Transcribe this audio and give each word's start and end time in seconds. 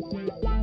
get 0.00 0.53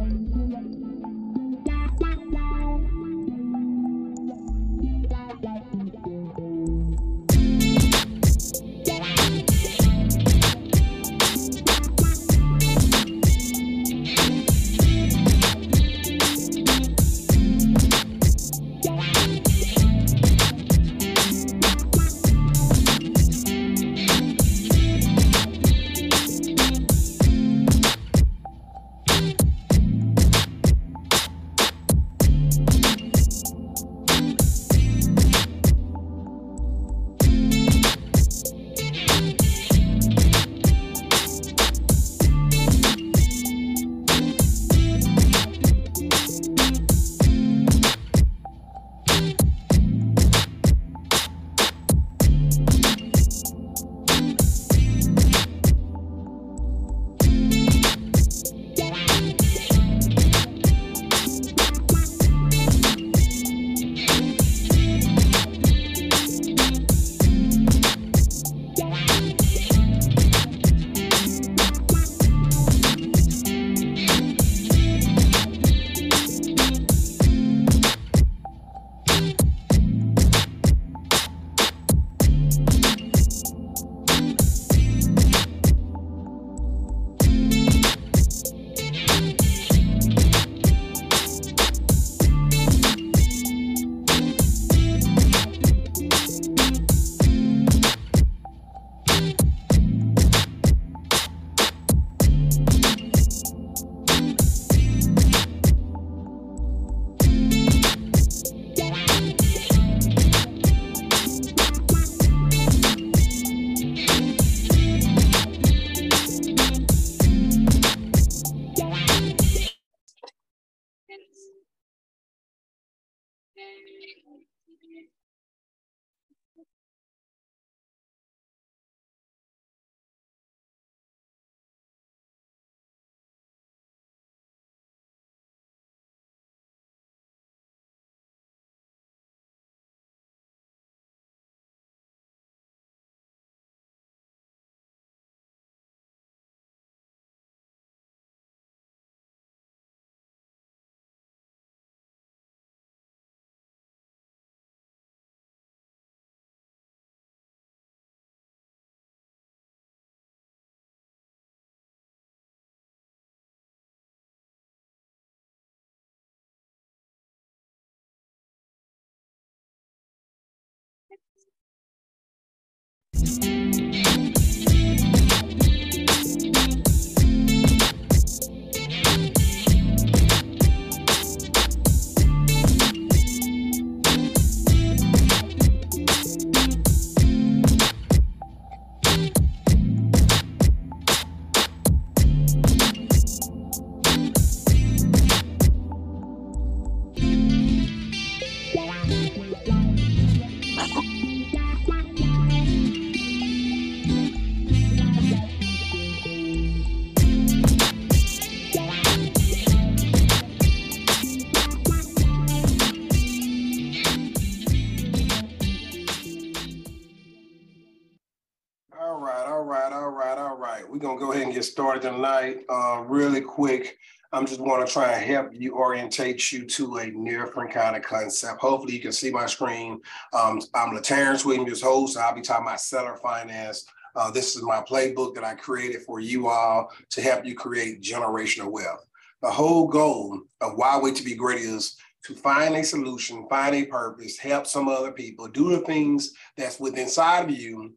started 221.71 222.01
tonight. 222.01 222.65
Uh, 222.67 223.03
really 223.07 223.39
quick, 223.39 223.97
I'm 224.33 224.45
just 224.45 224.59
want 224.59 224.85
to 224.85 224.91
try 224.91 225.13
and 225.13 225.23
help 225.23 225.51
you 225.53 225.73
orientate 225.73 226.51
you 226.51 226.65
to 226.65 226.97
a 226.97 227.09
different 227.09 227.71
kind 227.71 227.95
of 227.95 228.03
concept. 228.03 228.59
Hopefully, 228.59 228.93
you 228.93 228.99
can 228.99 229.13
see 229.13 229.31
my 229.31 229.45
screen. 229.45 230.01
Um, 230.33 230.61
I'm 230.73 230.95
LaTerrence 230.95 231.45
Williams, 231.45 231.81
host. 231.81 232.17
I'll 232.17 232.35
be 232.35 232.41
talking 232.41 232.67
about 232.67 232.81
seller 232.81 233.15
finance. 233.15 233.85
Uh, 234.15 234.29
this 234.31 234.55
is 234.57 234.63
my 234.63 234.81
playbook 234.81 235.33
that 235.35 235.45
I 235.45 235.55
created 235.55 236.01
for 236.01 236.19
you 236.19 236.49
all 236.49 236.91
to 237.09 237.21
help 237.21 237.45
you 237.45 237.55
create 237.55 238.01
generational 238.01 238.69
wealth. 238.69 239.05
The 239.41 239.49
whole 239.49 239.87
goal 239.87 240.41
of 240.59 240.73
Why 240.75 240.99
Wait 240.99 241.15
to 241.15 241.23
Be 241.23 241.35
Great 241.35 241.61
is 241.61 241.95
to 242.25 242.35
find 242.35 242.75
a 242.75 242.83
solution, 242.83 243.47
find 243.49 243.73
a 243.75 243.85
purpose, 243.85 244.37
help 244.37 244.67
some 244.67 244.89
other 244.89 245.11
people, 245.11 245.47
do 245.47 245.71
the 245.71 245.79
things 245.79 246.33
that's 246.57 246.79
within 246.79 247.05
inside 247.05 247.45
of 247.45 247.51
you, 247.51 247.93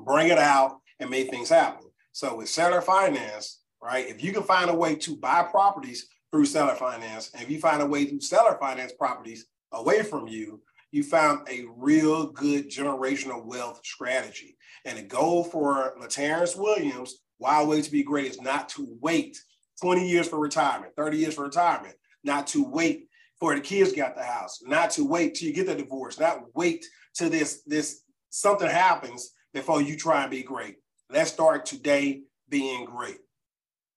bring 0.00 0.28
it 0.28 0.38
out, 0.38 0.78
and 1.00 1.10
make 1.10 1.30
things 1.30 1.48
happen. 1.48 1.91
So 2.12 2.36
with 2.36 2.48
seller 2.48 2.80
finance, 2.80 3.62
right? 3.82 4.06
If 4.06 4.22
you 4.22 4.32
can 4.32 4.42
find 4.42 4.70
a 4.70 4.74
way 4.74 4.94
to 4.96 5.16
buy 5.16 5.42
properties 5.42 6.06
through 6.30 6.46
seller 6.46 6.74
finance, 6.74 7.30
and 7.34 7.42
if 7.42 7.50
you 7.50 7.58
find 7.58 7.82
a 7.82 7.86
way 7.86 8.04
to 8.06 8.20
seller 8.20 8.56
finance 8.60 8.92
properties 8.92 9.46
away 9.72 10.02
from 10.02 10.28
you, 10.28 10.60
you 10.92 11.02
found 11.02 11.48
a 11.48 11.64
real 11.76 12.26
good 12.26 12.70
generational 12.70 13.44
wealth 13.44 13.80
strategy. 13.82 14.56
And 14.84 14.98
the 14.98 15.02
goal 15.02 15.42
for 15.42 15.94
LaTerrence 16.00 16.56
Williams, 16.56 17.20
Why 17.38 17.64
Wait 17.64 17.84
to 17.84 17.90
Be 17.90 18.02
Great, 18.02 18.26
is 18.26 18.40
not 18.40 18.68
to 18.70 18.86
wait 19.00 19.38
20 19.80 20.06
years 20.06 20.28
for 20.28 20.38
retirement, 20.38 20.92
30 20.96 21.16
years 21.16 21.34
for 21.34 21.44
retirement, 21.44 21.94
not 22.22 22.46
to 22.48 22.62
wait 22.62 23.08
for 23.40 23.54
the 23.54 23.60
kids 23.60 23.92
get 23.92 24.14
the 24.14 24.22
house, 24.22 24.60
not 24.62 24.90
to 24.90 25.04
wait 25.04 25.34
till 25.34 25.48
you 25.48 25.54
get 25.54 25.66
the 25.66 25.74
divorce, 25.74 26.20
not 26.20 26.44
wait 26.54 26.86
till 27.14 27.30
this, 27.30 27.62
this 27.66 28.02
something 28.30 28.68
happens 28.68 29.32
before 29.54 29.80
you 29.82 29.96
try 29.96 30.22
and 30.22 30.30
be 30.30 30.42
great. 30.42 30.76
Let's 31.12 31.30
start 31.30 31.66
today 31.66 32.22
being 32.48 32.86
great. 32.86 33.18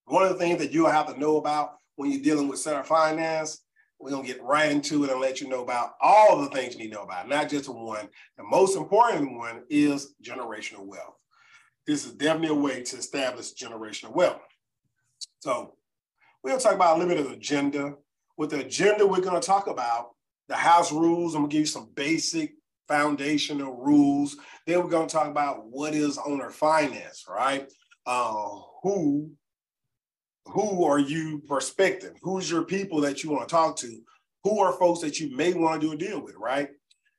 One 0.03 0.23
of 0.23 0.33
the 0.33 0.37
things 0.37 0.59
that 0.59 0.73
you'll 0.73 0.89
have 0.89 1.07
to 1.07 1.17
know 1.17 1.37
about 1.37 1.77
when 1.95 2.11
you're 2.11 2.21
dealing 2.21 2.49
with 2.49 2.59
seller 2.59 2.83
finance, 2.83 3.61
we're 4.01 4.11
gonna 4.11 4.27
get 4.27 4.43
right 4.43 4.69
into 4.69 5.05
it 5.05 5.09
and 5.09 5.21
let 5.21 5.39
you 5.39 5.47
know 5.47 5.63
about 5.63 5.93
all 6.01 6.41
the 6.41 6.49
things 6.49 6.73
you 6.73 6.81
need 6.81 6.89
to 6.89 6.95
know 6.95 7.03
about, 7.03 7.29
not 7.29 7.49
just 7.49 7.69
one. 7.69 8.09
The 8.35 8.43
most 8.43 8.75
important 8.75 9.37
one 9.37 9.63
is 9.69 10.13
generational 10.21 10.85
wealth. 10.85 11.15
This 11.87 12.05
is 12.05 12.11
definitely 12.11 12.49
a 12.49 12.59
way 12.59 12.83
to 12.83 12.97
establish 12.97 13.53
generational 13.53 14.13
wealth. 14.13 14.41
So 15.39 15.77
we're 16.43 16.57
to 16.57 16.61
talk 16.61 16.75
about 16.75 16.97
a 16.97 16.99
little 16.99 17.31
agenda. 17.31 17.93
With 18.35 18.49
the 18.49 18.59
agenda, 18.59 19.07
we're 19.07 19.21
to 19.21 19.39
talk 19.39 19.67
about 19.67 20.09
the 20.49 20.55
house 20.55 20.91
rules. 20.91 21.33
I'm 21.33 21.43
to 21.43 21.47
give 21.47 21.61
you 21.61 21.65
some 21.65 21.89
basic 21.95 22.55
foundational 22.87 23.73
rules. 23.73 24.37
Then 24.65 24.81
we're 24.81 24.89
going 24.89 25.07
to 25.07 25.13
talk 25.13 25.27
about 25.27 25.65
what 25.69 25.93
is 25.93 26.19
owner 26.25 26.49
finance, 26.49 27.25
right? 27.27 27.71
Uh, 28.05 28.59
who 28.83 29.31
who 30.47 30.83
are 30.83 30.99
you 30.99 31.41
prospecting? 31.47 32.15
Who's 32.21 32.49
your 32.49 32.63
people 32.63 33.01
that 33.01 33.23
you 33.23 33.31
want 33.31 33.49
to 33.49 33.53
talk 33.55 33.75
to? 33.77 33.99
Who 34.43 34.59
are 34.59 34.73
folks 34.73 35.01
that 35.01 35.19
you 35.19 35.35
may 35.35 35.53
want 35.53 35.81
to 35.81 35.87
do 35.87 35.93
a 35.93 35.97
deal 35.97 36.23
with, 36.23 36.35
right? 36.35 36.69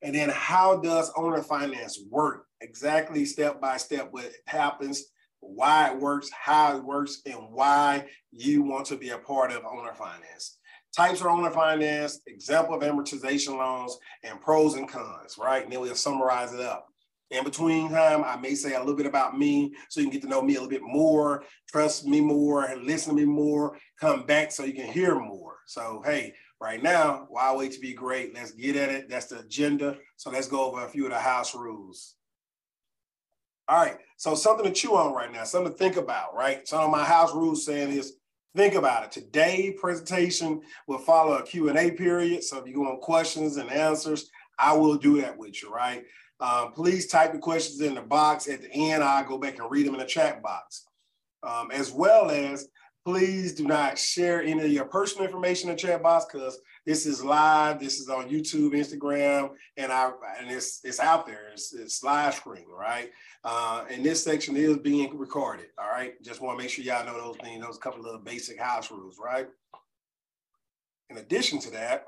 And 0.03 0.15
then 0.15 0.29
how 0.29 0.77
does 0.77 1.11
owner 1.17 1.43
finance 1.43 1.99
work? 2.09 2.47
Exactly 2.61 3.25
step 3.25 3.61
by 3.61 3.79
step 3.79 4.09
what 4.13 4.31
happens, 4.47 5.07
why 5.41 5.91
it 5.91 5.99
works, 5.99 6.31
how 6.31 6.77
it 6.77 6.85
works, 6.85 7.23
and 7.27 7.37
why 7.51 8.07
you 8.31 8.63
want 8.63 8.87
to 8.87 8.97
be 8.97 9.11
a 9.11 9.19
part 9.19 9.51
of 9.51 9.65
owner 9.65 9.95
finance. 9.95 10.59
Types 10.97 11.21
of 11.21 11.27
owner 11.27 11.51
finance, 11.51 12.21
example 12.27 12.75
of 12.75 12.83
amortization 12.83 13.59
loans, 13.59 13.99
and 14.25 14.41
pros 14.41 14.75
and 14.75 14.89
cons, 14.89 15.37
right? 15.39 15.63
And 15.63 15.71
then 15.71 15.81
we'll 15.81 15.95
summarize 15.95 16.55
it 16.55 16.61
up. 16.61 16.87
In 17.31 17.45
between 17.45 17.91
time, 17.91 18.25
I 18.25 18.37
may 18.37 18.55
say 18.55 18.75
a 18.75 18.79
little 18.79 18.95
bit 18.95 19.05
about 19.05 19.37
me 19.37 19.75
so 19.91 20.01
you 20.01 20.07
can 20.07 20.13
get 20.13 20.23
to 20.23 20.29
know 20.29 20.41
me 20.41 20.55
a 20.55 20.61
little 20.61 20.71
bit 20.71 20.83
more, 20.83 21.43
trust 21.69 22.07
me 22.07 22.21
more, 22.21 22.65
and 22.65 22.85
listen 22.85 23.15
to 23.15 23.21
me 23.21 23.27
more, 23.27 23.77
come 24.01 24.25
back 24.25 24.51
so 24.51 24.65
you 24.65 24.73
can 24.73 24.91
hear 24.91 25.19
more. 25.19 25.57
So, 25.67 26.03
hey, 26.07 26.33
right 26.61 26.83
now, 26.83 27.27
why 27.29 27.55
wait 27.55 27.73
to 27.73 27.81
be 27.81 27.93
great? 27.93 28.33
Let's 28.33 28.53
get 28.53 28.77
at 28.77 28.91
it. 28.91 29.11
That's 29.11 29.27
the 29.27 29.41
agenda. 29.41 29.99
So 30.17 30.31
let's 30.31 30.49
go 30.49 30.65
over 30.65 30.85
a 30.85 30.89
few 30.89 31.05
of 31.05 31.11
the 31.11 31.19
house 31.19 31.55
rules. 31.55 32.15
All 33.69 33.85
right, 33.85 33.99
so 34.17 34.37
something 34.37 34.65
to 34.65 34.73
chew 34.73 34.95
on 34.95 35.13
right 35.13 35.33
now, 35.33 35.43
something 35.43 35.73
to 35.73 35.79
think 35.79 35.97
about, 35.97 36.35
right? 36.37 36.67
Some 36.67 36.85
of 36.85 36.91
my 36.91 37.05
house 37.05 37.35
rules 37.35 37.67
saying 37.67 37.91
is 37.91 38.15
think 38.57 38.75
about 38.75 39.05
it. 39.05 39.13
Today 39.13 39.77
presentation 39.79 40.63
will 40.89 40.99
follow 40.99 41.35
a 41.35 41.43
Q&A 41.43 41.91
period. 41.93 42.43
So 42.43 42.59
if 42.59 42.67
you 42.67 42.85
on 42.87 43.01
questions 43.01 43.59
and 43.59 43.71
answers, 43.71 44.31
I 44.59 44.73
will 44.73 44.97
do 44.97 45.21
that 45.21 45.37
with 45.37 45.63
you, 45.63 45.73
right? 45.73 46.05
Um, 46.41 46.73
please 46.73 47.07
type 47.07 47.33
the 47.33 47.39
questions 47.39 47.81
in 47.81 47.95
the 47.95 48.03
box. 48.03 48.49
At 48.49 48.63
the 48.63 48.73
end, 48.73 49.05
I'll 49.05 49.25
go 49.25 49.39
back 49.39 49.59
and 49.59 49.71
read 49.71 49.87
them 49.87 49.95
in 49.95 50.01
the 50.01 50.07
chat 50.07 50.43
box. 50.43 50.87
Um, 51.43 51.71
as 51.71 51.93
well 51.93 52.31
as 52.31 52.69
please 53.07 53.53
do 53.53 53.65
not 53.65 53.97
share 53.97 54.43
any 54.43 54.61
of 54.65 54.73
your 54.73 54.85
personal 54.85 55.25
information 55.25 55.71
in 55.71 55.77
chat 55.77 56.03
box 56.03 56.25
because 56.25 56.59
this 56.85 57.07
is 57.07 57.23
live. 57.23 57.79
This 57.79 58.01
is 58.01 58.09
on 58.09 58.29
YouTube, 58.29 58.73
Instagram, 58.73 59.51
and 59.77 59.93
I 59.93 60.11
and 60.41 60.51
it's 60.51 60.81
it's 60.83 60.99
out 60.99 61.25
there. 61.25 61.51
It's, 61.53 61.73
it's 61.73 62.03
live 62.03 62.35
stream, 62.35 62.65
right? 62.69 63.11
Uh, 63.45 63.85
and 63.89 64.05
this 64.05 64.25
section 64.25 64.57
is 64.57 64.79
being 64.79 65.17
recorded. 65.17 65.67
All 65.79 65.89
right. 65.89 66.21
Just 66.21 66.41
want 66.41 66.59
to 66.59 66.65
make 66.65 66.73
sure 66.73 66.85
y'all 66.85 67.07
know 67.07 67.17
those 67.17 67.37
things. 67.37 67.65
Those 67.65 67.79
couple 67.79 68.05
of 68.07 68.25
basic 68.25 68.61
house 68.61 68.91
rules, 68.91 69.21
right? 69.25 69.47
In 71.09 71.19
addition 71.19 71.61
to 71.61 71.71
that, 71.71 72.07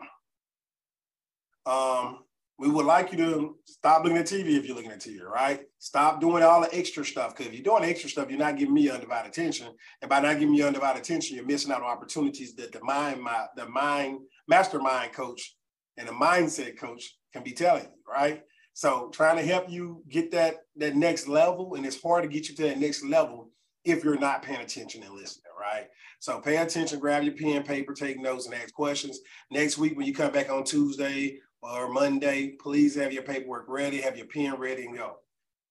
um, 1.65 2.25
we 2.59 2.69
would 2.69 2.87
like 2.87 3.13
you 3.13 3.19
to 3.19 3.57
stop 3.65 4.03
looking 4.03 4.19
at 4.19 4.27
TV 4.27 4.57
if 4.57 4.67
you're 4.67 4.75
looking 4.75 4.91
at 4.91 4.99
TV, 4.99 5.23
right? 5.23 5.61
Stop 5.79 6.21
doing 6.21 6.43
all 6.43 6.61
the 6.61 6.75
extra 6.77 7.05
stuff. 7.05 7.37
Because 7.37 7.47
if 7.47 7.55
you're 7.55 7.63
doing 7.63 7.89
extra 7.89 8.11
stuff, 8.11 8.29
you're 8.29 8.39
not 8.39 8.57
giving 8.57 8.75
me 8.75 8.91
undivided 8.91 9.31
attention. 9.31 9.69
And 10.03 10.09
by 10.09 10.21
not 10.21 10.35
giving 10.35 10.51
me 10.51 10.63
undivided 10.63 11.01
attention, 11.01 11.37
you're 11.37 11.47
missing 11.47 11.71
out 11.71 11.83
on 11.83 11.89
opportunities 11.89 12.57
that 12.57 12.73
the 12.73 12.83
mind, 12.83 13.23
my, 13.23 13.47
the 13.57 13.69
mind, 13.69 14.19
mastermind 14.49 15.13
coach 15.13 15.57
and 15.97 16.09
the 16.09 16.13
mindset 16.13 16.77
coach 16.77 17.17
can 17.33 17.45
be 17.45 17.53
telling 17.53 17.85
you, 17.85 18.13
right? 18.13 18.43
So 18.75 19.09
trying 19.13 19.37
to 19.37 19.45
help 19.45 19.71
you 19.71 20.03
get 20.09 20.31
that 20.33 20.57
that 20.77 20.97
next 20.97 21.27
level, 21.27 21.75
and 21.75 21.85
it's 21.85 22.01
hard 22.01 22.23
to 22.23 22.29
get 22.29 22.49
you 22.49 22.55
to 22.57 22.63
that 22.63 22.79
next 22.79 23.05
level 23.05 23.51
if 23.85 24.05
you're 24.05 24.19
not 24.19 24.43
paying 24.43 24.61
attention 24.61 25.03
and 25.03 25.15
listening, 25.15 25.45
right? 25.61 25.89
So 26.21 26.41
pay 26.41 26.57
attention, 26.57 26.99
grab 26.99 27.23
your 27.23 27.35
pen, 27.35 27.63
paper, 27.63 27.93
take 27.93 28.21
notes, 28.21 28.47
and 28.47 28.55
ask 28.55 28.73
questions. 28.75 29.21
Next 29.51 29.79
week, 29.79 29.97
when 29.97 30.07
you 30.07 30.15
come 30.15 30.33
back 30.33 30.51
on 30.51 30.65
Tuesday 30.65 31.39
or 31.63 31.89
Monday, 31.89 32.57
please 32.61 32.95
have 32.95 33.13
your 33.13 33.23
paperwork 33.23 33.67
ready, 33.69 34.01
have 34.01 34.17
your 34.17 34.27
pen 34.27 34.55
ready, 34.57 34.87
and 34.87 34.97
go. 34.97 35.17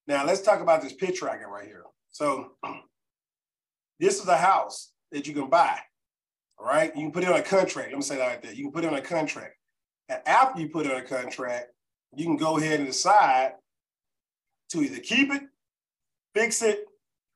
Now, 0.08 0.26
let's 0.26 0.42
talk 0.42 0.62
about 0.62 0.82
this 0.82 0.94
I 0.94 1.38
got 1.38 1.52
right 1.52 1.66
here. 1.66 1.84
So, 2.10 2.54
this 4.00 4.22
is 4.22 4.28
a 4.28 4.38
house 4.38 4.92
that 5.12 5.28
you 5.28 5.34
can 5.34 5.50
buy, 5.50 5.78
all 6.58 6.66
right? 6.66 6.96
You 6.96 7.04
can 7.04 7.12
put 7.12 7.24
it 7.24 7.30
on 7.30 7.40
a 7.40 7.44
contract. 7.44 7.90
Let 7.90 7.98
me 7.98 8.02
say 8.02 8.18
that 8.18 8.28
like 8.28 8.42
that. 8.44 8.56
You 8.56 8.66
can 8.66 8.72
put 8.72 8.84
it 8.84 8.92
on 8.92 8.98
a 8.98 9.02
contract. 9.02 9.56
And 10.10 10.22
after 10.26 10.62
you 10.62 10.70
put 10.70 10.86
it 10.86 10.92
on 10.92 11.00
a 11.02 11.06
contract, 11.06 11.68
you 12.16 12.26
can 12.26 12.38
go 12.38 12.58
ahead 12.58 12.80
and 12.80 12.88
decide 12.88 13.54
to 14.70 14.82
either 14.82 15.00
keep 15.00 15.34
it, 15.34 15.44
fix 16.34 16.62
it, 16.62 16.86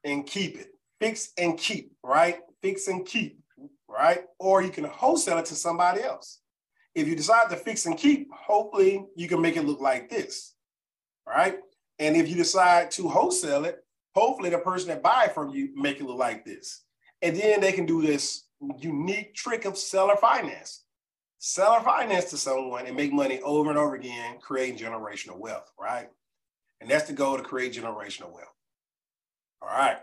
and 0.03 0.25
keep 0.25 0.57
it. 0.57 0.67
Fix 0.99 1.31
and 1.37 1.57
keep, 1.57 1.93
right? 2.03 2.39
Fix 2.61 2.87
and 2.87 3.05
keep, 3.05 3.39
right? 3.87 4.21
Or 4.39 4.61
you 4.61 4.69
can 4.69 4.83
wholesale 4.83 5.39
it 5.39 5.45
to 5.45 5.55
somebody 5.55 6.03
else. 6.03 6.40
If 6.93 7.07
you 7.07 7.15
decide 7.15 7.49
to 7.49 7.55
fix 7.55 7.85
and 7.85 7.97
keep, 7.97 8.29
hopefully 8.33 9.05
you 9.15 9.27
can 9.27 9.41
make 9.41 9.55
it 9.55 9.65
look 9.65 9.79
like 9.79 10.09
this, 10.09 10.53
right? 11.27 11.57
And 11.99 12.17
if 12.17 12.27
you 12.27 12.35
decide 12.35 12.91
to 12.91 13.07
wholesale 13.07 13.65
it, 13.65 13.83
hopefully 14.15 14.49
the 14.49 14.57
person 14.57 14.89
that 14.89 15.03
buy 15.03 15.29
from 15.33 15.51
you 15.51 15.69
make 15.75 15.99
it 15.99 16.05
look 16.05 16.17
like 16.17 16.43
this. 16.43 16.83
And 17.21 17.37
then 17.37 17.61
they 17.61 17.71
can 17.71 17.85
do 17.85 18.01
this 18.01 18.45
unique 18.79 19.33
trick 19.35 19.65
of 19.65 19.77
seller 19.77 20.17
finance. 20.17 20.83
Seller 21.39 21.81
finance 21.81 22.25
to 22.25 22.37
someone 22.37 22.85
and 22.85 22.95
make 22.95 23.13
money 23.13 23.39
over 23.41 23.69
and 23.69 23.79
over 23.79 23.95
again, 23.95 24.37
creating 24.41 24.77
generational 24.77 25.37
wealth, 25.37 25.71
right? 25.79 26.09
And 26.81 26.89
that's 26.89 27.07
the 27.07 27.13
goal 27.13 27.37
to 27.37 27.43
create 27.43 27.73
generational 27.73 28.31
wealth. 28.31 28.53
All 29.61 29.69
right. 29.69 29.97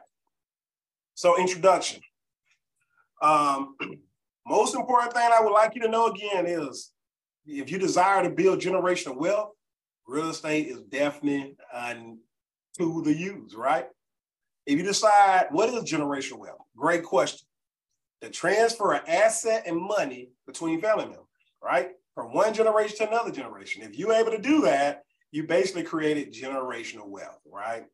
So 1.15 1.39
introduction. 1.39 2.01
Um, 3.21 3.77
Most 4.49 4.75
important 4.75 5.13
thing 5.13 5.29
I 5.31 5.43
would 5.43 5.53
like 5.53 5.75
you 5.75 5.83
to 5.83 5.89
know 5.89 6.07
again 6.07 6.47
is 6.47 6.91
if 7.47 7.71
you 7.71 7.79
desire 7.79 8.23
to 8.23 8.31
build 8.31 8.61
generational 8.61 9.17
wealth, 9.17 9.51
real 10.07 10.31
estate 10.31 10.69
is 10.69 10.81
definitely 10.81 11.55
tool 12.79 13.05
to 13.05 13.13
use, 13.13 13.55
right? 13.55 13.87
If 14.67 14.79
you 14.79 14.85
decide 14.85 15.49
what 15.51 15.69
is 15.69 15.85
generational 15.85 16.39
wealth, 16.39 16.63
great 16.77 17.03
question. 17.03 17.47
The 18.23 18.31
transfer 18.31 18.95
of 18.95 19.07
asset 19.07 19.65
and 19.67 19.77
money 19.77 20.31
between 20.47 20.81
family 20.81 21.05
members, 21.05 21.27
right? 21.63 21.91
From 22.15 22.33
one 22.33 22.55
generation 22.55 22.97
to 22.99 23.09
another 23.09 23.31
generation. 23.31 23.83
If 23.83 23.99
you're 23.99 24.13
able 24.13 24.33
to 24.33 24.41
do 24.41 24.63
that, 24.63 25.03
you 25.31 25.47
basically 25.47 25.83
created 25.83 26.33
generational 26.33 27.07
wealth, 27.07 27.41
right? 27.47 27.85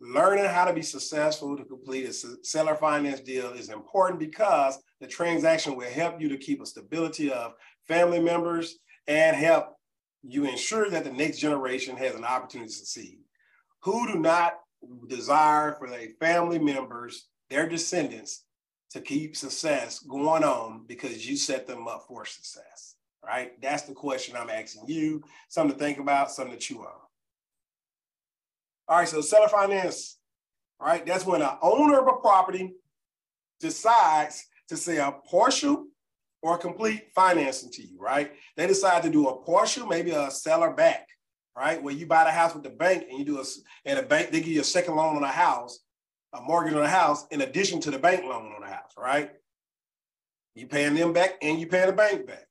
Learning 0.00 0.44
how 0.44 0.64
to 0.64 0.72
be 0.72 0.82
successful 0.82 1.56
to 1.56 1.64
complete 1.64 2.08
a 2.08 2.12
seller 2.42 2.74
finance 2.74 3.20
deal 3.20 3.52
is 3.52 3.68
important 3.68 4.18
because 4.18 4.76
the 5.00 5.06
transaction 5.06 5.76
will 5.76 5.90
help 5.90 6.20
you 6.20 6.28
to 6.28 6.36
keep 6.36 6.60
a 6.60 6.66
stability 6.66 7.32
of 7.32 7.54
family 7.88 8.20
members 8.20 8.78
and 9.06 9.34
help 9.34 9.76
you 10.22 10.44
ensure 10.44 10.90
that 10.90 11.04
the 11.04 11.12
next 11.12 11.38
generation 11.38 11.96
has 11.96 12.14
an 12.14 12.24
opportunity 12.24 12.68
to 12.68 12.76
succeed. 12.76 13.18
Who 13.82 14.12
do 14.12 14.18
not 14.18 14.54
desire 15.08 15.72
for 15.72 15.88
their 15.88 16.08
family 16.20 16.58
members, 16.58 17.28
their 17.48 17.68
descendants, 17.68 18.44
to 18.90 19.00
keep 19.00 19.36
success 19.36 20.00
going 20.00 20.44
on 20.44 20.84
because 20.86 21.26
you 21.26 21.36
set 21.36 21.66
them 21.66 21.86
up 21.86 22.04
for 22.08 22.26
success, 22.26 22.96
right? 23.24 23.52
That's 23.62 23.82
the 23.82 23.94
question 23.94 24.36
I'm 24.36 24.50
asking 24.50 24.88
you. 24.88 25.22
Something 25.48 25.78
to 25.78 25.82
think 25.82 25.98
about, 25.98 26.30
something 26.30 26.54
to 26.54 26.60
chew 26.60 26.80
on. 26.80 26.92
All 28.88 28.98
right, 28.98 29.08
so 29.08 29.20
seller 29.20 29.48
finance, 29.48 30.18
right? 30.80 31.06
That's 31.06 31.24
when 31.24 31.40
an 31.40 31.56
owner 31.62 32.00
of 32.00 32.08
a 32.08 32.20
property 32.20 32.74
decides 33.60 34.44
to 34.70 34.76
say 34.76 34.98
a 34.98 35.12
partial 35.28 35.86
or 36.42 36.56
complete 36.56 37.08
financing 37.12 37.70
to 37.72 37.82
you, 37.82 37.98
right? 37.98 38.32
They 38.56 38.66
decide 38.68 39.02
to 39.02 39.10
do 39.10 39.28
a 39.28 39.42
partial, 39.42 39.86
maybe 39.86 40.12
a 40.12 40.30
seller 40.30 40.70
back, 40.70 41.08
right? 41.56 41.82
Where 41.82 41.92
you 41.92 42.06
buy 42.06 42.24
the 42.24 42.30
house 42.30 42.54
with 42.54 42.62
the 42.62 42.70
bank 42.70 43.06
and 43.10 43.18
you 43.18 43.24
do 43.24 43.40
a, 43.40 43.44
and 43.84 43.98
a 43.98 44.02
bank, 44.02 44.30
they 44.30 44.38
give 44.38 44.48
you 44.48 44.60
a 44.60 44.64
second 44.64 44.94
loan 44.94 45.16
on 45.16 45.24
a 45.24 45.28
house, 45.28 45.80
a 46.32 46.40
mortgage 46.40 46.74
on 46.74 46.82
a 46.82 46.88
house, 46.88 47.26
in 47.32 47.40
addition 47.40 47.80
to 47.80 47.90
the 47.90 47.98
bank 47.98 48.22
loan 48.22 48.52
on 48.52 48.60
the 48.60 48.68
house, 48.68 48.92
right? 48.96 49.32
You 50.54 50.68
paying 50.68 50.94
them 50.94 51.12
back 51.12 51.34
and 51.42 51.60
you 51.60 51.66
paying 51.66 51.88
the 51.88 51.92
bank 51.92 52.28
back. 52.28 52.46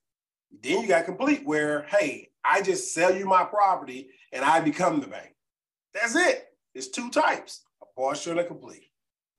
Then 0.61 0.81
you 0.81 0.88
got 0.89 1.05
complete 1.05 1.45
where, 1.45 1.83
hey, 1.83 2.31
I 2.43 2.61
just 2.61 2.93
sell 2.93 3.15
you 3.15 3.25
my 3.25 3.45
property 3.45 4.09
and 4.33 4.43
I 4.43 4.59
become 4.59 4.99
the 4.99 5.07
bank. 5.07 5.33
That's 5.93 6.15
it. 6.15 6.47
It's 6.75 6.89
two 6.89 7.09
types, 7.11 7.63
a 7.81 7.85
partial 7.97 8.31
and 8.31 8.41
a 8.41 8.43
complete, 8.43 8.91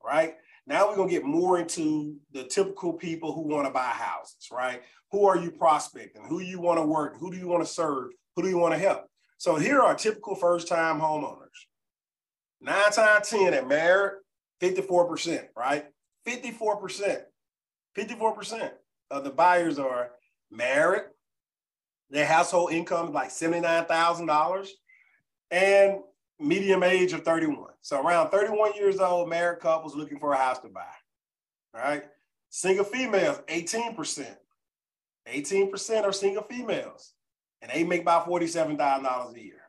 right? 0.03 0.35
Now 0.67 0.87
we're 0.87 0.95
gonna 0.95 1.09
get 1.09 1.23
more 1.23 1.59
into 1.59 2.17
the 2.31 2.43
typical 2.43 2.93
people 2.93 3.33
who 3.33 3.41
want 3.41 3.65
to 3.65 3.73
buy 3.73 3.89
houses, 3.89 4.47
right? 4.51 4.81
Who 5.11 5.25
are 5.25 5.37
you 5.37 5.51
prospecting? 5.51 6.23
Who 6.27 6.39
you 6.39 6.61
want 6.61 6.79
to 6.79 6.85
work? 6.85 7.17
Who 7.19 7.31
do 7.31 7.37
you 7.37 7.47
want 7.47 7.65
to 7.65 7.71
serve? 7.71 8.11
Who 8.35 8.43
do 8.43 8.49
you 8.49 8.57
want 8.57 8.73
to 8.73 8.79
help? 8.79 9.05
So 9.37 9.55
here 9.55 9.81
are 9.81 9.95
typical 9.95 10.35
first-time 10.35 10.99
homeowners. 10.99 11.47
Nine 12.61 12.91
times 12.91 13.29
10 13.29 13.55
at 13.55 13.67
married, 13.67 14.19
54%, 14.61 15.47
right? 15.55 15.85
54%. 16.27 17.21
54% 17.97 18.71
of 19.09 19.23
the 19.23 19.31
buyers 19.31 19.79
are 19.79 20.11
married. 20.51 21.03
Their 22.11 22.25
household 22.25 22.71
income 22.71 23.07
is 23.07 23.13
like 23.13 23.29
$79,000. 23.29 24.67
And 25.49 25.99
medium 26.41 26.83
age 26.83 27.13
of 27.13 27.23
31. 27.23 27.71
So 27.81 28.01
around 28.01 28.29
31 28.29 28.73
years 28.75 28.99
old, 28.99 29.29
married 29.29 29.59
couples 29.59 29.95
looking 29.95 30.19
for 30.19 30.33
a 30.33 30.37
house 30.37 30.59
to 30.59 30.69
buy. 30.69 30.85
Right. 31.73 32.03
Single 32.49 32.85
females, 32.85 33.39
18%. 33.47 34.35
18% 35.31 36.03
are 36.03 36.11
single 36.11 36.43
females. 36.43 37.13
And 37.61 37.71
they 37.71 37.83
make 37.83 38.01
about 38.01 38.27
$47,000 38.27 39.35
a 39.35 39.43
year. 39.43 39.61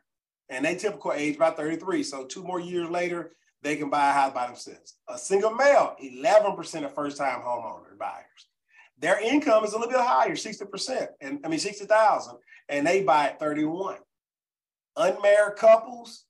And 0.49 0.65
they 0.65 0.75
typical 0.75 1.13
age 1.13 1.35
about 1.35 1.57
33. 1.57 2.03
So 2.03 2.25
two 2.25 2.43
more 2.43 2.59
years 2.59 2.89
later, 2.89 3.35
they 3.61 3.77
can 3.77 3.89
buy 3.89 4.09
a 4.09 4.13
house 4.13 4.33
by 4.33 4.47
themselves. 4.47 4.95
A 5.07 5.17
single 5.17 5.51
male, 5.51 5.95
11% 6.03 6.83
of 6.83 6.93
first-time 6.93 7.41
homeowner 7.41 7.97
buyers. 7.97 8.47
Their 8.99 9.19
income 9.21 9.63
is 9.63 9.73
a 9.73 9.77
little 9.77 9.91
bit 9.91 10.01
higher, 10.01 10.35
60%, 10.35 11.07
and 11.21 11.39
I 11.43 11.47
mean 11.47 11.59
60,000, 11.59 12.35
and 12.69 12.85
they 12.85 13.03
buy 13.03 13.27
at 13.27 13.39
31. 13.39 13.97
Unmarried 14.95 15.57
couples, 15.57 16.25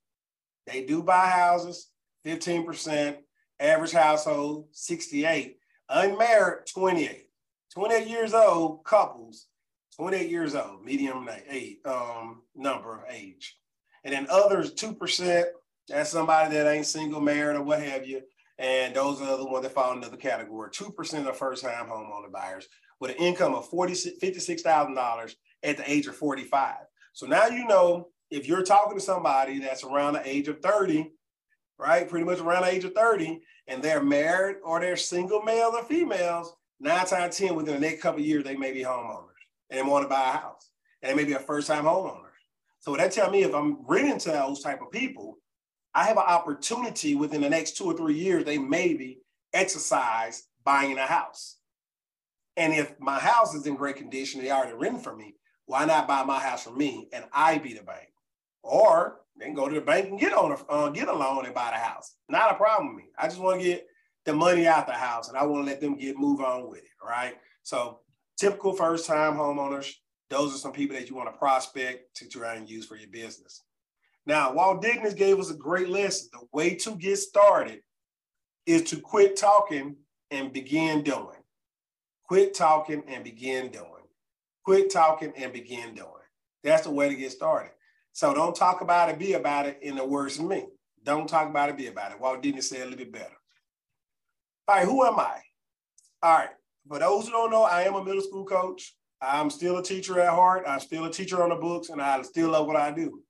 they 0.65 0.85
do 0.85 1.03
buy 1.03 1.27
houses, 1.27 1.89
15%, 2.25 3.17
average 3.59 3.91
household, 3.91 4.67
68. 4.71 5.57
Unmarried, 5.89 6.65
28. 6.73 7.29
28 7.73 8.07
years 8.07 8.33
old 8.33 8.83
couples, 8.83 9.47
28 9.95 10.29
years 10.29 10.55
old, 10.55 10.83
medium 10.85 11.27
age, 11.49 11.77
um, 11.85 12.43
number 12.55 12.97
of 12.97 13.03
age. 13.09 13.57
And 14.03 14.13
then 14.13 14.27
others, 14.29 14.73
2%, 14.73 15.43
that's 15.87 16.11
somebody 16.11 16.53
that 16.55 16.67
ain't 16.67 16.85
single, 16.85 17.19
married, 17.19 17.57
or 17.57 17.63
what 17.63 17.81
have 17.81 18.07
you. 18.07 18.21
And 18.59 18.95
those 18.95 19.21
are 19.21 19.37
the 19.37 19.45
ones 19.45 19.63
that 19.63 19.73
fall 19.73 19.93
into 19.93 20.09
the 20.09 20.17
category. 20.17 20.69
2% 20.69 21.27
of 21.27 21.37
first 21.37 21.63
time 21.63 21.87
homeowner 21.87 22.31
buyers 22.31 22.67
with 22.99 23.11
an 23.11 23.17
income 23.17 23.55
of 23.55 23.69
$56,000 23.69 25.35
at 25.63 25.77
the 25.77 25.91
age 25.91 26.07
of 26.07 26.15
45. 26.15 26.75
So 27.13 27.25
now 27.25 27.47
you 27.47 27.65
know 27.65 28.09
if 28.29 28.47
you're 28.47 28.63
talking 28.63 28.97
to 28.97 29.03
somebody 29.03 29.59
that's 29.59 29.83
around 29.83 30.13
the 30.13 30.27
age 30.27 30.47
of 30.47 30.61
30, 30.61 31.11
right? 31.77 32.09
Pretty 32.09 32.25
much 32.25 32.39
around 32.39 32.63
the 32.63 32.71
age 32.71 32.83
of 32.83 32.93
30, 32.93 33.41
and 33.67 33.81
they're 33.81 34.03
married 34.03 34.57
or 34.63 34.79
they're 34.79 34.97
single 34.97 35.41
males 35.41 35.75
or 35.75 35.83
females, 35.83 36.55
nine 36.79 37.05
times 37.05 37.37
10 37.37 37.55
within 37.55 37.75
the 37.75 37.79
next 37.79 38.01
couple 38.01 38.21
years, 38.21 38.43
they 38.43 38.55
may 38.55 38.71
be 38.71 38.83
homeowners 38.83 39.29
and 39.69 39.79
they 39.79 39.83
want 39.83 40.03
to 40.03 40.09
buy 40.09 40.29
a 40.29 40.37
house. 40.37 40.69
And 41.01 41.11
they 41.11 41.15
may 41.15 41.27
be 41.27 41.33
a 41.33 41.39
first 41.39 41.67
time 41.67 41.85
homeowner. 41.85 42.29
So 42.79 42.95
that 42.95 43.11
tell 43.11 43.29
me 43.29 43.43
if 43.43 43.53
I'm 43.53 43.77
renting 43.85 44.19
to 44.19 44.31
those 44.31 44.61
type 44.61 44.81
of 44.81 44.91
people, 44.91 45.37
I 45.95 46.05
have 46.05 46.17
an 46.17 46.23
opportunity 46.23 47.15
within 47.15 47.41
the 47.41 47.49
next 47.49 47.77
two 47.77 47.85
or 47.85 47.95
three 47.95 48.15
years, 48.15 48.45
they 48.45 48.57
maybe 48.57 49.19
exercise 49.53 50.47
buying 50.63 50.97
a 50.97 51.05
house. 51.05 51.57
And 52.57 52.73
if 52.73 52.99
my 52.99 53.19
house 53.19 53.53
is 53.53 53.65
in 53.65 53.75
great 53.75 53.95
condition, 53.95 54.41
they 54.41 54.51
already 54.51 54.73
renting 54.73 55.01
for 55.01 55.15
me, 55.15 55.35
why 55.65 55.85
not 55.85 56.07
buy 56.07 56.23
my 56.23 56.39
house 56.39 56.63
from 56.63 56.77
me 56.77 57.09
and 57.13 57.25
I 57.31 57.57
be 57.57 57.73
the 57.73 57.83
bank? 57.83 58.09
Or 58.63 59.19
then 59.35 59.53
go 59.53 59.67
to 59.67 59.75
the 59.75 59.81
bank 59.81 60.09
and 60.09 60.19
get 60.19 60.33
on 60.33 60.51
a 60.51 60.71
uh, 60.71 60.89
get 60.89 61.09
a 61.09 61.13
loan 61.13 61.45
and 61.45 61.53
buy 61.53 61.71
the 61.71 61.77
house. 61.77 62.15
Not 62.29 62.51
a 62.51 62.55
problem 62.55 62.95
with 62.95 63.03
me. 63.03 63.11
I 63.17 63.27
just 63.27 63.39
want 63.39 63.61
to 63.61 63.67
get 63.67 63.87
the 64.25 64.33
money 64.33 64.67
out 64.67 64.87
the 64.87 64.93
house 64.93 65.27
and 65.27 65.37
I 65.37 65.43
want 65.43 65.65
to 65.65 65.69
let 65.71 65.81
them 65.81 65.97
get 65.97 66.17
move 66.17 66.39
on 66.39 66.69
with 66.69 66.79
it. 66.79 66.89
Right. 67.05 67.35
So 67.63 67.99
typical 68.37 68.73
first 68.73 69.05
time 69.05 69.33
homeowners, 69.33 69.91
those 70.29 70.55
are 70.55 70.57
some 70.57 70.71
people 70.71 70.95
that 70.95 71.09
you 71.09 71.15
want 71.15 71.31
to 71.31 71.37
prospect 71.37 72.15
to 72.17 72.27
try 72.27 72.55
and 72.55 72.69
use 72.69 72.85
for 72.85 72.95
your 72.95 73.09
business. 73.09 73.61
Now, 74.25 74.53
Walt 74.53 74.81
Disney 74.81 75.13
gave 75.13 75.39
us 75.39 75.51
a 75.51 75.55
great 75.55 75.89
lesson. 75.89 76.29
The 76.31 76.47
way 76.53 76.75
to 76.75 76.95
get 76.95 77.17
started 77.17 77.81
is 78.65 78.83
to 78.83 78.97
quit 78.97 79.35
talking 79.35 79.97
and 80.31 80.53
begin 80.53 81.03
doing. 81.03 81.37
Quit 82.25 82.53
talking 82.53 83.03
and 83.07 83.23
begin 83.23 83.69
doing. 83.69 83.87
Quit 84.63 84.89
talking 84.89 85.33
and 85.35 85.51
begin 85.51 85.93
doing. 85.93 86.07
That's 86.63 86.83
the 86.83 86.91
way 86.91 87.09
to 87.09 87.15
get 87.15 87.33
started. 87.33 87.71
So 88.13 88.33
don't 88.33 88.55
talk 88.55 88.81
about 88.81 89.09
it, 89.09 89.19
be 89.19 89.33
about 89.33 89.65
it 89.65 89.79
in 89.81 89.95
the 89.95 90.05
words 90.05 90.39
of 90.39 90.45
me. 90.45 90.65
Don't 91.03 91.27
talk 91.27 91.49
about 91.49 91.69
it, 91.69 91.77
be 91.77 91.87
about 91.87 92.11
it. 92.11 92.19
Walt 92.19 92.41
Disney 92.41 92.61
said 92.61 92.81
a 92.81 92.83
little 92.85 92.97
bit 92.97 93.11
better. 93.11 93.35
All 94.67 94.75
right, 94.75 94.85
who 94.85 95.03
am 95.05 95.19
I? 95.19 95.39
All 96.21 96.37
right, 96.37 96.49
for 96.87 96.99
those 96.99 97.25
who 97.25 97.31
don't 97.31 97.51
know, 97.51 97.63
I 97.63 97.81
am 97.81 97.95
a 97.95 98.03
middle 98.03 98.21
school 98.21 98.45
coach. 98.45 98.95
I'm 99.21 99.49
still 99.49 99.77
a 99.77 99.83
teacher 99.83 100.19
at 100.19 100.29
heart. 100.29 100.63
I'm 100.67 100.79
still 100.79 101.05
a 101.05 101.11
teacher 101.11 101.41
on 101.41 101.49
the 101.49 101.55
books, 101.55 101.89
and 101.89 102.01
I 102.01 102.21
still 102.21 102.51
love 102.51 102.67
what 102.67 102.75
I 102.75 102.91
do. 102.91 103.21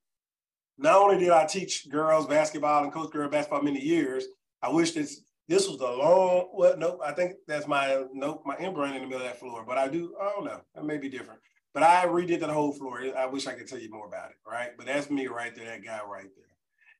Not 0.78 1.02
only 1.02 1.20
did 1.20 1.30
I 1.30 1.46
teach 1.46 1.90
girls 1.90 2.28
basketball 2.28 2.84
and 2.84 2.92
coach 2.92 3.12
girl 3.12 3.30
basketball 3.30 3.62
many 3.62 3.80
years, 3.80 4.26
I 4.62 4.70
wish 4.70 4.92
this 4.92 5.22
this 5.48 5.68
was 5.68 5.78
the 5.78 5.86
long. 5.86 6.50
Well, 6.54 6.78
nope. 6.78 7.00
I 7.06 7.12
think 7.12 7.34
that's 7.48 7.68
my 7.68 8.04
nope. 8.14 8.44
My 8.46 8.56
inbrain 8.58 8.96
in 8.96 9.02
the 9.02 9.08
middle 9.08 9.26
of 9.26 9.28
that 9.28 9.40
floor, 9.40 9.64
but 9.68 9.78
I 9.78 9.88
do. 9.88 10.16
I 10.20 10.32
don't 10.32 10.46
know. 10.46 10.62
That 10.74 10.86
may 10.86 10.98
be 10.98 11.10
different. 11.10 11.42
But 11.74 11.84
I 11.84 12.06
redid 12.06 12.40
the 12.40 12.54
whole 12.54 12.72
floor. 12.72 13.02
I 13.18 13.26
wish 13.26 13.48
I 13.48 13.54
could 13.54 13.68
tell 13.68 13.80
you 13.80 13.90
more 13.90 14.08
about 14.08 14.30
it, 14.30 14.38
right? 14.48 14.72
But 14.78 14.86
that's 14.86 15.10
me 15.10 15.28
right 15.28 15.56
there, 15.56 15.66
that 15.66 15.84
guy 15.84 16.00
right 16.08 16.28
there. 16.36 16.46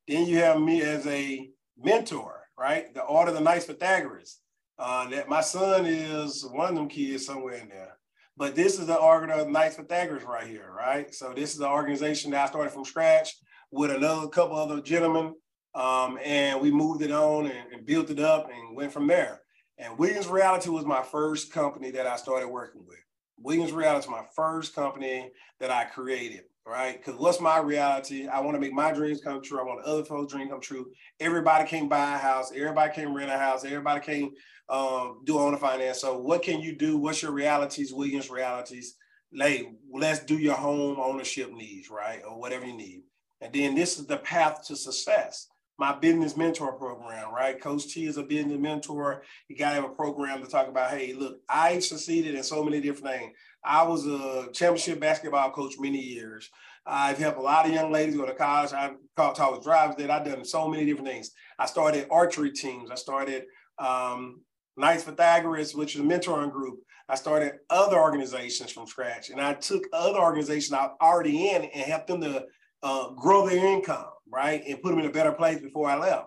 Then 0.08 0.28
you 0.28 0.38
have 0.38 0.60
me 0.60 0.82
as 0.82 1.06
a 1.08 1.50
mentor, 1.78 2.42
right? 2.58 2.94
The 2.94 3.04
Order 3.04 3.30
of 3.32 3.38
the 3.38 3.44
Knights 3.44 3.66
Pythagoras. 3.66 4.40
Uh, 4.80 5.08
that 5.10 5.30
my 5.30 5.42
son 5.42 5.86
is 5.86 6.44
one 6.52 6.70
of 6.70 6.76
them 6.76 6.90
kids 6.90 7.28
somewhere 7.28 7.54
in 7.54 7.70
there. 7.70 7.98
But 8.36 8.56
this 8.56 8.80
is 8.80 8.88
the 8.88 8.96
Order 8.96 9.32
of 9.32 9.46
the 9.46 9.52
Knights 9.52 9.76
Pythagoras 9.76 10.24
right 10.24 10.48
here, 10.48 10.74
right? 10.76 11.14
So 11.14 11.34
this 11.34 11.52
is 11.52 11.60
the 11.60 11.70
organization 11.70 12.32
that 12.32 12.44
I 12.44 12.48
started 12.48 12.72
from 12.72 12.84
scratch 12.84 13.36
with 13.70 13.92
another 13.92 14.28
couple 14.28 14.58
other 14.58 14.82
gentlemen. 14.82 15.36
Um, 15.76 16.20
and 16.24 16.60
we 16.60 16.72
moved 16.72 17.04
it 17.04 17.12
on 17.12 17.46
and, 17.46 17.74
and 17.74 17.86
built 17.86 18.10
it 18.10 18.20
up 18.20 18.50
and 18.52 18.76
went 18.76 18.92
from 18.92 19.08
there. 19.08 19.42
And 19.78 19.98
Williams 19.98 20.28
Reality 20.28 20.70
was 20.70 20.86
my 20.86 21.04
first 21.04 21.52
company 21.52 21.92
that 21.92 22.08
I 22.08 22.16
started 22.16 22.48
working 22.48 22.86
with. 22.88 23.00
Williams 23.38 23.72
Reality 23.72 24.06
is 24.06 24.12
my 24.12 24.24
first 24.36 24.76
company 24.76 25.32
that 25.60 25.72
I 25.72 25.86
created, 25.86 26.44
right? 26.66 26.98
Because 26.98 27.20
what's 27.20 27.40
my 27.40 27.60
reality? 27.60 28.28
I 28.28 28.40
want 28.40 28.56
to 28.56 28.62
make 28.62 28.74
my 28.74 28.92
dreams 28.92 29.22
come 29.22 29.42
true. 29.42 29.60
I 29.60 29.64
want 29.64 29.84
other 29.86 30.04
folks' 30.04 30.34
dreams 30.34 30.52
come 30.52 30.62
true. 30.62 30.92
Everybody 31.20 31.68
can 31.68 31.88
buy 31.88 32.16
a 32.16 32.18
house. 32.18 32.52
Everybody 32.56 32.94
can 32.94 33.14
rent 33.14 33.32
a 33.32 33.38
house. 33.38 33.66
Everybody 33.66 34.02
can 34.02 34.32
um, 34.70 35.22
do 35.26 35.40
owner 35.40 35.58
finance. 35.58 36.00
So 36.00 36.18
what 36.18 36.44
can 36.44 36.62
you 36.62 36.76
do? 36.76 36.98
What's 36.98 37.22
your 37.22 37.32
realities, 37.32 37.94
Williams 37.94 38.30
realities? 38.30 38.96
Like, 39.34 39.68
let's 39.92 40.20
do 40.20 40.38
your 40.38 40.56
home 40.56 40.98
ownership 41.00 41.52
needs, 41.52 41.90
right? 41.90 42.22
Or 42.28 42.40
whatever 42.40 42.66
you 42.66 42.78
need. 42.78 43.04
And 43.42 43.52
then 43.52 43.76
this 43.76 44.00
is 44.00 44.06
the 44.06 44.18
path 44.18 44.66
to 44.68 44.76
success 44.76 45.48
my 45.78 45.96
business 45.96 46.38
mentor 46.38 46.74
program, 46.74 47.34
right? 47.34 47.60
Coach 47.60 47.94
T 47.94 48.06
is 48.06 48.18
a 48.18 48.24
business 48.24 48.60
mentor. 48.60 49.24
You 49.48 49.58
got 49.58 49.70
to 49.70 49.76
have 49.76 49.86
a 49.86 49.90
program 49.90 50.42
to 50.42 50.48
talk 50.48 50.68
about, 50.68 50.92
hey, 50.92 51.14
look, 51.14 51.40
I 51.50 51.80
succeeded 51.80 52.36
in 52.36 52.44
so 52.44 52.64
many 52.64 52.80
different 52.80 53.08
things. 53.08 53.34
I 53.66 53.84
was 53.84 54.06
a 54.06 54.50
championship 54.54 55.00
basketball 55.00 55.52
coach 55.52 55.74
many 55.80 56.00
years. 56.00 56.50
I've 56.86 57.18
helped 57.18 57.38
a 57.38 57.42
lot 57.42 57.66
of 57.66 57.74
young 57.74 57.92
ladies 57.92 58.16
go 58.16 58.26
to 58.26 58.34
college. 58.34 58.74
I've 58.74 58.98
taught 59.16 59.54
with 59.54 59.64
drivers 59.64 59.96
that 59.96 60.12
I've 60.12 60.26
done 60.26 60.44
so 60.44 60.68
many 60.68 60.86
different 60.86 61.08
things. 61.08 61.32
I 61.58 61.66
started 61.66 62.08
archery 62.12 62.52
teams. 62.52 62.92
I 62.92 62.96
started 62.96 63.46
um, 63.80 64.42
Knights 64.76 65.06
Pythagoras, 65.06 65.74
which 65.74 65.96
is 65.96 66.02
a 66.02 66.04
mentoring 66.04 66.52
group. 66.52 66.80
I 67.08 67.16
started 67.16 67.54
other 67.70 68.00
organizations 68.00 68.72
from 68.72 68.88
scratch, 68.88 69.30
and 69.30 69.40
I 69.40 69.54
took 69.54 69.84
other 69.92 70.20
organizations 70.20 70.74
I 70.74 70.90
already 71.02 71.50
in 71.50 71.64
and 71.64 71.84
helped 71.84 72.08
them 72.08 72.22
to 72.22 72.46
uh, 72.84 73.10
grow 73.12 73.48
their 73.48 73.66
income 73.66 74.06
right? 74.34 74.64
And 74.68 74.82
put 74.82 74.90
them 74.90 75.00
in 75.00 75.06
a 75.06 75.12
better 75.12 75.32
place 75.32 75.60
before 75.60 75.88
I 75.88 75.98
left, 75.98 76.26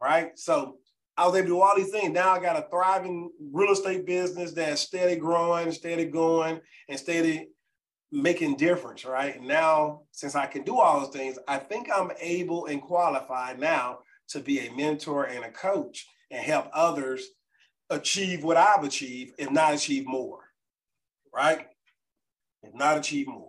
right? 0.00 0.38
So 0.38 0.76
I 1.16 1.26
was 1.26 1.34
able 1.34 1.48
to 1.48 1.54
do 1.54 1.60
all 1.60 1.76
these 1.76 1.90
things. 1.90 2.12
Now 2.12 2.30
I 2.30 2.38
got 2.38 2.56
a 2.56 2.68
thriving 2.70 3.30
real 3.52 3.72
estate 3.72 4.06
business 4.06 4.52
that's 4.52 4.80
steady 4.80 5.16
growing, 5.16 5.72
steady 5.72 6.04
going, 6.04 6.60
and 6.88 6.98
steady 6.98 7.48
making 8.12 8.56
difference, 8.56 9.04
right? 9.04 9.36
And 9.36 9.48
now, 9.48 10.02
since 10.12 10.36
I 10.36 10.46
can 10.46 10.62
do 10.62 10.78
all 10.78 11.00
those 11.00 11.12
things, 11.12 11.38
I 11.48 11.58
think 11.58 11.88
I'm 11.92 12.12
able 12.20 12.66
and 12.66 12.80
qualified 12.80 13.58
now 13.58 13.98
to 14.28 14.40
be 14.40 14.60
a 14.60 14.72
mentor 14.72 15.24
and 15.24 15.44
a 15.44 15.50
coach 15.50 16.06
and 16.30 16.40
help 16.40 16.68
others 16.72 17.26
achieve 17.90 18.44
what 18.44 18.56
I've 18.56 18.84
achieved, 18.84 19.32
if 19.38 19.50
not 19.50 19.74
achieve 19.74 20.06
more, 20.06 20.44
right? 21.34 21.66
If 22.62 22.72
not 22.74 22.98
achieve 22.98 23.26
more. 23.26 23.47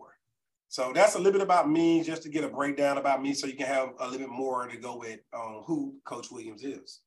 So 0.70 0.92
that's 0.94 1.16
a 1.16 1.18
little 1.18 1.34
bit 1.34 1.42
about 1.42 1.68
me, 1.68 2.04
just 2.04 2.22
to 2.24 2.30
get 2.30 2.44
a 2.44 2.48
breakdown 2.48 3.00
about 3.00 3.24
me, 3.24 3.34
so 3.34 3.48
you 3.48 3.56
can 3.56 3.66
have 3.66 3.90
a 4.00 4.06
little 4.06 4.20
bit 4.20 4.30
more 4.30 4.68
to 4.68 4.78
go 4.78 4.98
with 4.98 5.20
on 5.34 5.64
who 5.66 5.96
Coach 6.06 6.28
Williams 6.30 6.64
is. 6.64 7.02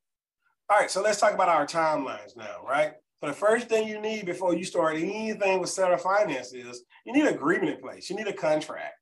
All 0.69 0.78
right, 0.78 0.90
so 0.90 1.00
let's 1.00 1.21
talk 1.21 1.33
about 1.33 1.49
our 1.49 1.64
timelines 1.64 2.37
now, 2.37 2.57
right? 2.69 2.95
So 3.21 3.28
the 3.28 3.33
first 3.33 3.69
thing 3.69 3.87
you 3.87 4.00
need 4.00 4.26
before 4.26 4.52
you 4.52 4.64
start 4.64 4.97
anything 4.97 5.61
with 5.61 5.71
Seller 5.71 5.97
Finance 5.97 6.52
is 6.52 6.83
you 7.07 7.12
need 7.12 7.23
an 7.25 7.35
agreement 7.35 7.76
in 7.76 7.81
place. 7.81 8.11
You 8.11 8.16
need 8.16 8.26
a 8.26 8.33
contract, 8.33 8.95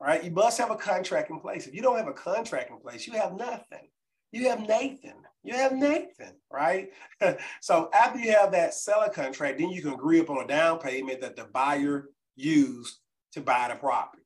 right? 0.00 0.24
You 0.24 0.30
must 0.30 0.56
have 0.56 0.70
a 0.70 0.76
contract 0.76 1.30
in 1.30 1.38
place. 1.38 1.66
If 1.66 1.74
you 1.74 1.82
don't 1.82 1.98
have 1.98 2.08
a 2.08 2.14
contract 2.14 2.70
in 2.70 2.78
place, 2.78 3.06
you 3.06 3.12
have 3.14 3.36
nothing. 3.36 3.90
You 4.32 4.48
have 4.48 4.60
Nathan. 4.60 5.16
You 5.42 5.56
have 5.56 5.72
Nathan, 5.72 6.32
right? 6.50 6.88
so 7.60 7.90
after 7.92 8.18
you 8.18 8.32
have 8.32 8.52
that 8.52 8.72
seller 8.72 9.10
contract, 9.10 9.58
then 9.58 9.68
you 9.68 9.82
can 9.82 9.92
agree 9.92 10.20
upon 10.20 10.42
a 10.42 10.46
down 10.46 10.78
payment 10.78 11.20
that 11.20 11.36
the 11.36 11.44
buyer 11.44 12.08
used 12.34 12.96
to 13.36 13.42
buy 13.42 13.68
the 13.68 13.76
property. 13.76 14.22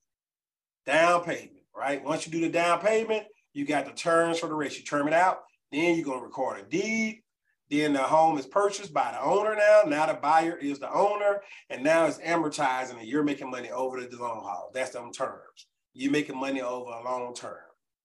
Down 0.87 1.23
payment, 1.23 1.63
right? 1.77 2.03
Once 2.03 2.27
you 2.27 2.33
do 2.33 2.41
the 2.41 2.49
down 2.49 2.81
payment, 2.81 3.27
you 3.53 3.67
got 3.67 3.85
the 3.85 3.93
terms 3.93 4.39
for 4.39 4.47
the 4.49 4.55
rest. 4.55 4.79
You 4.79 4.85
term 4.85 5.09
it 5.09 5.13
out, 5.13 5.41
then 5.71 5.97
you're 5.97 6.05
gonna 6.05 6.23
record 6.23 6.61
a 6.61 6.63
deed. 6.63 7.23
Then 7.69 7.93
the 7.93 8.03
home 8.03 8.39
is 8.39 8.47
purchased 8.47 8.93
by 8.93 9.13
the 9.13 9.23
owner 9.23 9.55
now. 9.55 9.83
Now 9.87 10.07
the 10.07 10.15
buyer 10.15 10.57
is 10.57 10.79
the 10.81 10.93
owner, 10.93 11.43
and 11.69 11.85
now 11.85 12.07
it's 12.07 12.19
amortizing, 12.19 12.99
and 12.99 13.07
you're 13.07 13.23
making 13.23 13.51
money 13.51 13.71
over 13.71 14.01
the 14.01 14.17
long 14.17 14.43
haul. 14.43 14.71
That's 14.75 14.91
them 14.91 15.13
terms. 15.13 15.67
You're 15.93 16.11
making 16.11 16.39
money 16.39 16.63
over 16.63 16.91
a 16.91 17.05
long 17.05 17.35
term. 17.35 17.59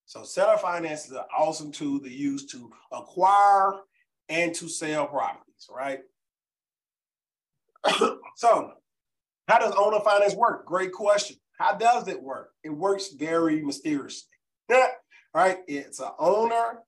So 0.05 0.23
seller 0.23 0.57
finance 0.57 1.05
is 1.05 1.11
an 1.11 1.23
awesome 1.35 1.71
tool 1.71 1.99
to 1.99 2.09
use 2.09 2.45
to 2.47 2.71
acquire 2.91 3.73
and 4.29 4.53
to 4.55 4.67
sell 4.67 5.07
properties, 5.07 5.67
right? 5.69 5.99
so, 8.35 8.73
how 9.47 9.59
does 9.59 9.73
owner 9.77 9.99
finance 9.99 10.35
work? 10.35 10.65
Great 10.65 10.91
question. 10.91 11.37
How 11.57 11.75
does 11.75 12.07
it 12.07 12.21
work? 12.21 12.51
It 12.63 12.69
works 12.69 13.13
very 13.17 13.61
mysteriously. 13.61 14.29
right? 15.33 15.59
It's 15.67 15.99
an 15.99 16.11
owner. 16.19 16.81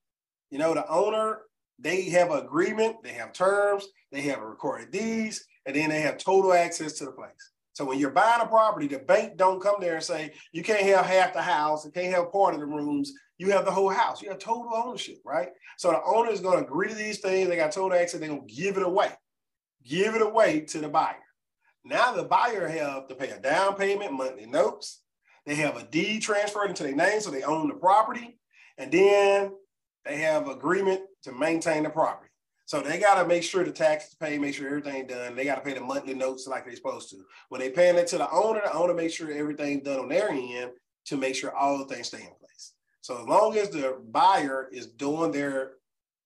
You 0.49 0.59
know, 0.59 0.73
the 0.73 0.87
owner, 0.89 1.41
they 1.79 2.03
have 2.09 2.31
an 2.31 2.39
agreement, 2.39 2.97
they 3.03 3.13
have 3.13 3.33
terms, 3.33 3.85
they 4.11 4.21
have 4.21 4.39
a 4.39 4.45
recorded 4.45 4.91
deeds, 4.91 5.45
and 5.65 5.75
then 5.75 5.89
they 5.89 6.01
have 6.01 6.17
total 6.17 6.53
access 6.53 6.93
to 6.93 7.05
the 7.05 7.11
place. 7.11 7.51
So 7.73 7.85
when 7.85 7.99
you're 7.99 8.09
buying 8.09 8.41
a 8.41 8.47
property, 8.47 8.87
the 8.87 8.99
bank 8.99 9.37
don't 9.37 9.61
come 9.61 9.75
there 9.79 9.95
and 9.95 10.03
say, 10.03 10.33
you 10.51 10.63
can't 10.63 10.81
have 10.81 11.05
half 11.05 11.33
the 11.33 11.41
house, 11.41 11.85
you 11.85 11.91
can't 11.91 12.13
have 12.13 12.31
part 12.31 12.55
of 12.55 12.59
the 12.59 12.65
rooms, 12.65 13.13
you 13.37 13.51
have 13.51 13.65
the 13.65 13.71
whole 13.71 13.89
house. 13.89 14.21
You 14.21 14.29
have 14.29 14.39
total 14.39 14.71
ownership, 14.73 15.17
right? 15.23 15.49
So 15.77 15.91
the 15.91 16.01
owner 16.03 16.31
is 16.31 16.41
going 16.41 16.57
to 16.57 16.65
agree 16.65 16.89
to 16.89 16.95
these 16.95 17.19
things. 17.19 17.47
They 17.47 17.55
got 17.55 17.71
total 17.71 17.97
access. 17.97 18.19
They're 18.19 18.29
going 18.29 18.47
to 18.47 18.53
give 18.53 18.77
it 18.77 18.83
away, 18.83 19.11
give 19.85 20.15
it 20.15 20.21
away 20.21 20.61
to 20.61 20.79
the 20.79 20.89
buyer. 20.89 21.15
Now 21.87 22.11
the 22.11 22.23
buyer 22.23 22.67
have 22.67 23.07
to 23.07 23.15
pay 23.15 23.29
a 23.29 23.39
down 23.39 23.75
payment, 23.75 24.13
monthly 24.13 24.45
notes. 24.45 25.01
They 25.45 25.55
have 25.55 25.77
a 25.77 25.83
deed 25.83 26.21
transferred 26.21 26.69
into 26.69 26.83
their 26.83 26.95
name, 26.95 27.21
so 27.21 27.31
they 27.31 27.43
own 27.43 27.69
the 27.69 27.75
property, 27.75 28.37
and 28.77 28.91
then 28.91 29.53
they 30.03 30.17
have 30.17 30.49
agreement 30.49 31.01
to 31.23 31.31
maintain 31.31 31.83
the 31.83 31.89
property. 31.89 32.29
So 32.65 32.81
they 32.81 32.99
got 32.99 33.21
to 33.21 33.27
make 33.27 33.43
sure 33.43 33.63
the 33.63 33.71
taxes 33.71 34.15
paid, 34.15 34.41
make 34.41 34.53
sure 34.53 34.67
everything 34.67 35.07
done. 35.07 35.37
They 35.37 35.45
got 35.45 35.55
to 35.55 35.61
pay 35.61 35.73
the 35.73 35.79
monthly 35.79 36.13
notes 36.13 36.45
like 36.47 36.65
they're 36.65 36.75
supposed 36.75 37.09
to. 37.11 37.23
When 37.47 37.61
they 37.61 37.69
paying 37.69 37.95
it 37.95 38.07
to 38.07 38.17
the 38.17 38.29
owner, 38.29 38.59
the 38.61 38.73
owner 38.73 38.93
make 38.93 39.11
sure 39.11 39.31
everything's 39.31 39.83
done 39.83 39.99
on 39.99 40.09
their 40.09 40.29
end 40.29 40.71
to 41.05 41.15
make 41.15 41.35
sure 41.35 41.55
all 41.55 41.77
the 41.77 41.85
things 41.85 42.07
stay 42.07 42.17
in 42.17 42.35
place. 42.37 42.73
So 42.99 43.21
as 43.21 43.25
long 43.25 43.57
as 43.57 43.69
the 43.69 44.01
buyer 44.11 44.67
is 44.69 44.87
doing 44.87 45.31
their 45.31 45.75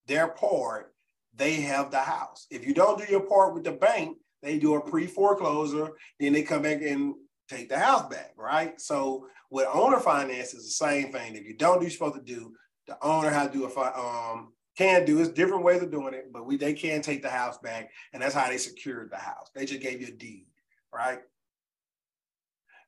their 0.07 0.29
part, 0.29 0.95
they 1.35 1.61
have 1.61 1.91
the 1.91 1.99
house. 1.99 2.47
If 2.49 2.65
you 2.65 2.73
don't 2.73 2.97
do 2.97 3.05
your 3.09 3.21
part 3.21 3.53
with 3.53 3.63
the 3.63 3.71
bank, 3.71 4.17
they 4.41 4.57
do 4.57 4.75
a 4.75 4.81
pre-foreclosure, 4.81 5.91
then 6.19 6.33
they 6.33 6.43
come 6.43 6.63
back 6.63 6.81
and 6.81 7.13
take 7.49 7.69
the 7.69 7.77
house 7.77 8.07
back, 8.09 8.33
right? 8.37 8.79
So 8.79 9.27
with 9.49 9.67
owner 9.73 9.99
finance 9.99 10.53
is 10.53 10.63
the 10.63 10.85
same 10.85 11.11
thing. 11.11 11.35
If 11.35 11.45
you 11.45 11.55
don't 11.55 11.79
do 11.79 11.83
you're 11.83 11.91
supposed 11.91 12.15
to 12.15 12.21
do, 12.21 12.53
the 12.87 12.97
owner 13.01 13.29
has 13.29 13.51
to 13.51 13.53
do 13.53 13.65
a 13.65 13.99
um 13.99 14.53
can 14.77 15.05
do. 15.05 15.19
It's 15.19 15.29
different 15.29 15.63
ways 15.63 15.81
of 15.81 15.91
doing 15.91 16.13
it, 16.13 16.31
but 16.31 16.45
we 16.45 16.57
they 16.57 16.73
can 16.73 17.01
take 17.01 17.21
the 17.21 17.29
house 17.29 17.57
back, 17.57 17.91
and 18.13 18.21
that's 18.21 18.33
how 18.33 18.47
they 18.49 18.57
secured 18.57 19.11
the 19.11 19.17
house. 19.17 19.51
They 19.53 19.65
just 19.65 19.81
gave 19.81 20.01
you 20.01 20.07
a 20.07 20.11
deed, 20.11 20.45
right? 20.93 21.19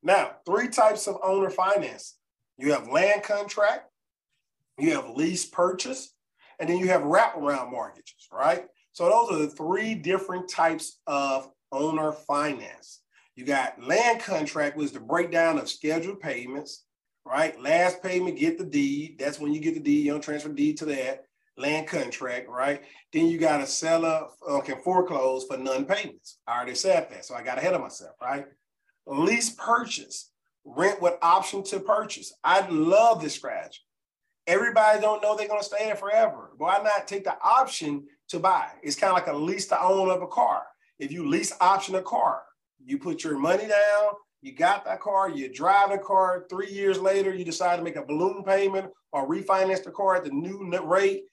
Now, 0.02 0.32
three 0.46 0.70
types 0.70 1.08
of 1.08 1.18
owner 1.24 1.50
finance. 1.50 2.18
You 2.58 2.74
have 2.74 2.88
land 2.88 3.24
contract, 3.24 3.90
you 4.78 4.94
have 4.96 5.10
lease 5.10 5.46
purchase, 5.46 6.14
and 6.60 6.70
then 6.70 6.78
you 6.78 6.88
have 6.90 7.02
wraparound 7.02 7.72
mortgages, 7.72 8.28
right? 8.32 8.66
So 8.94 9.10
those 9.10 9.32
are 9.32 9.46
the 9.46 9.52
three 9.52 9.96
different 9.96 10.50
types 10.50 11.00
of 11.08 11.50
owner 11.72 12.12
finance. 12.12 13.02
You 13.36 13.44
got 13.44 13.82
land 13.84 14.22
contract, 14.22 14.78
which 14.78 14.86
is 14.86 14.92
the 14.92 15.00
breakdown 15.00 15.58
of 15.58 15.68
scheduled 15.68 16.20
payments, 16.20 16.86
right? 17.26 17.60
Last 17.60 18.04
payment, 18.04 18.38
get 18.38 18.60
the 18.60 18.64
deed. 18.64 19.18
That's 19.20 19.40
when 19.40 19.52
you 19.52 19.60
get 19.60 19.74
the 19.74 19.80
deed. 19.80 20.06
You 20.06 20.12
don't 20.12 20.22
transfer 20.22 20.50
deed 20.50 20.78
to 20.78 20.86
that 20.86 21.26
land 21.58 21.88
contract, 21.88 22.48
right? 22.50 22.84
Then 23.12 23.28
you 23.28 23.40
got 23.40 23.62
a 23.62 23.68
seller 23.68 24.28
uh, 24.48 24.62
can 24.62 24.78
foreclose 24.82 25.46
for 25.46 25.58
non-payments. 25.58 26.38
I 26.48 26.56
already 26.56 26.76
said 26.76 27.08
that, 27.10 27.26
so 27.26 27.34
I 27.34 27.44
got 27.44 27.58
ahead 27.58 27.74
of 27.74 27.82
myself, 27.82 28.16
right? 28.22 28.46
Lease 29.08 29.50
purchase, 29.52 30.32
rent 30.66 31.02
with 31.02 31.16
option 31.22 31.64
to 31.64 31.80
purchase. 31.80 32.34
I 32.44 32.68
love 32.70 33.22
this 33.22 33.36
strategy. 33.36 33.80
Everybody 34.46 35.00
don't 35.00 35.22
know 35.22 35.36
they're 35.36 35.48
gonna 35.48 35.64
stay 35.64 35.86
there 35.86 35.96
forever. 35.96 36.52
Why 36.58 36.80
not 36.84 37.08
take 37.08 37.24
the 37.24 37.38
option 37.42 38.06
to 38.34 38.40
buy? 38.40 38.68
It's 38.84 38.96
kind 38.96 39.12
of 39.12 39.16
like 39.16 39.28
a 39.28 39.38
lease 39.38 39.68
to 39.68 39.82
own 39.82 40.10
of 40.10 40.22
a 40.22 40.28
car. 40.28 40.64
If 41.00 41.12
you 41.12 41.28
lease 41.28 41.54
option 41.62 41.96
a 41.96 42.02
car, 42.02 42.44
you 42.86 42.98
put 42.98 43.24
your 43.24 43.38
money 43.38 43.68
down, 43.68 44.10
you 44.42 44.54
got 44.54 44.84
that 44.86 45.00
car, 45.00 45.30
you 45.30 45.52
drive 45.52 45.92
the 45.92 45.98
car. 45.98 46.46
Three 46.50 46.70
years 46.70 47.00
later, 47.00 47.34
you 47.34 47.46
decide 47.46 47.78
to 47.78 47.84
make 47.84 47.96
a 47.96 48.06
balloon 48.06 48.44
payment 48.44 48.92
or 49.12 49.28
refinance 49.28 49.84
the 49.84 49.92
car 49.92 50.18
at 50.18 50.26
the 50.26 50.32
new 50.32 50.70
rate 50.84 51.24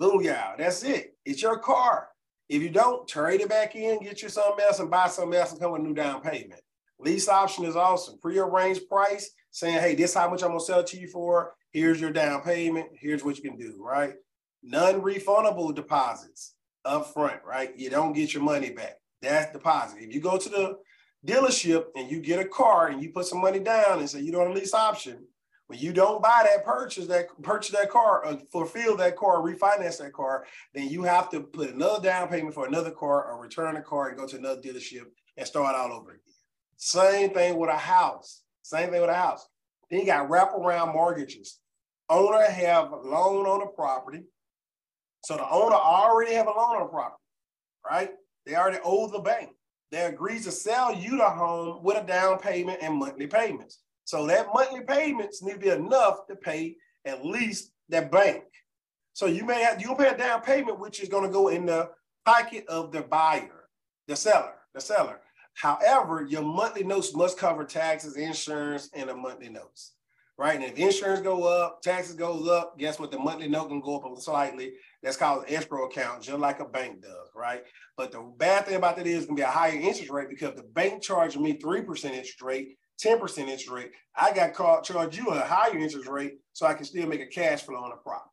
Booyah. 0.00 0.56
That's 0.58 0.82
it. 0.82 1.16
It's 1.24 1.42
your 1.42 1.58
car. 1.58 2.08
If 2.48 2.62
you 2.62 2.70
don't, 2.70 3.08
trade 3.08 3.40
it 3.40 3.48
back 3.48 3.74
in, 3.74 4.02
get 4.02 4.22
you 4.22 4.28
something 4.28 4.64
else 4.64 4.78
and 4.80 4.90
buy 4.90 5.08
something 5.08 5.38
else 5.38 5.52
and 5.52 5.60
come 5.60 5.72
with 5.72 5.80
a 5.80 5.84
new 5.84 5.94
down 5.94 6.20
payment. 6.20 6.60
Lease 6.98 7.28
option 7.28 7.64
is 7.64 7.76
awesome. 7.76 8.18
Pre-arranged 8.20 8.88
price, 8.88 9.30
saying, 9.50 9.80
hey, 9.80 9.94
this 9.94 10.14
how 10.14 10.28
much 10.30 10.42
I'm 10.42 10.50
gonna 10.50 10.60
sell 10.60 10.84
to 10.84 10.98
you 10.98 11.08
for. 11.08 11.54
Here's 11.70 12.00
your 12.00 12.12
down 12.12 12.42
payment. 12.42 12.88
Here's 12.92 13.24
what 13.24 13.36
you 13.36 13.42
can 13.42 13.58
do, 13.58 13.82
right? 13.82 14.14
Non-refundable 14.62 15.74
deposits 15.74 16.54
up 16.84 17.12
front, 17.12 17.40
right? 17.44 17.76
You 17.76 17.90
don't 17.90 18.12
get 18.12 18.32
your 18.32 18.42
money 18.42 18.70
back. 18.70 18.96
That's 19.20 19.52
deposit. 19.52 19.98
If 20.00 20.14
you 20.14 20.20
go 20.20 20.38
to 20.38 20.48
the 20.48 20.78
dealership 21.26 21.86
and 21.94 22.10
you 22.10 22.20
get 22.20 22.40
a 22.40 22.48
car 22.48 22.88
and 22.88 23.02
you 23.02 23.10
put 23.10 23.26
some 23.26 23.40
money 23.40 23.60
down 23.60 23.98
and 23.98 24.08
say 24.08 24.20
you 24.20 24.32
don't 24.32 24.54
lease 24.54 24.74
option, 24.74 25.26
when 25.68 25.78
you 25.78 25.92
don't 25.92 26.22
buy 26.22 26.42
that 26.44 26.64
purchase 26.64 27.06
that 27.06 27.28
purchase 27.42 27.74
that 27.74 27.88
car 27.88 28.26
or 28.26 28.38
fulfill 28.50 28.96
that 28.98 29.16
car 29.16 29.40
refinance 29.40 29.98
that 29.98 30.12
car, 30.12 30.44
then 30.74 30.88
you 30.88 31.02
have 31.02 31.30
to 31.30 31.40
put 31.40 31.70
another 31.70 32.02
down 32.02 32.28
payment 32.28 32.54
for 32.54 32.66
another 32.66 32.90
car 32.90 33.24
or 33.24 33.40
return 33.40 33.74
the 33.74 33.80
car 33.80 34.08
and 34.08 34.18
go 34.18 34.26
to 34.26 34.36
another 34.36 34.60
dealership 34.60 35.04
and 35.36 35.46
start 35.46 35.74
all 35.74 35.92
over 35.92 36.10
again. 36.10 36.20
Same 36.76 37.30
thing 37.30 37.56
with 37.56 37.70
a 37.70 37.76
house. 37.76 38.42
Same 38.62 38.90
thing 38.90 39.00
with 39.00 39.10
a 39.10 39.14
house. 39.14 39.48
Then 39.90 40.00
you 40.00 40.06
got 40.06 40.28
wraparound 40.28 40.92
mortgages. 40.92 41.58
Owner 42.08 42.42
have 42.42 42.90
loan 42.90 43.46
on 43.46 43.60
the 43.60 43.66
property. 43.66 44.24
So 45.24 45.36
the 45.36 45.48
owner 45.48 45.76
already 45.76 46.34
have 46.34 46.46
a 46.46 46.50
loan 46.50 46.76
on 46.76 46.82
the 46.82 46.86
property, 46.86 47.22
right? 47.88 48.10
They 48.44 48.54
already 48.54 48.78
owe 48.84 49.08
the 49.08 49.20
bank. 49.20 49.50
They 49.90 50.04
agrees 50.06 50.44
to 50.46 50.50
sell 50.52 50.94
you 50.94 51.18
the 51.18 51.28
home 51.28 51.82
with 51.82 52.02
a 52.02 52.06
down 52.06 52.38
payment 52.38 52.78
and 52.82 52.94
monthly 52.94 53.26
payments. 53.26 53.80
So 54.04 54.26
that 54.26 54.48
monthly 54.52 54.80
payments 54.82 55.42
need 55.42 55.54
to 55.54 55.58
be 55.58 55.68
enough 55.68 56.26
to 56.28 56.36
pay 56.36 56.76
at 57.04 57.24
least 57.24 57.72
that 57.88 58.10
bank. 58.10 58.44
So 59.12 59.26
you 59.26 59.44
may 59.44 59.62
have 59.62 59.80
you'll 59.80 59.94
pay 59.94 60.08
a 60.08 60.16
down 60.16 60.40
payment, 60.40 60.80
which 60.80 61.00
is 61.00 61.08
going 61.08 61.24
to 61.24 61.32
go 61.32 61.48
in 61.48 61.66
the 61.66 61.90
pocket 62.24 62.64
of 62.68 62.92
the 62.92 63.02
buyer, 63.02 63.68
the 64.08 64.16
seller, 64.16 64.54
the 64.74 64.80
seller. 64.80 65.20
However, 65.54 66.26
your 66.28 66.42
monthly 66.42 66.82
notes 66.82 67.14
must 67.14 67.38
cover 67.38 67.64
taxes, 67.64 68.16
insurance, 68.16 68.88
and 68.94 69.08
the 69.10 69.14
monthly 69.14 69.50
notes. 69.50 69.92
Right. 70.38 70.54
And 70.54 70.64
if 70.64 70.78
insurance 70.78 71.20
go 71.20 71.44
up, 71.44 71.82
taxes 71.82 72.14
goes 72.16 72.48
up, 72.48 72.78
guess 72.78 72.98
what? 72.98 73.10
The 73.10 73.18
monthly 73.18 73.48
note 73.48 73.68
can 73.68 73.80
go 73.80 73.98
up 73.98 74.18
slightly. 74.18 74.72
That's 75.02 75.16
called 75.16 75.44
an 75.48 75.54
escrow 75.54 75.86
account, 75.86 76.22
just 76.22 76.38
like 76.38 76.60
a 76.60 76.64
bank 76.64 77.02
does, 77.02 77.28
right? 77.34 77.64
But 77.96 78.12
the 78.12 78.32
bad 78.36 78.66
thing 78.66 78.76
about 78.76 78.96
that 78.96 79.06
is 79.06 79.26
to 79.26 79.34
be 79.34 79.42
a 79.42 79.46
higher 79.46 79.72
interest 79.72 80.10
rate 80.10 80.28
because 80.28 80.54
the 80.54 80.62
bank 80.62 81.02
charged 81.02 81.40
me 81.40 81.58
3% 81.58 82.04
interest 82.04 82.40
rate 82.40 82.76
10% 83.02 83.38
interest 83.38 83.68
rate. 83.68 83.90
I 84.14 84.32
got 84.32 84.54
called, 84.54 84.84
charge 84.84 85.16
you 85.16 85.26
a 85.28 85.40
higher 85.40 85.76
interest 85.76 86.08
rate 86.08 86.34
so 86.52 86.66
I 86.66 86.74
can 86.74 86.84
still 86.84 87.06
make 87.06 87.20
a 87.20 87.26
cash 87.26 87.62
flow 87.62 87.76
on 87.76 87.92
a 87.92 87.96
property, 87.96 88.30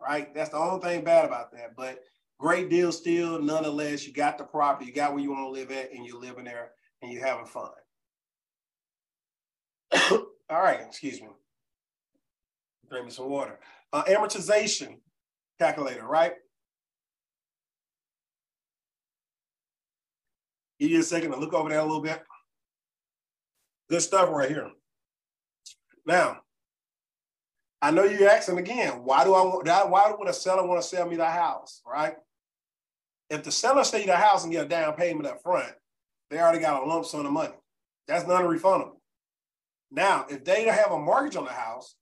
right? 0.00 0.34
That's 0.34 0.50
the 0.50 0.56
only 0.56 0.80
thing 0.80 1.04
bad 1.04 1.24
about 1.24 1.52
that. 1.52 1.74
But 1.76 2.00
great 2.38 2.68
deal 2.70 2.92
still, 2.92 3.40
nonetheless, 3.40 4.06
you 4.06 4.12
got 4.12 4.38
the 4.38 4.44
property, 4.44 4.86
you 4.86 4.94
got 4.94 5.12
where 5.12 5.22
you 5.22 5.30
want 5.30 5.46
to 5.46 5.50
live 5.50 5.70
at, 5.70 5.92
and 5.92 6.06
you're 6.06 6.20
living 6.20 6.44
there 6.44 6.72
and 7.02 7.12
you're 7.12 7.26
having 7.26 7.46
fun. 7.46 7.70
All 10.50 10.62
right, 10.62 10.80
excuse 10.80 11.20
me. 11.20 11.28
Bring 12.88 13.06
me 13.06 13.10
some 13.10 13.30
water. 13.30 13.58
Uh, 13.92 14.04
amortization 14.04 14.98
calculator, 15.58 16.06
right? 16.06 16.32
Give 20.78 20.90
you 20.90 21.00
a 21.00 21.04
second 21.04 21.32
to 21.32 21.38
look 21.38 21.54
over 21.54 21.68
that 21.68 21.80
a 21.80 21.82
little 21.82 22.00
bit. 22.00 22.20
Good 23.88 24.02
stuff 24.02 24.28
right 24.30 24.48
here. 24.48 24.70
Now, 26.06 26.40
I 27.80 27.90
know 27.90 28.04
you're 28.04 28.28
asking 28.28 28.58
again, 28.58 29.04
why 29.04 29.24
do 29.24 29.34
I 29.34 29.42
want 29.42 29.90
why 29.90 30.14
would 30.18 30.28
a 30.28 30.32
seller 30.32 30.66
want 30.66 30.82
to 30.82 30.88
sell 30.88 31.08
me 31.08 31.16
the 31.16 31.26
house, 31.26 31.82
right? 31.86 32.14
If 33.30 33.42
the 33.42 33.52
seller 33.52 33.84
sell 33.84 34.00
you 34.00 34.06
the 34.06 34.16
house 34.16 34.44
and 34.44 34.52
get 34.52 34.66
a 34.66 34.68
down 34.68 34.94
payment 34.94 35.26
up 35.26 35.42
front, 35.42 35.72
they 36.30 36.38
already 36.38 36.60
got 36.60 36.82
a 36.82 36.86
lump 36.86 37.04
sum 37.04 37.26
of 37.26 37.32
money. 37.32 37.54
That's 38.08 38.26
non-refundable. 38.26 38.96
Now, 39.90 40.26
if 40.28 40.44
they 40.44 40.64
don't 40.64 40.74
have 40.74 40.92
a 40.92 40.98
mortgage 40.98 41.36
on 41.36 41.44
the 41.44 41.52
house 41.52 41.94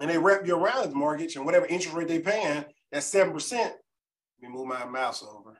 and 0.00 0.10
they 0.10 0.18
wrap 0.18 0.46
you 0.46 0.56
around 0.56 0.90
the 0.90 0.94
mortgage 0.94 1.36
and 1.36 1.44
whatever 1.44 1.66
interest 1.66 1.96
rate 1.96 2.08
they're 2.08 2.20
paying, 2.20 2.64
that's 2.90 3.12
7%. 3.12 3.52
Let 3.52 3.76
me 4.40 4.48
move 4.48 4.66
my 4.66 4.84
mouse 4.84 5.22
over. 5.22 5.58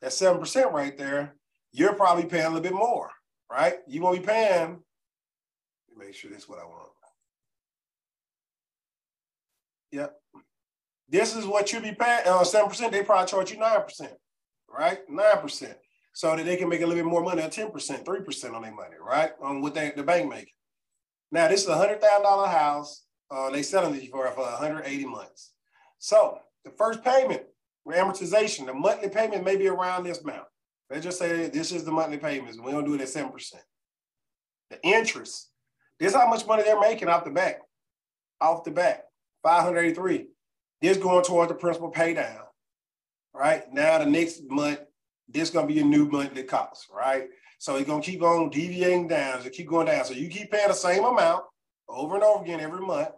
That's 0.00 0.20
7% 0.20 0.72
right 0.72 0.96
there. 0.96 1.34
You're 1.72 1.94
probably 1.94 2.24
paying 2.24 2.46
a 2.46 2.48
little 2.48 2.62
bit 2.62 2.72
more 2.72 3.10
right? 3.50 3.74
You 3.86 4.00
gonna 4.00 4.18
be 4.18 4.24
paying. 4.24 4.78
Let 5.88 5.98
me 5.98 6.06
make 6.06 6.14
sure 6.14 6.30
this 6.30 6.44
is 6.44 6.48
what 6.48 6.60
I 6.60 6.64
want. 6.64 6.86
Yep. 9.92 10.16
This 11.08 11.34
is 11.34 11.44
what 11.44 11.72
you'll 11.72 11.82
be 11.82 11.92
paying. 11.92 12.22
Uh, 12.24 12.44
7%, 12.44 12.92
they 12.92 13.02
probably 13.02 13.26
charge 13.26 13.50
you 13.50 13.58
9%, 13.58 14.08
right? 14.68 15.00
9%. 15.10 15.74
So 16.12 16.36
that 16.36 16.44
they 16.44 16.56
can 16.56 16.68
make 16.68 16.82
a 16.82 16.86
little 16.86 17.02
bit 17.02 17.10
more 17.10 17.22
money 17.22 17.42
at 17.42 17.52
10%, 17.52 17.72
3% 17.72 18.54
on 18.54 18.62
their 18.62 18.72
money, 18.72 18.94
right? 19.00 19.32
On 19.42 19.60
what 19.60 19.74
they, 19.74 19.92
the 19.96 20.04
bank 20.04 20.28
making. 20.28 20.52
Now, 21.32 21.48
this 21.48 21.62
is 21.62 21.68
a 21.68 21.72
$100,000 21.72 22.48
house. 22.48 23.02
Uh, 23.30 23.50
they 23.50 23.62
selling 23.62 23.94
it 23.94 24.10
for, 24.10 24.26
for 24.32 24.42
180 24.42 25.04
months. 25.06 25.52
So 25.98 26.40
the 26.64 26.70
first 26.70 27.04
payment, 27.04 27.42
amortization, 27.86 28.66
the 28.66 28.74
monthly 28.74 29.08
payment 29.08 29.44
may 29.44 29.56
be 29.56 29.68
around 29.68 30.04
this 30.04 30.20
amount, 30.20 30.46
Let's 30.90 31.04
just 31.04 31.18
say 31.20 31.48
this 31.48 31.70
is 31.70 31.84
the 31.84 31.92
monthly 31.92 32.18
payments. 32.18 32.58
We 32.58 32.72
don't 32.72 32.84
do 32.84 32.94
it 32.94 33.00
at 33.00 33.06
7%. 33.06 33.32
The 34.70 34.82
interest, 34.82 35.50
this 36.00 36.12
is 36.12 36.18
how 36.18 36.28
much 36.28 36.46
money 36.46 36.64
they're 36.64 36.80
making 36.80 37.08
off 37.08 37.24
the 37.24 37.30
back. 37.30 37.60
Off 38.40 38.64
the 38.64 38.72
back, 38.72 39.04
583. 39.44 40.26
This 40.82 40.96
going 40.96 41.22
towards 41.22 41.50
the 41.50 41.54
principal 41.54 41.90
pay 41.90 42.14
down. 42.14 42.40
Right? 43.32 43.72
Now 43.72 43.98
the 43.98 44.06
next 44.06 44.42
month, 44.50 44.80
this 45.28 45.50
gonna 45.50 45.68
be 45.68 45.78
a 45.78 45.84
new 45.84 46.06
monthly 46.06 46.42
cost, 46.42 46.88
right? 46.92 47.28
So 47.58 47.76
it's 47.76 47.86
gonna 47.86 48.02
keep 48.02 48.22
on 48.22 48.50
deviating 48.50 49.06
down, 49.06 49.46
it 49.46 49.52
keep 49.52 49.68
going 49.68 49.86
down. 49.86 50.04
So 50.04 50.14
you 50.14 50.28
keep 50.28 50.50
paying 50.50 50.68
the 50.68 50.74
same 50.74 51.04
amount 51.04 51.44
over 51.88 52.16
and 52.16 52.24
over 52.24 52.42
again 52.42 52.58
every 52.58 52.80
month. 52.80 53.10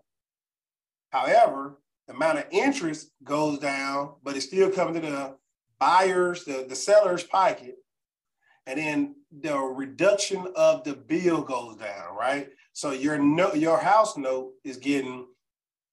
However, 1.12 1.78
the 2.08 2.14
amount 2.14 2.38
of 2.38 2.46
interest 2.50 3.10
goes 3.22 3.58
down, 3.58 4.14
but 4.22 4.34
it's 4.34 4.46
still 4.46 4.70
coming 4.70 4.94
to 4.94 5.00
the 5.00 5.36
buyers, 5.78 6.44
the, 6.44 6.66
the 6.68 6.74
seller's 6.74 7.22
pocket. 7.22 7.76
And 8.66 8.78
then 8.78 9.16
the 9.40 9.56
reduction 9.58 10.46
of 10.56 10.84
the 10.84 10.94
bill 10.94 11.42
goes 11.42 11.76
down, 11.76 12.16
right? 12.16 12.48
So 12.72 12.92
your 12.92 13.20
your 13.54 13.78
house 13.78 14.16
note 14.16 14.52
is 14.64 14.76
getting 14.78 15.26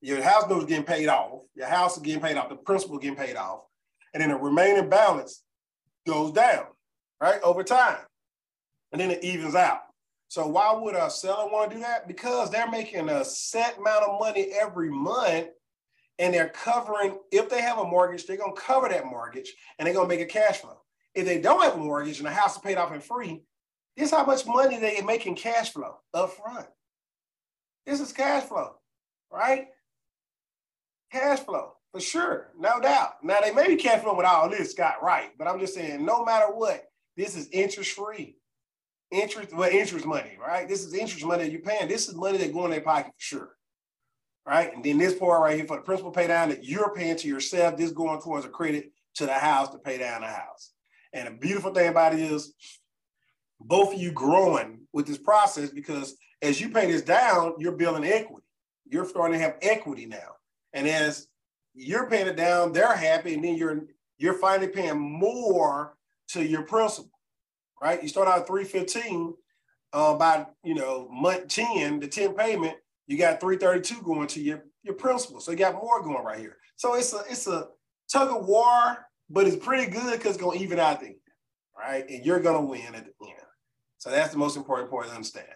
your 0.01 0.21
house 0.21 0.47
note 0.49 0.59
is 0.59 0.65
getting 0.65 0.85
paid 0.85 1.07
off. 1.07 1.41
Your 1.55 1.67
house 1.67 1.97
is 1.97 2.03
getting 2.03 2.21
paid 2.21 2.37
off. 2.37 2.49
The 2.49 2.55
principal 2.55 2.99
getting 2.99 3.17
paid 3.17 3.35
off, 3.35 3.61
and 4.13 4.21
then 4.21 4.29
the 4.29 4.37
remaining 4.37 4.87
balance 4.87 5.43
goes 6.07 6.31
down, 6.31 6.65
right, 7.19 7.41
over 7.41 7.63
time, 7.63 7.97
and 8.91 9.01
then 9.01 9.11
it 9.11 9.23
evens 9.23 9.55
out. 9.55 9.81
So 10.29 10.45
why 10.45 10.71
would 10.73 10.95
a 10.95 11.09
seller 11.09 11.51
want 11.51 11.71
to 11.71 11.77
do 11.77 11.81
that? 11.81 12.07
Because 12.07 12.51
they're 12.51 12.69
making 12.69 13.09
a 13.09 13.25
set 13.25 13.79
amount 13.79 14.03
of 14.03 14.19
money 14.19 14.51
every 14.61 14.91
month 14.91 15.47
and 16.19 16.31
they're 16.31 16.49
covering, 16.49 17.17
if 17.31 17.49
they 17.49 17.61
have 17.61 17.79
a 17.79 17.83
mortgage, 17.83 18.25
they're 18.25 18.37
going 18.37 18.55
to 18.55 18.61
cover 18.61 18.87
that 18.89 19.07
mortgage 19.07 19.51
and 19.77 19.87
they're 19.87 19.93
going 19.93 20.07
to 20.07 20.15
make 20.15 20.23
a 20.23 20.31
cash 20.31 20.57
flow. 20.57 20.77
If 21.15 21.25
they 21.25 21.41
don't 21.41 21.63
have 21.63 21.73
a 21.73 21.77
mortgage 21.77 22.19
and 22.19 22.27
the 22.27 22.31
house 22.31 22.55
is 22.55 22.61
paid 22.61 22.77
off 22.77 22.91
and 22.91 23.03
free, 23.03 23.41
this 23.97 24.09
is 24.09 24.15
how 24.15 24.23
much 24.23 24.45
money 24.45 24.77
they 24.77 25.01
make 25.01 25.25
in 25.25 25.33
cash 25.33 25.73
flow 25.73 25.97
up 26.13 26.31
front. 26.31 26.67
This 27.87 27.99
is 27.99 28.13
cash 28.13 28.43
flow, 28.43 28.75
right? 29.33 29.67
Cash 31.11 31.39
flow 31.39 31.73
for 31.91 31.99
sure, 31.99 32.51
no 32.55 32.79
doubt. 32.79 33.23
Now 33.23 33.39
they 33.41 33.51
may 33.51 33.67
be 33.67 33.77
cash 33.77 34.03
flow 34.03 34.15
with 34.15 34.27
all 34.27 34.47
this, 34.47 34.73
Scott, 34.73 35.01
right? 35.01 35.31
But 35.39 35.47
I'm 35.47 35.59
just 35.59 35.73
saying, 35.73 36.05
no 36.05 36.23
matter 36.23 36.53
what, 36.53 36.83
this 37.17 37.35
is 37.35 37.49
interest 37.51 37.93
free 37.93 38.35
interest, 39.11 39.53
well, 39.53 39.69
interest 39.69 40.05
money, 40.05 40.37
right? 40.39 40.67
This 40.67 40.83
is 40.83 40.93
interest 40.93 41.25
money 41.25 41.43
that 41.43 41.51
you're 41.51 41.61
paying. 41.61 41.87
This 41.87 42.07
is 42.07 42.15
money 42.15 42.37
that 42.37 42.53
go 42.53 42.65
in 42.65 42.71
their 42.71 42.81
pocket 42.81 43.13
for 43.15 43.21
sure. 43.21 43.49
Right. 44.45 44.73
And 44.73 44.83
then 44.83 44.97
this 44.97 45.13
part 45.13 45.41
right 45.41 45.55
here 45.55 45.67
for 45.67 45.77
the 45.77 45.83
principal 45.83 46.11
pay 46.11 46.25
down 46.25 46.49
that 46.49 46.63
you're 46.63 46.93
paying 46.95 47.17
to 47.17 47.27
yourself, 47.27 47.77
this 47.77 47.91
going 47.91 48.19
towards 48.19 48.45
a 48.45 48.49
credit 48.49 48.91
to 49.15 49.25
the 49.27 49.33
house 49.33 49.69
to 49.69 49.77
pay 49.77 49.99
down 49.99 50.21
the 50.21 50.27
house. 50.27 50.71
And 51.13 51.27
the 51.27 51.31
beautiful 51.31 51.71
thing 51.71 51.89
about 51.89 52.13
it 52.13 52.19
is 52.19 52.53
both 53.59 53.93
of 53.93 53.99
you 53.99 54.11
growing 54.11 54.81
with 54.91 55.05
this 55.05 55.17
process 55.17 55.69
because 55.69 56.15
as 56.41 56.59
you 56.59 56.69
pay 56.69 56.91
this 56.91 57.01
down, 57.01 57.55
you're 57.59 57.73
building 57.73 58.09
equity. 58.09 58.45
You're 58.85 59.05
starting 59.05 59.37
to 59.37 59.43
have 59.43 59.57
equity 59.61 60.05
now. 60.05 60.35
And 60.73 60.87
as 60.87 61.27
you're 61.73 62.09
paying 62.09 62.27
it 62.27 62.37
down, 62.37 62.71
they're 62.71 62.95
happy, 62.95 63.33
and 63.33 63.43
then 63.43 63.55
you're 63.55 63.85
you're 64.17 64.33
finally 64.33 64.67
paying 64.67 64.99
more 64.99 65.95
to 66.29 66.45
your 66.45 66.63
principal 66.63 67.11
right? 67.81 68.01
You 68.01 68.09
start 68.09 68.27
out 68.27 68.39
at 68.39 68.47
315 68.47 69.33
uh, 69.93 70.13
by, 70.15 70.45
you 70.63 70.75
know, 70.75 71.07
month 71.11 71.47
10, 71.47 71.99
the 71.99 72.07
10 72.07 72.33
payment, 72.33 72.75
you 73.07 73.17
got 73.17 73.39
332 73.39 74.03
going 74.03 74.27
to 74.27 74.41
your, 74.41 74.63
your 74.83 74.95
principal. 74.95 75.39
So 75.39 75.51
you 75.51 75.57
got 75.57 75.73
more 75.73 76.01
going 76.03 76.23
right 76.23 76.39
here. 76.39 76.57
So 76.75 76.95
it's 76.95 77.13
a, 77.13 77.23
it's 77.29 77.47
a 77.47 77.67
tug 78.11 78.35
of 78.35 78.45
war, 78.45 78.97
but 79.29 79.47
it's 79.47 79.63
pretty 79.63 79.91
good 79.91 80.17
because 80.17 80.35
it's 80.35 80.43
to 80.57 80.63
even 80.63 80.79
out 80.79 80.99
the 80.99 81.07
end, 81.07 81.15
right? 81.77 82.07
And 82.09 82.25
you're 82.25 82.39
to 82.61 82.61
win 82.61 82.95
at 82.95 83.05
the 83.05 83.25
end. 83.25 83.35
So 83.97 84.09
that's 84.09 84.31
the 84.31 84.37
most 84.37 84.57
important 84.57 84.89
point 84.89 85.07
to 85.07 85.15
understand. 85.15 85.47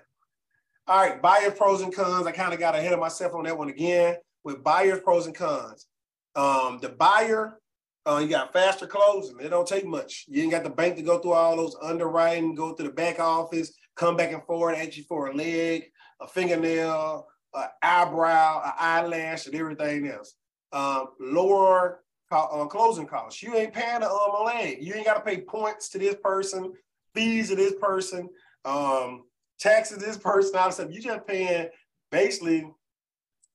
All 0.86 1.02
right, 1.02 1.22
buyer's 1.22 1.54
pros 1.54 1.82
and 1.82 1.96
cons. 1.96 2.28
I 2.28 2.34
kind 2.34 2.54
of 2.54 2.60
got 2.60 2.76
ahead 2.76 2.92
of 2.92 3.00
myself 3.00 3.34
on 3.34 3.46
that 3.46 3.58
one 3.58 3.70
again 3.70 4.18
with 4.44 4.64
buyer's 4.64 5.00
pros 5.00 5.28
and 5.28 5.36
cons. 5.36 5.88
Um, 6.36 6.80
the 6.82 6.90
buyer 6.90 7.60
uh, 8.06 8.20
you 8.22 8.28
got 8.28 8.52
faster 8.52 8.86
closing. 8.86 9.40
It 9.40 9.50
don't 9.50 9.68
take 9.68 9.86
much. 9.86 10.26
You 10.28 10.44
ain't 10.44 10.52
got 10.52 10.64
the 10.64 10.70
bank 10.70 10.98
to 10.98 11.02
go 11.02 11.20
through 11.20 11.34
all 11.34 11.56
those 11.56 11.76
underwriting, 11.82 12.56
go 12.56 12.74
to 12.74 12.84
the 12.84 12.90
back 12.90 13.20
office, 13.20 13.74
come 13.96 14.18
back 14.18 14.34
and 14.34 14.44
forth 14.44 14.78
at 14.78 14.98
you 14.98 15.04
for 15.04 15.28
a 15.28 15.36
leg, 15.36 15.86
a 16.20 16.28
fingernail, 16.28 17.28
an 17.54 17.68
eyebrow, 17.82 18.62
an 18.66 18.72
eyelash, 18.78 19.46
and 19.46 19.56
everything 19.56 20.08
else. 20.08 20.36
Um, 20.74 21.08
lower 21.20 22.04
uh, 22.32 22.66
closing 22.66 23.06
costs. 23.06 23.42
You 23.42 23.56
ain't 23.56 23.74
paying 23.74 24.02
a, 24.02 24.08
um. 24.08 24.82
You 24.82 24.96
ain't 24.96 25.06
got 25.06 25.14
to 25.14 25.22
pay 25.22 25.42
points 25.42 25.90
to 25.90 26.00
this 26.00 26.16
person, 26.22 26.74
fees 27.14 27.50
to 27.50 27.56
this 27.56 27.76
person, 27.80 28.28
um, 28.66 29.24
taxes 29.60 30.00
to 30.00 30.06
this 30.06 30.18
person, 30.18 30.58
all 30.58 30.72
stuff. 30.72 30.90
You 30.92 31.00
just 31.00 31.26
paying 31.26 31.70
basically 32.12 32.70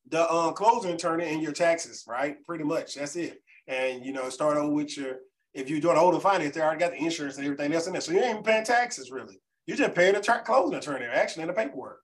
the 0.09 0.33
um, 0.33 0.55
closing 0.55 0.93
attorney 0.93 1.27
and 1.27 1.43
your 1.43 1.53
taxes, 1.53 2.05
right? 2.09 2.37
Pretty 2.47 2.65
much. 2.65 2.95
That's 2.95 3.17
it 3.17 3.43
and 3.69 4.05
you 4.05 4.13
know 4.13 4.29
start 4.29 4.57
over 4.57 4.73
with 4.73 4.97
your 4.97 5.19
if 5.55 5.69
you're 5.69 5.81
doing 5.81 5.97
owner 5.97 6.21
finance, 6.21 6.55
they 6.55 6.61
already 6.61 6.81
got 6.81 6.93
the 6.93 6.99
insurance 6.99 7.37
and 7.37 7.45
everything 7.45 7.73
else 7.73 7.87
in 7.87 7.93
there. 7.93 8.03
So 8.03 8.13
you 8.13 8.19
ain't 8.19 8.31
even 8.31 8.43
paying 8.43 8.65
taxes 8.65 9.11
really. 9.11 9.41
You're 9.67 9.77
just 9.77 9.95
paying 9.95 10.15
the 10.15 10.21
tra- 10.21 10.43
closing 10.45 10.77
attorney 10.77 11.07
actually 11.07 11.43
in 11.43 11.49
the 11.49 11.55
paperwork. 11.55 12.01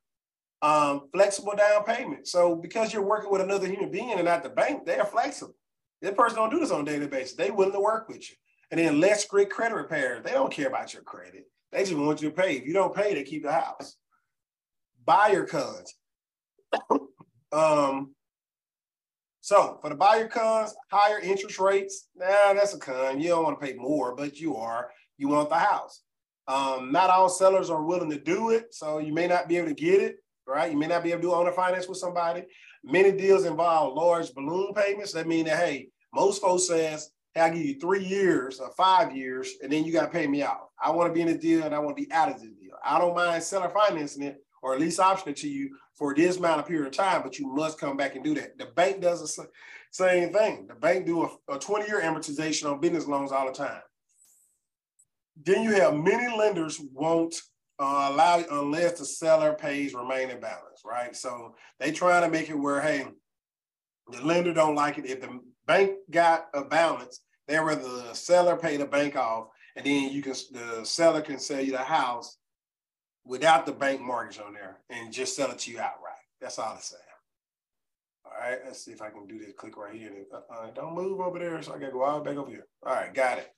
Um, 0.63 1.09
flexible 1.13 1.55
down 1.57 1.85
payment. 1.85 2.27
So 2.27 2.57
because 2.57 2.93
you're 2.93 3.03
working 3.03 3.31
with 3.31 3.43
another 3.43 3.67
human 3.67 3.91
being 3.91 4.13
and 4.13 4.25
not 4.25 4.43
the 4.43 4.49
bank, 4.49 4.87
they 4.87 4.99
are 4.99 5.07
flexible. 5.07 5.55
That 6.03 6.17
person 6.17 6.37
don't 6.37 6.51
do 6.51 6.59
this 6.59 6.71
on 6.71 6.83
a 6.83 6.85
daily 6.85 7.07
basis. 7.07 7.37
They 7.37 7.51
willing 7.51 7.73
to 7.73 7.81
work 7.81 8.09
with 8.09 8.29
you. 8.31 8.37
And 8.71 8.81
then 8.81 9.01
less 9.01 9.27
great 9.27 9.51
credit 9.51 9.75
repair. 9.75 10.21
They 10.23 10.33
don't 10.33 10.53
care 10.53 10.69
about 10.69 10.93
your 10.93 11.03
credit. 11.03 11.45
They 11.71 11.81
just 11.81 11.95
want 11.95 12.23
you 12.23 12.31
to 12.31 12.35
pay. 12.35 12.57
If 12.57 12.67
you 12.67 12.73
don't 12.73 12.95
pay, 12.95 13.15
they 13.15 13.25
keep 13.25 13.43
the 13.43 13.53
house. 13.53 13.97
Buyer 15.05 15.45
cons. 15.45 15.95
um, 17.53 18.15
so 19.45 19.79
for 19.83 19.91
the 19.91 19.95
buyer 19.95 20.27
cons, 20.27 20.75
higher 20.91 21.21
interest 21.21 21.59
rates, 21.59 22.09
nah, 22.17 22.55
that's 22.55 22.73
a 22.73 22.79
con. 22.79 23.21
You 23.21 23.29
don't 23.29 23.45
want 23.45 23.61
to 23.61 23.67
pay 23.67 23.75
more, 23.75 24.17
but 24.17 24.41
you 24.41 24.57
are. 24.57 24.89
You 25.19 25.29
want 25.29 25.51
the 25.51 25.57
house. 25.59 26.01
Um, 26.49 26.91
not 26.91 27.11
all 27.11 27.29
sellers 27.29 27.69
are 27.69 27.85
willing 27.85 28.09
to 28.09 28.19
do 28.19 28.53
it, 28.53 28.73
so 28.73 29.01
you 29.01 29.13
may 29.13 29.27
not 29.27 29.47
be 29.47 29.59
able 29.59 29.69
to 29.69 29.75
get 29.75 30.01
it, 30.01 30.17
right? 30.47 30.73
You 30.73 30.79
may 30.79 30.87
not 30.87 31.03
be 31.03 31.11
able 31.11 31.21
to 31.21 31.29
do 31.29 31.35
owner 31.35 31.53
finance 31.53 31.87
with 31.87 31.99
somebody. 31.99 32.45
Many 32.83 33.13
deals 33.13 33.45
involve 33.45 33.95
large 33.95 34.33
balloon 34.33 34.73
payments. 34.73 35.13
That 35.13 35.27
means 35.27 35.47
that, 35.51 35.59
hey, 35.59 35.89
most 36.15 36.41
folks 36.41 36.67
says, 36.67 37.11
hey, 37.35 37.43
I 37.43 37.51
give 37.51 37.67
you 37.67 37.79
three 37.79 38.03
years 38.03 38.61
or 38.61 38.73
five 38.79 39.15
years, 39.15 39.53
and 39.63 39.71
then 39.71 39.85
you 39.85 39.93
got 39.93 40.07
to 40.07 40.19
pay 40.19 40.27
me 40.27 40.43
out. 40.43 40.71
I 40.83 40.91
want 40.91 41.11
to 41.11 41.13
be 41.13 41.21
in 41.21 41.29
the 41.29 41.37
deal 41.37 41.65
and 41.65 41.75
I 41.75 41.81
want 41.81 41.99
to 41.99 42.03
be 42.03 42.11
out 42.13 42.31
of 42.31 42.41
the 42.41 42.47
deal. 42.47 42.77
I 42.83 42.99
don't 42.99 43.15
mind 43.15 43.43
seller 43.43 43.69
financing 43.69 44.23
it 44.23 44.39
or 44.63 44.73
at 44.73 44.81
least 44.81 45.01
option 45.01 45.29
it 45.29 45.37
to 45.37 45.49
you 45.51 45.77
for 45.97 46.15
this 46.15 46.37
amount 46.37 46.61
of 46.61 46.67
period 46.67 46.87
of 46.87 46.93
time, 46.93 47.23
but 47.23 47.39
you 47.39 47.47
must 47.47 47.79
come 47.79 47.97
back 47.97 48.15
and 48.15 48.25
do 48.25 48.35
that. 48.35 48.59
The 48.59 48.67
bank 48.67 49.01
does 49.01 49.21
the 49.21 49.47
same 49.91 50.33
thing. 50.33 50.67
The 50.67 50.75
bank 50.75 51.07
do 51.07 51.29
a 51.49 51.59
20 51.59 51.87
year 51.87 52.03
amortization 52.03 52.71
on 52.71 52.81
business 52.81 53.07
loans 53.07 53.33
all 53.33 53.47
the 53.47 53.53
time. 53.53 53.83
Then 55.43 55.63
you 55.63 55.73
have 55.75 55.95
many 55.95 56.37
lenders 56.37 56.81
won't 56.93 57.35
uh, 57.79 58.11
allow 58.13 58.45
unless 58.51 58.99
the 58.99 59.05
seller 59.05 59.55
pays 59.55 59.95
remaining 59.95 60.41
balance, 60.41 60.83
right? 60.85 61.15
So 61.15 61.55
they 61.81 61.91
trying 61.91 62.23
to 62.23 62.31
make 62.31 62.49
it 62.49 62.59
where, 62.59 62.81
hey, 62.81 63.07
the 64.11 64.23
lender 64.23 64.53
don't 64.53 64.77
like 64.77 64.99
it. 64.99 65.07
If 65.07 65.21
the 65.21 65.41
bank 65.67 65.93
got 66.11 66.47
a 66.55 66.65
balance, 66.65 67.21
they 67.49 67.59
rather 67.59 67.83
the 67.83 68.15
seller 68.15 68.57
pay 68.57 68.77
the 68.77 68.87
bank 68.87 69.17
off, 69.17 69.49
and 69.77 69.85
then 69.85 70.11
you 70.13 70.23
can 70.23 70.35
the 70.53 70.85
seller 70.85 71.21
can 71.21 71.39
sell 71.39 71.61
you 71.61 71.73
the 71.73 71.79
house 71.79 72.39
without 73.25 73.67
the 73.67 73.73
bank 73.73 74.01
mortgage 74.01 74.39
on 74.39 74.55
there 74.55 74.79
and 74.91 75.13
just 75.13 75.37
sell 75.37 75.51
it 75.51 75.59
to 75.61 75.71
you 75.71 75.79
outright. 75.79 76.15
That's 76.41 76.59
all 76.59 76.73
I'm 76.75 76.81
saying. 76.81 77.03
All 78.25 78.33
right, 78.41 78.59
let's 78.65 78.85
see 78.85 78.93
if 78.93 79.03
I 79.03 79.11
can 79.11 79.27
do 79.27 79.39
this. 79.39 79.53
Click 79.57 79.77
right 79.77 79.95
here. 79.95 80.13
Uh, 80.33 80.71
don't 80.75 80.95
move 80.95 81.21
over 81.21 81.39
there, 81.39 81.63
so 81.63 81.75
I 81.75 81.79
gotta 81.79 81.93
go 81.93 82.03
all 82.03 82.21
back 82.21 82.37
over 82.37 82.51
here. 82.51 82.67
All 82.85 82.95
right, 82.95 83.13
got 83.13 83.39
it. 83.39 83.51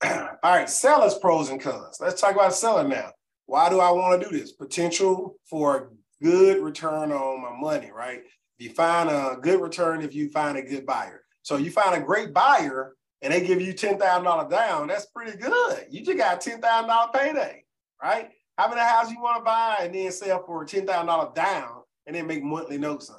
all 0.42 0.52
right, 0.52 0.68
sellers 0.68 1.14
pros 1.14 1.50
and 1.50 1.60
cons. 1.60 1.98
Let's 2.00 2.20
talk 2.20 2.34
about 2.34 2.54
selling 2.54 2.88
now. 2.88 3.12
Why 3.46 3.68
do 3.70 3.80
I 3.80 3.90
want 3.90 4.22
to 4.22 4.28
do 4.28 4.38
this? 4.38 4.52
Potential 4.52 5.36
for 5.48 5.76
a 5.76 5.88
good 6.22 6.62
return 6.62 7.10
on 7.12 7.42
my 7.42 7.56
money, 7.58 7.90
right? 7.90 8.22
You 8.58 8.70
find 8.70 9.08
a 9.08 9.38
good 9.40 9.60
return 9.60 10.02
if 10.02 10.14
you 10.14 10.28
find 10.30 10.58
a 10.58 10.62
good 10.62 10.84
buyer. 10.84 11.22
So 11.42 11.56
you 11.56 11.70
find 11.70 12.00
a 12.00 12.04
great 12.04 12.34
buyer 12.34 12.94
and 13.22 13.32
they 13.32 13.44
give 13.44 13.60
you 13.60 13.72
$10,000 13.72 14.50
down, 14.50 14.88
that's 14.88 15.06
pretty 15.06 15.36
good. 15.38 15.86
You 15.90 16.04
just 16.04 16.18
got 16.18 16.40
$10,000 16.40 17.12
payday, 17.12 17.64
right? 18.02 18.30
How 18.58 18.68
many 18.68 18.80
houses 18.80 19.12
you 19.12 19.22
want 19.22 19.38
to 19.38 19.44
buy 19.44 19.76
and 19.82 19.94
then 19.94 20.10
sell 20.10 20.42
for 20.44 20.66
$10,000 20.66 21.34
down 21.34 21.82
and 22.06 22.16
then 22.16 22.26
make 22.26 22.42
monthly 22.42 22.76
notes 22.76 23.08
on? 23.08 23.16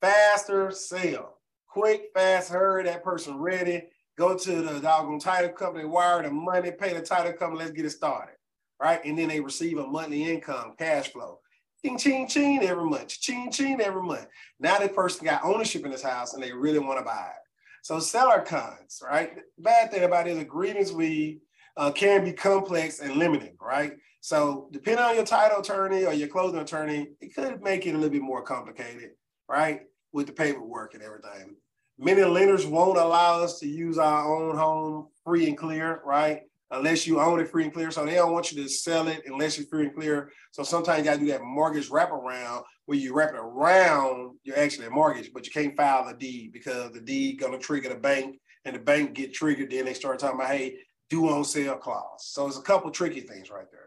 Faster 0.00 0.70
sale. 0.70 1.34
Quick, 1.68 2.04
fast, 2.14 2.50
hurry, 2.50 2.84
that 2.84 3.04
person 3.04 3.36
ready. 3.36 3.82
Go 4.16 4.38
to 4.38 4.62
the 4.62 4.80
doggone 4.80 5.18
title 5.18 5.50
company, 5.50 5.84
wire 5.84 6.22
the 6.22 6.30
money, 6.30 6.70
pay 6.70 6.94
the 6.94 7.02
title 7.02 7.34
company, 7.34 7.58
let's 7.58 7.72
get 7.72 7.84
it 7.84 7.90
started. 7.90 8.36
Right? 8.80 9.04
And 9.04 9.18
then 9.18 9.28
they 9.28 9.40
receive 9.40 9.76
a 9.76 9.86
monthly 9.86 10.32
income, 10.32 10.72
cash 10.78 11.12
flow. 11.12 11.40
Ching, 11.84 11.98
ching, 11.98 12.26
ching 12.26 12.62
every 12.62 12.88
month. 12.88 13.08
Ching, 13.08 13.50
ching 13.50 13.82
every 13.82 14.02
month. 14.02 14.28
Now 14.58 14.78
that 14.78 14.94
person 14.94 15.26
got 15.26 15.44
ownership 15.44 15.84
in 15.84 15.90
this 15.90 16.02
house 16.02 16.32
and 16.32 16.42
they 16.42 16.52
really 16.52 16.78
want 16.78 16.98
to 17.00 17.04
buy 17.04 17.26
it. 17.26 17.42
So 17.82 17.98
seller 17.98 18.40
cons, 18.40 19.02
right? 19.04 19.32
Bad 19.58 19.90
thing 19.90 20.04
about 20.04 20.26
it 20.26 20.30
is 20.30 20.38
agreements 20.38 20.90
we 20.90 21.40
uh, 21.76 21.90
can 21.90 22.24
be 22.24 22.32
complex 22.32 23.00
and 23.00 23.16
limiting, 23.16 23.58
right? 23.60 23.92
So 24.24 24.70
depending 24.72 25.04
on 25.04 25.16
your 25.16 25.26
title 25.26 25.60
attorney 25.60 26.06
or 26.06 26.14
your 26.14 26.28
closing 26.28 26.58
attorney, 26.58 27.08
it 27.20 27.34
could 27.34 27.60
make 27.60 27.84
it 27.84 27.90
a 27.90 27.98
little 27.98 28.08
bit 28.08 28.22
more 28.22 28.40
complicated, 28.40 29.10
right? 29.50 29.82
With 30.14 30.28
the 30.28 30.32
paperwork 30.32 30.94
and 30.94 31.02
everything. 31.02 31.56
Many 31.98 32.24
lenders 32.24 32.64
won't 32.64 32.96
allow 32.96 33.42
us 33.42 33.58
to 33.58 33.68
use 33.68 33.98
our 33.98 34.34
own 34.34 34.56
home 34.56 35.08
free 35.24 35.46
and 35.46 35.58
clear, 35.58 36.00
right? 36.06 36.40
Unless 36.70 37.06
you 37.06 37.20
own 37.20 37.38
it 37.38 37.50
free 37.50 37.64
and 37.64 37.72
clear. 37.74 37.90
So 37.90 38.06
they 38.06 38.14
don't 38.14 38.32
want 38.32 38.50
you 38.50 38.62
to 38.62 38.68
sell 38.70 39.08
it 39.08 39.24
unless 39.26 39.58
you're 39.58 39.66
free 39.66 39.88
and 39.88 39.94
clear. 39.94 40.30
So 40.52 40.62
sometimes 40.62 41.00
you 41.00 41.04
gotta 41.04 41.20
do 41.20 41.26
that 41.26 41.42
mortgage 41.42 41.90
wraparound 41.90 42.62
where 42.86 42.96
you 42.96 43.14
wrap 43.14 43.34
it 43.34 43.38
around 43.38 44.38
your 44.42 44.58
actually 44.58 44.86
a 44.86 44.90
mortgage, 44.90 45.32
but 45.34 45.44
you 45.44 45.52
can't 45.52 45.76
file 45.76 46.08
the 46.08 46.14
deed 46.14 46.50
because 46.50 46.92
the 46.92 47.00
deed 47.02 47.40
gonna 47.40 47.58
trigger 47.58 47.90
the 47.90 47.96
bank 47.96 48.40
and 48.64 48.74
the 48.74 48.80
bank 48.80 49.12
get 49.12 49.34
triggered. 49.34 49.70
Then 49.70 49.84
they 49.84 49.92
start 49.92 50.18
talking 50.18 50.40
about, 50.40 50.50
hey, 50.50 50.78
due 51.10 51.28
on 51.28 51.44
sale 51.44 51.76
clause. 51.76 52.20
So 52.20 52.46
it's 52.46 52.56
a 52.56 52.62
couple 52.62 52.90
tricky 52.90 53.20
things 53.20 53.50
right 53.50 53.70
there. 53.70 53.83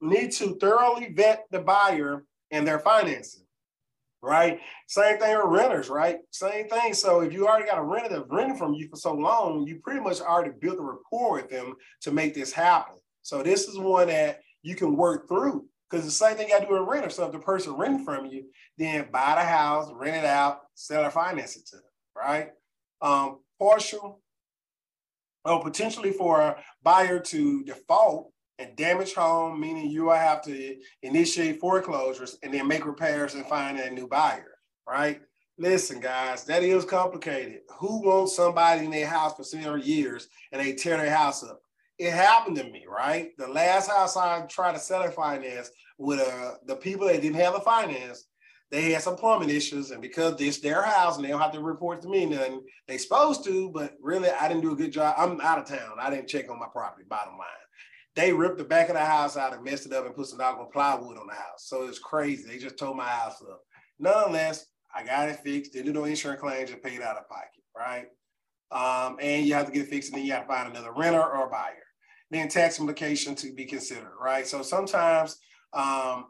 Need 0.00 0.32
to 0.32 0.56
thoroughly 0.56 1.12
vet 1.12 1.44
the 1.50 1.60
buyer 1.60 2.24
and 2.50 2.66
their 2.66 2.78
financing 2.78 3.46
right? 4.26 4.58
Same 4.88 5.18
thing 5.18 5.36
with 5.36 5.46
renters, 5.46 5.88
right? 5.88 6.18
Same 6.30 6.68
thing. 6.68 6.94
So 6.94 7.20
if 7.20 7.32
you 7.32 7.46
already 7.46 7.66
got 7.66 7.78
a 7.78 7.82
renter 7.82 8.08
that's 8.08 8.28
renting 8.28 8.56
from 8.56 8.74
you 8.74 8.88
for 8.88 8.96
so 8.96 9.14
long, 9.14 9.66
you 9.66 9.80
pretty 9.82 10.00
much 10.00 10.20
already 10.20 10.50
built 10.60 10.78
a 10.78 10.82
rapport 10.82 11.34
with 11.34 11.48
them 11.48 11.74
to 12.02 12.10
make 12.10 12.34
this 12.34 12.52
happen. 12.52 12.96
So 13.22 13.42
this 13.42 13.68
is 13.68 13.78
one 13.78 14.08
that 14.08 14.40
you 14.62 14.74
can 14.74 14.96
work 14.96 15.28
through 15.28 15.66
because 15.88 16.04
the 16.04 16.10
same 16.10 16.36
thing 16.36 16.48
you 16.48 16.54
got 16.54 16.60
to 16.60 16.66
do 16.66 16.72
with 16.72 16.88
renter. 16.88 17.10
So 17.10 17.26
if 17.26 17.32
the 17.32 17.38
person 17.38 17.74
renting 17.74 18.04
from 18.04 18.26
you, 18.26 18.46
then 18.76 19.06
buy 19.12 19.36
the 19.36 19.44
house, 19.44 19.90
rent 19.94 20.16
it 20.16 20.24
out, 20.24 20.60
sell 20.74 21.04
or 21.04 21.10
finance 21.10 21.56
it 21.56 21.66
to 21.66 21.76
them, 21.76 21.84
right? 22.16 22.48
Um, 23.00 23.38
partial 23.58 24.20
or 25.44 25.62
potentially 25.62 26.10
for 26.10 26.40
a 26.40 26.56
buyer 26.82 27.20
to 27.20 27.62
default 27.62 28.32
and 28.58 28.76
damage 28.76 29.14
home, 29.14 29.60
meaning 29.60 29.90
you 29.90 30.04
will 30.04 30.14
have 30.14 30.42
to 30.42 30.76
initiate 31.02 31.60
foreclosures 31.60 32.38
and 32.42 32.52
then 32.54 32.66
make 32.66 32.86
repairs 32.86 33.34
and 33.34 33.46
find 33.46 33.78
a 33.78 33.90
new 33.90 34.08
buyer, 34.08 34.58
right? 34.88 35.20
Listen, 35.58 36.00
guys, 36.00 36.44
that 36.44 36.62
is 36.62 36.84
complicated. 36.84 37.60
Who 37.78 38.02
wants 38.02 38.36
somebody 38.36 38.84
in 38.84 38.90
their 38.90 39.06
house 39.06 39.34
for 39.36 39.44
several 39.44 39.78
years 39.78 40.28
and 40.52 40.60
they 40.60 40.74
tear 40.74 40.98
their 40.98 41.14
house 41.14 41.42
up? 41.42 41.60
It 41.98 42.12
happened 42.12 42.56
to 42.56 42.64
me, 42.64 42.84
right? 42.88 43.30
The 43.38 43.48
last 43.48 43.88
house 43.88 44.16
I 44.16 44.42
tried 44.46 44.72
to 44.72 44.78
sell 44.78 45.02
and 45.02 45.14
finance 45.14 45.70
with 45.96 46.20
uh, 46.20 46.52
the 46.66 46.76
people 46.76 47.06
that 47.06 47.22
didn't 47.22 47.40
have 47.40 47.54
the 47.54 47.60
finance, 47.60 48.26
they 48.70 48.92
had 48.92 49.00
some 49.00 49.16
plumbing 49.16 49.48
issues, 49.48 49.92
and 49.92 50.02
because 50.02 50.38
it's 50.40 50.58
their 50.58 50.82
house 50.82 51.16
and 51.16 51.24
they 51.24 51.30
don't 51.30 51.40
have 51.40 51.52
to 51.52 51.60
report 51.60 52.02
to 52.02 52.08
me 52.08 52.26
nothing, 52.26 52.62
they 52.86 52.98
supposed 52.98 53.44
to, 53.44 53.70
but 53.70 53.94
really 54.02 54.28
I 54.28 54.48
didn't 54.48 54.62
do 54.62 54.72
a 54.72 54.76
good 54.76 54.92
job. 54.92 55.14
I'm 55.16 55.40
out 55.40 55.58
of 55.58 55.66
town. 55.66 55.96
I 55.98 56.10
didn't 56.10 56.28
check 56.28 56.50
on 56.50 56.58
my 56.58 56.66
property, 56.70 57.04
bottom 57.08 57.38
line 57.38 57.46
they 58.16 58.32
ripped 58.32 58.58
the 58.58 58.64
back 58.64 58.88
of 58.88 58.94
the 58.94 59.04
house 59.04 59.36
out 59.36 59.52
and 59.52 59.62
messed 59.62 59.86
it 59.86 59.92
up 59.92 60.06
and 60.06 60.14
put 60.14 60.26
some 60.26 60.38
doggone 60.38 60.70
plywood 60.72 61.18
on 61.18 61.26
the 61.26 61.34
house. 61.34 61.66
So 61.66 61.86
it's 61.86 61.98
crazy. 61.98 62.44
They 62.48 62.58
just 62.58 62.78
tore 62.78 62.94
my 62.94 63.04
house 63.04 63.42
up. 63.42 63.60
Nonetheless, 63.98 64.66
I 64.94 65.04
got 65.04 65.28
it 65.28 65.40
fixed. 65.40 65.74
Didn't 65.74 65.86
do 65.86 65.92
no 65.92 66.04
insurance 66.04 66.40
claims 66.40 66.70
and 66.70 66.82
paid 66.82 67.02
out 67.02 67.18
of 67.18 67.28
pocket, 67.28 67.62
right? 67.76 68.06
Um, 68.70 69.18
and 69.20 69.44
you 69.44 69.52
have 69.54 69.66
to 69.66 69.72
get 69.72 69.82
it 69.82 69.90
fixed, 69.90 70.10
and 70.10 70.18
then 70.18 70.26
you 70.26 70.32
have 70.32 70.42
to 70.42 70.48
find 70.48 70.70
another 70.70 70.92
renter 70.92 71.22
or 71.22 71.50
buyer. 71.50 71.74
Then 72.30 72.48
tax 72.48 72.80
implication 72.80 73.34
to 73.36 73.52
be 73.52 73.66
considered, 73.66 74.14
right? 74.20 74.46
So 74.46 74.62
sometimes 74.62 75.36
um, 75.72 76.26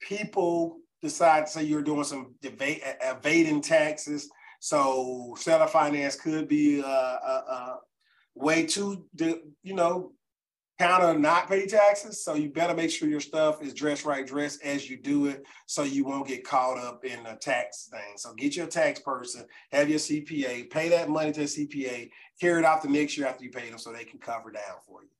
people 0.00 0.76
decide 1.02 1.46
to 1.46 1.52
say 1.52 1.62
you're 1.64 1.82
doing 1.82 2.04
some 2.04 2.34
evading 2.42 3.62
taxes. 3.62 4.28
So 4.60 5.34
seller 5.38 5.66
finance 5.66 6.16
could 6.16 6.46
be 6.48 6.80
a, 6.80 6.84
a, 6.84 7.44
a 7.48 7.78
way 8.34 8.66
to, 8.66 9.06
you 9.62 9.74
know, 9.74 10.12
kind 10.80 11.02
of 11.02 11.20
not 11.20 11.46
pay 11.46 11.66
taxes. 11.66 12.24
So 12.24 12.34
you 12.34 12.48
better 12.48 12.74
make 12.74 12.90
sure 12.90 13.06
your 13.06 13.20
stuff 13.20 13.62
is 13.62 13.74
dressed 13.74 14.06
right, 14.06 14.26
dressed 14.26 14.62
as 14.62 14.88
you 14.88 14.96
do 14.96 15.26
it, 15.26 15.44
so 15.66 15.82
you 15.82 16.04
won't 16.04 16.26
get 16.26 16.42
caught 16.42 16.78
up 16.78 17.04
in 17.04 17.22
the 17.22 17.36
tax 17.38 17.88
thing. 17.90 18.16
So 18.16 18.32
get 18.32 18.56
your 18.56 18.66
tax 18.66 18.98
person, 19.00 19.44
have 19.72 19.90
your 19.90 19.98
CPA, 19.98 20.70
pay 20.70 20.88
that 20.88 21.10
money 21.10 21.32
to 21.32 21.40
the 21.40 21.46
CPA, 21.46 22.10
carry 22.40 22.60
it 22.60 22.64
out 22.64 22.82
the 22.82 22.88
next 22.88 23.18
year 23.18 23.26
after 23.26 23.44
you 23.44 23.50
pay 23.50 23.68
them 23.68 23.78
so 23.78 23.92
they 23.92 24.04
can 24.04 24.18
cover 24.18 24.50
down 24.50 24.78
for 24.86 25.02
you. 25.02 25.10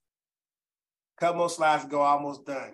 Couple 1.19 1.37
more 1.37 1.51
slides 1.51 1.85
go, 1.85 2.01
almost 2.01 2.47
done. 2.47 2.73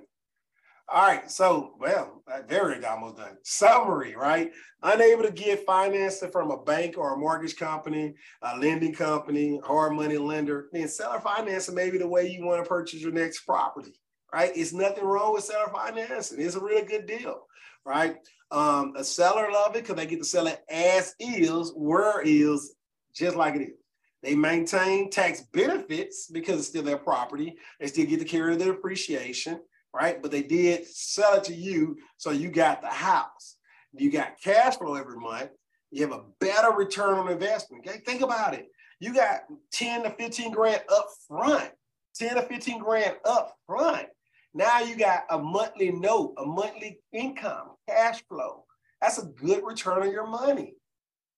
All 0.89 1.03
right, 1.03 1.29
so 1.29 1.75
well, 1.81 2.23
very 2.49 2.85
almost 2.85 3.17
done. 3.17 3.37
Summary, 3.43 4.15
right? 4.15 4.53
Unable 4.85 5.25
to 5.25 5.33
get 5.33 5.67
financing 5.67 6.31
from 6.31 6.53
a 6.53 6.63
bank 6.63 6.97
or 6.97 7.13
a 7.13 7.17
mortgage 7.17 7.57
company, 7.57 8.15
a 8.43 8.57
lending 8.57 8.95
company, 8.95 9.61
hard 9.65 9.95
money 9.95 10.17
lender, 10.17 10.69
then 10.73 10.87
seller 10.87 11.21
financing 11.21 11.75
may 11.75 11.91
be 11.91 11.99
the 11.99 12.07
way 12.07 12.29
you 12.31 12.45
want 12.45 12.63
to 12.63 12.69
purchase 12.69 13.01
your 13.01 13.11
next 13.11 13.41
property, 13.41 14.01
right? 14.33 14.53
It's 14.55 14.73
nothing 14.73 15.03
wrong 15.03 15.33
with 15.33 15.43
seller 15.43 15.73
financing. 15.73 16.41
It's 16.41 16.55
a 16.55 16.61
really 16.61 16.87
good 16.87 17.07
deal, 17.07 17.47
right? 17.85 18.19
Um, 18.53 18.93
a 18.97 19.03
seller 19.03 19.51
love 19.51 19.75
it 19.75 19.83
because 19.83 19.97
they 19.97 20.07
get 20.07 20.21
to 20.21 20.25
sell 20.25 20.47
it 20.47 20.63
as 20.71 21.17
is, 21.19 21.73
where 21.75 22.23
is, 22.23 22.77
just 23.13 23.35
like 23.35 23.57
it 23.57 23.63
is. 23.63 23.75
They 24.23 24.37
maintain 24.37 25.11
tax 25.11 25.43
benefits 25.53 26.29
because 26.31 26.61
it's 26.61 26.69
still 26.69 26.85
their 26.85 26.97
property. 26.97 27.57
They 27.81 27.89
still 27.89 28.07
get 28.07 28.21
to 28.21 28.25
carry 28.25 28.55
their 28.55 28.71
appreciation 28.71 29.61
right? 29.97 30.21
But 30.21 30.31
they 30.31 30.43
did 30.43 30.87
sell 30.87 31.35
it 31.35 31.45
to 31.45 31.55
you, 31.55 31.97
so 32.19 32.31
you 32.31 32.51
got 32.51 32.83
the 32.83 32.89
house. 32.89 33.57
You 33.93 34.11
got 34.11 34.41
cash 34.43 34.77
flow 34.77 34.95
every 34.95 35.17
month. 35.17 35.51
You 35.91 36.03
have 36.03 36.13
a 36.13 36.25
better 36.39 36.73
return 36.77 37.19
on 37.19 37.31
investment. 37.31 37.87
Okay, 37.87 38.01
think 38.05 38.21
about 38.21 38.55
it. 38.55 38.67
You 39.01 39.15
got 39.15 39.43
10 39.73 40.03
to 40.03 40.11
15 40.11 40.53
grand 40.53 40.83
up 40.93 41.09
front, 41.27 41.71
10 42.17 42.37
to 42.37 42.43
15 42.43 42.79
grand 42.81 43.17
up 43.25 43.57
front. 43.67 44.07
Now 44.53 44.81
you 44.81 44.97
got 44.97 45.25
a 45.31 45.39
monthly 45.39 45.93
note, 45.93 46.35
a 46.39 46.45
monthly 46.45 47.01
income, 47.13 47.73
cash 47.89 48.23
flow. 48.29 48.65
That's 49.01 49.19
a 49.19 49.27
good 49.27 49.63
return 49.65 50.03
on 50.03 50.11
your 50.11 50.27
money. 50.27 50.75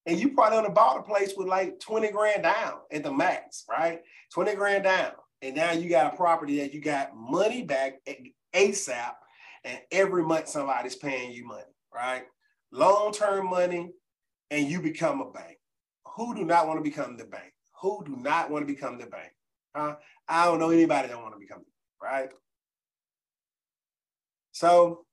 And 0.07 0.18
you 0.18 0.31
probably 0.31 0.59
only 0.59 0.71
bought 0.71 0.99
a 0.99 1.03
place 1.03 1.35
with 1.37 1.49
like 1.49 1.81
20 1.81 2.11
grand 2.11 2.44
down 2.44 2.79
at 2.90 3.03
the 3.03 3.12
max, 3.12 3.64
right? 3.68 4.01
20 4.33 4.55
grand 4.55 4.85
down. 4.85 5.12
And 5.42 5.55
now 5.55 5.73
you 5.73 5.88
got 5.88 6.14
a 6.14 6.16
property 6.16 6.59
that 6.61 6.73
you 6.73 6.81
got 6.81 7.14
money 7.14 7.62
back 7.62 7.99
ASAP, 8.55 9.13
and 9.65 9.79
every 9.91 10.25
month 10.25 10.49
somebody's 10.49 10.97
paying 10.97 11.33
you 11.33 11.47
money, 11.47 11.63
right? 11.95 12.25
Long 12.73 13.13
term 13.13 13.49
money, 13.49 13.91
and 14.51 14.69
you 14.69 14.81
become 14.81 15.21
a 15.21 15.31
bank. 15.31 15.59
Who 16.17 16.35
do 16.35 16.45
not 16.45 16.67
want 16.67 16.79
to 16.79 16.83
become 16.83 17.17
the 17.17 17.25
bank? 17.25 17.53
Who 17.83 18.03
do 18.05 18.17
not 18.17 18.51
want 18.51 18.67
to 18.67 18.73
become 18.73 18.99
the 18.99 19.07
bank? 19.07 19.31
Huh? 19.75 19.97
I 20.29 20.47
don't 20.47 20.59
know 20.59 20.71
anybody 20.71 21.09
that 21.09 21.21
want 21.21 21.35
to 21.35 21.39
become 21.39 21.65
right? 22.03 22.31
So, 24.53 25.05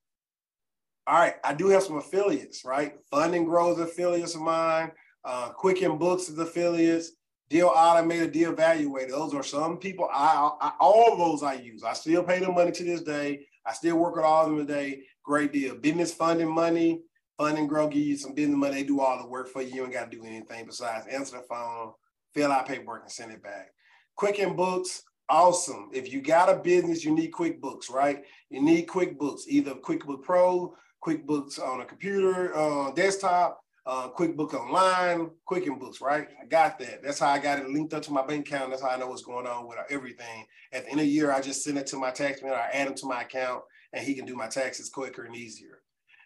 all 1.07 1.19
right, 1.19 1.35
I 1.43 1.53
do 1.53 1.67
have 1.69 1.83
some 1.83 1.97
affiliates, 1.97 2.65
right? 2.65 2.95
Funding 3.11 3.45
Grows 3.45 3.79
affiliates 3.79 4.35
of 4.35 4.41
mine, 4.41 4.91
uh, 5.23 5.49
Quicken 5.49 5.97
Books 5.97 6.29
is 6.29 6.39
affiliates, 6.39 7.11
Deal 7.49 7.69
Automator, 7.69 8.31
Deal 8.31 8.53
Evaluator. 8.53 9.09
Those 9.09 9.33
are 9.33 9.43
some 9.43 9.77
people. 9.77 10.09
I, 10.11 10.49
I 10.59 10.71
all 10.79 11.15
those 11.17 11.43
I 11.43 11.53
use. 11.53 11.83
I 11.83 11.93
still 11.93 12.23
pay 12.23 12.39
them 12.39 12.55
money 12.55 12.71
to 12.71 12.83
this 12.83 13.01
day. 13.01 13.45
I 13.65 13.73
still 13.73 13.97
work 13.97 14.15
with 14.15 14.25
all 14.25 14.45
of 14.45 14.49
them 14.49 14.65
today. 14.65 15.03
Great 15.23 15.51
deal. 15.51 15.75
Business 15.75 16.13
funding 16.13 16.53
money, 16.53 17.01
funding 17.37 17.67
grow, 17.67 17.87
give 17.87 18.03
you 18.03 18.17
some 18.17 18.33
business 18.33 18.57
money. 18.57 18.75
They 18.75 18.83
do 18.83 18.99
all 18.99 19.21
the 19.21 19.27
work 19.27 19.47
for 19.47 19.61
you. 19.61 19.75
You 19.75 19.83
ain't 19.83 19.93
got 19.93 20.09
to 20.09 20.17
do 20.17 20.23
anything 20.23 20.65
besides 20.65 21.07
answer 21.07 21.37
the 21.37 21.43
phone, 21.43 21.93
fill 22.33 22.51
out 22.51 22.67
paperwork, 22.67 23.03
and 23.03 23.11
send 23.11 23.31
it 23.31 23.43
back. 23.43 23.71
Quicken 24.15 24.55
Books, 24.55 25.03
awesome. 25.29 25.89
If 25.93 26.11
you 26.11 26.21
got 26.21 26.49
a 26.49 26.55
business, 26.55 27.03
you 27.03 27.11
need 27.11 27.31
QuickBooks, 27.31 27.91
right? 27.91 28.23
You 28.49 28.61
need 28.61 28.87
QuickBooks, 28.87 29.41
either 29.47 29.75
QuickBook 29.75 30.23
Pro, 30.23 30.75
QuickBooks 31.03 31.59
on 31.59 31.81
a 31.81 31.85
computer, 31.85 32.55
uh, 32.55 32.91
desktop, 32.91 33.59
uh, 33.85 34.09
QuickBook 34.09 34.53
Online, 34.53 35.29
Quicken 35.45 35.77
Books, 35.77 36.01
right? 36.01 36.27
I 36.41 36.45
got 36.45 36.79
that. 36.79 37.03
That's 37.03 37.19
how 37.19 37.29
I 37.29 37.39
got 37.39 37.59
it 37.59 37.69
linked 37.69 37.93
up 37.93 38.01
to 38.03 38.11
my 38.11 38.25
bank 38.25 38.47
account. 38.47 38.71
That's 38.71 38.81
how 38.81 38.89
I 38.89 38.97
know 38.97 39.07
what's 39.07 39.23
going 39.23 39.45
on 39.45 39.67
with 39.67 39.77
everything. 39.89 40.45
At 40.73 40.85
the 40.85 40.91
end 40.91 40.99
of 40.99 41.05
the 41.05 41.11
year, 41.11 41.31
I 41.31 41.41
just 41.41 41.63
send 41.63 41.77
it 41.77 41.87
to 41.87 41.97
my 41.97 42.11
tax 42.11 42.41
man. 42.41 42.53
I 42.53 42.69
add 42.73 42.87
him 42.87 42.95
to 42.95 43.05
my 43.05 43.21
account, 43.21 43.61
and 43.93 44.03
he 44.03 44.15
can 44.15 44.25
do 44.25 44.35
my 44.35 44.47
taxes 44.47 44.89
quicker 44.89 45.25
and 45.25 45.35
easier. 45.35 45.81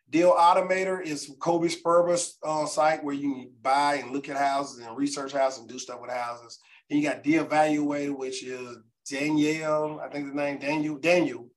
Deal 0.10 0.34
Automator 0.34 1.04
is 1.04 1.36
Cody 1.40 1.70
Sperber's 1.70 2.38
uh, 2.44 2.66
site 2.66 3.04
where 3.04 3.14
you 3.14 3.34
can 3.34 3.52
buy 3.62 3.96
and 3.96 4.12
look 4.12 4.28
at 4.28 4.38
houses 4.38 4.80
and 4.80 4.98
research 4.98 5.34
houses 5.34 5.60
and 5.60 5.70
do 5.70 5.78
stuff 5.78 6.02
with 6.02 6.10
houses. 6.10 6.60
And 6.90 7.00
you 7.00 7.08
got 7.08 7.24
Deal 7.24 7.46
Evaluator, 7.46 8.18
which 8.18 8.44
is 8.44 8.78
Danielle, 9.08 10.00
I 10.00 10.08
think 10.08 10.28
the 10.28 10.36
name 10.36 10.60
Daniel 10.60 10.98
Daniel 10.98 11.48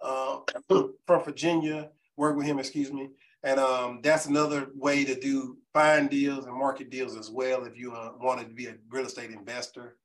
uh, 0.00 0.38
from 1.06 1.24
Virginia. 1.24 1.90
Work 2.16 2.36
with 2.36 2.46
him, 2.46 2.58
excuse 2.58 2.92
me. 2.92 3.10
And 3.44 3.58
um, 3.58 4.00
that's 4.02 4.26
another 4.26 4.68
way 4.74 5.04
to 5.04 5.18
do 5.18 5.58
find 5.72 6.08
deals 6.08 6.46
and 6.46 6.56
market 6.56 6.90
deals 6.90 7.16
as 7.16 7.30
well 7.30 7.64
if 7.64 7.76
you 7.76 7.92
uh, 7.92 8.12
wanted 8.20 8.48
to 8.48 8.54
be 8.54 8.66
a 8.66 8.76
real 8.88 9.06
estate 9.06 9.30
investor. 9.30 9.96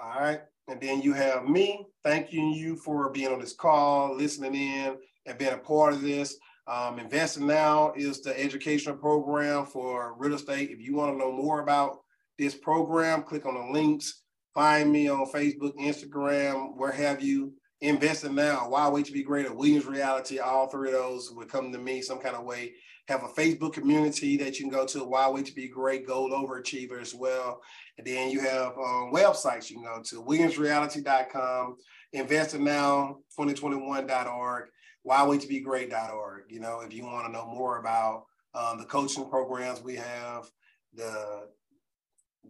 All 0.00 0.20
right. 0.20 0.40
And 0.68 0.80
then 0.80 1.02
you 1.02 1.12
have 1.12 1.48
me 1.48 1.86
thanking 2.04 2.52
you 2.52 2.76
for 2.76 3.10
being 3.10 3.32
on 3.32 3.40
this 3.40 3.52
call, 3.52 4.16
listening 4.16 4.54
in, 4.54 4.96
and 5.26 5.38
being 5.38 5.52
a 5.52 5.58
part 5.58 5.92
of 5.92 6.00
this. 6.00 6.36
Um, 6.66 6.98
Investing 6.98 7.46
Now 7.46 7.92
is 7.96 8.22
the 8.22 8.38
educational 8.38 8.96
program 8.96 9.66
for 9.66 10.14
real 10.16 10.34
estate. 10.34 10.70
If 10.70 10.80
you 10.80 10.94
want 10.94 11.12
to 11.12 11.18
know 11.18 11.32
more 11.32 11.60
about 11.60 11.98
this 12.38 12.54
program, 12.54 13.22
click 13.22 13.44
on 13.44 13.54
the 13.54 13.72
links 13.72 14.22
Find 14.54 14.90
me 14.90 15.08
on 15.08 15.30
Facebook, 15.30 15.76
Instagram, 15.76 16.76
where 16.76 16.90
have 16.90 17.22
you. 17.22 17.52
Investing 17.82 18.34
now. 18.34 18.68
Why 18.68 18.86
wait 18.88 19.06
to 19.06 19.12
be 19.12 19.22
greater? 19.22 19.54
Williams 19.54 19.86
Reality. 19.86 20.38
All 20.38 20.66
three 20.66 20.88
of 20.88 20.94
those 20.94 21.30
would 21.32 21.48
come 21.48 21.72
to 21.72 21.78
me 21.78 22.02
some 22.02 22.18
kind 22.18 22.36
of 22.36 22.44
way. 22.44 22.74
Have 23.08 23.24
a 23.24 23.28
Facebook 23.28 23.72
community 23.72 24.36
that 24.36 24.58
you 24.58 24.68
can 24.68 24.78
go 24.78 24.84
to. 24.86 25.02
Why 25.02 25.26
wait 25.30 25.46
to 25.46 25.54
be 25.54 25.66
great? 25.66 26.06
Gold 26.06 26.32
overachiever 26.32 27.00
as 27.00 27.14
well. 27.14 27.62
And 27.96 28.06
then 28.06 28.28
you 28.30 28.40
have 28.40 28.76
um, 28.76 29.12
websites 29.12 29.70
you 29.70 29.76
can 29.76 29.86
go 29.86 30.02
to. 30.02 30.22
WilliamsReality.com, 30.22 31.76
InvestingNow2021.org, 32.14 34.64
Why 35.02 35.26
wait 35.26 35.40
to 35.40 35.48
be 35.48 35.60
great.org. 35.60 36.42
You 36.48 36.60
know, 36.60 36.80
if 36.80 36.92
you 36.92 37.04
want 37.04 37.24
to 37.26 37.32
know 37.32 37.46
more 37.46 37.78
about 37.78 38.26
um, 38.54 38.76
the 38.78 38.84
coaching 38.84 39.26
programs 39.28 39.80
we 39.80 39.96
have, 39.96 40.50
the 40.92 41.48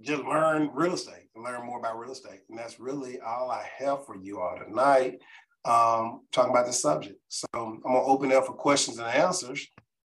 just 0.03 0.23
learn 0.25 0.71
real 0.73 0.95
estate 0.95 1.29
and 1.35 1.45
learn 1.45 1.67
more 1.67 1.79
about 1.79 1.99
real 1.99 2.13
estate. 2.13 2.41
And 2.49 2.59
that's 2.59 2.81
really 2.81 3.21
all 3.21 3.51
I 3.51 3.67
have 3.79 4.07
for 4.07 4.17
you 4.17 4.41
all 4.41 4.57
tonight, 4.57 5.19
um, 5.65 6.23
talking 6.33 6.51
about 6.51 6.67
the 6.67 6.73
subject. 6.73 7.21
So 7.29 7.47
I'm 7.55 7.81
gonna 7.81 8.03
open 8.03 8.31
it 8.31 8.37
up 8.37 8.47
for 8.47 8.55
questions 8.55 8.99
and 8.99 9.09
answers. 9.09 9.67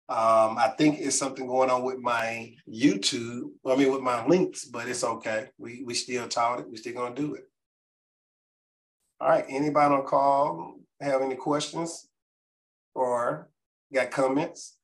Um, 0.09 0.57
I 0.57 0.73
think 0.77 0.99
it's 0.99 1.17
something 1.17 1.47
going 1.47 1.69
on 1.69 1.83
with 1.83 1.99
my 1.99 2.53
YouTube, 2.67 3.51
I 3.65 3.75
mean 3.75 3.91
with 3.91 4.01
my 4.01 4.25
links, 4.25 4.65
but 4.65 4.87
it's 4.87 5.03
okay. 5.03 5.49
We 5.57 5.83
we 5.85 5.93
still 5.93 6.27
taught 6.27 6.59
it, 6.59 6.69
we 6.69 6.77
still 6.77 6.93
gonna 6.93 7.15
do 7.15 7.35
it. 7.35 7.47
All 9.19 9.29
right, 9.29 9.45
anybody 9.47 9.93
on 9.93 10.05
call 10.05 10.75
have 10.99 11.21
any 11.21 11.35
questions 11.35 12.07
or 12.93 13.49
got 13.93 14.11
comments? 14.11 14.77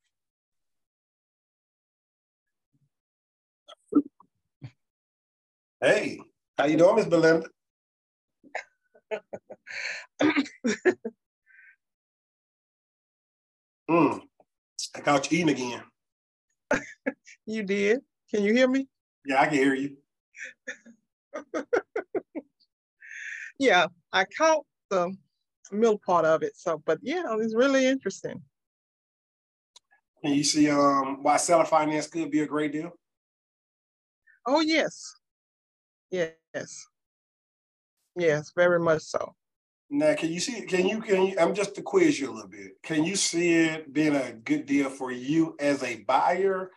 Hey, 5.79 6.19
how 6.57 6.65
you 6.65 6.75
doing, 6.75 6.95
Miss 6.95 7.05
Belinda? 7.05 7.47
mm, 13.87 14.21
I 14.95 15.01
caught 15.01 15.31
you 15.31 15.37
eating 15.37 15.49
again. 15.49 15.83
you 17.45 17.61
did. 17.61 17.99
Can 18.33 18.43
you 18.43 18.53
hear 18.53 18.67
me? 18.67 18.87
Yeah, 19.23 19.39
I 19.39 19.45
can 19.45 19.53
hear 19.53 19.75
you. 19.75 19.97
yeah, 23.59 23.85
I 24.11 24.25
caught 24.25 24.65
the 24.89 25.15
middle 25.71 26.01
part 26.03 26.25
of 26.25 26.41
it. 26.41 26.53
So, 26.55 26.81
but 26.87 26.97
yeah, 27.03 27.23
it's 27.39 27.53
really 27.53 27.85
interesting. 27.85 28.41
And 30.23 30.35
you 30.35 30.43
see 30.43 30.71
um 30.71 31.21
why 31.21 31.37
seller 31.37 31.65
finance 31.65 32.07
could 32.07 32.31
be 32.31 32.39
a 32.39 32.47
great 32.47 32.71
deal? 32.71 32.93
Oh 34.47 34.61
yes, 34.61 35.13
Yes. 36.11 36.87
Yes, 38.15 38.51
very 38.55 38.79
much 38.79 39.03
so. 39.03 39.35
Now, 39.89 40.15
can 40.15 40.31
you 40.31 40.39
see? 40.39 40.61
Can 40.65 40.87
you? 40.87 41.01
Can 41.01 41.27
you? 41.27 41.35
I'm 41.39 41.53
just 41.53 41.75
to 41.75 41.81
quiz 41.81 42.19
you 42.19 42.29
a 42.29 42.33
little 42.33 42.49
bit. 42.49 42.71
Can 42.83 43.03
you 43.05 43.15
see 43.15 43.53
it 43.53 43.93
being 43.93 44.15
a 44.15 44.33
good 44.33 44.65
deal 44.65 44.89
for 44.89 45.11
you 45.11 45.55
as 45.59 45.81
a 45.83 46.03
buyer, 46.03 46.71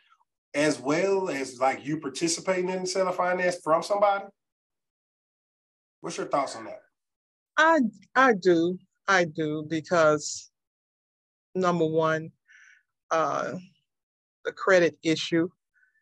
as 0.55 0.79
well 0.79 1.29
as 1.29 1.59
like 1.59 1.85
you 1.85 1.99
participating 1.99 2.69
in 2.69 2.87
seller 2.87 3.12
finance 3.12 3.57
from 3.64 3.83
somebody? 3.83 4.27
What's 6.01 6.19
your 6.19 6.29
thoughts 6.29 6.55
on 6.55 6.66
that? 6.66 6.83
I 7.57 7.81
I 8.14 8.35
do 8.35 8.79
I 9.09 9.25
do 9.25 9.66
because 9.69 10.51
number 11.55 11.87
one, 11.87 12.31
uh, 13.11 13.55
the 14.45 14.53
credit 14.53 14.97
issue, 15.03 15.49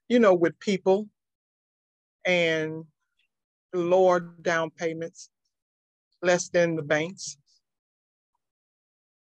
you 0.09 0.19
know, 0.19 0.35
with 0.35 0.59
people, 0.61 1.09
and 2.27 2.85
lower 3.75 4.21
down 4.21 4.71
payments, 4.71 5.31
less 6.23 6.49
than 6.49 6.77
the 6.77 6.83
banks. 6.83 7.37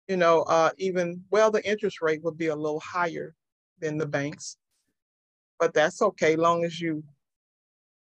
You 0.06 0.16
know, 0.16 0.42
uh, 0.42 0.70
even, 0.78 1.24
well, 1.30 1.50
the 1.50 1.68
interest 1.68 2.00
rate 2.00 2.22
would 2.22 2.38
be 2.38 2.46
a 2.46 2.56
little 2.56 2.80
higher 2.80 3.34
than 3.80 3.98
the 3.98 4.06
banks, 4.06 4.56
but 5.58 5.74
that's 5.74 6.00
okay, 6.00 6.34
long 6.36 6.64
as 6.64 6.80
you, 6.80 7.04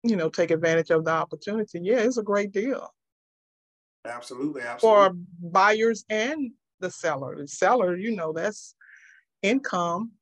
you 0.03 0.17
know, 0.17 0.29
take 0.29 0.51
advantage 0.51 0.91
of 0.91 1.05
the 1.05 1.11
opportunity. 1.11 1.81
Yeah, 1.83 1.99
it's 1.99 2.17
a 2.17 2.23
great 2.23 2.53
deal. 2.53 2.95
Absolutely, 4.05 4.63
absolutely. 4.63 5.09
For 5.09 5.17
buyers 5.51 6.05
and 6.09 6.53
the 6.79 6.91
seller. 6.91 7.37
The 7.37 7.49
seller, 7.49 7.97
you 7.97 8.17
know, 8.17 8.33
that's 8.33 8.75
income 9.43 10.13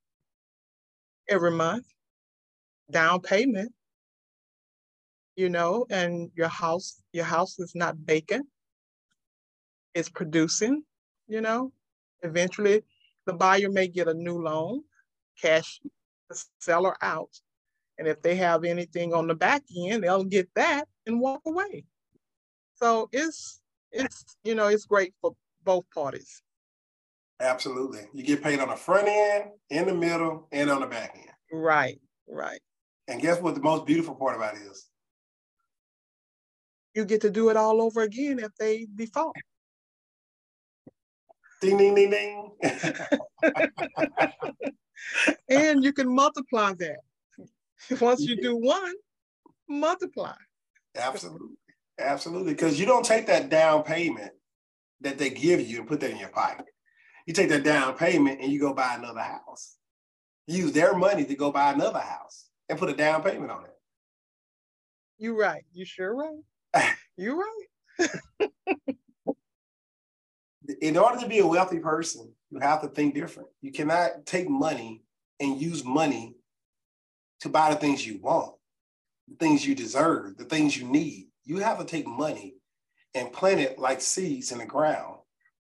every 1.29 1.53
month, 1.53 1.87
down 2.91 3.21
payment, 3.21 3.73
you 5.39 5.49
know, 5.49 5.87
and 5.89 6.33
your 6.35 6.49
house, 6.49 7.01
your 7.13 7.25
house 7.25 7.61
is 7.61 7.73
not 7.77 7.97
vacant. 8.05 8.45
It's 9.95 10.09
producing, 10.09 10.83
you 11.29 11.41
know. 11.41 11.73
Eventually 12.23 12.83
the 13.25 13.35
buyer 13.35 13.71
may 13.71 13.87
get 13.87 14.09
a 14.09 14.15
new 14.15 14.43
loan, 14.43 14.83
cash 15.41 15.81
the 16.29 16.45
seller 16.59 16.97
out. 17.03 17.31
And 17.99 18.09
if 18.09 18.21
they 18.21 18.35
have 18.35 18.65
anything 18.65 19.15
on 19.15 19.29
the 19.29 19.35
back 19.37 19.63
end, 19.87 20.03
they'll 20.03 20.25
get 20.25 20.49
that 20.57 20.89
and 21.07 21.21
walk 21.21 21.43
away. 21.47 21.85
So 22.75 23.09
it's 23.13 23.61
it's 23.93 24.37
you 24.43 24.57
know 24.57 24.67
it's 24.67 24.87
great 24.87 25.15
for 25.21 25.37
both 25.63 25.85
parties. 25.95 26.43
Absolutely. 27.39 28.01
You 28.13 28.25
get 28.25 28.43
paid 28.43 28.59
on 28.59 28.71
the 28.71 28.77
front 28.77 29.07
end, 29.07 29.45
in 29.71 29.87
the 29.87 29.95
middle, 29.95 30.49
and 30.51 30.69
on 30.69 30.81
the 30.81 30.89
back 30.89 31.15
end. 31.17 31.31
Right, 31.53 32.01
right. 32.29 32.61
And 33.07 33.23
guess 33.23 33.41
what 33.41 33.55
the 33.55 33.61
most 33.61 33.87
beautiful 33.87 34.17
part 34.17 34.35
about 34.35 34.57
it 34.57 34.63
is? 34.63 34.89
You 36.99 37.05
get 37.05 37.21
to 37.21 37.31
do 37.31 37.49
it 37.49 37.57
all 37.57 37.81
over 37.81 38.03
again 38.03 38.41
if 38.41 38.53
they 38.59 38.89
default. 38.97 39.37
Ding, 41.61 41.79
ding, 41.79 41.95
ding, 41.95 42.11
ding. 42.11 42.51
and 45.49 45.85
you 45.85 45.93
can 45.93 46.13
multiply 46.13 46.73
that. 46.75 46.99
Once 48.01 48.23
you 48.23 48.41
do 48.41 48.57
one, 48.57 48.95
multiply. 49.69 50.35
Absolutely. 50.97 51.57
Absolutely. 52.01 52.53
Because 52.53 52.81
you 52.81 52.87
don't 52.87 53.05
take 53.05 53.29
that 53.29 53.49
down 53.49 53.85
payment 53.85 54.33
that 55.01 55.19
they 55.19 55.31
give 55.31 55.61
you 55.61 55.79
and 55.79 55.87
put 55.89 56.01
that 56.01 56.11
in 56.11 56.19
your 56.19 56.31
pocket. 56.31 56.67
You 57.27 57.35
take 57.35 57.49
that 57.51 57.63
down 57.63 57.95
payment 57.95 58.41
and 58.41 58.51
you 58.51 58.59
go 58.59 58.75
buy 58.75 58.97
another 58.97 59.21
house. 59.21 59.77
use 60.49 60.73
their 60.73 60.97
money 60.97 61.25
to 61.25 61.35
go 61.37 61.53
buy 61.53 61.73
another 61.73 62.01
house 62.01 62.49
and 62.69 62.77
put 62.77 62.91
a 62.91 62.95
down 62.95 63.23
payment 63.23 63.53
on 63.53 63.65
it. 63.65 63.75
You're 65.19 65.37
right. 65.37 65.65
You 65.73 65.85
sure 65.85 66.15
right. 66.15 66.43
You're 67.17 67.37
right. 67.37 68.11
In 70.81 70.97
order 70.97 71.21
to 71.21 71.29
be 71.29 71.39
a 71.39 71.47
wealthy 71.47 71.79
person, 71.79 72.33
you 72.51 72.61
have 72.61 72.83
to 72.83 72.89
think 72.89 73.15
different. 73.15 73.49
You 73.63 73.73
cannot 73.73 74.27
take 74.27 74.49
money 74.49 75.03
and 75.41 75.61
use 75.61 75.85
money 75.85 76.35
to 77.41 77.49
buy 77.49 77.71
the 77.71 77.81
things 77.81 78.07
you 78.07 78.21
want, 78.21 78.55
the 79.29 79.37
things 79.37 79.67
you 79.67 79.75
deserve, 79.75 80.37
the 80.37 80.45
things 80.45 80.77
you 80.77 80.87
need. 80.87 81.29
You 81.45 81.59
have 81.59 81.79
to 81.79 81.85
take 81.85 82.07
money 82.07 82.55
and 83.15 83.33
plant 83.33 83.61
it 83.61 83.79
like 83.79 84.01
seeds 84.01 84.53
in 84.53 84.59
the 84.59 84.67
ground 84.67 85.17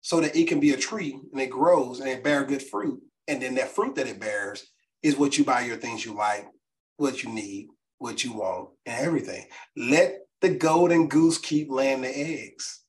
so 0.02 0.22
that 0.22 0.36
it 0.36 0.48
can 0.48 0.60
be 0.60 0.72
a 0.72 0.78
tree 0.78 1.20
and 1.32 1.42
it 1.42 1.50
grows 1.50 2.00
and 2.00 2.10
it 2.10 2.24
bear 2.24 2.44
good 2.44 2.64
fruit. 2.64 3.02
And 3.28 3.42
then 3.42 3.56
that 3.56 3.70
fruit 3.70 3.96
that 3.96 4.08
it 4.08 4.20
bears 4.20 4.66
is 5.04 5.18
what 5.18 5.38
you 5.38 5.44
buy 5.44 5.62
your 5.62 5.78
things 5.78 6.04
you 6.04 6.16
like, 6.16 6.48
what 6.98 7.24
you 7.24 7.30
need, 7.30 7.68
what 8.00 8.24
you 8.24 8.34
want, 8.34 8.70
and 8.86 9.06
everything. 9.06 9.46
Let 9.78 10.22
the 10.42 10.50
golden 10.50 11.08
goose 11.08 11.38
keep 11.38 11.70
laying 11.70 12.02
the 12.02 12.18
eggs. 12.18 12.84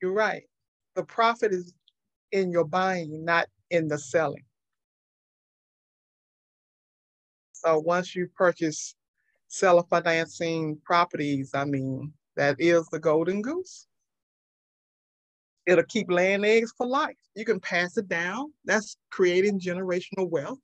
You're 0.00 0.12
right. 0.12 0.44
The 0.94 1.04
profit 1.04 1.52
is 1.52 1.74
in 2.32 2.50
your 2.50 2.64
buying, 2.64 3.24
not 3.24 3.46
in 3.70 3.88
the 3.88 3.98
selling. 3.98 4.44
So 7.52 7.78
once 7.78 8.14
you 8.14 8.28
purchase 8.36 8.94
seller 9.48 9.82
financing 9.90 10.78
properties, 10.84 11.50
I 11.54 11.64
mean, 11.64 12.12
that 12.36 12.56
is 12.58 12.86
the 12.88 13.00
golden 13.00 13.42
goose. 13.42 13.86
It'll 15.66 15.84
keep 15.84 16.10
laying 16.10 16.44
eggs 16.44 16.72
for 16.78 16.86
life. 16.86 17.16
You 17.34 17.44
can 17.44 17.60
pass 17.60 17.96
it 17.98 18.08
down. 18.08 18.52
That's 18.64 18.96
creating 19.10 19.60
generational 19.60 20.30
wealth. 20.30 20.60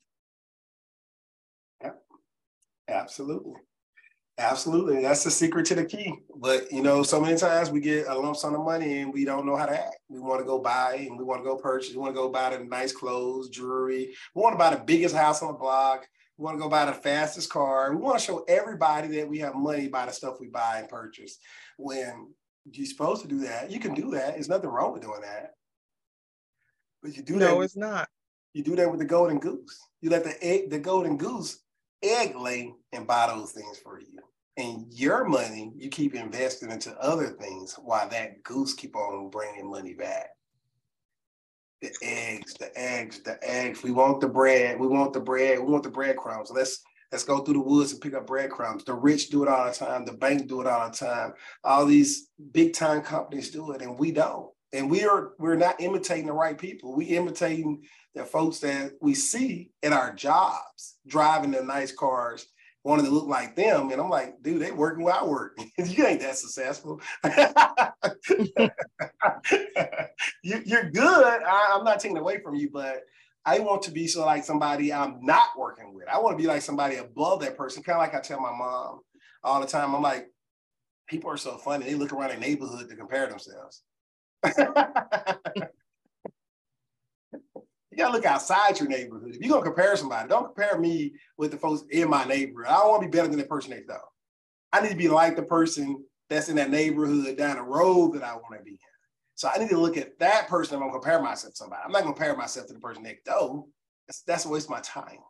Yeah, 1.83 1.91
absolutely. 2.89 3.55
Absolutely. 4.37 5.01
That's 5.01 5.23
the 5.23 5.31
secret 5.31 5.65
to 5.67 5.77
the 5.77 5.85
key. 5.85 6.13
But 6.37 6.71
you 6.73 6.83
know, 6.83 7.05
so 7.05 7.21
many 7.21 7.37
times 7.37 7.71
we 7.71 7.81
get 7.81 8.09
a 8.09 8.15
lump 8.19 8.37
sum 8.37 8.55
of 8.55 8.65
money 8.65 8.99
and 8.99 9.13
we 9.13 9.25
don't 9.25 9.47
know 9.47 9.57
how 9.57 9.67
to 9.67 9.73
act. 9.73 9.99
We 10.09 10.19
want 10.19 10.41
to 10.41 10.45
go 10.45 10.59
buy 10.59 11.07
and 11.09 11.17
we 11.17 11.25
want 11.25 11.41
to 11.41 11.49
go 11.49 11.57
purchase. 11.57 11.93
We 11.93 11.99
want 11.99 12.15
to 12.15 12.21
go 12.21 12.29
buy 12.29 12.57
the 12.57 12.65
nice 12.65 12.93
clothes, 12.93 13.49
jewelry. 13.49 14.13
We 14.35 14.43
want 14.43 14.55
to 14.55 14.59
buy 14.59 14.75
the 14.75 14.83
biggest 14.83 15.15
house 15.15 15.41
on 15.43 15.53
the 15.53 15.59
block. 15.59 16.07
We 16.37 16.45
want 16.45 16.57
to 16.59 16.63
go 16.63 16.69
buy 16.69 16.87
the 16.87 16.93
fastest 16.93 17.49
car. 17.49 17.95
We 17.95 18.03
want 18.03 18.19
to 18.19 18.25
show 18.25 18.45
everybody 18.49 19.07
that 19.19 19.29
we 19.29 19.39
have 19.39 19.55
money 19.55 19.87
by 19.87 20.07
the 20.07 20.13
stuff 20.13 20.41
we 20.41 20.49
buy 20.49 20.79
and 20.81 20.89
purchase. 20.89 21.39
When 21.79 22.33
you're 22.65 22.87
supposed 22.87 23.23
to 23.23 23.29
do 23.29 23.39
that, 23.41 23.71
you 23.71 23.79
can 23.79 23.95
do 23.95 24.11
that. 24.13 24.35
There's 24.35 24.49
nothing 24.49 24.71
wrong 24.71 24.93
with 24.93 25.03
doing 25.03 25.21
that. 25.21 25.53
But 27.05 27.17
you 27.17 27.23
do 27.23 27.35
no, 27.35 27.39
that. 27.39 27.51
No, 27.53 27.61
it's 27.61 27.77
not. 27.77 28.09
You 28.53 28.65
do 28.65 28.75
that 28.77 28.91
with 28.91 28.99
the 28.99 29.07
golden 29.07 29.39
goose. 29.39 29.79
You 30.01 30.11
let 30.11 30.25
the 30.25 30.43
egg, 30.43 30.71
the 30.71 30.79
golden 30.79 31.17
goose 31.17 31.61
egg 32.03 32.37
lay 32.37 32.73
and 32.93 33.07
buy 33.07 33.27
those 33.29 33.53
things 33.53 33.79
for 33.79 34.01
you. 34.01 34.19
And 34.57 34.87
your 34.91 35.25
money, 35.25 35.73
you 35.77 35.89
keep 35.89 36.15
investing 36.15 36.71
into 36.71 36.97
other 36.99 37.29
things 37.29 37.75
while 37.83 38.09
that 38.11 38.43
goose 38.45 38.75
keep 38.75 38.95
on 38.95 39.31
bringing 39.31 39.69
money 39.69 39.95
back. 39.95 40.29
The 41.83 41.91
eggs, 42.03 42.55
the 42.55 42.71
eggs, 42.79 43.21
the 43.25 43.37
eggs. 43.43 43.83
We 43.83 43.91
want 43.91 44.21
the 44.21 44.29
bread. 44.29 44.79
We 44.79 44.87
want 44.87 45.13
the 45.13 45.21
bread. 45.21 45.59
We 45.59 45.67
want 45.67 45.83
the 45.83 45.91
breadcrumbs. 45.91 46.51
Let's 46.51 46.81
let's 47.11 47.25
go 47.25 47.41
through 47.41 47.55
the 47.55 47.61
woods 47.61 47.93
and 47.93 48.01
pick 48.01 48.15
up 48.15 48.27
breadcrumbs. 48.27 48.85
The 48.85 48.95
rich 48.95 49.29
do 49.29 49.43
it 49.43 49.49
all 49.49 49.67
the 49.67 49.73
time. 49.73 50.05
The 50.05 50.13
bank 50.13 50.47
do 50.47 50.61
it 50.61 50.67
all 50.67 50.89
the 50.89 50.97
time. 50.97 51.35
All 51.63 51.85
these 51.85 52.29
big 52.53 52.75
time 52.75 53.03
companies 53.03 53.51
do 53.51 53.73
it, 53.73 53.83
and 53.83 53.99
we 53.99 54.13
don't. 54.13 54.54
And 54.75 54.91
we 54.91 55.05
are 55.05 55.33
we're 55.39 55.55
not 55.55 55.81
imitating 55.81 56.27
the 56.27 56.33
right 56.33 56.59
people. 56.59 56.97
We 56.97 57.07
imitating 57.07 57.85
the 58.15 58.25
folks 58.25 58.59
that 58.61 58.93
we 59.01 59.15
see 59.15 59.71
in 59.83 59.93
our 59.93 60.13
jobs, 60.13 60.97
driving 61.07 61.53
the 61.53 61.63
nice 61.63 61.93
cars, 61.93 62.47
wanting 62.83 63.07
to 63.07 63.11
look 63.13 63.27
like 63.27 63.57
them. 63.57 63.91
And 63.91 64.01
I'm 64.01 64.11
like, 64.11 64.43
dude, 64.43 64.61
they 64.61 64.73
working 64.73 65.05
where 65.05 65.15
I 65.15 65.25
work. 65.25 65.59
you 65.79 66.07
ain't 66.07 66.21
that 66.21 66.37
successful. 66.37 67.01
you, 70.43 70.77
are 70.77 70.91
good. 70.91 71.43
I, 71.43 71.73
I'm 71.73 71.85
not 71.85 72.01
taking 72.01 72.19
away 72.19 72.41
from 72.43 72.57
you, 72.57 72.69
but 72.73 73.03
I 73.47 73.61
want 73.61 73.83
to 73.83 73.93
be 73.93 74.07
so 74.09 74.27
like 74.27 74.45
somebody 74.45 74.93
I'm 74.93 75.19
not 75.23 75.49
working 75.57 75.95
with. 75.95 76.09
I 76.09 76.19
want 76.19 76.37
to 76.37 76.43
be 76.43 76.49
like 76.49 76.63
somebody 76.63 76.97
above 76.97 77.41
that 77.41 77.57
person. 77.57 77.83
Kind 77.83 77.97
of 77.97 78.01
like 78.01 78.15
I 78.15 78.21
tell 78.21 78.41
my 78.41 78.53
mom 78.53 79.01
all 79.45 79.61
the 79.61 79.67
time. 79.67 79.95
I'm 79.95 80.03
like, 80.03 80.29
people 81.07 81.31
are 81.31 81.37
so 81.37 81.57
funny. 81.59 81.85
They 81.85 81.95
look 81.95 82.13
around 82.13 82.31
their 82.31 82.39
neighborhood 82.39 82.89
to 82.89 82.97
compare 82.97 83.29
themselves. 83.29 83.83
You 87.95 87.99
gotta 87.99 88.13
look 88.13 88.27
outside 88.27 88.81
your 88.81 88.89
neighborhood. 88.89 89.37
If 89.37 89.41
you're 89.41 89.53
gonna 89.53 89.65
compare 89.65 89.95
somebody, 89.97 90.29
don't 90.29 90.47
compare 90.47 90.77
me 90.81 91.13
with 91.39 91.53
the 91.53 91.57
folks 91.57 91.85
in 91.91 92.11
my 92.11 92.25
neighborhood. 92.25 92.69
I 92.69 92.79
don't 92.79 92.89
want 92.89 93.03
to 93.03 93.09
be 93.09 93.17
better 93.17 93.29
than 93.29 93.39
the 93.39 93.45
person 93.45 93.71
next 93.71 93.87
door. 93.87 94.01
I 94.73 94.81
need 94.81 94.89
to 94.89 94.97
be 94.97 95.09
like 95.09 95.37
the 95.37 95.45
person 95.45 96.05
that's 96.29 96.49
in 96.49 96.57
that 96.57 96.71
neighborhood 96.71 97.37
down 97.37 97.55
the 97.55 97.63
road 97.63 98.15
that 98.15 98.25
I 98.25 98.35
want 98.35 98.59
to 98.59 98.65
be 98.65 98.73
in. 98.73 98.79
So 99.37 99.49
I 99.49 99.59
need 99.59 99.69
to 99.69 99.79
look 99.79 99.97
at 99.97 100.19
that 100.19 100.49
person. 100.49 100.75
I'm 100.75 100.81
gonna 100.81 100.93
compare 100.93 101.23
myself 101.23 101.53
to 101.53 101.57
somebody. 101.57 101.83
I'm 101.85 101.93
not 101.93 102.03
gonna 102.03 102.15
compare 102.15 102.37
myself 102.37 102.67
to 102.67 102.73
the 102.73 102.81
person 102.81 103.05
next 103.05 103.27
door. 103.27 103.65
That's, 104.09 104.23
that's 104.23 104.45
a 104.45 104.49
waste 104.49 104.67
of 104.67 104.71
my 104.71 104.81
time. 104.81 105.21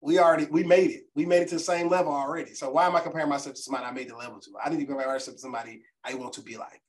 We 0.00 0.20
already 0.20 0.44
we 0.44 0.62
made 0.62 0.92
it. 0.92 1.06
We 1.16 1.26
made 1.26 1.42
it 1.42 1.48
to 1.48 1.56
the 1.56 1.60
same 1.60 1.88
level 1.88 2.12
already. 2.12 2.54
So 2.54 2.70
why 2.70 2.86
am 2.86 2.94
I 2.94 3.00
comparing 3.00 3.28
myself 3.28 3.56
to 3.56 3.62
somebody 3.62 3.86
I 3.86 3.90
made 3.90 4.10
the 4.10 4.16
level 4.16 4.38
to? 4.38 4.50
I 4.64 4.70
need 4.70 4.78
to 4.78 4.86
compare 4.86 5.08
myself 5.08 5.38
to 5.38 5.40
somebody 5.40 5.82
I 6.04 6.14
want 6.14 6.34
to 6.34 6.42
be 6.42 6.56
like. 6.56 6.80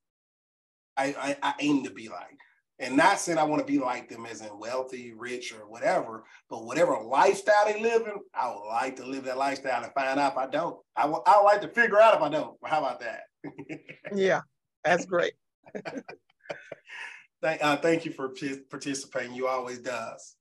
I, 0.97 1.05
I, 1.19 1.37
I 1.41 1.53
aim 1.59 1.83
to 1.83 1.91
be 1.91 2.09
like. 2.09 2.37
And 2.79 2.97
not 2.97 3.19
saying 3.19 3.37
I 3.37 3.43
want 3.43 3.65
to 3.65 3.71
be 3.71 3.79
like 3.79 4.09
them 4.09 4.25
as 4.25 4.41
in 4.41 4.59
wealthy, 4.59 5.13
rich, 5.15 5.53
or 5.53 5.69
whatever, 5.69 6.23
but 6.49 6.65
whatever 6.65 6.97
lifestyle 7.01 7.65
they 7.65 7.79
live 7.81 8.07
in, 8.07 8.15
I 8.33 8.49
would 8.49 8.67
like 8.67 8.95
to 8.97 9.05
live 9.05 9.25
that 9.25 9.37
lifestyle 9.37 9.83
and 9.83 9.93
find 9.93 10.19
out 10.19 10.33
if 10.33 10.37
I 10.37 10.47
don't. 10.47 10.77
I 10.95 11.05
would, 11.05 11.21
I 11.25 11.37
would 11.37 11.45
like 11.45 11.61
to 11.61 11.67
figure 11.67 12.01
out 12.01 12.15
if 12.15 12.21
I 12.21 12.29
don't. 12.29 12.57
How 12.65 12.79
about 12.79 12.99
that? 13.01 13.21
yeah, 14.15 14.41
that's 14.83 15.05
great. 15.05 15.33
thank, 17.41 17.63
uh, 17.63 17.77
thank 17.77 18.05
you 18.05 18.11
for 18.11 18.33
participating. 18.69 19.35
You 19.35 19.47
always 19.47 19.79
does. 19.79 20.35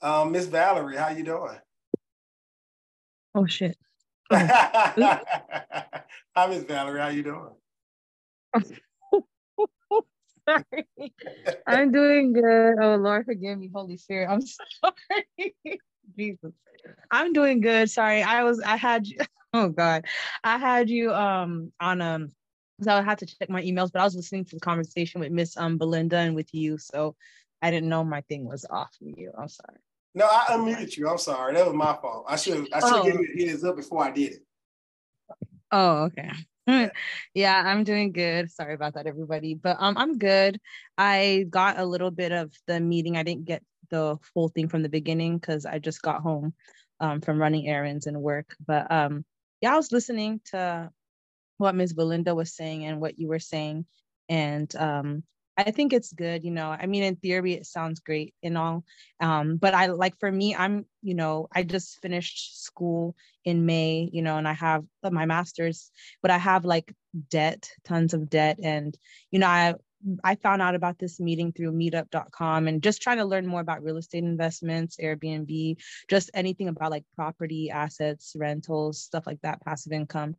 Um, 0.00 0.32
Miss 0.32 0.46
Valerie, 0.46 0.96
how 0.96 1.10
you 1.10 1.24
doing? 1.24 1.58
Oh 3.34 3.46
shit. 3.46 3.76
Hi, 4.32 5.16
Miss 6.48 6.62
Valerie. 6.62 7.00
How 7.00 7.08
you 7.08 7.22
doing? 7.22 7.50
Sorry. 10.50 10.88
I'm 11.66 11.92
doing 11.92 12.32
good. 12.32 12.74
Oh 12.80 12.96
Lord, 12.96 13.26
forgive 13.26 13.58
me, 13.58 13.70
Holy 13.72 13.96
Spirit. 13.96 14.28
I'm 14.30 14.40
sorry. 14.84 15.54
Jesus. 16.16 16.52
I'm 17.10 17.32
doing 17.32 17.60
good. 17.60 17.90
Sorry. 17.90 18.22
I 18.22 18.44
was 18.44 18.60
I 18.60 18.76
had 18.76 19.06
you 19.06 19.18
oh 19.54 19.68
God. 19.68 20.06
I 20.44 20.58
had 20.58 20.90
you 20.90 21.12
um 21.12 21.72
on 21.80 22.00
um 22.00 22.28
so 22.82 22.94
I 22.94 23.02
had 23.02 23.18
to 23.18 23.26
check 23.26 23.50
my 23.50 23.62
emails, 23.62 23.92
but 23.92 24.00
I 24.00 24.04
was 24.04 24.16
listening 24.16 24.46
to 24.46 24.56
the 24.56 24.60
conversation 24.60 25.20
with 25.20 25.32
Miss 25.32 25.56
um 25.56 25.78
Belinda 25.78 26.16
and 26.16 26.34
with 26.34 26.52
you. 26.52 26.78
So 26.78 27.14
I 27.62 27.70
didn't 27.70 27.88
know 27.88 28.04
my 28.04 28.22
thing 28.22 28.46
was 28.46 28.64
off 28.68 28.90
with 29.00 29.18
you. 29.18 29.32
I'm 29.38 29.48
sorry. 29.48 29.78
No, 30.14 30.26
I 30.26 30.46
unmuted 30.50 30.96
you. 30.96 31.08
I'm 31.08 31.18
sorry. 31.18 31.54
That 31.54 31.66
was 31.66 31.74
my 31.74 31.96
fault. 32.00 32.24
I 32.28 32.36
should 32.36 32.72
I 32.72 32.80
should 32.80 32.98
oh. 32.98 33.04
give 33.04 33.14
you 33.14 33.46
a 33.46 33.48
heads 33.48 33.64
up 33.64 33.76
before 33.76 34.02
I 34.02 34.10
did 34.10 34.32
it. 34.32 34.42
Oh, 35.70 36.04
okay. 36.04 36.30
yeah, 37.34 37.62
I'm 37.64 37.84
doing 37.84 38.12
good. 38.12 38.50
Sorry 38.50 38.74
about 38.74 38.94
that, 38.94 39.06
everybody. 39.06 39.54
But 39.54 39.76
um, 39.80 39.96
I'm 39.96 40.18
good. 40.18 40.60
I 40.96 41.46
got 41.48 41.78
a 41.78 41.84
little 41.84 42.10
bit 42.10 42.32
of 42.32 42.52
the 42.66 42.80
meeting. 42.80 43.16
I 43.16 43.22
didn't 43.22 43.44
get 43.44 43.62
the 43.90 44.18
full 44.34 44.48
thing 44.48 44.68
from 44.68 44.82
the 44.82 44.88
beginning 44.88 45.38
because 45.38 45.66
I 45.66 45.78
just 45.78 46.02
got 46.02 46.22
home 46.22 46.54
um, 47.00 47.20
from 47.20 47.38
running 47.38 47.68
errands 47.68 48.06
and 48.06 48.20
work. 48.20 48.54
But 48.66 48.90
um, 48.90 49.24
yeah, 49.60 49.72
I 49.72 49.76
was 49.76 49.92
listening 49.92 50.40
to 50.46 50.90
what 51.58 51.74
Ms. 51.74 51.94
Belinda 51.94 52.34
was 52.34 52.54
saying 52.54 52.84
and 52.84 53.00
what 53.00 53.18
you 53.18 53.28
were 53.28 53.38
saying. 53.38 53.86
And 54.28 54.74
um, 54.76 55.24
I 55.66 55.70
think 55.70 55.92
it's 55.92 56.12
good, 56.12 56.44
you 56.44 56.50
know. 56.50 56.70
I 56.70 56.86
mean, 56.86 57.02
in 57.02 57.16
theory, 57.16 57.54
it 57.54 57.66
sounds 57.66 58.00
great 58.00 58.34
and 58.42 58.56
all. 58.56 58.84
Um, 59.20 59.56
but 59.56 59.74
I 59.74 59.86
like 59.86 60.18
for 60.18 60.30
me, 60.30 60.54
I'm, 60.54 60.86
you 61.02 61.14
know, 61.14 61.48
I 61.54 61.62
just 61.62 62.00
finished 62.00 62.64
school 62.64 63.14
in 63.44 63.66
May, 63.66 64.08
you 64.12 64.22
know, 64.22 64.36
and 64.36 64.48
I 64.48 64.54
have 64.54 64.84
my 65.02 65.26
master's, 65.26 65.90
but 66.22 66.30
I 66.30 66.38
have 66.38 66.64
like 66.64 66.94
debt, 67.30 67.70
tons 67.84 68.14
of 68.14 68.30
debt. 68.30 68.58
And, 68.62 68.96
you 69.30 69.38
know, 69.38 69.46
I 69.46 69.74
I 70.24 70.34
found 70.36 70.62
out 70.62 70.74
about 70.74 70.98
this 70.98 71.20
meeting 71.20 71.52
through 71.52 71.72
meetup.com 71.72 72.68
and 72.68 72.82
just 72.82 73.02
trying 73.02 73.18
to 73.18 73.26
learn 73.26 73.46
more 73.46 73.60
about 73.60 73.82
real 73.82 73.98
estate 73.98 74.24
investments, 74.24 74.96
Airbnb, 74.96 75.76
just 76.08 76.30
anything 76.32 76.68
about 76.68 76.90
like 76.90 77.04
property 77.16 77.70
assets, 77.70 78.34
rentals, 78.34 79.02
stuff 79.02 79.26
like 79.26 79.40
that, 79.42 79.62
passive 79.62 79.92
income. 79.92 80.36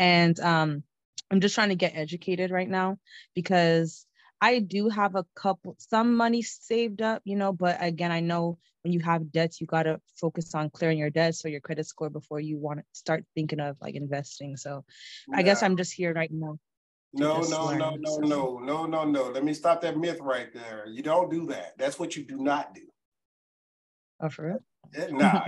And 0.00 0.38
um, 0.40 0.82
I'm 1.30 1.40
just 1.40 1.54
trying 1.54 1.68
to 1.68 1.76
get 1.76 1.96
educated 1.96 2.50
right 2.50 2.68
now 2.68 2.98
because 3.34 4.06
I 4.44 4.58
do 4.58 4.90
have 4.90 5.14
a 5.14 5.24
couple, 5.34 5.74
some 5.78 6.16
money 6.16 6.42
saved 6.42 7.00
up, 7.00 7.22
you 7.24 7.34
know, 7.34 7.50
but 7.50 7.78
again, 7.80 8.12
I 8.12 8.20
know 8.20 8.58
when 8.82 8.92
you 8.92 9.00
have 9.00 9.32
debts, 9.32 9.58
you 9.58 9.66
got 9.66 9.84
to 9.84 10.02
focus 10.20 10.54
on 10.54 10.68
clearing 10.68 10.98
your 10.98 11.08
debts 11.08 11.46
or 11.46 11.48
your 11.48 11.62
credit 11.62 11.86
score 11.86 12.10
before 12.10 12.40
you 12.40 12.58
want 12.58 12.80
to 12.80 12.84
start 12.92 13.24
thinking 13.34 13.58
of 13.58 13.78
like 13.80 13.94
investing. 13.94 14.58
So 14.58 14.84
yeah. 15.28 15.38
I 15.38 15.42
guess 15.44 15.62
I'm 15.62 15.78
just 15.78 15.94
here 15.94 16.12
right 16.12 16.30
now. 16.30 16.58
No, 17.14 17.40
no, 17.40 17.66
learn, 17.68 17.78
no, 17.78 17.96
no, 17.96 18.12
so. 18.16 18.20
no, 18.20 18.58
no, 18.58 18.84
no, 18.84 19.04
no. 19.04 19.30
Let 19.30 19.44
me 19.44 19.54
stop 19.54 19.80
that 19.80 19.96
myth 19.96 20.18
right 20.20 20.52
there. 20.52 20.84
You 20.90 21.02
don't 21.02 21.30
do 21.30 21.46
that. 21.46 21.78
That's 21.78 21.98
what 21.98 22.14
you 22.14 22.24
do 22.24 22.36
not 22.36 22.74
do. 22.74 22.82
Oh, 24.20 24.28
for 24.28 24.46
real? 24.46 24.58
Eh, 24.94 25.06
nah. 25.10 25.46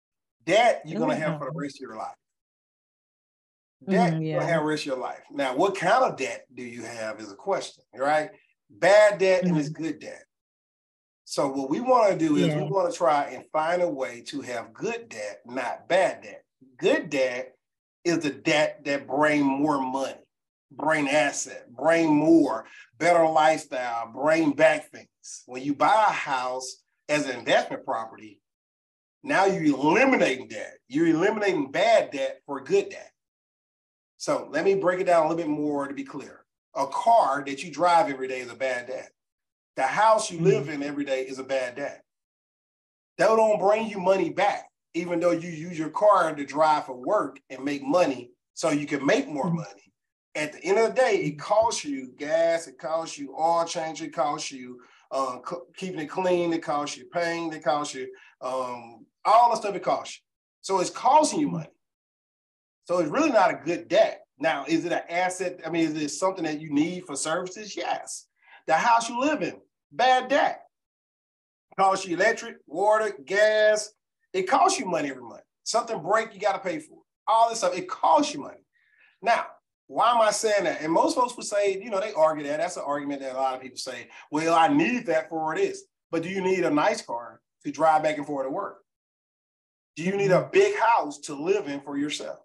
that 0.46 0.80
you're 0.86 0.98
going 0.98 1.10
to 1.10 1.22
have 1.22 1.38
for 1.38 1.50
the 1.52 1.60
rest 1.60 1.76
of 1.76 1.80
your 1.82 1.96
life. 1.96 2.16
Debt 3.86 4.14
mm, 4.14 4.26
yeah. 4.26 4.60
rest 4.60 4.82
of 4.82 4.86
your 4.86 4.98
life. 4.98 5.22
Now, 5.30 5.54
what 5.56 5.76
kind 5.76 6.04
of 6.04 6.16
debt 6.16 6.46
do 6.52 6.62
you 6.62 6.82
have 6.82 7.20
is 7.20 7.30
a 7.30 7.36
question, 7.36 7.84
right? 7.94 8.30
Bad 8.70 9.18
debt 9.18 9.42
mm-hmm. 9.42 9.54
and 9.54 9.60
it's 9.60 9.68
good 9.68 10.00
debt. 10.00 10.24
So 11.24 11.48
what 11.48 11.70
we 11.70 11.80
want 11.80 12.10
to 12.10 12.18
do 12.18 12.36
is 12.36 12.48
yeah. 12.48 12.56
we 12.56 12.70
want 12.70 12.90
to 12.90 12.96
try 12.96 13.24
and 13.24 13.44
find 13.52 13.82
a 13.82 13.88
way 13.88 14.22
to 14.28 14.40
have 14.40 14.72
good 14.72 15.10
debt, 15.10 15.40
not 15.46 15.88
bad 15.88 16.22
debt. 16.22 16.42
Good 16.78 17.10
debt 17.10 17.52
is 18.04 18.20
the 18.20 18.30
debt 18.30 18.80
that 18.84 19.06
bring 19.06 19.44
more 19.44 19.80
money, 19.80 20.14
bring 20.72 21.08
asset, 21.08 21.66
bring 21.70 22.14
more, 22.14 22.64
better 22.98 23.28
lifestyle, 23.28 24.10
bring 24.10 24.52
back 24.52 24.90
things. 24.90 25.08
When 25.46 25.62
you 25.62 25.74
buy 25.74 26.06
a 26.08 26.12
house 26.12 26.82
as 27.08 27.28
an 27.28 27.38
investment 27.38 27.84
property, 27.84 28.40
now 29.22 29.44
you're 29.44 29.64
eliminating 29.64 30.48
debt. 30.48 30.78
You're 30.88 31.08
eliminating 31.08 31.70
bad 31.70 32.10
debt 32.10 32.40
for 32.46 32.62
good 32.62 32.88
debt. 32.88 33.10
So 34.18 34.48
let 34.50 34.64
me 34.64 34.74
break 34.74 35.00
it 35.00 35.04
down 35.04 35.24
a 35.24 35.28
little 35.28 35.42
bit 35.42 35.48
more 35.48 35.86
to 35.86 35.94
be 35.94 36.04
clear. 36.04 36.44
A 36.74 36.86
car 36.88 37.42
that 37.46 37.62
you 37.62 37.70
drive 37.70 38.10
every 38.10 38.28
day 38.28 38.40
is 38.40 38.50
a 38.50 38.54
bad 38.54 38.88
debt. 38.88 39.10
The 39.76 39.84
house 39.84 40.30
you 40.30 40.40
live 40.40 40.64
mm-hmm. 40.64 40.82
in 40.82 40.82
every 40.82 41.04
day 41.04 41.22
is 41.22 41.38
a 41.38 41.44
bad 41.44 41.76
debt. 41.76 42.02
That 43.16 43.28
don't 43.28 43.60
bring 43.60 43.88
you 43.88 44.00
money 44.00 44.30
back, 44.30 44.68
even 44.94 45.20
though 45.20 45.30
you 45.30 45.48
use 45.48 45.78
your 45.78 45.90
car 45.90 46.34
to 46.34 46.44
drive 46.44 46.86
for 46.86 46.94
work 46.94 47.38
and 47.48 47.64
make 47.64 47.82
money 47.82 48.30
so 48.54 48.70
you 48.70 48.86
can 48.86 49.06
make 49.06 49.28
more 49.28 49.46
mm-hmm. 49.46 49.56
money. 49.56 49.92
At 50.34 50.52
the 50.52 50.64
end 50.64 50.78
of 50.78 50.88
the 50.88 51.00
day, 51.00 51.16
it 51.16 51.38
costs 51.38 51.84
you 51.84 52.12
gas, 52.16 52.66
it 52.66 52.78
costs 52.78 53.18
you 53.18 53.36
oil 53.38 53.64
change, 53.64 54.02
it 54.02 54.12
costs 54.12 54.50
you 54.50 54.80
uh, 55.12 55.38
keeping 55.76 56.00
it 56.00 56.06
clean, 56.06 56.52
it 56.52 56.62
costs 56.62 56.96
you 56.96 57.06
paint, 57.06 57.54
it 57.54 57.62
costs 57.62 57.94
you 57.94 58.08
um, 58.40 59.06
all 59.24 59.50
the 59.50 59.56
stuff 59.56 59.74
it 59.76 59.82
costs 59.82 60.16
you. 60.16 60.22
So 60.60 60.80
it's 60.80 60.90
costing 60.90 61.40
you 61.40 61.50
money. 61.50 61.68
So 62.88 63.00
it's 63.00 63.10
really 63.10 63.28
not 63.28 63.50
a 63.50 63.60
good 63.66 63.86
debt. 63.88 64.22
Now, 64.38 64.64
is 64.66 64.86
it 64.86 64.92
an 64.92 65.02
asset? 65.10 65.60
I 65.66 65.68
mean, 65.68 65.84
is 65.84 66.02
it 66.02 66.08
something 66.08 66.44
that 66.44 66.58
you 66.58 66.72
need 66.72 67.04
for 67.04 67.16
services? 67.16 67.76
Yes. 67.76 68.28
The 68.66 68.72
house 68.72 69.10
you 69.10 69.20
live 69.20 69.42
in, 69.42 69.56
bad 69.92 70.28
debt. 70.30 70.62
It 71.70 71.74
costs 71.76 72.06
you 72.06 72.16
electric, 72.16 72.56
water, 72.66 73.12
gas. 73.26 73.90
It 74.32 74.44
costs 74.44 74.80
you 74.80 74.86
money 74.86 75.10
every 75.10 75.22
month. 75.22 75.42
Something 75.64 76.00
break, 76.00 76.32
you 76.32 76.40
got 76.40 76.54
to 76.54 76.66
pay 76.66 76.78
for. 76.78 77.02
All 77.26 77.50
this 77.50 77.58
stuff, 77.58 77.76
it 77.76 77.90
costs 77.90 78.32
you 78.32 78.40
money. 78.40 78.64
Now, 79.20 79.44
why 79.86 80.10
am 80.12 80.22
I 80.22 80.30
saying 80.30 80.64
that? 80.64 80.80
And 80.80 80.90
most 80.90 81.14
folks 81.14 81.36
would 81.36 81.44
say, 81.44 81.78
you 81.82 81.90
know, 81.90 82.00
they 82.00 82.14
argue 82.14 82.46
that. 82.46 82.56
That's 82.56 82.78
an 82.78 82.84
argument 82.86 83.20
that 83.20 83.34
a 83.34 83.36
lot 83.36 83.54
of 83.54 83.60
people 83.60 83.76
say, 83.76 84.08
well, 84.30 84.54
I 84.54 84.68
need 84.68 85.04
that 85.06 85.28
for 85.28 85.44
what 85.44 85.58
it 85.58 85.64
is. 85.64 85.84
But 86.10 86.22
do 86.22 86.30
you 86.30 86.40
need 86.40 86.64
a 86.64 86.70
nice 86.70 87.02
car 87.02 87.42
to 87.66 87.70
drive 87.70 88.02
back 88.02 88.16
and 88.16 88.26
forth 88.26 88.46
to 88.46 88.50
work? 88.50 88.78
Do 89.94 90.04
you 90.04 90.16
need 90.16 90.30
a 90.30 90.36
mm-hmm. 90.36 90.52
big 90.52 90.74
house 90.78 91.18
to 91.24 91.34
live 91.34 91.68
in 91.68 91.82
for 91.82 91.98
yourself? 91.98 92.38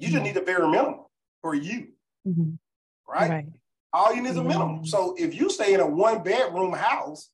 You 0.00 0.10
just 0.10 0.22
need 0.22 0.36
a 0.36 0.42
bare 0.42 0.66
minimum 0.66 1.00
for 1.42 1.54
you, 1.54 1.88
Mhm. 2.26 2.58
right? 3.06 3.30
Right. 3.30 3.46
All 3.92 4.14
you 4.14 4.22
need 4.22 4.30
is 4.30 4.36
a 4.36 4.42
minimum. 4.42 4.80
Mm. 4.80 4.86
So 4.86 5.14
if 5.18 5.34
you 5.34 5.50
stay 5.50 5.74
in 5.74 5.80
a 5.80 5.86
one 5.86 6.22
bedroom 6.22 6.72
house, 6.72 7.30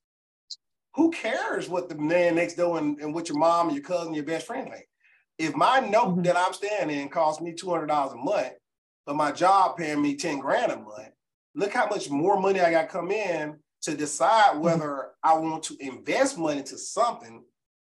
who 0.96 1.10
cares 1.10 1.68
what 1.68 1.88
the 1.88 1.94
man 1.94 2.34
next 2.34 2.54
door 2.54 2.78
and, 2.78 2.98
and 3.00 3.14
what 3.14 3.28
your 3.28 3.38
mom 3.38 3.68
and 3.68 3.76
your 3.76 3.84
cousin, 3.84 4.14
your 4.14 4.24
best 4.24 4.46
friend 4.46 4.68
think? 4.70 4.88
If 5.38 5.54
my 5.54 5.80
note 5.80 6.16
Mhm. 6.16 6.24
that 6.24 6.36
I'm 6.36 6.54
staying 6.54 6.90
in 6.90 7.08
costs 7.08 7.40
me 7.42 7.52
two 7.52 7.70
hundred 7.70 7.86
dollars 7.86 8.14
a 8.14 8.16
month, 8.16 8.54
but 9.04 9.14
my 9.16 9.30
job 9.30 9.76
paying 9.76 10.02
me 10.02 10.16
ten 10.16 10.38
grand 10.40 10.72
a 10.72 10.78
month, 10.78 11.12
look 11.54 11.72
how 11.72 11.86
much 11.88 12.10
more 12.10 12.40
money 12.40 12.60
I 12.60 12.70
got 12.70 12.88
come 12.88 13.12
in 13.12 13.62
to 13.82 13.94
decide 13.96 14.58
whether 14.58 15.12
I 15.22 15.34
want 15.38 15.62
to 15.64 15.76
invest 15.78 16.36
money 16.38 16.62
to 16.64 16.78
something, 16.78 17.44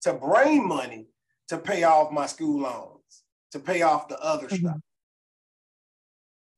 to 0.02 0.12
bring 0.12 0.66
money 0.66 1.06
to 1.46 1.56
pay 1.58 1.84
off 1.84 2.10
my 2.12 2.26
school 2.26 2.60
loans, 2.60 2.97
to 3.52 3.58
pay 3.60 3.82
off 3.82 4.08
the 4.08 4.18
other 4.20 4.48
Mhm. 4.48 4.58
stuff. 4.60 4.76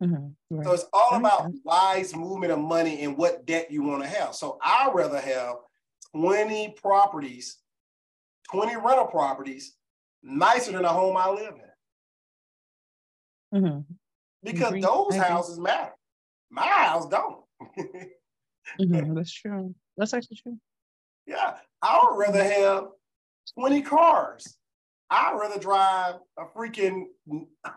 Mhm. 0.02 0.36
So 0.64 0.72
it's 0.72 0.86
all 0.92 1.14
about 1.16 1.52
wise 1.62 2.14
movement 2.16 2.52
of 2.52 2.58
money 2.58 3.02
and 3.02 3.16
what 3.16 3.44
debt 3.44 3.70
you 3.70 3.82
want 3.82 4.02
to 4.02 4.08
have. 4.08 4.34
So 4.34 4.58
I'd 4.62 4.94
rather 4.94 5.20
have 5.20 5.56
20 6.12 6.72
properties, 6.72 7.62
20 8.50 8.76
rental 8.76 9.06
properties, 9.06 9.76
nicer 10.22 10.72
than 10.72 10.82
the 10.82 10.88
home 10.88 11.16
I 11.16 11.28
live 11.30 11.54
in. 11.54 11.70
Mhm. 13.62 13.84
Because 14.42 14.80
those 14.80 15.16
houses 15.16 15.58
matter. 15.58 15.94
My 16.50 16.66
house 16.66 17.06
don't. 17.06 17.44
Mhm. 18.78 19.14
That's 19.16 19.32
true. 19.32 19.74
That's 19.96 20.14
actually 20.14 20.36
true. 20.36 20.60
yeah. 21.26 21.60
I 21.82 22.00
would 22.04 22.16
rather 22.18 22.42
have 22.44 22.88
20 23.54 23.82
cars. 23.82 24.56
I'd 25.10 25.36
rather 25.38 25.58
drive 25.58 26.16
a 26.38 26.44
freaking 26.44 27.06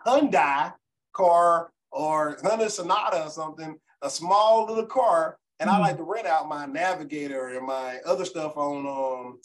Hyundai 0.06 0.72
car 1.12 1.72
or 1.90 2.36
Hyundai 2.36 2.70
Sonata 2.70 3.24
or 3.24 3.30
something, 3.30 3.78
a 4.02 4.10
small 4.10 4.66
little 4.66 4.86
car, 4.86 5.38
and 5.60 5.68
I 5.68 5.74
Mhm. 5.76 5.80
like 5.80 5.96
to 5.96 6.02
rent 6.04 6.26
out 6.26 6.48
my 6.48 6.66
Navigator 6.66 7.48
and 7.48 7.66
my 7.66 8.00
other 8.00 8.24
stuff 8.24 8.56
on 8.56 8.86
um 8.86 9.40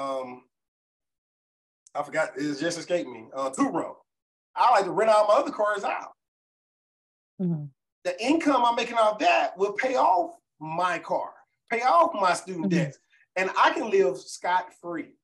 um 0.00 0.48
I 1.94 2.02
forgot 2.02 2.36
it 2.36 2.58
just 2.58 2.78
escaped 2.78 3.08
me. 3.08 3.28
Uh 3.32 3.50
Turo. 3.50 3.96
I 4.56 4.70
like 4.72 4.84
to 4.84 4.90
rent 4.92 5.10
out 5.10 5.28
my 5.28 5.34
other 5.34 5.52
cars 5.52 5.84
out. 5.84 6.12
Mhm. 7.40 7.70
The 8.04 8.22
income 8.24 8.64
I'm 8.64 8.74
making 8.76 8.96
off 8.98 9.18
that 9.20 9.56
will 9.56 9.72
pay 9.74 9.96
off 9.96 10.36
my 10.58 10.98
car, 10.98 11.34
pay 11.70 11.82
off 11.82 12.12
my 12.14 12.34
student 12.34 12.66
Mhm. 12.66 12.70
debts, 12.70 12.98
and 13.36 13.50
I 13.56 13.72
can 13.72 13.90
live 13.90 14.18
scot 14.18 14.72
free. 14.74 15.16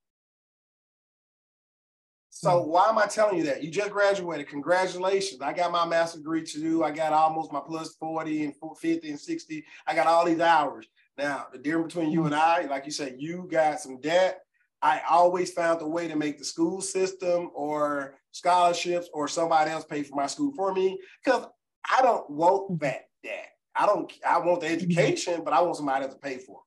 So 2.31 2.62
Mhm. 2.62 2.68
why 2.68 2.89
am 2.89 2.99
I 2.99 3.07
telling 3.07 3.39
you 3.39 3.45
that? 3.45 3.62
You 3.62 3.70
just 3.70 3.91
graduated. 3.91 4.49
Congratulations. 4.49 5.41
I 5.43 5.53
got 5.53 5.72
my 5.72 5.85
master's 5.87 6.20
degree 6.20 6.45
to 6.45 6.61
do. 6.61 6.83
I 6.85 6.91
got 6.93 7.12
almost 7.12 7.53
my 7.53 7.61
plus 7.61 7.97
40 7.97 8.45
and 8.45 8.55
50 8.78 9.11
and 9.11 9.20
60. 9.20 9.64
I 9.87 9.95
got 9.95 10.07
all 10.07 10.24
these 10.24 10.41
hours. 10.41 10.87
Now, 11.18 11.49
the 11.53 11.59
difference 11.59 11.93
between 11.95 12.12
you 12.12 12.24
and 12.26 12.35
I, 12.35 12.62
like 12.62 12.87
you 12.87 12.93
said, 12.93 13.16
you 13.18 13.49
got 13.51 13.81
some 13.81 14.01
debt. 14.01 14.41
I 14.81 15.03
always 15.11 15.53
found 15.53 15.83
a 15.83 15.87
way 15.89 16.09
to 16.09 16.16
make 16.16 16.39
the 16.39 16.45
school 16.45 16.81
system 16.81 17.51
or 17.55 18.16
scholarships 18.33 19.11
or 19.12 19.28
somebody 19.28 19.70
else 19.70 19.85
pay 19.85 20.03
for 20.03 20.14
my 20.16 20.26
school 20.26 20.53
for 20.55 20.72
me 20.72 20.99
because 21.22 21.47
I 21.91 22.01
don't 22.01 22.31
want 22.31 22.70
Mhm. 22.70 22.81
that 22.81 23.03
debt. 23.22 23.51
I 23.74 23.87
don't, 23.87 24.11
I 24.26 24.39
want 24.39 24.61
the 24.62 24.68
education, 24.68 25.43
but 25.45 25.53
I 25.53 25.61
want 25.62 25.76
somebody 25.76 26.05
else 26.05 26.14
to 26.14 26.20
pay 26.20 26.39
for 26.39 26.62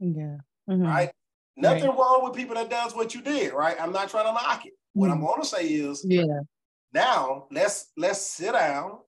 it 0.00 0.16
Yeah. 0.16 0.38
Mhm. 0.68 0.84
right? 0.84 1.12
Nothing 1.60 1.90
wrong 1.90 2.20
with 2.24 2.34
people 2.34 2.54
that 2.54 2.70
does 2.70 2.94
what 2.94 3.14
you 3.14 3.20
did, 3.22 3.52
right? 3.52 3.76
I'm 3.80 3.92
not 3.92 4.08
trying 4.10 4.26
to 4.26 4.32
knock 4.32 4.64
it. 4.66 4.72
What 4.94 5.10
I'm 5.10 5.20
going 5.20 5.40
to 5.40 5.46
say 5.46 5.66
is 5.68 6.04
Yeah. 6.06 6.24
now 6.92 7.46
let's 7.50 7.92
let's 7.96 8.20
sit 8.20 8.52
down. 8.52 8.98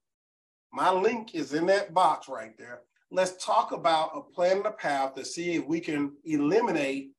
My 0.72 0.90
link 0.90 1.34
is 1.34 1.54
in 1.54 1.66
that 1.66 1.92
box 1.92 2.28
right 2.28 2.56
there. 2.58 2.82
Let's 3.10 3.44
talk 3.44 3.72
about 3.72 4.12
a 4.14 4.22
plan 4.22 4.58
and 4.58 4.66
a 4.66 4.70
path 4.70 5.14
to 5.16 5.24
see 5.24 5.54
if 5.54 5.66
we 5.66 5.80
can 5.80 6.12
eliminate 6.24 7.10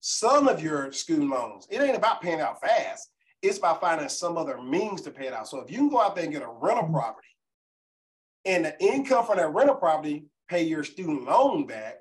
some 0.00 0.48
of 0.48 0.62
your 0.62 0.92
student 0.92 1.30
loans. 1.30 1.66
It 1.70 1.80
ain't 1.82 1.96
about 1.96 2.22
paying 2.22 2.40
out 2.40 2.60
fast. 2.60 3.10
It's 3.42 3.58
about 3.58 3.80
finding 3.80 4.08
some 4.08 4.38
other 4.38 4.60
means 4.62 5.02
to 5.02 5.10
pay 5.10 5.26
it 5.26 5.34
out. 5.34 5.48
So 5.48 5.58
if 5.60 5.70
you 5.70 5.78
can 5.78 5.88
go 5.90 6.00
out 6.00 6.14
there 6.14 6.24
and 6.24 6.32
get 6.32 6.42
a 6.42 6.48
rental 6.48 6.84
Mhm. 6.84 6.92
property 6.92 7.28
and 8.46 8.64
the 8.64 8.82
income 8.82 9.26
from 9.26 9.36
that 9.36 9.48
rental 9.52 9.76
property 9.76 10.26
pay 10.48 10.62
your 10.62 10.84
student 10.84 11.24
loan 11.24 11.66
back, 11.66 11.96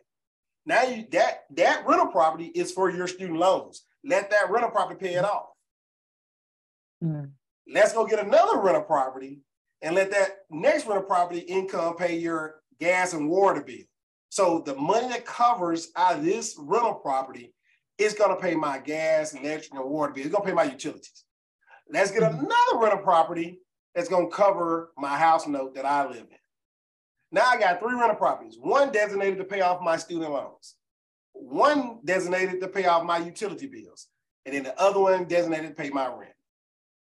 now 0.66 0.84
you 0.84 1.06
that 1.12 1.44
that 1.52 1.86
rental 1.88 2.08
property 2.08 2.46
is 2.48 2.72
for 2.72 2.90
your 2.90 3.08
student 3.08 3.40
loans. 3.40 3.86
Let 4.04 4.30
that 4.32 4.50
rental 4.50 4.72
property 4.72 5.00
pay 5.00 5.16
it 5.16 5.26
off. 5.26 5.50
Mhm. 7.04 7.32
Let's 7.68 7.94
go 7.94 8.06
get 8.06 8.20
another 8.20 8.60
rental 8.60 8.84
property 8.84 9.42
and 9.82 9.96
let 9.96 10.12
that 10.12 10.46
next 10.50 10.86
rental 10.86 11.04
property 11.06 11.40
income 11.40 11.96
pay 11.96 12.16
your 12.18 12.62
gas 12.80 13.14
and 13.14 13.30
water 13.30 13.62
bill. 13.62 13.84
So 14.30 14.60
the 14.60 14.76
money 14.76 15.08
that 15.10 15.26
covers 15.26 15.92
out 15.96 16.18
of 16.18 16.24
this 16.26 16.56
rental 16.58 16.96
property 16.96 17.54
is 17.98 18.14
going 18.16 18.36
to 18.36 18.42
pay 18.42 18.56
my 18.56 18.80
gas 18.80 19.34
and 19.34 19.46
electric 19.46 19.74
and 19.74 19.84
water 19.90 20.12
bill. 20.14 20.26
It's 20.26 20.34
going 20.34 20.44
to 20.44 20.50
pay 20.50 20.56
my 20.56 20.64
utilities. 20.64 21.26
Let's 21.90 22.12
get 22.12 22.24
Mhm. 22.24 22.40
another 22.40 22.78
rental 22.80 23.04
property 23.04 23.62
that's 23.94 24.10
going 24.10 24.30
to 24.30 24.36
cover 24.36 24.92
my 24.98 25.18
house 25.18 25.46
note 25.46 25.76
that 25.76 25.86
I 25.86 26.06
live 26.08 26.28
in. 26.32 26.38
Now 27.34 27.46
I 27.50 27.58
got 27.58 27.80
three 27.80 27.96
rental 27.96 28.16
properties, 28.16 28.58
one 28.62 28.92
designated 28.92 29.40
to 29.40 29.44
pay 29.44 29.62
off 29.62 29.82
my 29.82 29.98
student 29.98 30.32
loans, 30.32 30.76
one 31.34 31.98
designated 32.06 32.62
to 32.62 32.68
pay 32.68 32.86
off 32.86 33.04
my 33.04 33.18
utility 33.18 33.66
bills, 33.66 34.08
and 34.46 34.54
then 34.54 34.64
the 34.64 34.80
other 34.80 35.00
one 35.00 35.26
designated 35.26 35.70
to 35.70 35.74
pay 35.76 35.90
my 35.90 36.06
rent. 36.06 36.32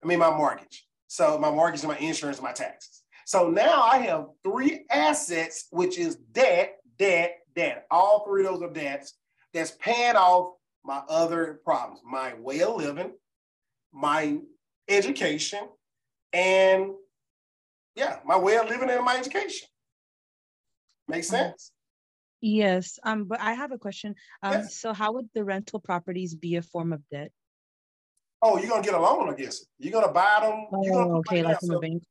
I 0.03 0.07
mean, 0.07 0.19
my 0.19 0.35
mortgage. 0.35 0.87
So 1.07 1.39
my 1.39 1.51
mortgage 1.51 1.83
and 1.83 1.93
my 1.93 1.99
insurance 1.99 2.39
and 2.39 2.47
my 2.47 2.53
taxes. 2.53 3.03
So 3.27 3.51
now 3.51 3.83
I 3.83 3.99
have 3.99 4.29
three 4.43 4.87
assets, 4.91 5.67
which 5.71 5.99
is 5.99 6.17
debt, 6.17 6.79
debt, 6.99 7.37
debt. 7.55 7.85
All 7.91 8.25
three 8.25 8.47
of 8.47 8.55
those 8.55 8.63
are 8.63 8.73
debts 8.73 9.13
that's 9.53 9.73
paying 9.73 10.17
off 10.17 10.55
my 10.83 11.03
other 11.11 11.61
problems, 11.63 12.01
my 12.11 12.33
way 12.35 12.63
of 12.63 12.77
living, 12.77 13.13
my 13.93 14.39
education, 14.89 15.61
and 16.33 16.93
yeah, 17.95 18.21
my 18.25 18.39
way 18.39 18.57
of 18.57 18.71
living 18.71 18.89
and 18.89 19.05
my 19.05 19.19
education. 19.19 19.69
Makes 21.09 21.29
Mhm. 21.29 21.31
sense? 21.31 21.73
Yes. 22.41 22.99
Um, 23.05 23.25
but 23.25 23.41
I 23.41 23.55
have 23.55 23.73
a 23.73 23.79
question. 23.79 24.15
Um, 24.43 24.53
Yes. 24.53 24.77
so 24.77 24.93
how 24.93 25.13
would 25.13 25.31
the 25.35 25.45
rental 25.45 25.81
properties 25.81 26.35
be 26.35 26.57
a 26.57 26.63
form 26.63 26.93
of 26.93 27.09
debt? 27.09 27.33
Oh, 28.41 28.59
you're 28.59 28.69
gonna 28.69 28.83
get 28.83 28.95
a 28.95 29.01
loan 29.01 29.29
against 29.29 29.63
it. 29.63 29.69
You're 29.79 29.93
gonna 29.93 30.13
buy 30.13 30.41
them. 30.43 30.67
you're 30.83 30.93
gonna 30.93 31.15
Oh, 31.15 31.19
okay, 31.19 31.43
like 31.43 31.61
from 31.61 31.71
a 31.71 31.81
bank. 31.81 32.03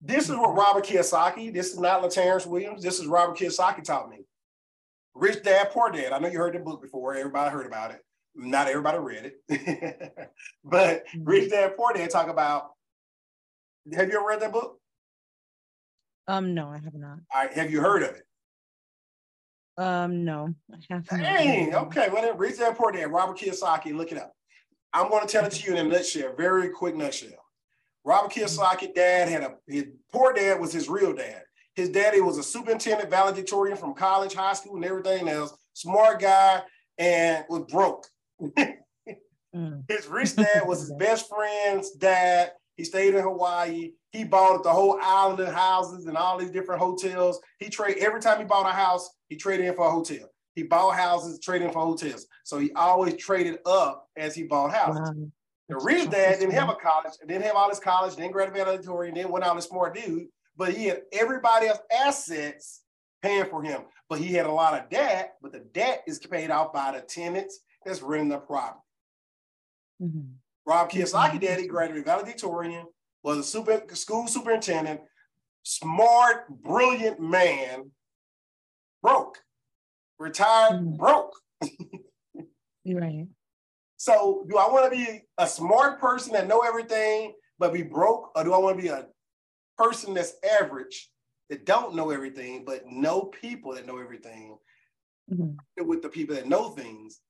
This 0.00 0.28
is 0.28 0.36
what 0.36 0.54
Robert 0.56 0.84
Kiyosaki, 0.84 1.52
this 1.54 1.72
is 1.72 1.78
not 1.78 2.02
LaTerrence 2.02 2.46
Williams, 2.46 2.82
this 2.82 2.98
is 2.98 3.06
Robert 3.06 3.38
Kiyosaki 3.38 3.82
taught 3.84 4.10
me. 4.10 4.26
Rich 5.14 5.44
Dad, 5.44 5.70
Poor 5.70 5.90
Dad. 5.90 6.12
I 6.12 6.18
know 6.18 6.28
you 6.28 6.38
heard 6.38 6.54
the 6.54 6.58
book 6.58 6.82
before, 6.82 7.14
everybody 7.14 7.50
heard 7.52 7.66
about 7.66 7.92
it. 7.92 8.04
Not 8.34 8.66
everybody 8.66 8.98
read 8.98 9.32
it. 9.48 10.28
but. 10.64 11.04
Rich 11.16 11.50
Dad, 11.50 11.76
Poor 11.76 11.92
Dad 11.92 12.10
talk 12.10 12.26
about, 12.28 12.72
have 13.92 14.08
you 14.10 14.16
ever 14.18 14.26
read 14.26 14.40
that 14.40 14.52
book? 14.52 14.80
Um, 16.26 16.54
no, 16.54 16.68
I 16.68 16.78
have 16.78 16.94
not. 16.94 17.18
All 17.34 17.42
right, 17.42 17.52
have 17.52 17.70
you 17.70 17.80
heard 17.80 18.02
of 18.02 18.10
it? 18.10 18.22
Um, 19.76 20.24
no, 20.24 20.54
I 20.72 20.76
have 20.90 21.10
not. 21.10 21.20
Dang, 21.20 21.74
okay, 21.74 22.08
well 22.12 22.22
then 22.22 22.36
Rich 22.36 22.58
Dad, 22.58 22.76
Poor 22.76 22.92
Dad, 22.92 23.10
Robert 23.10 23.38
Kiyosaki, 23.38 23.94
look 23.94 24.12
it 24.12 24.18
up. 24.18 24.32
I'm 24.92 25.10
gonna 25.10 25.26
tell 25.26 25.44
it 25.44 25.52
to 25.52 25.66
you 25.66 25.76
in 25.76 25.86
a 25.86 25.88
nutshell, 25.88 26.34
very 26.36 26.70
quick 26.70 26.94
nutshell. 26.94 27.30
Robert 28.04 28.32
Kiyosaki 28.32 28.94
dad 28.94 29.28
had 29.28 29.42
a 29.42 29.54
his 29.66 29.86
poor 30.12 30.32
dad 30.32 30.60
was 30.60 30.72
his 30.72 30.88
real 30.88 31.14
dad. 31.14 31.42
His 31.74 31.88
daddy 31.88 32.20
was 32.20 32.38
a 32.38 32.42
superintendent 32.42 33.10
valedictorian 33.10 33.76
from 33.76 33.94
college, 33.94 34.34
high 34.34 34.52
school, 34.52 34.76
and 34.76 34.84
everything 34.84 35.28
else. 35.28 35.56
Smart 35.72 36.20
guy 36.20 36.62
and 36.98 37.44
was 37.48 37.64
broke. 37.70 38.06
Mm. 39.54 39.84
His 39.88 40.06
rich 40.08 40.34
dad 40.34 40.66
was 40.66 40.80
his 40.80 40.92
best 40.98 41.28
friend's 41.28 41.92
dad. 41.92 42.52
He 42.76 42.84
stayed 42.84 43.14
in 43.14 43.22
Hawaii. 43.22 43.92
He 44.10 44.24
bought 44.24 44.62
the 44.62 44.72
whole 44.72 44.98
island 45.00 45.40
of 45.40 45.52
houses 45.52 46.06
and 46.06 46.16
all 46.16 46.38
these 46.38 46.50
different 46.50 46.80
hotels. 46.80 47.40
He 47.58 47.68
trade 47.68 47.98
every 48.00 48.20
time 48.20 48.38
he 48.38 48.44
bought 48.44 48.66
a 48.66 48.72
house, 48.72 49.08
he 49.28 49.36
traded 49.36 49.66
in 49.66 49.74
for 49.74 49.86
a 49.86 49.90
hotel. 49.90 50.28
He 50.54 50.62
bought 50.62 50.96
houses, 50.96 51.40
traded 51.40 51.68
in 51.68 51.72
for 51.72 51.84
hotels. 51.84 52.26
So 52.44 52.58
he 52.58 52.72
always 52.72 53.16
traded 53.16 53.58
up 53.66 54.08
as 54.16 54.34
he 54.34 54.44
bought 54.44 54.72
houses. 54.72 55.10
Wow. 55.14 55.26
The 55.68 55.76
rich 55.76 56.10
dad 56.10 56.38
didn't 56.38 56.52
have 56.52 56.68
a 56.68 56.74
college, 56.74 57.14
didn't 57.26 57.42
have 57.42 57.56
all 57.56 57.70
his 57.70 57.80
college, 57.80 58.16
didn't 58.16 58.32
graduate 58.32 58.66
valedictorian, 58.66 59.14
didn't 59.14 59.30
went 59.32 59.44
out 59.44 59.56
a 59.56 59.62
smart 59.62 59.94
dude, 59.94 60.26
but 60.56 60.74
he 60.74 60.86
had 60.86 61.02
everybody 61.12 61.68
else 61.68 61.78
assets 61.90 62.82
paying 63.22 63.46
for 63.46 63.62
him. 63.62 63.82
But 64.08 64.18
he 64.18 64.34
had 64.34 64.44
a 64.46 64.52
lot 64.52 64.78
of 64.78 64.90
debt, 64.90 65.36
but 65.40 65.52
the 65.52 65.60
debt 65.60 66.02
is 66.06 66.18
paid 66.18 66.50
off 66.50 66.72
by 66.72 66.92
the 66.92 67.00
tenants 67.00 67.60
that's 67.84 68.02
renting 68.02 68.28
the 68.28 68.38
property. 68.38 68.80
Mhm. 70.02 70.34
Rob 70.66 70.90
Kiyosaki 70.90 71.40
daddy 71.40 71.66
graduated 71.66 72.06
valedictorian, 72.06 72.86
was 73.22 73.38
a 73.38 73.44
super 73.44 73.82
school 73.94 74.26
superintendent, 74.26 75.00
smart, 75.62 76.48
brilliant 76.48 77.20
man, 77.20 77.90
broke, 79.02 79.42
retired, 80.18 80.80
Mhm. 80.80 80.96
broke. 80.96 81.40
Right. 82.86 83.26
So 83.96 84.44
do 84.48 84.58
I 84.58 84.70
want 84.70 84.92
to 84.92 84.96
be 84.98 85.22
a 85.38 85.46
smart 85.46 85.98
person 86.00 86.34
that 86.34 86.46
know 86.46 86.60
everything 86.60 87.34
but 87.58 87.72
be 87.72 87.82
broke, 87.82 88.36
or 88.36 88.44
do 88.44 88.52
I 88.52 88.58
want 88.58 88.76
to 88.76 88.82
be 88.82 88.88
a 88.88 89.08
person 89.78 90.12
that's 90.12 90.34
average 90.60 91.10
that 91.48 91.64
don't 91.64 91.94
know 91.94 92.10
everything 92.10 92.64
but 92.64 92.86
know 92.86 93.26
people 93.26 93.74
that 93.74 93.86
know 93.86 93.98
everything 93.98 94.58
mm-hmm. 95.30 95.86
with 95.86 96.02
the 96.02 96.08
people 96.08 96.34
that 96.34 96.46
know 96.46 96.70
things 96.70 97.20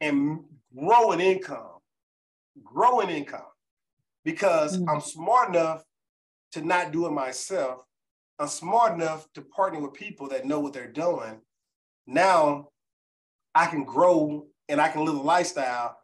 and 0.00 0.44
grow 0.76 1.12
an 1.12 1.20
income, 1.20 1.78
grow 2.62 3.00
an 3.00 3.10
income 3.10 3.40
because 4.24 4.78
mm-hmm. 4.78 4.88
I'm 4.88 5.00
smart 5.00 5.50
enough 5.50 5.82
to 6.52 6.62
not 6.62 6.92
do 6.92 7.06
it 7.06 7.10
myself. 7.10 7.80
I'm 8.38 8.48
smart 8.48 8.94
enough 8.94 9.26
to 9.34 9.42
partner 9.42 9.80
with 9.80 9.94
people 9.94 10.28
that 10.28 10.44
know 10.44 10.60
what 10.60 10.72
they're 10.72 10.90
doing. 10.90 11.40
Now 12.06 12.68
I 13.54 13.66
can 13.66 13.84
grow 13.84 14.46
and 14.68 14.80
I 14.80 14.88
can 14.88 15.04
live 15.04 15.16
a 15.16 15.22
lifestyle 15.22 15.96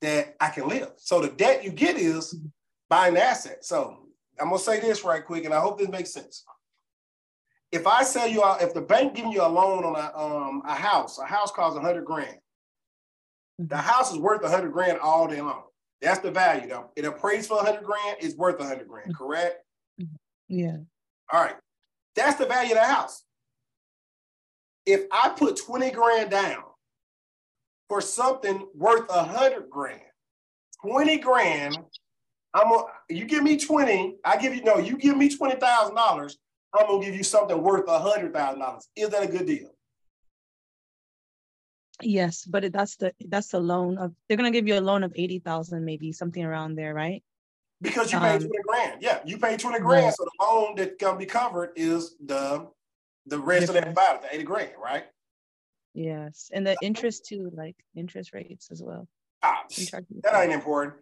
that 0.00 0.36
I 0.40 0.50
can 0.50 0.68
live. 0.68 0.92
So 0.96 1.20
the 1.20 1.28
debt 1.28 1.64
you 1.64 1.70
get 1.70 1.96
is 1.96 2.34
mm-hmm. 2.34 2.46
buying 2.88 3.14
the 3.14 3.22
asset. 3.22 3.64
So 3.64 4.08
I'm 4.40 4.48
gonna 4.48 4.58
say 4.58 4.80
this 4.80 5.04
right 5.04 5.24
quick, 5.24 5.44
and 5.44 5.54
I 5.54 5.60
hope 5.60 5.78
this 5.78 5.88
makes 5.88 6.12
sense. 6.12 6.44
If 7.72 7.86
I 7.86 8.02
sell 8.02 8.26
you, 8.26 8.42
if 8.60 8.72
the 8.72 8.80
bank 8.80 9.14
giving 9.14 9.32
you 9.32 9.42
a 9.42 9.48
loan 9.48 9.84
on 9.84 9.94
a 9.94 10.16
um, 10.16 10.62
a 10.66 10.74
house, 10.74 11.18
a 11.18 11.24
house 11.24 11.50
costs 11.50 11.76
a 11.78 11.80
hundred 11.80 12.04
grand. 12.04 12.38
The 13.58 13.64
mm-hmm. 13.64 13.74
house 13.74 14.12
is 14.12 14.18
worth 14.18 14.42
a 14.44 14.48
hundred 14.48 14.72
grand 14.72 14.98
all 14.98 15.26
day 15.26 15.40
long. 15.40 15.64
That's 16.00 16.20
the 16.20 16.30
value. 16.30 16.68
Though. 16.68 16.90
It 16.96 17.04
appraised 17.04 17.48
for 17.48 17.58
a 17.58 17.64
hundred 17.64 17.84
grand, 17.84 18.18
it's 18.20 18.36
worth 18.36 18.60
a 18.60 18.64
hundred 18.64 18.88
grand, 18.88 19.12
mm-hmm. 19.12 19.24
correct? 19.24 19.62
Yeah. 20.48 20.76
All 21.32 21.42
right. 21.42 21.56
That's 22.14 22.36
the 22.36 22.46
value 22.46 22.72
of 22.72 22.78
the 22.78 22.84
house. 22.84 23.22
If 24.86 25.02
I 25.12 25.28
put 25.28 25.56
20 25.56 25.90
grand 25.90 26.30
down 26.30 26.62
for 27.88 28.00
something 28.00 28.66
worth 28.74 29.08
a 29.10 29.22
hundred 29.22 29.68
grand, 29.68 30.00
20 30.82 31.18
grand, 31.18 31.78
I'm 32.54 32.70
gonna 32.70 32.84
you 33.10 33.26
give 33.26 33.42
me 33.42 33.58
20, 33.58 34.16
I 34.24 34.36
give 34.38 34.54
you 34.54 34.62
no, 34.62 34.78
you 34.78 34.96
give 34.96 35.16
me 35.16 35.28
twenty 35.28 35.56
thousand 35.56 35.94
dollars, 35.96 36.38
I'm 36.74 36.86
gonna 36.86 37.04
give 37.04 37.14
you 37.14 37.22
something 37.22 37.60
worth 37.60 37.86
a 37.88 37.98
hundred 37.98 38.32
thousand 38.32 38.60
dollars. 38.60 38.88
Is 38.96 39.10
that 39.10 39.22
a 39.22 39.26
good 39.26 39.46
deal? 39.46 39.70
Yes, 42.02 42.44
but 42.44 42.72
that's 42.72 42.96
the 42.96 43.12
that's 43.26 43.48
the 43.48 43.60
loan 43.60 43.98
of 43.98 44.14
they're 44.28 44.36
gonna 44.36 44.50
give 44.50 44.68
you 44.68 44.78
a 44.78 44.80
loan 44.80 45.02
of 45.02 45.12
eighty 45.16 45.38
thousand, 45.38 45.84
maybe 45.84 46.12
something 46.12 46.44
around 46.44 46.76
there, 46.76 46.94
right? 46.94 47.22
Because 47.80 48.12
you 48.12 48.18
paid 48.18 48.42
um, 48.42 48.48
20 48.48 48.50
grand. 48.66 49.02
Yeah, 49.02 49.20
you 49.24 49.38
paid 49.38 49.60
20 49.60 49.78
grand. 49.78 50.04
Right. 50.06 50.14
So 50.14 50.24
the 50.24 50.44
loan 50.44 50.74
that 50.76 50.98
can 50.98 51.16
be 51.16 51.26
covered 51.26 51.70
is 51.76 52.16
the 52.24 52.68
the 53.26 53.38
rest 53.38 53.66
Different. 53.66 53.88
of 53.88 53.94
that 53.94 54.00
value, 54.00 54.20
the 54.22 54.34
80 54.34 54.44
grand, 54.44 54.72
right? 54.82 55.04
Yes. 55.94 56.50
And 56.52 56.66
the 56.66 56.76
interest 56.82 57.26
too, 57.26 57.50
like 57.54 57.76
interest 57.94 58.32
rates 58.32 58.68
as 58.70 58.82
well. 58.82 59.06
Ah, 59.42 59.64
that 60.22 60.42
ain't 60.42 60.52
important. 60.52 60.94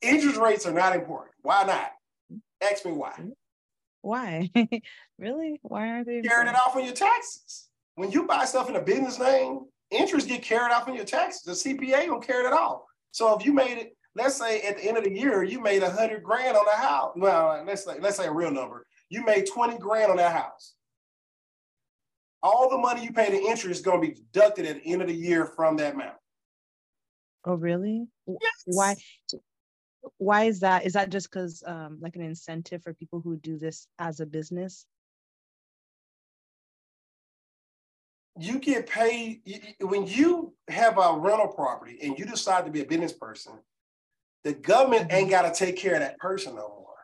Interest 0.00 0.38
rates 0.38 0.66
are 0.66 0.72
not 0.72 0.94
important. 0.94 1.34
Why 1.42 1.64
not? 1.64 1.92
Ask 2.62 2.84
me 2.84 2.92
why. 2.92 3.12
Why? 4.02 4.50
really? 5.18 5.58
Why 5.62 5.88
are 5.98 6.04
they 6.04 6.22
carrying 6.22 6.48
it 6.48 6.54
off 6.54 6.76
on 6.76 6.84
your 6.84 6.94
taxes? 6.94 7.68
When 7.96 8.10
you 8.10 8.26
buy 8.26 8.44
stuff 8.44 8.68
in 8.68 8.76
a 8.76 8.80
business 8.80 9.18
name, 9.18 9.66
interest 9.90 10.28
get 10.28 10.42
carried 10.42 10.72
off 10.72 10.88
on 10.88 10.94
your 10.94 11.04
taxes. 11.04 11.42
The 11.42 11.52
CPA 11.52 12.08
will 12.08 12.20
carry 12.20 12.46
it 12.46 12.52
all. 12.52 12.86
So 13.12 13.38
if 13.38 13.44
you 13.44 13.52
made 13.52 13.78
it, 13.78 13.96
let's 14.14 14.36
say 14.36 14.60
at 14.62 14.76
the 14.76 14.84
end 14.84 14.96
of 14.96 15.04
the 15.04 15.12
year, 15.12 15.42
you 15.42 15.60
made 15.60 15.82
a 15.82 15.90
hundred 15.90 16.22
grand 16.22 16.56
on 16.56 16.66
a 16.66 16.76
house. 16.76 17.12
Well, 17.16 17.62
let's 17.66 17.84
say, 17.84 17.98
let's 18.00 18.16
say 18.16 18.26
a 18.26 18.32
real 18.32 18.50
number. 18.50 18.86
You 19.08 19.24
made 19.24 19.46
20 19.46 19.78
grand 19.78 20.10
on 20.10 20.16
that 20.16 20.32
house. 20.32 20.74
All 22.42 22.68
the 22.68 22.78
money 22.78 23.04
you 23.04 23.12
paid 23.12 23.32
in 23.32 23.40
interest 23.40 23.80
is 23.80 23.80
going 23.80 24.00
to 24.00 24.08
be 24.08 24.14
deducted 24.14 24.66
at 24.66 24.82
the 24.82 24.92
end 24.92 25.02
of 25.02 25.08
the 25.08 25.14
year 25.14 25.46
from 25.46 25.76
that 25.78 25.94
amount. 25.94 26.16
Oh, 27.44 27.54
really? 27.54 28.06
Yes. 28.26 28.52
Why? 28.66 28.96
why 30.18 30.44
is 30.44 30.60
that 30.60 30.86
is 30.86 30.92
that 30.92 31.10
just 31.10 31.30
because 31.30 31.62
um, 31.66 31.98
like 32.00 32.16
an 32.16 32.22
incentive 32.22 32.82
for 32.82 32.94
people 32.94 33.20
who 33.20 33.36
do 33.36 33.58
this 33.58 33.86
as 33.98 34.20
a 34.20 34.26
business 34.26 34.86
you 38.38 38.58
get 38.58 38.88
paid 38.88 39.40
when 39.80 40.06
you 40.06 40.54
have 40.68 40.98
a 40.98 41.16
rental 41.18 41.48
property 41.48 41.98
and 42.02 42.18
you 42.18 42.24
decide 42.24 42.64
to 42.64 42.70
be 42.70 42.80
a 42.80 42.84
business 42.84 43.12
person 43.12 43.52
the 44.44 44.52
government 44.52 45.12
ain't 45.12 45.24
mm-hmm. 45.24 45.30
got 45.30 45.54
to 45.54 45.64
take 45.64 45.76
care 45.76 45.94
of 45.94 46.00
that 46.00 46.18
person 46.18 46.54
no 46.54 46.68
more 46.68 46.94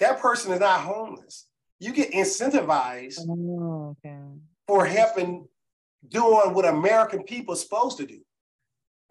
that 0.00 0.20
person 0.20 0.52
is 0.52 0.60
not 0.60 0.80
homeless 0.80 1.46
you 1.78 1.92
get 1.92 2.12
incentivized 2.12 3.20
oh, 3.28 3.96
okay. 4.04 4.18
for 4.66 4.86
helping 4.86 5.46
doing 6.08 6.54
what 6.54 6.64
american 6.64 7.22
people 7.22 7.54
are 7.54 7.58
supposed 7.58 7.98
to 7.98 8.06
do 8.06 8.20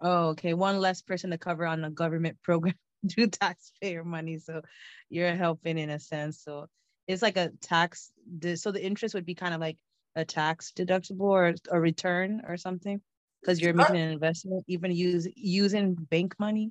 oh 0.00 0.28
okay 0.28 0.54
one 0.54 0.78
less 0.78 1.00
person 1.02 1.30
to 1.30 1.38
cover 1.38 1.66
on 1.66 1.84
a 1.84 1.90
government 1.90 2.36
program 2.42 2.74
do 3.04 3.26
taxpayer 3.26 4.04
money. 4.04 4.38
So 4.38 4.62
you're 5.10 5.34
helping 5.34 5.78
in 5.78 5.90
a 5.90 5.98
sense. 5.98 6.42
So 6.42 6.66
it's 7.06 7.22
like 7.22 7.36
a 7.36 7.50
tax. 7.60 8.10
So 8.54 8.72
the 8.72 8.84
interest 8.84 9.14
would 9.14 9.26
be 9.26 9.34
kind 9.34 9.54
of 9.54 9.60
like 9.60 9.76
a 10.16 10.24
tax 10.24 10.72
deductible 10.76 11.20
or 11.20 11.54
a 11.70 11.80
return 11.80 12.42
or 12.46 12.56
something 12.56 13.00
because 13.40 13.60
you're 13.60 13.74
making 13.74 13.96
an 13.96 14.10
investment, 14.10 14.64
even 14.68 14.92
use 14.92 15.26
using 15.34 15.94
bank 15.94 16.34
money. 16.38 16.70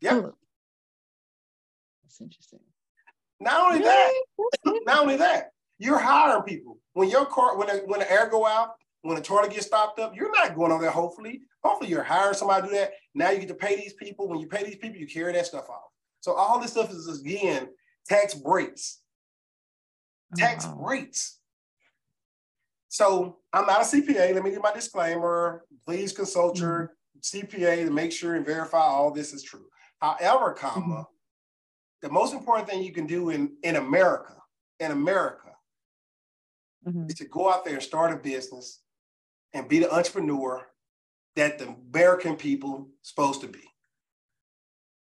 Yeah. 0.00 0.14
Oh. 0.14 0.34
That's 2.02 2.20
interesting. 2.20 2.60
Not 3.40 3.60
only 3.60 3.84
that, 3.84 4.12
not 4.64 5.00
only 5.00 5.16
that, 5.16 5.50
you're 5.78 5.98
hiring 5.98 6.42
people. 6.42 6.78
When 6.94 7.08
your 7.08 7.26
car, 7.26 7.56
when 7.56 7.68
the, 7.68 7.82
when 7.86 8.00
the 8.00 8.10
air 8.10 8.28
go 8.28 8.46
out, 8.46 8.70
when 9.02 9.16
the 9.16 9.22
toilet 9.22 9.52
gets 9.52 9.66
stopped 9.66 10.00
up, 10.00 10.16
you're 10.16 10.32
not 10.32 10.56
going 10.56 10.72
over 10.72 10.82
there. 10.82 10.90
Hopefully, 10.90 11.42
hopefully 11.62 11.90
you're 11.90 12.02
hiring 12.02 12.34
somebody 12.34 12.62
to 12.62 12.68
do 12.68 12.78
that. 12.78 12.92
Now 13.14 13.30
you 13.30 13.38
get 13.38 13.48
to 13.48 13.54
pay 13.54 13.76
these 13.76 13.94
people. 13.94 14.28
When 14.28 14.40
you 14.40 14.48
pay 14.48 14.64
these 14.64 14.76
people, 14.76 14.98
you 14.98 15.06
carry 15.06 15.32
that 15.34 15.46
stuff 15.46 15.68
off. 15.68 15.90
So 16.20 16.32
all 16.32 16.58
this 16.58 16.72
stuff 16.72 16.90
is 16.90 17.20
again 17.20 17.68
tax 18.08 18.34
breaks. 18.34 19.00
Tax 20.36 20.66
oh. 20.68 20.74
breaks. 20.74 21.37
So 22.88 23.38
I'm 23.52 23.66
not 23.66 23.82
a 23.82 23.84
CPA. 23.84 24.34
Let 24.34 24.42
me 24.42 24.50
give 24.50 24.62
my 24.62 24.72
disclaimer. 24.72 25.64
Please 25.86 26.12
consult 26.12 26.56
mm-hmm. 26.56 26.64
your 26.64 26.92
CPA 27.22 27.84
to 27.84 27.90
make 27.90 28.12
sure 28.12 28.34
and 28.34 28.46
verify 28.46 28.80
all 28.80 29.10
this 29.10 29.32
is 29.32 29.42
true. 29.42 29.66
However, 30.00 30.52
comma, 30.52 30.80
mm-hmm. 30.80 31.02
the 32.02 32.10
most 32.10 32.32
important 32.32 32.68
thing 32.68 32.82
you 32.82 32.92
can 32.92 33.06
do 33.06 33.30
in, 33.30 33.56
in 33.62 33.76
America, 33.76 34.34
in 34.80 34.90
America, 34.90 35.50
mm-hmm. 36.86 37.06
is 37.08 37.14
to 37.16 37.24
go 37.26 37.50
out 37.50 37.64
there 37.64 37.74
and 37.74 37.82
start 37.82 38.12
a 38.12 38.16
business 38.16 38.80
and 39.52 39.68
be 39.68 39.80
the 39.80 39.92
entrepreneur 39.92 40.66
that 41.36 41.58
the 41.58 41.74
American 41.92 42.36
people 42.36 42.88
supposed 43.02 43.40
to 43.40 43.48
be. 43.48 43.60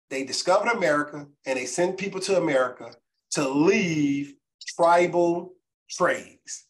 They 0.09 0.23
discovered 0.25 0.69
America 0.69 1.27
and 1.45 1.57
they 1.57 1.65
sent 1.65 1.97
people 1.97 2.19
to 2.21 2.37
America 2.37 2.93
to 3.31 3.47
leave 3.47 4.33
tribal 4.75 5.53
trades. 5.89 6.65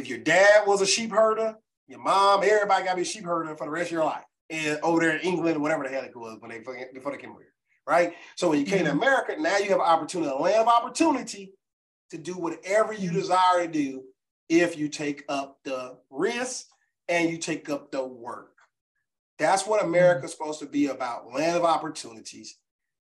If 0.00 0.08
your 0.08 0.18
dad 0.18 0.66
was 0.66 0.80
a 0.80 0.86
sheep 0.86 1.10
herder, 1.10 1.56
your 1.86 1.98
mom, 1.98 2.42
everybody 2.42 2.84
got 2.84 2.92
to 2.92 2.96
be 2.96 3.02
a 3.02 3.04
sheep 3.04 3.24
herder 3.24 3.54
for 3.54 3.66
the 3.66 3.70
rest 3.70 3.88
of 3.88 3.92
your 3.92 4.04
life. 4.04 4.24
And 4.48 4.80
over 4.82 4.98
there 4.98 5.18
in 5.18 5.20
England 5.20 5.58
or 5.58 5.60
whatever 5.60 5.84
the 5.84 5.90
hell 5.90 6.04
it 6.04 6.16
was 6.16 6.38
when 6.40 6.50
they 6.50 6.60
before 6.94 7.12
they 7.12 7.18
came 7.18 7.32
here, 7.32 7.52
right? 7.86 8.14
So 8.34 8.48
when 8.48 8.60
you 8.60 8.64
came 8.64 8.86
mm-hmm. 8.86 8.86
to 8.86 8.92
America, 8.92 9.36
now 9.38 9.58
you 9.58 9.68
have 9.68 9.80
an 9.80 9.84
opportunity, 9.84 10.30
a 10.30 10.34
land 10.34 10.56
of 10.56 10.68
opportunity 10.68 11.52
to 12.12 12.16
do 12.16 12.32
whatever 12.32 12.94
you 12.94 13.10
mm-hmm. 13.10 13.18
desire 13.18 13.66
to 13.66 13.68
do 13.70 14.04
if 14.48 14.78
you 14.78 14.88
take 14.88 15.22
up 15.28 15.58
the 15.64 15.98
risk 16.08 16.64
and 17.10 17.28
you 17.28 17.36
take 17.36 17.68
up 17.68 17.90
the 17.90 18.02
work. 18.02 18.52
That's 19.38 19.66
what 19.66 19.84
America's 19.84 20.32
supposed 20.32 20.60
to 20.60 20.66
be 20.66 20.86
about 20.86 21.30
land 21.30 21.58
of 21.58 21.64
opportunities. 21.64 22.56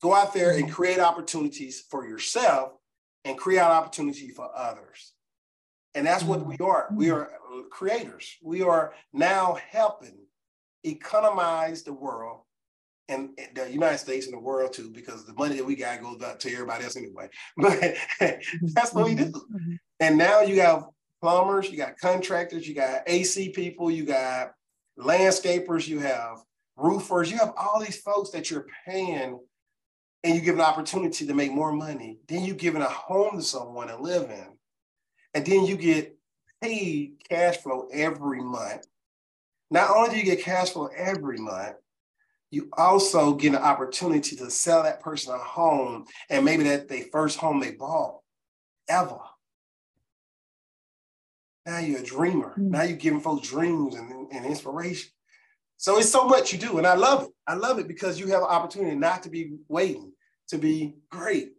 Go 0.04 0.14
out 0.14 0.36
there 0.36 0.52
and 0.52 0.72
create 0.72 1.00
opportunities 1.00 1.84
for 1.90 2.08
yourself 2.08 2.74
and 3.24 3.40
create 3.40 3.62
opportunity 3.62 4.30
for 4.30 4.52
others. 4.56 5.14
And 5.96 6.06
that's 6.06 6.24
what 6.24 6.46
we 6.46 6.58
are. 6.58 6.88
We 6.92 7.08
mm-hmm. 7.08 7.16
are 7.16 7.32
uh, 7.32 7.64
creators. 7.72 8.36
We 8.44 8.62
are 8.62 8.94
now 9.14 9.58
helping 9.70 10.18
economize 10.84 11.84
the 11.84 11.94
world 11.94 12.42
and 13.08 13.30
the 13.54 13.72
United 13.72 14.00
States 14.00 14.26
and 14.26 14.36
the 14.36 14.40
world 14.40 14.74
too, 14.74 14.92
because 14.92 15.26
the 15.26 15.34
money 15.34 15.56
that 15.56 15.66
we 15.66 15.76
got 15.76 16.02
goes 16.02 16.18
back 16.18 16.40
to 16.40 16.52
everybody 16.52 16.84
else 16.84 16.98
anyway. 16.98 17.30
But 17.58 17.96
that's 18.74 18.94
what 18.94 19.06
we 19.06 19.16
mm-hmm. 19.16 19.32
do. 19.32 19.32
Mm-hmm. 19.32 19.76
And 20.00 20.18
now 20.18 20.42
you 20.42 20.62
have 20.62 20.86
plumbers, 21.22 21.70
you 21.70 21.78
got 21.78 21.98
contractors, 21.98 22.68
you 22.68 22.76
got 22.76 23.04
AC 23.08 23.50
people, 23.50 23.90
you 23.90 24.06
got 24.06 24.52
landscapers, 25.00 25.88
you 25.88 26.00
have 26.00 26.40
roofers, 26.78 27.32
you 27.32 27.38
have 27.38 27.54
all 27.58 27.80
these 27.80 28.02
folks 28.02 28.32
that 28.32 28.52
you're 28.52 28.68
paying 28.86 29.40
and 30.24 30.36
you 30.36 30.42
give 30.42 30.56
an 30.56 30.62
opportunity 30.62 31.26
to 31.26 31.34
make 31.34 31.52
more 31.52 31.72
money. 31.72 32.18
Then 32.28 32.44
you're 32.44 32.56
giving 32.56 32.82
a 32.82 32.90
home 32.90 33.38
to 33.38 33.44
someone 33.44 33.88
to 33.88 33.98
live 33.98 34.30
in. 34.32 34.48
And 35.36 35.46
then 35.46 35.66
you 35.66 35.78
get 35.78 36.18
paid 36.62 37.18
cash 37.30 37.58
flow 37.58 37.88
every 37.92 38.42
month. 38.42 38.88
Not 39.70 39.96
only 39.96 40.10
do 40.10 40.18
you 40.18 40.24
get 40.24 40.42
cash 40.42 40.72
flow 40.72 40.90
every 40.96 41.38
month, 41.38 41.76
you 42.52 42.70
also 42.78 43.34
get 43.34 43.54
an 43.54 43.62
opportunity 43.62 44.38
to 44.38 44.50
sell 44.50 44.84
that 44.84 45.02
person 45.02 45.36
a 45.36 45.38
home 45.38 46.06
and 46.30 46.46
maybe 46.46 46.64
that 46.64 46.88
they 46.88 47.02
first 47.02 47.38
home 47.38 47.60
they 47.60 47.72
bought 47.72 48.22
ever. 48.88 49.20
Now 51.66 51.80
you're 51.80 52.00
a 52.00 52.04
dreamer. 52.04 52.52
Mm-hmm. 52.52 52.72
Now 52.72 52.84
you're 52.84 52.98
giving 52.98 53.20
folks 53.20 53.50
dreams 53.50 53.96
and, 53.96 54.32
and 54.32 54.46
inspiration. 54.46 55.10
So 55.78 55.98
it's 55.98 56.10
so 56.10 56.26
much 56.26 56.54
you 56.54 56.60
do, 56.60 56.78
and 56.78 56.88
I 56.88 56.96
love 56.96 57.24
it. 57.24 57.30
I 57.46 57.56
love 57.56 57.80
it 57.80 57.88
because 57.88 58.20
you 58.20 58.28
have 58.28 58.42
an 58.42 58.48
opportunity 58.48 58.96
not 58.96 59.24
to 59.24 59.30
be 59.30 59.58
waiting 59.68 60.14
to 60.48 60.58
be 60.58 60.96
great. 61.10 61.50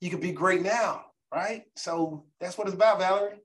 You 0.00 0.10
can 0.10 0.20
be 0.20 0.32
great 0.32 0.60
now, 0.60 1.06
right? 1.32 1.64
So 1.76 2.24
that's 2.40 2.56
what 2.56 2.66
it's 2.66 2.74
about, 2.74 2.98
Valerie. 2.98 3.40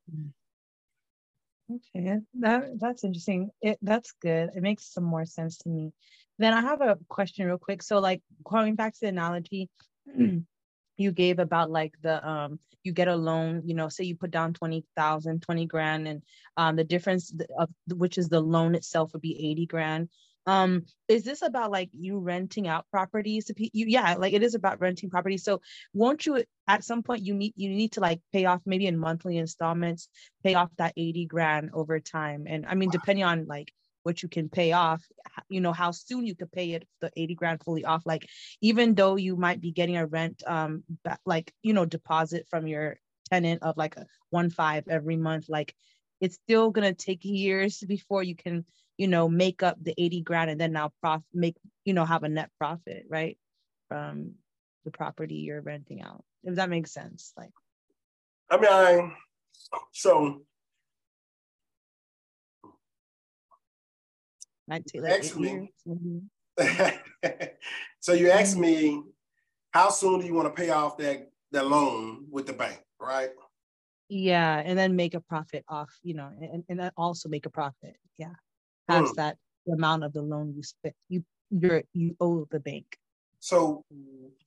Okay, 1.72 2.20
that 2.40 2.80
that's 2.80 3.04
interesting. 3.04 3.50
It 3.62 3.78
that's 3.82 4.14
good. 4.22 4.50
It 4.56 4.62
makes 4.62 4.94
some 4.94 5.04
more 5.04 5.26
sense 5.26 5.58
to 5.60 5.70
me. 5.70 5.92
Then 6.38 6.54
I 6.54 6.62
have 6.62 6.82
a 6.82 6.98
question 7.08 7.46
real 7.46 7.58
quick. 7.58 7.82
So 7.82 8.00
like 8.00 8.22
going 8.44 8.76
back 8.76 8.94
to 8.94 9.00
the 9.02 9.08
analogy 9.08 9.70
you 10.98 11.12
gave 11.12 11.40
about 11.40 11.72
like 11.72 11.94
the 12.02 12.28
um 12.28 12.60
you 12.84 12.92
get 12.92 13.08
a 13.08 13.16
loan, 13.16 13.62
you 13.66 13.74
know, 13.74 13.88
say 13.88 14.04
you 14.04 14.16
put 14.16 14.30
down 14.30 14.54
20,000, 14.54 15.42
20 15.42 15.66
grand 15.66 16.08
and 16.08 16.22
um 16.58 16.76
the 16.76 16.84
difference 16.84 17.34
of 17.58 17.70
which 17.88 18.18
is 18.18 18.30
the 18.30 18.42
loan 18.42 18.76
itself 18.76 19.14
would 19.14 19.22
be 19.22 19.52
80 19.52 19.66
grand. 19.68 20.10
Um 20.46 20.86
is 21.08 21.24
this 21.24 21.42
about 21.42 21.72
like 21.72 21.90
you 21.94 22.20
renting 22.20 22.68
out 22.68 22.86
properties 22.92 23.46
to 23.46 23.54
people? 23.54 23.72
Yeah, 23.74 24.16
like 24.16 24.34
it 24.34 24.44
is 24.44 24.56
about 24.56 24.82
renting 24.82 25.10
properties. 25.10 25.44
So 25.44 25.62
won't 25.94 26.26
you 26.26 26.44
at 26.68 26.84
some 26.84 27.04
point 27.04 27.24
you 27.24 27.34
need 27.34 27.54
you 27.56 27.70
need 27.70 27.94
to 27.94 28.02
like 28.02 28.22
pay 28.32 28.46
off 28.46 28.62
maybe 28.66 28.88
in 28.88 28.98
monthly 28.98 29.38
installments, 29.38 30.10
pay 30.44 30.56
off 30.56 30.70
that 30.78 30.94
80 30.98 31.26
grand 31.26 31.72
over 31.74 32.00
time. 32.00 32.46
And 32.48 32.66
I 32.66 32.76
mean 32.76 32.90
depending 32.90 33.26
on 33.26 33.46
like 33.48 33.72
what 34.04 34.22
you 34.22 34.30
can 34.30 34.50
pay 34.50 34.74
off 34.74 35.02
you 35.50 35.62
know 35.62 35.72
how 35.72 35.92
soon 35.92 36.26
you 36.26 36.36
could 36.36 36.52
pay 36.52 36.72
it 36.72 36.88
the 37.02 37.10
80 37.16 37.36
grand 37.36 37.64
fully 37.64 37.86
off 37.86 38.06
like 38.06 38.28
even 38.62 38.96
though 38.96 39.16
you 39.16 39.36
might 39.36 39.62
be 39.62 39.72
getting 39.72 39.98
a 39.98 40.06
rent 40.06 40.44
um 40.46 40.84
like 41.26 41.54
you 41.64 41.74
know 41.74 41.86
deposit 41.86 42.46
from 42.50 42.68
your 42.68 42.98
tenant 43.30 43.64
of 43.64 43.78
like 43.78 43.96
a 43.96 44.06
one 44.30 44.50
five 44.50 44.88
every 44.88 45.16
month 45.16 45.46
like 45.50 45.74
it's 46.22 46.36
still 46.36 46.70
gonna 46.70 46.94
take 46.94 47.24
years 47.24 47.84
before 47.88 48.24
you 48.24 48.36
can 48.36 48.66
you 48.98 49.08
know 49.08 49.28
make 49.28 49.64
up 49.64 49.78
the 49.82 49.94
80 49.98 50.22
grand 50.22 50.52
and 50.52 50.62
then 50.62 50.74
now 50.74 50.92
prof 51.02 51.22
make 51.34 51.56
you 51.86 51.94
know 51.94 52.06
have 52.06 52.24
a 52.24 52.30
net 52.30 52.50
profit 52.60 53.06
right 53.10 53.38
from 53.90 54.34
the 54.86 54.92
property 54.92 55.36
you're 55.36 55.62
renting 55.62 56.02
out 56.02 56.24
if 56.44 56.56
that 56.56 56.70
makes 56.70 56.92
sense 56.92 57.34
like 57.38 57.52
i 58.50 58.58
mean 58.58 58.70
i 58.72 59.12
so 59.92 60.42
Might 64.68 64.86
take 64.86 65.02
like 65.02 65.36
me, 65.36 65.70
so 68.00 68.14
you 68.14 68.30
asked 68.30 68.58
me, 68.58 69.02
how 69.72 69.90
soon 69.90 70.22
do 70.22 70.26
you 70.26 70.34
want 70.34 70.48
to 70.48 70.62
pay 70.62 70.70
off 70.70 70.98
that, 70.98 71.30
that 71.52 71.68
loan 71.68 72.26
with 72.32 72.48
the 72.48 72.54
bank, 72.54 72.80
right? 73.00 73.30
Yeah, 74.08 74.62
and 74.64 74.78
then 74.78 74.96
make 74.96 75.16
a 75.16 75.20
profit 75.20 75.66
off, 75.68 75.90
you 76.02 76.14
know, 76.14 76.30
and, 76.40 76.64
and 76.70 76.80
then 76.80 76.92
also 76.96 77.28
make 77.28 77.46
a 77.46 77.50
profit. 77.50 77.98
Yeah. 78.18 78.34
Past 78.88 79.14
mm. 79.14 79.16
that 79.16 79.38
amount 79.72 80.04
of 80.04 80.14
the 80.14 80.22
loan 80.22 80.54
you 80.56 80.64
spent, 80.64 80.96
you 81.10 81.24
you're 81.50 81.84
you 81.94 82.16
owe 82.20 82.48
the 82.52 82.60
bank. 82.60 82.98
So 83.40 83.84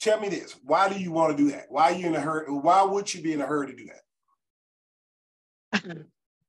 tell 0.01 0.21
me 0.21 0.29
this. 0.29 0.57
Why 0.65 0.89
do 0.89 0.99
you 0.99 1.13
want 1.13 1.37
to 1.37 1.43
do 1.43 1.51
that? 1.51 1.67
Why 1.69 1.93
are 1.93 1.93
you 1.93 2.07
in 2.07 2.17
a 2.17 2.21
hurry? 2.21 2.51
Why 2.51 2.83
would 2.83 3.13
you 3.13 3.23
be 3.23 3.33
in 3.33 3.41
a 3.41 3.47
hurry 3.47 3.69
to 3.69 3.77
do 3.77 3.87
that? 3.87 4.01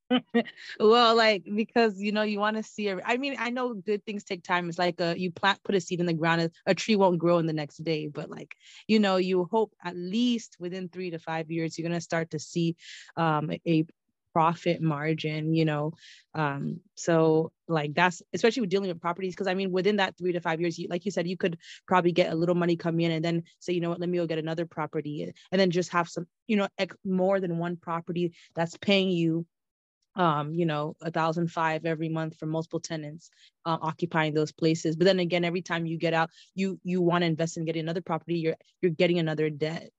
well, 0.80 1.16
like 1.16 1.44
because 1.56 2.02
you 2.02 2.12
know 2.12 2.22
you 2.22 2.40
want 2.40 2.58
to 2.58 2.64
see. 2.64 2.90
I 2.90 3.18
mean, 3.18 3.36
I 3.38 3.50
know 3.50 3.74
good 3.74 4.06
things 4.06 4.24
take 4.24 4.44
time. 4.44 4.70
It's 4.70 4.80
like 4.80 5.00
a 5.02 5.20
you 5.20 5.32
plant, 5.32 5.64
put 5.64 5.76
a 5.76 5.82
seed 5.82 6.00
in 6.00 6.06
the 6.06 6.14
ground. 6.14 6.50
A 6.66 6.74
tree 6.74 6.96
won't 6.96 7.20
grow 7.20 7.40
in 7.40 7.46
the 7.46 7.54
next 7.54 7.84
day, 7.84 8.08
but 8.08 8.30
like 8.30 8.56
you 8.88 9.00
know, 9.00 9.18
you 9.18 9.48
hope 9.52 9.74
at 9.84 9.96
least 9.96 10.58
within 10.60 10.90
three 10.90 11.12
to 11.12 11.20
five 11.20 11.52
years 11.52 11.78
you're 11.78 11.88
gonna 11.88 12.02
start 12.02 12.32
to 12.32 12.40
see 12.40 12.76
um, 13.16 13.52
a 13.66 13.86
profit 14.38 14.82
margin. 14.82 15.52
You 15.56 15.66
know, 15.66 15.94
um, 16.36 16.80
so 16.94 17.52
like 17.68 17.96
that's 17.96 18.22
especially 18.34 18.62
with 18.62 18.70
dealing 18.70 18.90
with 18.90 19.02
properties 19.02 19.34
because 19.34 19.48
I 19.48 19.56
mean 19.56 19.72
within 19.72 19.96
that 19.96 20.16
three 20.16 20.34
to 20.34 20.42
five 20.42 20.62
years, 20.62 20.78
you, 20.78 20.88
like 20.90 21.06
you 21.06 21.12
said, 21.12 21.28
you 21.28 21.38
could 21.38 21.58
probably 21.88 22.12
get 22.12 22.32
a 22.32 22.36
little 22.36 22.54
money 22.54 22.76
come 22.76 23.00
in 23.00 23.12
and 23.12 23.26
then 23.26 23.44
say, 23.60 23.74
you 23.74 23.82
know 23.82 23.90
what, 23.90 24.00
let 24.00 24.10
me 24.10 24.20
go 24.20 24.28
get 24.28 24.38
another 24.38 24.68
property 24.68 25.34
and 25.52 25.60
then 25.60 25.72
just 25.72 25.92
have 25.92 26.08
some, 26.08 26.28
you 26.46 26.56
know, 26.56 26.68
ex- 26.78 26.96
more 27.04 27.40
than 27.40 27.58
one 27.58 27.78
property 27.78 28.34
that's 28.56 28.78
paying 28.78 29.10
you 29.10 29.48
um, 30.16 30.54
you 30.54 30.66
know, 30.66 30.96
a 31.02 31.12
thousand 31.12 31.52
five 31.52 31.86
every 31.86 32.10
month 32.10 32.38
for 32.38 32.48
multiple 32.48 32.80
tenants 32.80 33.30
uh, 33.66 33.78
occupying 33.82 34.34
those 34.34 34.52
places. 34.52 34.96
But 34.96 35.06
then 35.06 35.20
again, 35.20 35.46
every 35.46 35.62
time 35.62 35.86
you 35.86 35.98
get 35.98 36.14
out, 36.14 36.30
you 36.56 36.80
you 36.84 37.02
want 37.02 37.24
to 37.24 37.28
invest 37.28 37.58
in 37.58 37.66
getting 37.66 37.84
another 37.84 38.02
property, 38.02 38.40
you're 38.40 38.58
you're 38.82 38.92
getting 38.92 39.20
another 39.20 39.50
debt. 39.50 39.92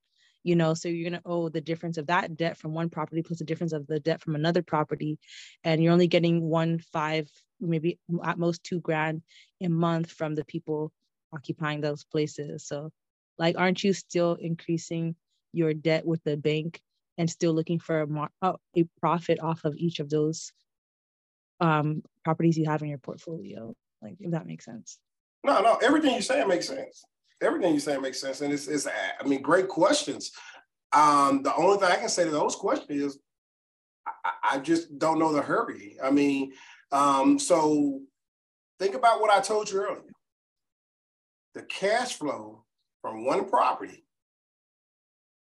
You 0.44 0.56
know, 0.56 0.74
so 0.74 0.88
you're 0.88 1.10
gonna 1.10 1.22
owe 1.24 1.48
the 1.48 1.60
difference 1.60 1.98
of 1.98 2.06
that 2.06 2.36
debt 2.36 2.56
from 2.56 2.72
one 2.72 2.90
property 2.90 3.22
plus 3.22 3.38
the 3.38 3.44
difference 3.44 3.72
of 3.72 3.86
the 3.86 4.00
debt 4.00 4.20
from 4.20 4.34
another 4.34 4.62
property, 4.62 5.18
and 5.64 5.82
you're 5.82 5.92
only 5.92 6.08
getting 6.08 6.42
one 6.42 6.78
five, 6.78 7.28
maybe 7.60 7.98
at 8.24 8.38
most 8.38 8.62
two 8.64 8.80
grand 8.80 9.22
a 9.62 9.68
month 9.68 10.10
from 10.10 10.34
the 10.34 10.44
people 10.44 10.92
occupying 11.32 11.80
those 11.80 12.04
places. 12.04 12.66
So, 12.66 12.90
like, 13.38 13.58
aren't 13.58 13.84
you 13.84 13.92
still 13.92 14.34
increasing 14.34 15.16
your 15.52 15.74
debt 15.74 16.06
with 16.06 16.22
the 16.24 16.36
bank 16.36 16.80
and 17.16 17.28
still 17.28 17.52
looking 17.52 17.80
for 17.80 18.06
a, 18.42 18.54
a 18.76 18.84
profit 19.00 19.40
off 19.40 19.64
of 19.64 19.74
each 19.76 19.98
of 19.98 20.08
those 20.08 20.52
um, 21.60 22.02
properties 22.24 22.56
you 22.56 22.66
have 22.66 22.82
in 22.82 22.88
your 22.88 22.98
portfolio. 22.98 23.74
Like, 24.00 24.16
if 24.20 24.30
that 24.30 24.46
makes 24.46 24.64
sense. 24.64 24.98
No, 25.44 25.60
no, 25.60 25.76
everything 25.82 26.12
you're 26.12 26.22
saying 26.22 26.48
makes 26.48 26.68
sense. 26.68 27.04
Everything 27.40 27.72
you're 27.72 27.80
saying 27.80 28.02
makes 28.02 28.20
sense. 28.20 28.40
And 28.40 28.52
it's, 28.52 28.66
it's 28.66 28.86
I 28.86 29.26
mean, 29.26 29.42
great 29.42 29.68
questions. 29.68 30.32
Um, 30.92 31.42
the 31.42 31.54
only 31.54 31.78
thing 31.78 31.88
I 31.88 31.96
can 31.96 32.08
say 32.08 32.24
to 32.24 32.30
those 32.30 32.56
questions 32.56 32.90
is 32.90 33.18
I, 34.06 34.32
I 34.54 34.58
just 34.58 34.98
don't 34.98 35.18
know 35.18 35.32
the 35.32 35.42
hurry. 35.42 35.96
I 36.02 36.10
mean, 36.10 36.52
um, 36.90 37.38
so 37.38 38.00
think 38.78 38.94
about 38.94 39.20
what 39.20 39.30
I 39.30 39.40
told 39.40 39.70
you 39.70 39.80
earlier. 39.80 40.02
The 41.54 41.62
cash 41.62 42.14
flow 42.14 42.64
from 43.02 43.24
one 43.24 43.48
property, 43.48 44.04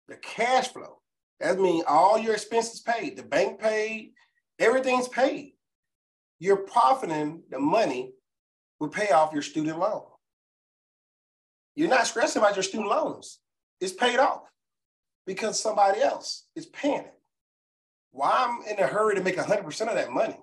the 0.07 0.17
cash 0.17 0.69
flow 0.69 1.01
that 1.41 1.59
means 1.59 1.83
all 1.87 2.19
your 2.19 2.33
expenses 2.33 2.81
paid, 2.81 3.17
the 3.17 3.23
bank 3.23 3.59
paid, 3.59 4.13
everything's 4.59 5.07
paid. 5.07 5.53
You're 6.39 6.57
profiting 6.57 7.41
the 7.49 7.59
money 7.59 8.13
will 8.79 8.89
pay 8.89 9.09
off 9.09 9.33
your 9.33 9.41
student 9.41 9.79
loan. 9.79 10.03
You're 11.75 11.89
not 11.89 12.07
stressing 12.07 12.41
about 12.41 12.55
your 12.55 12.63
student 12.63 12.89
loans. 12.89 13.39
It's 13.79 13.93
paid 13.93 14.19
off 14.19 14.43
because 15.25 15.59
somebody 15.59 16.01
else 16.01 16.45
is 16.55 16.65
paying 16.67 16.99
it. 16.99 17.13
Why 18.11 18.31
I'm 18.33 18.67
in 18.67 18.83
a 18.83 18.87
hurry 18.87 19.15
to 19.15 19.23
make 19.23 19.37
100% 19.37 19.87
of 19.87 19.95
that 19.95 20.11
money? 20.11 20.37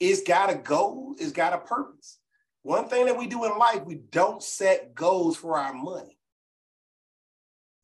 It's 0.00 0.22
got 0.22 0.50
a 0.50 0.54
goal, 0.54 1.14
it's 1.18 1.32
got 1.32 1.54
a 1.54 1.58
purpose. 1.58 2.18
One 2.62 2.88
thing 2.88 3.06
that 3.06 3.16
we 3.16 3.28
do 3.28 3.44
in 3.44 3.56
life, 3.56 3.84
we 3.84 3.94
don't 4.10 4.42
set 4.42 4.94
goals 4.94 5.36
for 5.36 5.56
our 5.58 5.72
money. 5.72 6.18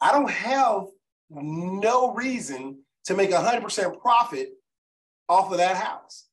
I 0.01 0.11
don't 0.11 0.31
have 0.31 0.87
no 1.31 2.13
reason 2.13 2.81
to 3.05 3.15
make 3.15 3.31
100% 3.31 4.01
profit 4.01 4.51
off 5.29 5.53
of 5.53 5.59
that 5.59 5.77
house. 5.77 6.27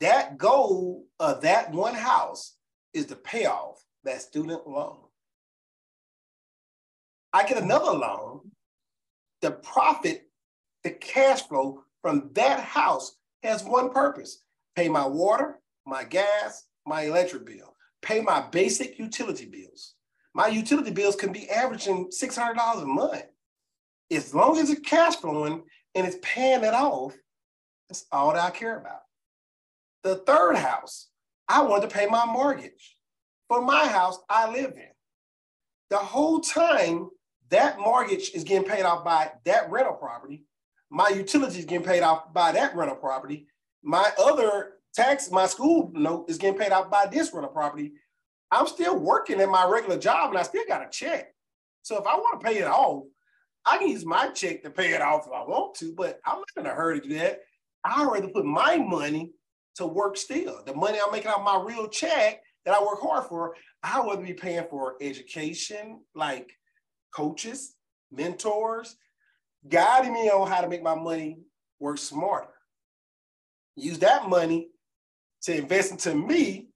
That 0.00 0.38
goal 0.38 1.04
of 1.20 1.42
that 1.42 1.70
one 1.72 1.94
house 1.94 2.56
is 2.94 3.06
to 3.06 3.16
pay 3.16 3.44
off 3.44 3.84
that 4.04 4.22
student 4.22 4.66
loan. 4.66 5.05
I 7.36 7.46
get 7.46 7.62
another 7.62 7.92
loan, 7.92 8.50
the 9.42 9.50
profit, 9.50 10.22
the 10.84 10.90
cash 10.90 11.42
flow 11.42 11.82
from 12.00 12.30
that 12.32 12.60
house 12.60 13.18
has 13.42 13.62
one 13.62 13.90
purpose 13.90 14.42
pay 14.74 14.88
my 14.88 15.06
water, 15.06 15.60
my 15.84 16.02
gas, 16.02 16.64
my 16.86 17.02
electric 17.02 17.44
bill, 17.44 17.74
pay 18.00 18.22
my 18.22 18.40
basic 18.40 18.98
utility 18.98 19.44
bills. 19.44 19.96
My 20.34 20.46
utility 20.46 20.90
bills 20.90 21.14
can 21.14 21.30
be 21.30 21.50
averaging 21.50 22.08
$600 22.10 22.82
a 22.82 22.86
month 22.86 23.24
as 24.10 24.34
long 24.34 24.56
as 24.56 24.70
it's 24.70 24.80
cash 24.80 25.16
flowing 25.16 25.62
and 25.94 26.06
it's 26.06 26.16
paying 26.22 26.64
it 26.64 26.72
off, 26.72 27.14
that's 27.90 28.06
all 28.12 28.32
that 28.32 28.42
I 28.42 28.50
care 28.50 28.78
about. 28.78 29.02
The 30.04 30.16
third 30.16 30.56
house, 30.56 31.08
I 31.48 31.62
want 31.64 31.82
to 31.82 31.88
pay 31.88 32.06
my 32.06 32.24
mortgage 32.24 32.96
for 33.48 33.60
my 33.60 33.86
house 33.86 34.18
I 34.30 34.50
live 34.50 34.72
in. 34.72 34.88
The 35.90 35.98
whole 35.98 36.40
time 36.40 37.10
that 37.50 37.78
mortgage 37.78 38.30
is 38.34 38.44
getting 38.44 38.68
paid 38.68 38.82
off 38.82 39.04
by 39.04 39.32
that 39.44 39.70
rental 39.70 39.94
property, 39.94 40.44
my 40.90 41.08
utilities 41.08 41.64
getting 41.64 41.86
paid 41.86 42.02
off 42.02 42.32
by 42.32 42.52
that 42.52 42.76
rental 42.76 42.96
property, 42.96 43.48
my 43.82 44.10
other 44.18 44.74
tax, 44.94 45.30
my 45.30 45.46
school 45.46 45.90
note 45.94 46.28
is 46.28 46.38
getting 46.38 46.58
paid 46.58 46.72
off 46.72 46.90
by 46.90 47.06
this 47.06 47.32
rental 47.32 47.52
property. 47.52 47.92
I'm 48.50 48.66
still 48.66 48.98
working 48.98 49.40
at 49.40 49.48
my 49.48 49.66
regular 49.66 49.98
job 49.98 50.30
and 50.30 50.38
I 50.38 50.42
still 50.42 50.64
got 50.66 50.86
a 50.86 50.88
check. 50.90 51.34
So 51.82 51.98
if 52.00 52.06
I 52.06 52.16
want 52.16 52.40
to 52.40 52.46
pay 52.46 52.58
it 52.58 52.66
off, 52.66 53.04
I 53.64 53.78
can 53.78 53.88
use 53.88 54.04
my 54.04 54.28
check 54.28 54.62
to 54.62 54.70
pay 54.70 54.94
it 54.94 55.02
off 55.02 55.26
if 55.26 55.32
I 55.32 55.42
want 55.42 55.74
to, 55.76 55.92
but 55.96 56.20
I'm 56.24 56.38
not 56.38 56.64
in 56.64 56.66
a 56.66 56.74
hurry 56.74 57.00
to 57.00 57.08
do 57.08 57.14
that. 57.18 57.40
I'd 57.84 58.08
rather 58.10 58.28
put 58.28 58.44
my 58.44 58.76
money 58.76 59.32
to 59.76 59.86
work 59.86 60.16
still. 60.16 60.62
The 60.64 60.74
money 60.74 60.98
I'm 61.04 61.12
making 61.12 61.30
out 61.30 61.44
my 61.44 61.60
real 61.60 61.88
check 61.88 62.42
that 62.64 62.74
I 62.74 62.82
work 62.82 63.00
hard 63.00 63.26
for, 63.26 63.54
I 63.82 64.00
would 64.00 64.24
be 64.24 64.34
paying 64.34 64.66
for 64.70 64.94
education, 65.00 66.00
like 66.14 66.50
coaches, 67.12 67.74
mentors, 68.10 68.96
guiding 69.68 70.12
me 70.12 70.30
on 70.30 70.48
how 70.48 70.60
to 70.60 70.68
make 70.68 70.82
my 70.82 70.94
money 70.94 71.38
work 71.80 71.98
smarter. 71.98 72.48
Use 73.76 73.98
that 73.98 74.28
money 74.28 74.68
to 75.42 75.56
invest 75.56 75.92
into 75.92 76.14
me 76.14 76.68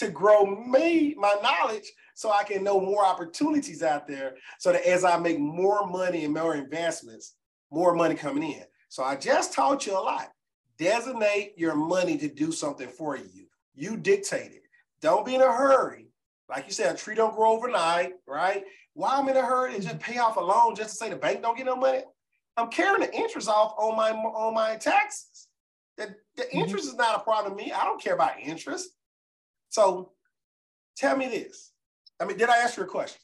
to 0.00 0.08
grow 0.08 0.46
me, 0.46 1.14
my 1.18 1.36
knowledge, 1.42 1.92
so 2.14 2.32
I 2.32 2.42
can 2.42 2.64
know 2.64 2.80
more 2.80 3.04
opportunities 3.04 3.82
out 3.82 4.08
there. 4.08 4.34
So 4.58 4.72
that 4.72 4.86
as 4.86 5.04
I 5.04 5.18
make 5.18 5.38
more 5.38 5.86
money 5.86 6.24
and 6.24 6.32
more 6.32 6.56
investments, 6.56 7.34
more 7.70 7.94
money 7.94 8.14
coming 8.14 8.42
in. 8.42 8.64
So 8.88 9.04
I 9.04 9.16
just 9.16 9.52
taught 9.52 9.86
you 9.86 9.92
a 9.92 10.00
lot. 10.00 10.30
Designate 10.78 11.52
your 11.56 11.74
money 11.74 12.16
to 12.16 12.28
do 12.28 12.50
something 12.50 12.88
for 12.88 13.16
you. 13.16 13.46
You 13.74 13.98
dictate 13.98 14.52
it. 14.52 14.62
Don't 15.02 15.26
be 15.26 15.34
in 15.34 15.42
a 15.42 15.52
hurry. 15.52 16.06
Like 16.48 16.66
you 16.66 16.72
said, 16.72 16.94
a 16.94 16.98
tree 16.98 17.14
don't 17.14 17.36
grow 17.36 17.52
overnight, 17.52 18.14
right? 18.26 18.64
Why 19.00 19.16
I'm 19.16 19.26
in 19.30 19.36
a 19.38 19.40
hurry 19.40 19.74
and 19.74 19.82
just 19.82 19.98
pay 19.98 20.18
off 20.18 20.36
a 20.36 20.40
loan 20.40 20.74
just 20.74 20.90
to 20.90 20.96
say 20.96 21.08
the 21.08 21.16
bank 21.16 21.40
don't 21.40 21.56
get 21.56 21.64
no 21.64 21.74
money? 21.74 22.02
I'm 22.58 22.68
carrying 22.68 23.00
the 23.00 23.14
interest 23.16 23.48
off 23.48 23.74
on 23.78 23.96
my 23.96 24.10
on 24.10 24.52
my 24.52 24.76
taxes. 24.76 25.48
The, 25.96 26.14
the 26.36 26.42
mm-hmm. 26.42 26.58
interest 26.58 26.84
mm-hmm. 26.84 26.92
is 26.92 26.98
not 26.98 27.16
a 27.16 27.20
problem 27.20 27.56
to 27.56 27.64
me. 27.64 27.72
I 27.72 27.84
don't 27.84 27.98
care 27.98 28.12
about 28.12 28.38
interest. 28.38 28.90
So 29.70 30.12
tell 30.98 31.16
me 31.16 31.28
this. 31.28 31.72
I 32.20 32.26
mean, 32.26 32.36
did 32.36 32.50
I 32.50 32.58
ask 32.58 32.76
you 32.76 32.82
a 32.82 32.86
question? 32.86 33.20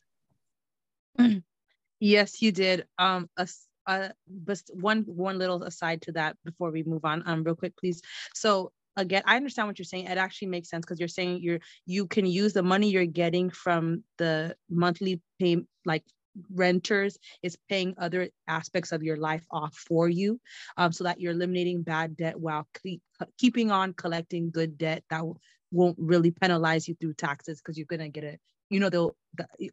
Yes, 2.00 2.40
you 2.40 2.52
did. 2.52 2.86
Um, 2.98 3.28
a, 3.36 3.46
uh, 3.86 4.08
but 4.26 4.62
one 4.72 5.02
one 5.02 5.38
little 5.38 5.62
aside 5.62 6.00
to 6.02 6.12
that 6.12 6.38
before 6.42 6.70
we 6.70 6.84
move 6.84 7.04
on, 7.04 7.22
um, 7.26 7.44
real 7.44 7.54
quick, 7.54 7.76
please. 7.76 8.00
So 8.32 8.72
again, 8.96 9.22
I 9.26 9.36
understand 9.36 9.68
what 9.68 9.78
you're 9.78 9.84
saying. 9.84 10.06
It 10.06 10.18
actually 10.18 10.48
makes 10.48 10.70
sense 10.70 10.84
because 10.84 10.98
you're 10.98 11.08
saying 11.08 11.40
you're 11.42 11.60
you 11.86 12.06
can 12.06 12.26
use 12.26 12.52
the 12.52 12.62
money 12.62 12.90
you're 12.90 13.06
getting 13.06 13.50
from 13.50 14.02
the 14.18 14.56
monthly 14.70 15.20
pay 15.38 15.58
like 15.84 16.04
renters 16.52 17.18
is 17.42 17.56
paying 17.68 17.94
other 17.98 18.28
aspects 18.48 18.92
of 18.92 19.02
your 19.02 19.16
life 19.16 19.44
off 19.50 19.74
for 19.74 20.08
you 20.08 20.40
um, 20.76 20.92
so 20.92 21.04
that 21.04 21.20
you're 21.20 21.32
eliminating 21.32 21.82
bad 21.82 22.16
debt 22.16 22.38
while 22.38 22.66
keep, 22.82 23.00
keeping 23.38 23.70
on 23.70 23.92
collecting 23.94 24.50
good 24.50 24.76
debt 24.76 25.02
that 25.10 25.24
won't 25.72 25.96
really 25.98 26.30
penalize 26.30 26.86
you 26.86 26.94
through 27.00 27.14
taxes 27.14 27.60
because 27.60 27.76
you're 27.78 27.86
gonna 27.86 28.08
get 28.08 28.24
it 28.24 28.40
you 28.70 28.80
know 28.80 28.90
they'll 28.90 29.16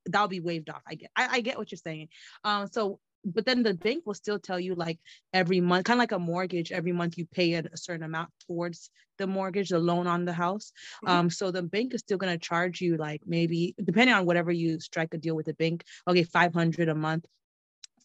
that'll 0.05 0.27
be 0.27 0.39
waived 0.39 0.69
off 0.69 0.81
i 0.87 0.95
get 0.95 1.11
I, 1.15 1.27
I 1.37 1.41
get 1.41 1.57
what 1.57 1.71
you're 1.71 1.77
saying 1.77 2.09
um 2.43 2.67
so 2.71 2.99
but 3.25 3.45
then 3.45 3.63
the 3.63 3.73
bank 3.73 4.03
will 4.05 4.13
still 4.13 4.39
tell 4.39 4.59
you 4.59 4.75
like 4.75 4.99
every 5.33 5.61
month 5.61 5.85
kind 5.85 5.97
of 5.97 6.01
like 6.01 6.11
a 6.11 6.19
mortgage 6.19 6.71
every 6.71 6.91
month 6.91 7.17
you 7.17 7.25
pay 7.25 7.53
a, 7.53 7.59
a, 7.59 7.77
certain 7.77 8.03
amount 8.03 8.29
towards 8.47 8.89
the 9.17 9.27
mortgage 9.27 9.69
the 9.69 9.79
loan 9.79 10.07
on 10.07 10.25
the 10.25 10.33
house 10.33 10.71
mm-hmm. 11.03 11.13
um 11.13 11.29
so 11.29 11.51
the 11.51 11.61
bank 11.61 11.93
is 11.93 12.01
still 12.01 12.17
going 12.17 12.33
to 12.33 12.45
charge 12.45 12.81
you 12.81 12.97
like 12.97 13.21
maybe 13.25 13.75
depending 13.83 14.15
on 14.15 14.25
whatever 14.25 14.51
you 14.51 14.79
strike 14.79 15.13
a 15.13 15.17
deal 15.17 15.35
with 15.35 15.45
the 15.45 15.53
bank 15.53 15.83
okay 16.07 16.23
500 16.23 16.89
a 16.89 16.95
month 16.95 17.25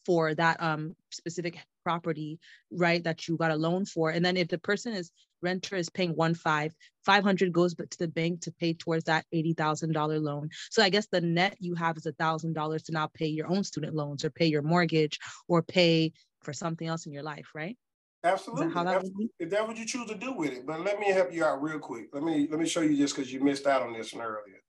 for 0.04 0.34
that 0.34 0.62
um 0.62 0.94
specific 1.10 1.58
property 1.88 2.38
right 2.70 3.02
that 3.04 3.26
you 3.26 3.36
got 3.36 3.50
a 3.50 3.56
loan 3.56 3.86
for 3.86 4.10
and 4.10 4.24
then 4.24 4.36
if 4.36 4.48
the 4.48 4.58
person 4.58 4.92
is 4.92 5.10
renter 5.42 5.76
is 5.76 5.88
paying 5.88 6.14
one 6.16 6.34
five, 6.34 6.74
500 7.04 7.52
goes 7.52 7.74
to 7.74 7.98
the 7.98 8.08
bank 8.08 8.42
to 8.42 8.52
pay 8.52 8.74
towards 8.74 9.04
that 9.04 9.24
$80,000 9.34 10.22
loan. 10.22 10.50
So 10.70 10.82
I 10.82 10.88
guess 10.88 11.06
the 11.06 11.20
net 11.20 11.56
you 11.60 11.74
have 11.74 11.96
is 11.96 12.06
$1,000 12.06 12.84
to 12.84 12.92
now 12.92 13.08
pay 13.12 13.26
your 13.26 13.50
own 13.50 13.64
student 13.64 13.94
loans 13.94 14.24
or 14.24 14.30
pay 14.30 14.46
your 14.46 14.62
mortgage 14.62 15.18
or 15.46 15.62
pay 15.62 16.12
for 16.42 16.52
something 16.52 16.86
else 16.86 17.06
in 17.06 17.12
your 17.12 17.22
life, 17.22 17.50
right? 17.54 17.76
Absolutely. 18.24 18.74
That 18.74 18.84
that 18.84 19.04
if 19.38 19.50
that's 19.50 19.68
what 19.68 19.76
you 19.76 19.86
choose 19.86 20.08
to 20.08 20.16
do 20.16 20.32
with 20.32 20.52
it. 20.52 20.66
But 20.66 20.80
let 20.80 20.98
me 20.98 21.12
help 21.12 21.32
you 21.32 21.44
out 21.44 21.62
real 21.62 21.78
quick. 21.78 22.08
Let 22.12 22.24
me 22.24 22.48
let 22.50 22.58
me 22.58 22.66
show 22.66 22.80
you 22.80 22.96
this 22.96 23.12
because 23.12 23.32
you 23.32 23.40
missed 23.40 23.66
out 23.66 23.82
on 23.82 23.92
this 23.92 24.12
one 24.12 24.24
earlier. 24.24 24.60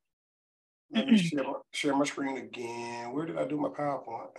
Let 0.92 1.08
me 1.08 1.18
share 1.18 1.44
my, 1.44 1.54
share 1.74 1.96
my 1.96 2.06
screen 2.06 2.38
again. 2.38 3.12
Where 3.12 3.26
did 3.26 3.38
I 3.40 3.46
do 3.46 3.58
my 3.58 3.70
PowerPoint? 3.70 4.30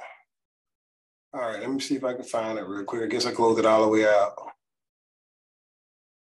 All 1.32 1.40
right, 1.40 1.60
let 1.60 1.70
me 1.70 1.78
see 1.78 1.94
if 1.96 2.04
I 2.04 2.14
can 2.14 2.24
find 2.24 2.58
it 2.58 2.66
real 2.66 2.84
quick. 2.84 3.02
I 3.02 3.06
guess 3.06 3.26
I 3.26 3.30
closed 3.30 3.58
it 3.60 3.66
all 3.66 3.82
the 3.82 3.88
way 3.88 4.04
out. 4.04 4.34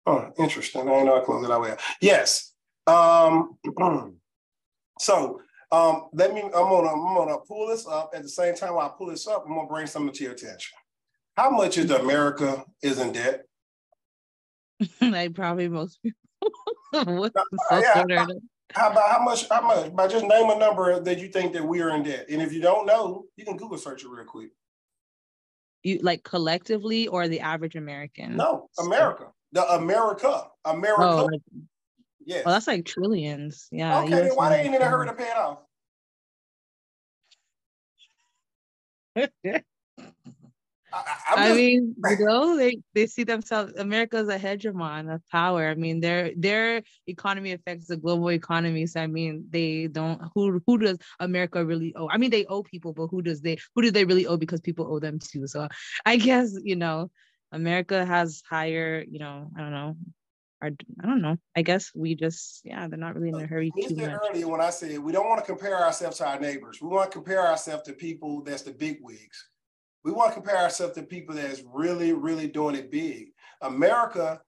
Oh, 0.05 0.31
interesting. 0.37 0.81
I 0.81 1.03
know 1.03 1.21
I 1.21 1.23
closed 1.23 1.45
it 1.45 1.51
all 1.51 1.61
the 1.61 1.67
way. 1.67 1.71
Out. 1.71 1.79
Yes. 2.01 2.53
Um, 2.87 3.57
so 4.99 5.41
um, 5.71 6.09
let 6.13 6.33
me. 6.33 6.41
I'm 6.41 6.51
gonna. 6.51 6.89
I'm 6.89 7.15
gonna 7.15 7.37
pull 7.47 7.67
this 7.67 7.87
up. 7.87 8.11
At 8.13 8.23
the 8.23 8.29
same 8.29 8.55
time, 8.55 8.75
while 8.75 8.87
I 8.87 8.97
pull 8.97 9.07
this 9.07 9.27
up, 9.27 9.45
I'm 9.47 9.55
gonna 9.55 9.67
bring 9.67 9.87
something 9.87 10.13
to 10.13 10.23
your 10.23 10.33
attention. 10.33 10.77
How 11.37 11.49
much 11.49 11.77
is 11.77 11.89
America 11.89 12.65
is 12.83 12.99
in 12.99 13.13
debt? 13.13 13.45
like 15.01 15.33
probably 15.33 15.69
most 15.69 15.99
people. 16.03 16.17
What's 17.19 17.35
so 17.69 17.79
yeah, 17.79 18.03
how, 18.17 18.27
how 18.73 18.91
about 18.91 19.09
how 19.09 19.23
much? 19.23 19.47
How 19.47 19.61
much? 19.61 19.95
By 19.95 20.07
just 20.07 20.25
name 20.25 20.49
a 20.49 20.57
number 20.57 20.99
that 20.99 21.19
you 21.19 21.29
think 21.29 21.53
that 21.53 21.65
we 21.65 21.81
are 21.81 21.95
in 21.95 22.03
debt, 22.03 22.25
and 22.29 22.41
if 22.41 22.51
you 22.51 22.61
don't 22.61 22.85
know, 22.85 23.25
you 23.37 23.45
can 23.45 23.55
Google 23.55 23.77
search 23.77 24.03
it 24.03 24.09
real 24.09 24.25
quick. 24.25 24.49
You 25.83 25.99
like 26.01 26.23
collectively 26.23 27.07
or 27.07 27.27
the 27.27 27.39
average 27.39 27.75
American? 27.75 28.37
No, 28.37 28.69
America. 28.79 29.27
The 29.51 29.65
America. 29.73 30.47
America. 30.65 31.03
Oh, 31.03 31.25
like, 31.31 31.41
yes. 32.23 32.45
Well, 32.45 32.53
that's 32.53 32.67
like 32.67 32.85
trillions. 32.85 33.67
Yeah. 33.71 34.01
Okay, 34.01 34.09
then 34.09 34.29
why 34.35 34.49
they 34.49 34.61
ain't 34.63 34.75
in 34.75 34.81
a 34.81 34.85
hurry 34.85 35.07
to 35.07 35.13
pay 35.13 35.29
it 35.29 35.37
off? 35.37 35.59
I, 40.93 41.51
I, 41.51 41.53
mean, 41.53 41.95
you 42.09 42.25
know, 42.25 42.57
they, 42.57 42.79
they 42.93 43.07
see 43.07 43.23
themselves 43.23 43.73
America 43.77 44.17
as 44.17 44.27
a 44.27 44.37
hegemon 44.37 45.13
of 45.13 45.21
power. 45.29 45.67
I 45.67 45.75
mean, 45.75 45.99
their 46.01 46.31
their 46.35 46.83
economy 47.07 47.53
affects 47.53 47.87
the 47.87 47.97
global 47.97 48.29
economy. 48.31 48.85
So 48.85 49.01
I 49.01 49.07
mean, 49.07 49.45
they 49.49 49.87
don't 49.87 50.21
who 50.35 50.61
who 50.65 50.77
does 50.77 50.97
America 51.19 51.63
really 51.63 51.93
owe? 51.95 52.09
I 52.09 52.17
mean, 52.17 52.31
they 52.31 52.45
owe 52.45 52.63
people, 52.63 52.93
but 52.93 53.07
who 53.07 53.21
does 53.21 53.41
they 53.41 53.57
who 53.75 53.81
do 53.81 53.91
they 53.91 54.05
really 54.05 54.27
owe 54.27 54.37
because 54.37 54.61
people 54.61 54.93
owe 54.93 54.99
them 54.99 55.19
too? 55.19 55.47
So 55.47 55.67
I 56.05 56.17
guess, 56.17 56.55
you 56.63 56.75
know, 56.75 57.09
America 57.51 58.05
has 58.05 58.41
higher, 58.49 59.03
you 59.09 59.19
know, 59.19 59.49
I 59.57 59.61
don't 59.61 59.71
know. 59.71 59.95
Our, 60.61 60.69
I 61.03 61.07
don't 61.07 61.23
know. 61.23 61.37
I 61.55 61.63
guess 61.63 61.91
we 61.95 62.13
just, 62.13 62.61
yeah, 62.63 62.87
they're 62.87 62.99
not 62.99 63.15
really 63.15 63.29
in 63.29 63.35
a 63.35 63.47
hurry 63.47 63.71
too 63.71 63.95
much. 63.95 64.15
earlier 64.29 64.47
when 64.47 64.61
I 64.61 64.69
said 64.69 64.99
we 64.99 65.11
don't 65.11 65.27
want 65.27 65.43
to 65.43 65.45
compare 65.45 65.75
ourselves 65.75 66.17
to 66.17 66.27
our 66.27 66.39
neighbors. 66.39 66.79
We 66.79 66.87
want 66.87 67.11
to 67.11 67.17
compare 67.17 67.41
ourselves 67.45 67.83
to 67.83 67.93
people 67.93 68.43
that's 68.43 68.61
the 68.61 68.71
big 68.71 68.99
wigs. 69.01 69.49
We 70.03 70.11
want 70.11 70.31
to 70.31 70.35
compare 70.35 70.57
ourselves 70.57 70.95
to 70.95 71.03
people 71.03 71.35
that's 71.35 71.63
really, 71.73 72.13
really 72.13 72.47
doing 72.47 72.75
it 72.75 72.91
big. 72.91 73.33
America 73.61 74.41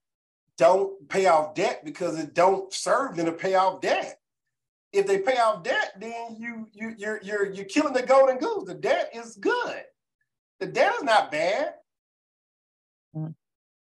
don't 0.58 1.08
pay 1.10 1.28
off 1.28 1.56
debt 1.56 1.82
because 1.84 2.18
it 2.18 2.34
don't 2.34 2.74
serve 2.74 3.16
them 3.16 3.26
to 3.28 3.32
pay 3.32 3.56
off 3.56 3.82
debt. 3.82 4.20
If 4.91 5.08
they 5.08 5.20
pay 5.20 5.38
off 5.38 5.64
debt, 5.64 5.93
then 5.99 6.38
you 6.39 6.68
you 6.72 6.93
you're 6.97 7.20
you're 7.24 7.51
you're 7.51 7.66
killing 7.66 7.93
the 7.93 8.04
golden 8.04 8.38
goose. 8.38 8.66
The 8.66 8.76
debt 8.76 9.10
is 9.14 9.36
good. 9.36 9.84
The 10.60 10.68
debt 10.68 10.93
is 10.97 11.04
not 11.04 11.32
bad. 11.32 11.74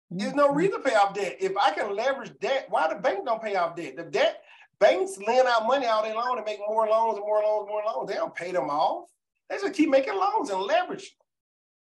There's 0.09 0.33
no 0.33 0.49
mm-hmm. 0.49 0.57
reason 0.57 0.83
to 0.83 0.89
pay 0.89 0.95
off 0.95 1.13
debt. 1.13 1.37
If 1.39 1.55
I 1.57 1.71
can 1.71 1.95
leverage 1.95 2.37
debt, 2.39 2.67
why 2.69 2.93
the 2.93 2.99
bank 2.99 3.25
don't 3.25 3.41
pay 3.41 3.55
off 3.55 3.75
debt? 3.75 3.95
The 3.95 4.03
debt 4.03 4.41
banks 4.79 5.17
lend 5.25 5.47
out 5.47 5.67
money 5.67 5.85
all 5.85 6.03
day 6.03 6.13
long 6.13 6.37
and 6.37 6.45
make 6.45 6.59
more 6.59 6.87
loans 6.87 7.17
and 7.17 7.25
more 7.25 7.41
loans, 7.41 7.61
and 7.61 7.69
more 7.69 7.83
loans. 7.85 8.09
They 8.09 8.15
don't 8.15 8.35
pay 8.35 8.51
them 8.51 8.69
off. 8.69 9.09
They 9.49 9.57
just 9.57 9.73
keep 9.73 9.89
making 9.89 10.15
loans 10.15 10.49
and 10.49 10.61
leverage. 10.61 11.15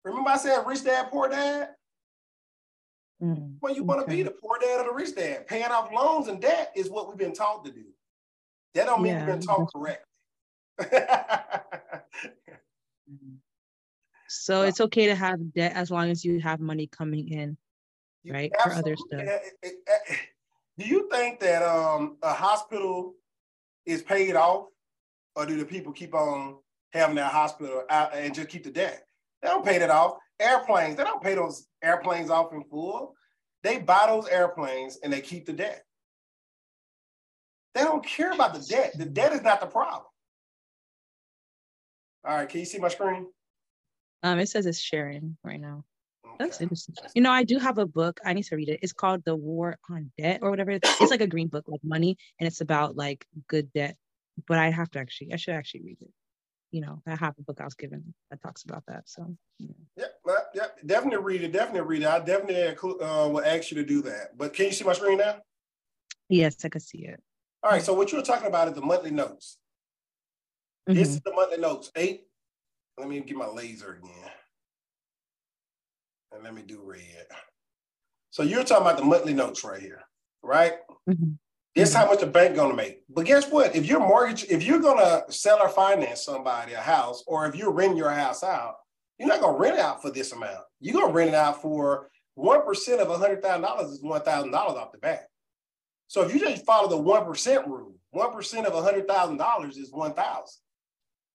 Remember 0.05 0.31
I 0.31 0.37
said 0.37 0.65
rich 0.67 0.85
dad, 0.85 1.11
poor 1.11 1.29
dad? 1.29 1.71
Mm, 3.23 3.55
well, 3.61 3.75
you 3.75 3.85
want 3.85 4.05
to 4.05 4.11
be 4.11 4.23
the 4.23 4.33
poor 4.33 4.59
dad 4.61 4.81
or 4.81 4.85
the 4.89 4.95
rich 4.95 5.15
dad. 5.15 5.47
Paying 5.47 5.67
off 5.67 5.93
loans 5.93 6.27
and 6.29 6.41
debt 6.41 6.73
is 6.75 6.91
what 6.91 7.09
we've 7.09 7.17
been 7.17 7.33
taught 7.33 7.65
to 7.65 7.71
do. 7.71 7.85
That 8.75 8.87
don't 8.87 9.03
mean 9.03 9.13
yeah. 9.13 9.27
we've 9.27 9.35
been 9.35 9.47
taught 9.47 9.71
correctly. 9.73 10.05
So 14.35 14.63
it's 14.63 14.81
okay 14.81 15.07
to 15.07 15.15
have 15.15 15.53
debt 15.53 15.75
as 15.75 15.91
long 15.91 16.11
as 16.11 16.25
you 16.25 16.41
have 16.41 16.59
money 16.59 16.87
coming 16.87 17.29
in, 17.29 17.57
you 18.23 18.33
right? 18.33 18.51
For 18.63 18.73
other 18.73 18.97
stuff. 18.97 19.21
Eh, 19.21 19.39
eh, 19.63 19.69
eh, 19.87 20.17
do 20.79 20.87
you 20.87 21.07
think 21.13 21.39
that 21.41 21.63
um, 21.63 22.17
a 22.23 22.33
hospital 22.33 23.15
is 23.85 24.03
paid 24.03 24.35
off, 24.35 24.69
or 25.37 25.45
do 25.45 25.59
the 25.59 25.67
people 25.67 25.93
keep 25.93 26.15
on 26.15 26.57
having 26.95 27.17
that 27.17 27.31
hospital 27.31 27.85
out 27.91 28.15
and 28.15 28.35
just 28.35 28.49
keep 28.49 28.65
the 28.65 28.71
debt? 28.71 29.07
They 29.43 29.49
don't 29.49 29.65
pay 29.65 29.79
that 29.79 29.91
off. 29.91 30.19
Airplanes, 30.41 30.97
they 30.97 31.05
don't 31.05 31.23
pay 31.23 31.35
those 31.35 31.67
airplanes 31.83 32.31
off 32.31 32.53
in 32.53 32.65
full. 32.65 33.15
They 33.63 33.79
buy 33.79 34.05
those 34.07 34.27
airplanes 34.29 34.99
and 35.03 35.13
they 35.13 35.21
keep 35.21 35.47
the 35.47 35.53
debt. 35.53 35.85
They 37.75 37.83
don't 37.83 38.05
care 38.05 38.33
about 38.33 38.55
the 38.55 38.61
debt. 38.61 38.93
The 38.97 39.05
debt 39.05 39.33
is 39.33 39.43
not 39.43 39.61
the 39.61 39.67
problem. 39.67 40.03
All 42.25 42.37
right, 42.37 42.49
can 42.49 42.61
you 42.61 42.67
see 42.67 42.79
my 42.79 42.89
screen? 42.89 43.27
Um, 44.23 44.39
it 44.39 44.49
says 44.49 44.67
it's 44.67 44.79
sharing 44.79 45.37
right 45.43 45.61
now. 45.61 45.85
That's 46.39 46.61
interesting. 46.61 46.95
You 47.15 47.23
know, 47.23 47.31
I 47.31 47.45
do 47.45 47.59
have 47.59 47.79
a 47.79 47.87
book. 47.87 48.21
I 48.25 48.33
need 48.33 48.45
to 48.45 48.57
read 48.57 48.69
it. 48.69 48.81
It's 48.83 48.93
called 48.93 49.23
The 49.25 49.35
War 49.35 49.77
on 49.91 50.11
Debt 50.19 50.41
or 50.43 50.51
whatever. 50.51 50.73
It's 50.73 51.11
like 51.11 51.21
a 51.21 51.27
green 51.27 51.49
book, 51.49 51.65
like 51.67 51.83
money, 51.85 52.17
and 52.39 52.47
it's 52.47 52.61
about 52.61 52.97
like 52.97 53.27
good 53.49 53.73
debt. 53.73 53.97
But 54.47 54.59
I 54.59 54.71
have 54.71 54.91
to 54.93 54.99
actually, 54.99 55.33
I 55.33 55.37
should 55.37 55.55
actually 55.55 55.83
read 55.83 55.99
it. 56.01 56.11
You 56.73 56.81
know, 56.81 57.03
I 57.07 57.15
have 57.15 57.35
a 57.39 57.43
book 57.43 57.61
I 57.61 57.65
was 57.65 57.75
given 57.75 58.15
that 58.31 58.43
talks 58.43 58.65
about 58.65 58.83
that. 58.89 59.05
So 59.07 59.37
yeah, 59.59 60.07
yeah, 60.27 60.35
yeah 60.55 60.67
definitely 60.85 61.23
read 61.23 61.43
it. 61.43 61.53
Definitely 61.53 61.83
read 61.83 62.03
it. 62.03 62.09
I 62.09 62.19
definitely 62.19 62.67
uh, 62.67 63.29
will 63.29 63.45
ask 63.45 63.71
you 63.71 63.77
to 63.77 63.85
do 63.85 64.03
that. 64.03 64.37
But 64.37 64.55
can 64.55 64.67
you 64.67 64.73
see 64.73 64.85
my 64.85 64.95
screen 64.95 65.19
now? 65.19 65.37
Yes, 66.29 66.65
I 66.65 66.71
can 66.71 66.81
see 66.81 67.05
it. 67.07 67.23
All 67.63 67.71
right. 67.71 67.83
So 67.83 67.93
what 67.93 68.11
you 68.11 68.19
were 68.19 68.25
talking 68.25 68.49
about 68.49 68.69
is 68.69 68.75
the 68.75 68.81
monthly 68.81 69.11
notes. 69.11 69.59
Mm-hmm. 70.89 70.99
This 70.99 71.11
is 71.11 71.21
the 71.21 71.33
monthly 71.33 71.59
notes. 71.59 71.93
Eight 71.95 72.23
let 72.99 73.09
me 73.09 73.21
get 73.21 73.37
my 73.37 73.47
laser 73.47 73.95
again. 73.95 74.31
And 76.33 76.45
let 76.45 76.55
me 76.55 76.63
do 76.63 76.83
red. 76.85 77.27
So 78.31 78.43
you're 78.43 78.65
talking 78.65 78.87
about 78.87 78.99
the 78.99 79.05
monthly 79.05 79.35
notes 79.35 79.65
right 79.65 79.81
here, 79.81 80.03
right? 80.43 80.75
Mm-hmm. 81.09 81.33
This 81.75 81.91
mm-hmm. 81.91 81.99
how 81.99 82.11
much 82.11 82.21
the 82.21 82.27
bank 82.27 82.57
gonna 82.57 82.75
make. 82.75 83.03
But 83.09 83.27
guess 83.27 83.51
what? 83.51 83.75
If 83.75 83.87
you're 83.87 84.01
mortgage, 84.01 84.45
if 84.45 84.63
you're 84.63 84.81
gonna 84.81 85.23
seller 85.31 85.69
finance 85.69 86.25
somebody 86.25 86.75
a 86.75 86.81
house, 86.81 87.25
or 87.27 87.47
if 87.47 87.57
you're 87.57 87.73
renting 87.73 87.97
your 87.97 88.11
house 88.11 88.43
out, 88.43 88.75
you're 89.19 89.29
not 89.29 89.41
gonna 89.41 89.59
rent 89.59 89.77
it 89.77 89.81
out 89.81 90.03
for 90.03 90.11
this 90.11 90.33
amount. 90.33 90.65
You're 90.81 91.01
gonna 91.01 91.13
rent 91.13 91.31
it 91.31 91.35
out 91.35 91.63
for 91.63 92.11
one 92.35 92.65
percent 92.65 93.01
of 93.01 93.11
a 93.11 93.17
hundred 93.17 93.43
thousand 93.43 93.63
dollars 93.63 93.91
is 93.91 94.03
one 94.03 94.21
thousand 94.23 94.51
dollars 94.51 94.77
off 94.77 94.93
the 94.93 94.99
bat. 94.99 95.29
So 96.09 96.23
if 96.23 96.35
you 96.35 96.41
just 96.41 96.67
follow 96.67 96.89
the 96.89 96.99
one 96.99 97.25
percent 97.25 97.67
rule, 97.67 97.95
one 98.11 98.33
percent 98.33 98.67
of 98.67 98.75
a 98.75 98.83
hundred 98.83 99.09
thousand 99.09 99.39
dollars 99.39 99.79
is 99.79 99.91
one 99.93 100.13
thousand. 100.13 100.61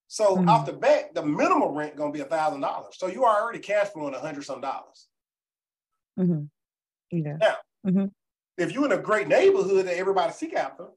So 0.08 0.38
mm-hmm. 0.38 0.50
off 0.50 0.66
the 0.66 0.74
bat, 0.74 1.14
the 1.16 1.24
minimum 1.26 1.74
rent 1.74 1.96
gonna 1.96 2.12
be 2.12 2.22
a 2.22 2.26
thousand 2.26 2.62
dollars. 2.62 2.96
So 2.98 3.08
you 3.08 3.24
are 3.24 3.42
already 3.42 3.60
cash 3.60 3.88
flowing 3.88 4.14
a 4.14 4.20
hundred 4.20 4.44
some 4.44 4.62
dollars. 4.62 5.08
Mm-hmm. 6.20 6.44
Yeah. 7.12 7.38
Now, 7.38 7.56
mm-hmm. 7.86 8.06
If 8.58 8.72
you're 8.72 8.86
in 8.86 8.92
a 8.92 8.98
great 8.98 9.28
neighborhood 9.28 9.86
that 9.86 9.98
everybody 9.98 10.34
seek 10.34 10.54
after, 10.56 10.88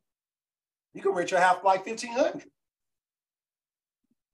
you 0.94 1.02
can 1.02 1.12
rent 1.12 1.30
your 1.30 1.40
house 1.40 1.58
for 1.61 1.66
like 1.66 1.84
fifteen 1.84 2.12
hundred. 2.12 2.44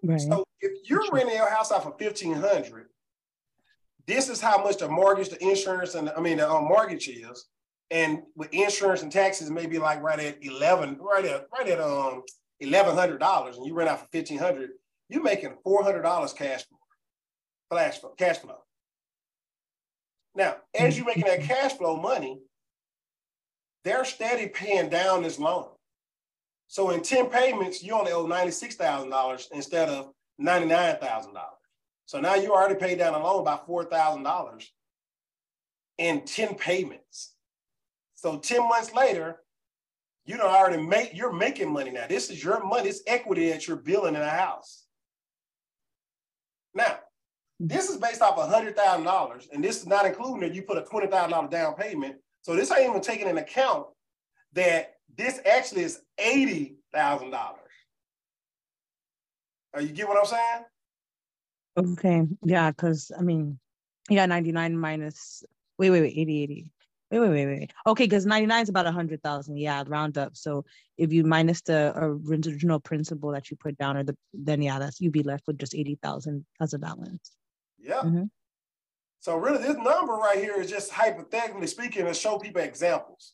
Right. 0.02 0.20
So 0.20 0.44
if 0.60 0.88
you're 0.88 1.04
renting 1.12 1.36
your 1.36 1.50
house 1.50 1.72
out 1.72 1.82
for 1.82 1.94
fifteen 1.98 2.34
hundred, 2.34 2.86
this 4.06 4.28
is 4.28 4.40
how 4.40 4.62
much 4.62 4.78
the 4.78 4.88
mortgage, 4.88 5.28
the 5.30 5.42
insurance, 5.42 5.94
and 5.94 6.10
I 6.10 6.20
mean 6.20 6.38
the 6.38 6.50
um, 6.50 6.64
mortgage 6.64 7.08
is, 7.08 7.46
and 7.90 8.22
with 8.36 8.52
insurance 8.52 9.02
and 9.02 9.10
taxes, 9.10 9.50
maybe 9.50 9.78
like 9.78 10.02
right 10.02 10.20
at 10.20 10.44
eleven, 10.44 10.96
right 11.00 11.24
at 11.24 11.46
right 11.52 11.68
at 11.68 11.80
um 11.80 12.22
eleven 12.60 12.94
hundred 12.94 13.18
dollars, 13.18 13.56
and 13.56 13.66
you 13.66 13.74
rent 13.74 13.90
out 13.90 14.00
for 14.00 14.08
fifteen 14.12 14.38
hundred, 14.38 14.70
you're 15.08 15.22
making 15.22 15.54
four 15.64 15.82
hundred 15.82 16.02
dollars 16.02 16.32
cash 16.32 16.64
flow, 16.66 16.78
flash 17.70 17.98
flow, 17.98 18.14
cash 18.16 18.38
flow. 18.38 18.58
Now, 20.34 20.56
as 20.78 20.96
you're 20.96 21.06
making 21.06 21.24
that 21.24 21.42
cash 21.42 21.72
flow 21.72 21.96
money, 21.96 22.38
they're 23.86 24.04
steady 24.04 24.48
paying 24.48 24.88
down 24.90 25.22
this 25.22 25.38
loan. 25.38 25.68
So 26.66 26.90
in 26.90 27.02
10 27.02 27.30
payments, 27.30 27.84
you 27.84 27.94
only 27.94 28.10
owe 28.10 28.26
$96,000 28.26 29.46
instead 29.52 29.88
of 29.88 30.10
$99,000. 30.40 31.28
So 32.06 32.20
now 32.20 32.34
you 32.34 32.52
already 32.52 32.74
paid 32.74 32.98
down 32.98 33.14
a 33.14 33.22
loan 33.22 33.44
by 33.44 33.56
$4,000 33.56 34.64
in 35.98 36.22
10 36.22 36.56
payments. 36.56 37.34
So 38.16 38.38
10 38.38 38.68
months 38.68 38.92
later, 38.92 39.36
you 40.24 40.36
don't 40.36 40.50
already 40.50 40.82
make, 40.82 41.14
you're 41.14 41.32
making 41.32 41.72
money 41.72 41.92
now. 41.92 42.08
This 42.08 42.28
is 42.28 42.42
your 42.42 42.64
money, 42.64 42.88
it's 42.88 43.02
equity 43.06 43.50
that 43.50 43.68
you're 43.68 43.76
building 43.76 44.16
in 44.16 44.20
a 44.20 44.28
house. 44.28 44.86
Now, 46.74 46.98
this 47.60 47.88
is 47.88 47.98
based 47.98 48.20
off 48.20 48.36
$100,000, 48.36 49.46
and 49.52 49.62
this 49.62 49.80
is 49.80 49.86
not 49.86 50.06
including 50.06 50.40
that 50.40 50.54
you 50.56 50.62
put 50.62 50.76
a 50.76 50.82
$20,000 50.82 51.50
down 51.50 51.74
payment. 51.74 52.16
So 52.46 52.54
this 52.54 52.70
ain't 52.70 52.88
even 52.88 53.00
taking 53.00 53.26
into 53.26 53.42
account 53.42 53.88
that 54.52 54.98
this 55.18 55.40
actually 55.44 55.82
is 55.82 56.00
$80,000. 56.20 57.34
Are 59.74 59.82
you 59.82 59.88
get 59.88 60.06
what 60.06 60.16
I'm 60.16 60.26
saying? 60.26 60.64
Okay. 61.76 62.22
Yeah, 62.44 62.70
because 62.70 63.10
I 63.18 63.22
mean, 63.22 63.58
yeah, 64.08 64.26
99 64.26 64.78
minus 64.78 65.42
wait, 65.76 65.90
wait, 65.90 66.02
wait, 66.02 66.16
80, 66.16 66.42
80. 66.44 66.72
Wait, 67.10 67.18
wait, 67.18 67.30
wait, 67.30 67.46
wait. 67.46 67.72
Okay, 67.84 68.04
because 68.04 68.24
99 68.24 68.62
is 68.62 68.68
about 68.68 68.86
a 68.86 68.92
hundred 68.92 69.24
thousand. 69.24 69.56
Yeah, 69.56 69.82
round 69.88 70.16
up. 70.16 70.36
So 70.36 70.64
if 70.96 71.12
you 71.12 71.24
minus 71.24 71.62
the 71.62 71.94
original 71.96 72.78
principal 72.78 73.32
that 73.32 73.50
you 73.50 73.56
put 73.56 73.76
down, 73.76 73.96
or 73.96 74.04
the 74.04 74.16
then 74.32 74.62
yeah, 74.62 74.78
that's 74.78 75.00
you'd 75.00 75.12
be 75.12 75.24
left 75.24 75.48
with 75.48 75.58
just 75.58 75.74
eighty 75.74 75.98
thousand 76.00 76.46
as 76.60 76.74
a 76.74 76.78
balance. 76.78 77.32
Yeah. 77.78 78.02
Mm-hmm. 78.02 78.24
So 79.26 79.36
really, 79.36 79.58
this 79.58 79.76
number 79.76 80.12
right 80.12 80.38
here 80.38 80.60
is 80.60 80.70
just 80.70 80.92
hypothetically 80.92 81.66
speaking 81.66 82.04
to 82.04 82.14
show 82.14 82.38
people 82.38 82.62
examples. 82.62 83.32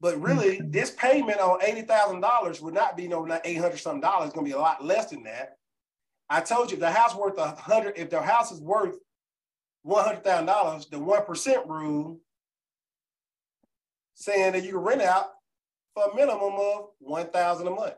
But 0.00 0.18
really, 0.22 0.56
mm-hmm. 0.56 0.70
this 0.70 0.92
payment 0.92 1.38
on 1.38 1.62
eighty 1.62 1.82
thousand 1.82 2.22
dollars 2.22 2.62
would 2.62 2.72
not 2.72 2.96
be 2.96 3.08
no 3.08 3.28
eight 3.44 3.58
hundred 3.58 3.76
something 3.76 4.00
dollars. 4.00 4.28
It's 4.28 4.34
going 4.34 4.46
to 4.46 4.50
be 4.50 4.56
a 4.56 4.58
lot 4.58 4.82
less 4.82 5.10
than 5.10 5.24
that. 5.24 5.58
I 6.30 6.40
told 6.40 6.70
you, 6.70 6.76
if 6.76 6.80
the 6.80 6.90
house 6.90 7.14
worth 7.14 7.36
a 7.36 7.48
hundred, 7.56 7.98
if 7.98 8.08
the 8.08 8.22
house 8.22 8.50
is 8.50 8.62
worth 8.62 8.96
one 9.82 10.02
hundred 10.02 10.24
thousand 10.24 10.46
dollars, 10.46 10.86
the 10.86 10.98
one 10.98 11.22
percent 11.26 11.68
rule 11.68 12.18
saying 14.14 14.54
that 14.54 14.64
you 14.64 14.70
can 14.70 14.80
rent 14.80 15.02
out 15.02 15.26
for 15.92 16.04
a 16.04 16.16
minimum 16.16 16.54
of 16.54 16.86
one 17.00 17.26
thousand 17.26 17.66
a 17.66 17.70
month. 17.70 17.94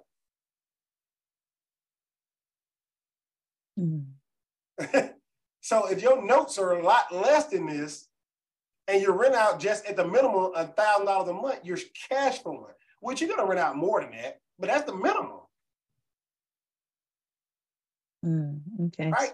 Mm-hmm. 3.78 5.06
so 5.68 5.84
if 5.84 6.00
your 6.00 6.24
notes 6.24 6.56
are 6.56 6.78
a 6.78 6.82
lot 6.82 7.14
less 7.14 7.48
than 7.48 7.66
this, 7.66 8.08
and 8.86 9.02
you're 9.02 9.12
rent 9.12 9.34
out 9.34 9.60
just 9.60 9.84
at 9.84 9.98
the 9.98 10.04
minimum 10.06 10.50
a 10.56 10.66
thousand 10.66 11.04
dollars 11.04 11.28
a 11.28 11.34
month, 11.34 11.58
you're 11.62 11.76
cash 12.08 12.38
flowing, 12.38 12.72
which 13.00 13.20
you're 13.20 13.28
gonna 13.28 13.46
rent 13.46 13.60
out 13.60 13.76
more 13.76 14.00
than 14.00 14.12
that, 14.12 14.40
but 14.58 14.70
that's 14.70 14.90
the 14.90 14.96
minimum. 14.96 15.40
Mm, 18.24 18.60
okay. 18.86 19.10
Right. 19.10 19.30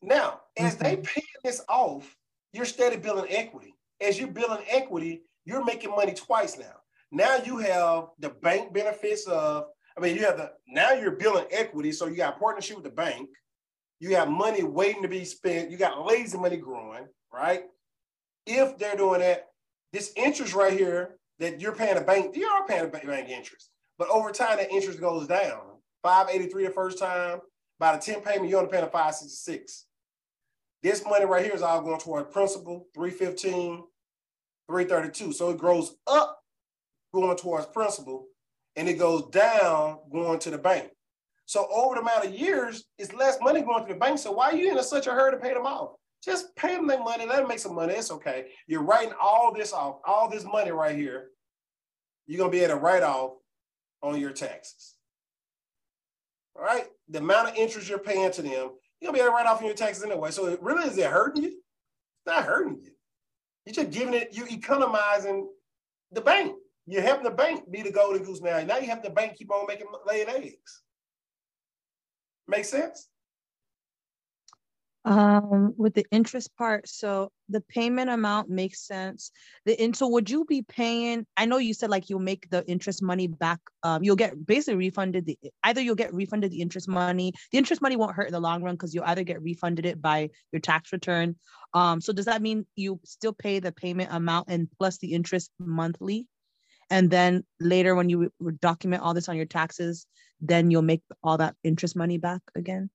Now, 0.00 0.40
as 0.56 0.76
okay. 0.76 0.96
they 0.96 1.02
pay 1.02 1.22
this 1.44 1.62
off, 1.68 2.16
you're 2.54 2.64
steady 2.64 2.96
building 2.96 3.26
equity. 3.28 3.74
As 4.00 4.18
you're 4.18 4.28
building 4.28 4.64
equity, 4.70 5.24
you're 5.44 5.62
making 5.62 5.90
money 5.90 6.14
twice 6.14 6.58
now. 6.58 6.76
Now 7.12 7.36
you 7.44 7.58
have 7.58 8.06
the 8.20 8.30
bank 8.30 8.72
benefits 8.72 9.26
of, 9.26 9.66
I 9.98 10.00
mean, 10.00 10.16
you 10.16 10.24
have 10.24 10.38
the 10.38 10.52
now 10.66 10.92
you're 10.92 11.10
building 11.10 11.44
equity, 11.50 11.92
so 11.92 12.06
you 12.06 12.16
got 12.16 12.40
partnership 12.40 12.76
with 12.76 12.84
the 12.84 12.90
bank. 12.90 13.28
You 14.00 14.16
have 14.16 14.28
money 14.28 14.62
waiting 14.62 15.02
to 15.02 15.08
be 15.08 15.24
spent. 15.24 15.70
You 15.70 15.76
got 15.76 16.06
lazy 16.06 16.38
money 16.38 16.56
growing, 16.56 17.06
right? 17.32 17.64
If 18.46 18.78
they're 18.78 18.96
doing 18.96 19.20
that, 19.20 19.48
this 19.92 20.12
interest 20.16 20.54
right 20.54 20.72
here 20.72 21.16
that 21.38 21.60
you're 21.60 21.74
paying 21.74 21.98
a 21.98 22.00
bank, 22.00 22.34
you 22.36 22.46
are 22.46 22.66
paying 22.66 22.84
a 22.84 22.88
bank 22.88 23.28
interest. 23.28 23.70
But 23.98 24.08
over 24.08 24.30
time, 24.30 24.56
that 24.56 24.70
interest 24.72 25.00
goes 25.00 25.26
down. 25.26 25.60
583 26.02 26.64
the 26.64 26.70
first 26.70 26.98
time. 26.98 27.40
By 27.78 27.96
the 27.96 28.02
10 28.02 28.22
payment, 28.22 28.48
you're 28.48 28.58
only 28.58 28.70
paying 28.70 28.84
a 28.84 28.90
566. 28.90 29.86
This 30.82 31.04
money 31.04 31.26
right 31.26 31.44
here 31.44 31.54
is 31.54 31.62
all 31.62 31.82
going 31.82 32.00
toward 32.00 32.30
principal, 32.30 32.86
315, 32.94 33.84
332. 34.68 35.32
So 35.32 35.50
it 35.50 35.58
grows 35.58 35.94
up 36.06 36.38
going 37.12 37.36
towards 37.36 37.66
principal, 37.66 38.26
and 38.76 38.88
it 38.88 38.94
goes 38.94 39.28
down 39.30 39.98
going 40.10 40.38
to 40.38 40.50
the 40.50 40.58
bank. 40.58 40.90
So 41.50 41.66
over 41.74 41.96
the 41.96 42.02
amount 42.02 42.26
of 42.26 42.32
years, 42.32 42.84
it's 42.96 43.12
less 43.12 43.38
money 43.40 43.60
going 43.60 43.84
to 43.84 43.92
the 43.92 43.98
bank. 43.98 44.20
So 44.20 44.30
why 44.30 44.50
are 44.50 44.54
you 44.54 44.70
in 44.70 44.80
such 44.84 45.08
a 45.08 45.10
hurry 45.10 45.32
to 45.32 45.36
pay 45.36 45.52
them 45.52 45.66
off? 45.66 45.96
Just 46.24 46.54
pay 46.54 46.76
them 46.76 46.86
their 46.86 47.02
money, 47.02 47.26
let 47.26 47.38
them 47.38 47.48
make 47.48 47.58
some 47.58 47.74
money. 47.74 47.92
It's 47.94 48.12
okay. 48.12 48.52
You're 48.68 48.84
writing 48.84 49.14
all 49.20 49.52
this 49.52 49.72
off, 49.72 49.96
all 50.06 50.30
this 50.30 50.44
money 50.44 50.70
right 50.70 50.94
here. 50.94 51.30
You're 52.28 52.38
gonna 52.38 52.52
be 52.52 52.60
able 52.60 52.74
to 52.74 52.80
write 52.80 53.02
off 53.02 53.32
on 54.00 54.20
your 54.20 54.30
taxes. 54.30 54.94
All 56.54 56.62
right. 56.62 56.86
The 57.08 57.18
amount 57.18 57.48
of 57.48 57.56
interest 57.56 57.88
you're 57.88 57.98
paying 57.98 58.30
to 58.30 58.42
them, 58.42 58.52
you're 59.00 59.10
gonna 59.10 59.14
be 59.14 59.18
able 59.18 59.30
to 59.30 59.34
write 59.34 59.46
off 59.46 59.58
on 59.58 59.66
your 59.66 59.74
taxes 59.74 60.04
anyway. 60.04 60.30
So 60.30 60.46
it 60.46 60.62
really 60.62 60.86
is 60.86 60.96
it 60.98 61.10
hurting 61.10 61.42
you? 61.42 61.48
It's 61.48 62.26
not 62.26 62.44
hurting 62.44 62.78
you. 62.80 62.92
You're 63.66 63.74
just 63.74 63.90
giving 63.90 64.14
it, 64.14 64.28
you're 64.30 64.46
economizing 64.48 65.48
the 66.12 66.20
bank. 66.20 66.54
You're 66.86 67.02
helping 67.02 67.24
the 67.24 67.30
bank 67.30 67.68
be 67.72 67.82
the 67.82 67.90
golden 67.90 68.22
goose 68.22 68.40
now. 68.40 68.62
Now 68.62 68.78
you 68.78 68.86
have 68.86 69.02
the 69.02 69.10
bank 69.10 69.36
keep 69.36 69.50
on 69.50 69.66
making 69.66 69.88
laying 70.06 70.28
eggs. 70.28 70.82
Make 72.50 72.64
sense? 72.64 73.08
Um, 75.04 75.72
with 75.78 75.94
the 75.94 76.04
interest 76.10 76.54
part, 76.58 76.86
so 76.86 77.30
the 77.48 77.62
payment 77.62 78.10
amount 78.10 78.50
makes 78.50 78.86
sense. 78.86 79.30
The 79.64 79.92
so 79.94 80.08
would 80.08 80.28
you 80.28 80.44
be 80.44 80.60
paying? 80.62 81.26
I 81.38 81.46
know 81.46 81.56
you 81.56 81.72
said 81.72 81.88
like 81.88 82.10
you'll 82.10 82.18
make 82.18 82.50
the 82.50 82.66
interest 82.66 83.02
money 83.02 83.28
back. 83.28 83.60
Um, 83.82 84.02
you'll 84.02 84.16
get 84.16 84.44
basically 84.44 84.76
refunded 84.76 85.24
the 85.24 85.38
either 85.64 85.80
you'll 85.80 85.94
get 85.94 86.12
refunded 86.12 86.50
the 86.50 86.60
interest 86.60 86.86
money. 86.86 87.32
The 87.52 87.58
interest 87.58 87.80
money 87.80 87.96
won't 87.96 88.14
hurt 88.14 88.26
in 88.26 88.32
the 88.32 88.40
long 88.40 88.62
run 88.62 88.74
because 88.74 88.94
you'll 88.94 89.04
either 89.06 89.24
get 89.24 89.40
refunded 89.40 89.86
it 89.86 90.02
by 90.02 90.28
your 90.52 90.60
tax 90.60 90.92
return. 90.92 91.36
Um, 91.72 92.00
so 92.00 92.12
does 92.12 92.26
that 92.26 92.42
mean 92.42 92.66
you 92.76 93.00
still 93.04 93.32
pay 93.32 93.60
the 93.60 93.72
payment 93.72 94.10
amount 94.12 94.48
and 94.50 94.68
plus 94.76 94.98
the 94.98 95.14
interest 95.14 95.50
monthly? 95.58 96.26
And 96.90 97.10
then 97.10 97.44
later 97.60 97.94
when 97.94 98.08
you 98.08 98.32
document 98.60 99.02
all 99.02 99.14
this 99.14 99.28
on 99.28 99.36
your 99.36 99.46
taxes, 99.46 100.06
then 100.40 100.70
you'll 100.70 100.82
make 100.82 101.02
all 101.22 101.38
that 101.38 101.54
interest 101.62 101.96
money 101.96 102.18
back 102.18 102.40
again? 102.56 102.90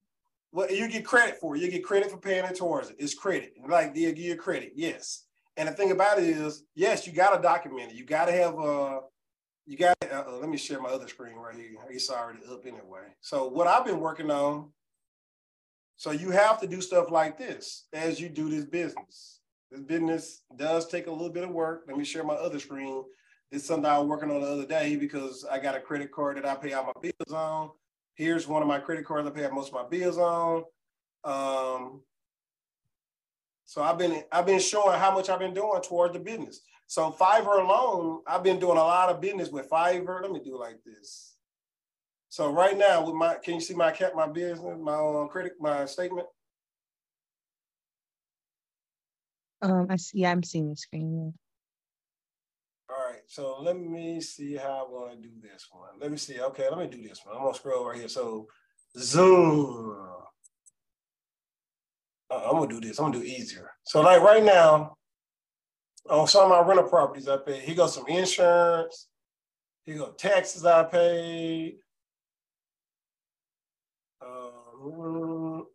Well, 0.51 0.71
you 0.71 0.87
get 0.87 1.05
credit 1.05 1.37
for 1.39 1.55
it. 1.55 1.61
You 1.61 1.69
get 1.69 1.83
credit 1.83 2.11
for 2.11 2.17
paying 2.17 2.45
it 2.45 2.55
towards 2.55 2.89
it. 2.89 2.95
It's 2.99 3.13
credit. 3.13 3.53
Like 3.67 3.93
they 3.93 4.01
give 4.01 4.17
you 4.17 4.35
credit, 4.35 4.73
yes. 4.75 5.23
And 5.57 5.69
the 5.69 5.73
thing 5.73 5.91
about 5.91 6.17
it 6.17 6.25
is, 6.25 6.63
yes, 6.75 7.07
you 7.07 7.13
got 7.13 7.35
to 7.35 7.41
document 7.41 7.91
it. 7.91 7.97
You 7.97 8.05
got 8.05 8.25
to 8.25 8.31
have 8.31 8.55
a, 8.55 8.61
uh, 8.61 8.99
you 9.65 9.77
got 9.77 9.99
to, 10.01 10.27
uh, 10.27 10.31
let 10.37 10.49
me 10.49 10.57
share 10.57 10.81
my 10.81 10.89
other 10.89 11.07
screen 11.07 11.35
right 11.35 11.55
here. 11.55 11.75
It's 11.89 12.09
already 12.09 12.39
up 12.49 12.65
anyway. 12.65 13.07
So 13.21 13.47
what 13.47 13.67
I've 13.67 13.85
been 13.85 13.99
working 13.99 14.29
on, 14.29 14.71
so 15.97 16.11
you 16.11 16.29
have 16.31 16.59
to 16.61 16.67
do 16.67 16.81
stuff 16.81 17.09
like 17.09 17.37
this 17.37 17.87
as 17.93 18.19
you 18.19 18.27
do 18.27 18.49
this 18.49 18.65
business. 18.65 19.39
This 19.71 19.81
business 19.81 20.41
does 20.55 20.87
take 20.87 21.07
a 21.07 21.11
little 21.11 21.29
bit 21.29 21.45
of 21.45 21.51
work. 21.51 21.85
Let 21.87 21.97
me 21.97 22.03
share 22.03 22.23
my 22.23 22.35
other 22.35 22.59
screen 22.59 23.03
it's 23.51 23.65
something 23.65 23.85
I 23.85 23.99
was 23.99 24.07
working 24.07 24.31
on 24.31 24.41
the 24.41 24.47
other 24.47 24.65
day 24.65 24.95
because 24.95 25.45
I 25.49 25.59
got 25.59 25.75
a 25.75 25.79
credit 25.79 26.11
card 26.11 26.37
that 26.37 26.45
I 26.45 26.55
pay 26.55 26.73
all 26.73 26.85
my 26.85 27.01
bills 27.01 27.33
on. 27.33 27.71
Here's 28.15 28.47
one 28.47 28.61
of 28.61 28.67
my 28.67 28.79
credit 28.79 29.05
cards 29.05 29.27
I 29.27 29.31
pay 29.31 29.47
most 29.49 29.69
of 29.69 29.73
my 29.73 29.87
bills 29.87 30.17
on. 30.17 30.63
Um, 31.23 32.01
So 33.65 33.81
I've 33.81 33.97
been 33.97 34.23
I've 34.31 34.45
been 34.45 34.59
showing 34.59 34.99
how 34.99 35.13
much 35.13 35.29
I've 35.29 35.39
been 35.39 35.53
doing 35.53 35.81
toward 35.81 36.13
the 36.13 36.19
business. 36.19 36.61
So 36.87 37.11
Fiverr 37.11 37.63
alone, 37.63 38.21
I've 38.27 38.43
been 38.43 38.59
doing 38.59 38.77
a 38.77 38.83
lot 38.83 39.09
of 39.09 39.19
business 39.19 39.49
with 39.49 39.69
Fiverr. 39.69 40.21
Let 40.21 40.31
me 40.31 40.39
do 40.39 40.57
like 40.57 40.83
this. 40.85 41.35
So 42.29 42.51
right 42.51 42.77
now, 42.77 43.05
with 43.05 43.15
my, 43.15 43.35
can 43.35 43.55
you 43.55 43.61
see 43.61 43.73
my 43.73 43.91
cat, 43.91 44.15
my 44.15 44.27
business, 44.27 44.77
my 44.79 44.93
um, 44.95 45.29
critic, 45.29 45.53
my 45.59 45.85
statement? 45.85 46.27
Um, 49.61 49.87
I 49.89 49.95
see. 49.95 50.19
Yeah, 50.19 50.31
I'm 50.31 50.43
seeing 50.43 50.69
the 50.69 50.75
screen. 50.75 51.33
Right, 53.15 53.23
so 53.27 53.61
let 53.61 53.79
me 53.79 54.19
see 54.19 54.55
how 54.57 54.85
I 54.85 54.91
want 54.91 55.11
to 55.11 55.27
do 55.29 55.33
this 55.41 55.67
one. 55.71 55.91
Let 56.01 56.11
me 56.11 56.17
see. 56.17 56.41
Okay, 56.41 56.67
let 56.69 56.77
me 56.77 56.87
do 56.87 57.01
this 57.01 57.21
one. 57.23 57.37
I'm 57.37 57.43
gonna 57.43 57.55
scroll 57.55 57.87
right 57.87 57.97
here. 57.97 58.09
So 58.09 58.47
Zoom. 58.97 59.95
Uh, 62.29 62.35
I'm 62.35 62.57
gonna 62.57 62.67
do 62.67 62.81
this. 62.81 62.99
I'm 62.99 63.05
gonna 63.05 63.19
do 63.19 63.23
easier. 63.23 63.71
So 63.85 64.01
like 64.01 64.21
right 64.21 64.43
now, 64.43 64.97
on 66.09 66.27
some 66.27 66.51
of 66.51 66.57
my 66.57 66.67
rental 66.67 66.89
properties 66.89 67.29
I 67.29 67.37
pay, 67.37 67.61
he 67.61 67.73
got 67.73 67.91
some 67.91 68.05
insurance, 68.07 69.07
he 69.85 69.93
got 69.93 70.17
taxes 70.17 70.65
I 70.65 70.83
paid. 70.83 71.77
Um, 74.21 75.67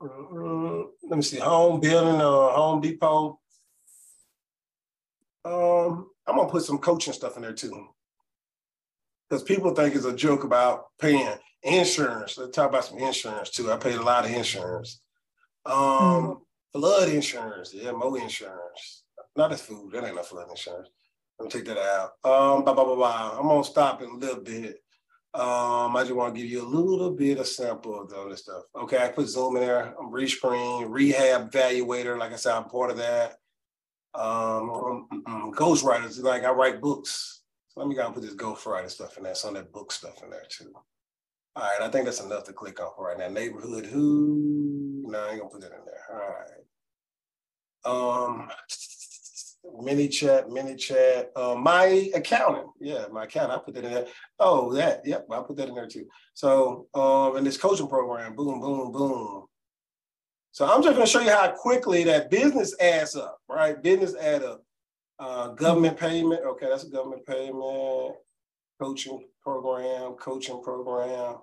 let 1.08 1.16
me 1.16 1.22
see, 1.22 1.38
home 1.38 1.80
building, 1.80 2.20
uh, 2.20 2.50
Home 2.50 2.82
Depot. 2.82 3.40
Um, 5.42 6.09
I'm 6.30 6.36
gonna 6.36 6.48
put 6.48 6.62
some 6.62 6.78
coaching 6.78 7.12
stuff 7.12 7.36
in 7.36 7.42
there 7.42 7.52
too. 7.52 7.88
Because 9.28 9.42
people 9.42 9.74
think 9.74 9.94
it's 9.94 10.04
a 10.04 10.14
joke 10.14 10.44
about 10.44 10.86
paying 11.00 11.28
insurance. 11.62 12.38
Let's 12.38 12.54
talk 12.54 12.68
about 12.68 12.84
some 12.84 12.98
insurance 12.98 13.50
too. 13.50 13.70
I 13.72 13.76
paid 13.76 13.96
a 13.96 14.02
lot 14.02 14.24
of 14.24 14.30
insurance. 14.30 15.00
Um, 15.66 15.74
mm. 15.74 16.40
flood 16.72 17.08
insurance, 17.08 17.74
yeah, 17.74 17.90
mo 17.90 18.14
insurance. 18.14 19.04
Not 19.36 19.52
as 19.52 19.60
food, 19.60 19.92
that 19.92 20.04
ain't 20.04 20.16
no 20.16 20.22
flood 20.22 20.50
insurance. 20.50 20.88
Let 21.38 21.46
me 21.46 21.50
take 21.50 21.66
that 21.66 21.78
out. 21.78 22.10
Um, 22.24 22.64
blah, 22.64 22.74
blah, 22.74 22.84
blah, 22.84 22.94
blah. 22.94 23.36
I'm 23.38 23.48
gonna 23.48 23.64
stop 23.64 24.02
in 24.02 24.10
a 24.10 24.14
little 24.14 24.42
bit. 24.42 24.82
Um, 25.32 25.96
I 25.96 26.02
just 26.02 26.14
want 26.14 26.34
to 26.34 26.40
give 26.40 26.50
you 26.50 26.62
a 26.62 26.66
little 26.66 27.12
bit 27.12 27.38
of 27.38 27.46
sample 27.46 28.00
of 28.00 28.12
all 28.12 28.28
this 28.28 28.40
stuff. 28.40 28.64
Okay, 28.76 28.98
I 28.98 29.08
put 29.08 29.28
Zoom 29.28 29.56
in 29.56 29.62
there. 29.62 29.94
I'm 29.98 30.12
rescreen, 30.12 30.86
Rehab 30.88 31.52
Valuator. 31.52 32.18
Like 32.18 32.32
I 32.32 32.36
said, 32.36 32.54
I'm 32.54 32.64
part 32.64 32.90
of 32.90 32.96
that. 32.96 33.36
Um, 34.14 34.70
um, 34.70 35.22
um 35.26 35.52
ghostwriters, 35.52 36.22
like 36.22 36.44
I 36.44 36.50
write 36.50 36.80
books. 36.80 37.42
So 37.68 37.80
let 37.80 37.88
me 37.88 37.94
go 37.94 38.04
and 38.04 38.14
put 38.14 38.22
this 38.22 38.34
ghostwriter 38.34 38.90
stuff 38.90 39.16
in 39.16 39.22
there, 39.24 39.34
some 39.34 39.54
of 39.56 39.62
that 39.62 39.72
book 39.72 39.92
stuff 39.92 40.22
in 40.24 40.30
there 40.30 40.46
too. 40.48 40.72
All 41.56 41.62
right, 41.62 41.80
I 41.82 41.90
think 41.90 42.04
that's 42.04 42.20
enough 42.20 42.44
to 42.44 42.52
click 42.52 42.80
on 42.80 42.90
for 42.96 43.08
right 43.08 43.18
now. 43.18 43.28
Neighborhood 43.28 43.86
who? 43.86 45.04
No, 45.06 45.18
I 45.18 45.30
ain't 45.30 45.40
gonna 45.40 45.50
put 45.50 45.60
that 45.62 45.72
in 45.72 45.84
there. 45.84 46.04
All 46.12 46.18
right. 46.18 46.60
Um, 47.84 48.50
ManyChat, 49.82 50.48
mini 50.48 50.76
chat. 50.76 51.30
Uh, 51.36 51.54
my 51.54 52.10
accountant, 52.14 52.68
yeah, 52.80 53.06
my 53.12 53.24
account. 53.24 53.52
I 53.52 53.58
put 53.58 53.74
that 53.74 53.84
in 53.84 53.92
there. 53.92 54.06
Oh, 54.38 54.72
that, 54.74 55.02
yep, 55.04 55.26
I 55.30 55.40
put 55.40 55.56
that 55.56 55.68
in 55.68 55.74
there 55.74 55.86
too. 55.86 56.06
So, 56.34 56.86
um, 56.94 57.36
in 57.36 57.44
this 57.44 57.56
coaching 57.56 57.88
program, 57.88 58.34
boom, 58.34 58.60
boom, 58.60 58.92
boom. 58.92 59.46
So 60.52 60.66
I'm 60.66 60.82
just 60.82 60.94
going 60.94 61.06
to 61.06 61.10
show 61.10 61.20
you 61.20 61.30
how 61.30 61.52
quickly 61.52 62.04
that 62.04 62.30
business 62.30 62.74
adds 62.80 63.14
up, 63.14 63.38
right? 63.48 63.80
Business 63.80 64.14
add 64.16 64.42
up. 64.42 64.62
Uh, 65.18 65.48
government 65.48 65.98
payment, 65.98 66.40
okay, 66.44 66.66
that's 66.68 66.84
a 66.84 66.90
government 66.90 67.24
payment. 67.26 68.14
Coaching 68.80 69.26
program, 69.42 70.12
coaching 70.14 70.62
program, 70.62 71.36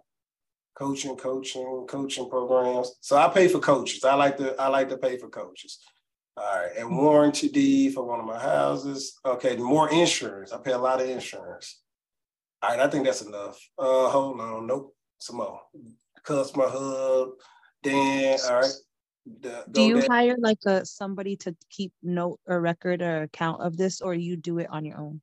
coaching, 0.75 1.15
coaching, 1.15 1.85
coaching 1.87 2.29
programs. 2.29 2.95
So 3.01 3.15
I 3.15 3.29
pay 3.29 3.47
for 3.47 3.59
coaches. 3.59 4.03
I 4.03 4.15
like 4.15 4.37
to 4.37 4.59
I 4.59 4.67
like 4.67 4.89
to 4.89 4.97
pay 4.97 5.17
for 5.17 5.29
coaches. 5.29 5.79
All 6.35 6.43
right, 6.43 6.71
and 6.77 6.97
warranty 6.97 7.49
deed 7.49 7.93
for 7.93 8.03
one 8.03 8.19
of 8.19 8.25
my 8.25 8.39
houses. 8.39 9.19
Okay, 9.23 9.55
more 9.55 9.91
insurance. 9.91 10.51
I 10.51 10.57
pay 10.57 10.71
a 10.71 10.77
lot 10.77 10.99
of 10.99 11.09
insurance. 11.09 11.81
All 12.63 12.71
right, 12.71 12.79
I 12.79 12.87
think 12.87 13.05
that's 13.05 13.21
enough. 13.21 13.59
Uh, 13.77 14.09
hold 14.09 14.39
on, 14.41 14.65
nope, 14.65 14.95
some 15.19 15.37
more. 15.37 15.61
Customer 16.23 16.67
hub. 16.67 17.29
Then, 17.83 18.39
all 18.49 18.55
right. 18.55 18.71
The, 19.41 19.65
do 19.71 19.81
you 19.81 19.99
there. 20.01 20.07
hire 20.09 20.35
like 20.39 20.59
a 20.65 20.85
somebody 20.85 21.35
to 21.37 21.55
keep 21.69 21.93
note 22.01 22.39
or 22.45 22.61
record 22.61 23.01
or 23.01 23.23
account 23.23 23.61
of 23.61 23.77
this, 23.77 24.01
or 24.01 24.13
you 24.13 24.37
do 24.37 24.59
it 24.59 24.67
on 24.69 24.85
your 24.85 24.97
own? 24.97 25.21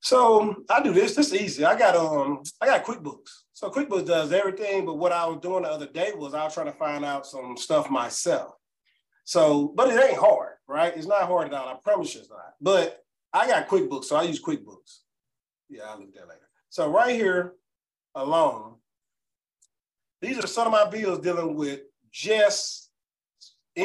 So 0.00 0.64
I 0.70 0.82
do 0.82 0.92
this. 0.92 1.14
This 1.14 1.32
is 1.32 1.40
easy. 1.40 1.64
I 1.64 1.76
got 1.76 1.96
um 1.96 2.42
I 2.60 2.66
got 2.66 2.84
QuickBooks. 2.84 3.30
So 3.52 3.70
QuickBooks 3.70 4.06
does 4.06 4.32
everything. 4.32 4.86
But 4.86 4.98
what 4.98 5.12
I 5.12 5.26
was 5.26 5.38
doing 5.40 5.62
the 5.62 5.70
other 5.70 5.88
day 5.88 6.12
was 6.14 6.34
I 6.34 6.44
was 6.44 6.54
trying 6.54 6.66
to 6.66 6.78
find 6.78 7.04
out 7.04 7.26
some 7.26 7.56
stuff 7.56 7.90
myself. 7.90 8.52
So, 9.24 9.72
but 9.74 9.88
it 9.88 10.02
ain't 10.02 10.18
hard, 10.18 10.54
right? 10.66 10.96
It's 10.96 11.06
not 11.06 11.24
hard 11.24 11.48
at 11.48 11.54
all. 11.54 11.68
I 11.68 11.74
promise 11.82 12.14
you 12.14 12.20
it's 12.20 12.30
not. 12.30 12.54
But 12.60 13.00
I 13.32 13.46
got 13.46 13.68
QuickBooks, 13.68 14.04
so 14.04 14.16
I 14.16 14.22
use 14.22 14.42
QuickBooks. 14.42 15.00
Yeah, 15.68 15.82
I'll 15.86 15.98
look 15.98 16.08
at 16.08 16.14
that 16.14 16.28
later. 16.28 16.48
So 16.70 16.88
right 16.90 17.14
here 17.14 17.52
alone, 18.14 18.76
these 20.22 20.38
are 20.38 20.46
some 20.46 20.66
of 20.66 20.72
my 20.72 20.88
bills 20.88 21.18
dealing 21.18 21.56
with 21.56 21.80
just 22.10 22.87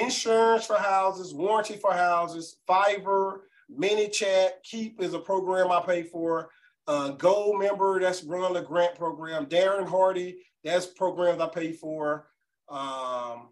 insurance 0.02 0.66
for 0.66 0.78
houses, 0.78 1.34
warranty 1.34 1.76
for 1.76 1.94
houses, 1.94 2.58
Fiverr, 2.68 3.40
ManyChat, 3.72 4.50
Keep 4.64 5.02
is 5.02 5.14
a 5.14 5.20
program 5.20 5.72
I 5.72 5.82
pay 5.82 6.04
for. 6.04 6.50
Uh, 6.88 7.10
Gold 7.10 7.60
member, 7.60 8.00
that's 8.00 8.24
run 8.24 8.54
the 8.54 8.62
grant 8.62 8.96
program. 8.96 9.46
Darren 9.46 9.88
Hardy, 9.88 10.38
that's 10.64 10.86
programs 10.86 11.40
I 11.40 11.48
pay 11.48 11.72
for. 11.72 12.28
Um, 12.70 13.50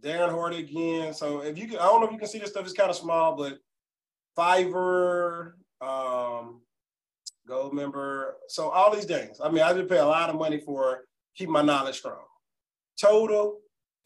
Darren 0.00 0.30
Hardy 0.30 0.58
again. 0.58 1.12
So 1.12 1.42
if 1.42 1.58
you 1.58 1.68
can, 1.68 1.78
I 1.78 1.84
don't 1.84 2.00
know 2.00 2.06
if 2.06 2.12
you 2.12 2.18
can 2.18 2.28
see 2.28 2.38
this 2.38 2.50
stuff, 2.50 2.64
it's 2.64 2.72
kind 2.72 2.90
of 2.90 2.96
small, 2.96 3.36
but 3.36 3.58
Fiverr, 4.38 5.52
um, 5.80 6.62
gold 7.46 7.74
member. 7.74 8.36
So 8.48 8.70
all 8.70 8.94
these 8.94 9.04
things. 9.04 9.40
I 9.42 9.50
mean, 9.50 9.62
I 9.62 9.72
just 9.74 9.88
pay 9.88 9.98
a 9.98 10.06
lot 10.06 10.30
of 10.30 10.36
money 10.36 10.60
for 10.60 11.04
keep 11.36 11.48
my 11.48 11.62
knowledge 11.62 11.98
strong. 11.98 12.24
Total 12.98 13.58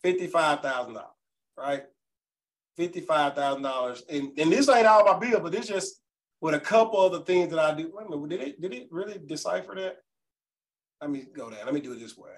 $55,000, 0.04 1.02
right? 1.56 1.84
$55,000. 2.78 4.02
And, 4.08 4.38
and 4.38 4.52
this 4.52 4.68
ain't 4.68 4.86
all 4.86 5.04
my 5.04 5.18
bill, 5.18 5.40
but 5.40 5.54
it's 5.54 5.68
just 5.68 6.00
with 6.40 6.54
a 6.54 6.60
couple 6.60 7.00
of 7.00 7.12
the 7.12 7.20
things 7.20 7.50
that 7.50 7.58
I 7.58 7.74
do. 7.74 7.90
Wait 7.94 8.06
a 8.06 8.10
minute, 8.10 8.28
did 8.28 8.40
it, 8.40 8.60
did 8.60 8.72
it 8.74 8.88
really 8.90 9.20
decipher 9.24 9.74
that? 9.76 9.98
Let 11.00 11.10
me 11.10 11.26
go 11.34 11.50
down. 11.50 11.64
Let 11.64 11.74
me 11.74 11.80
do 11.80 11.92
it 11.92 12.00
this 12.00 12.16
way. 12.16 12.30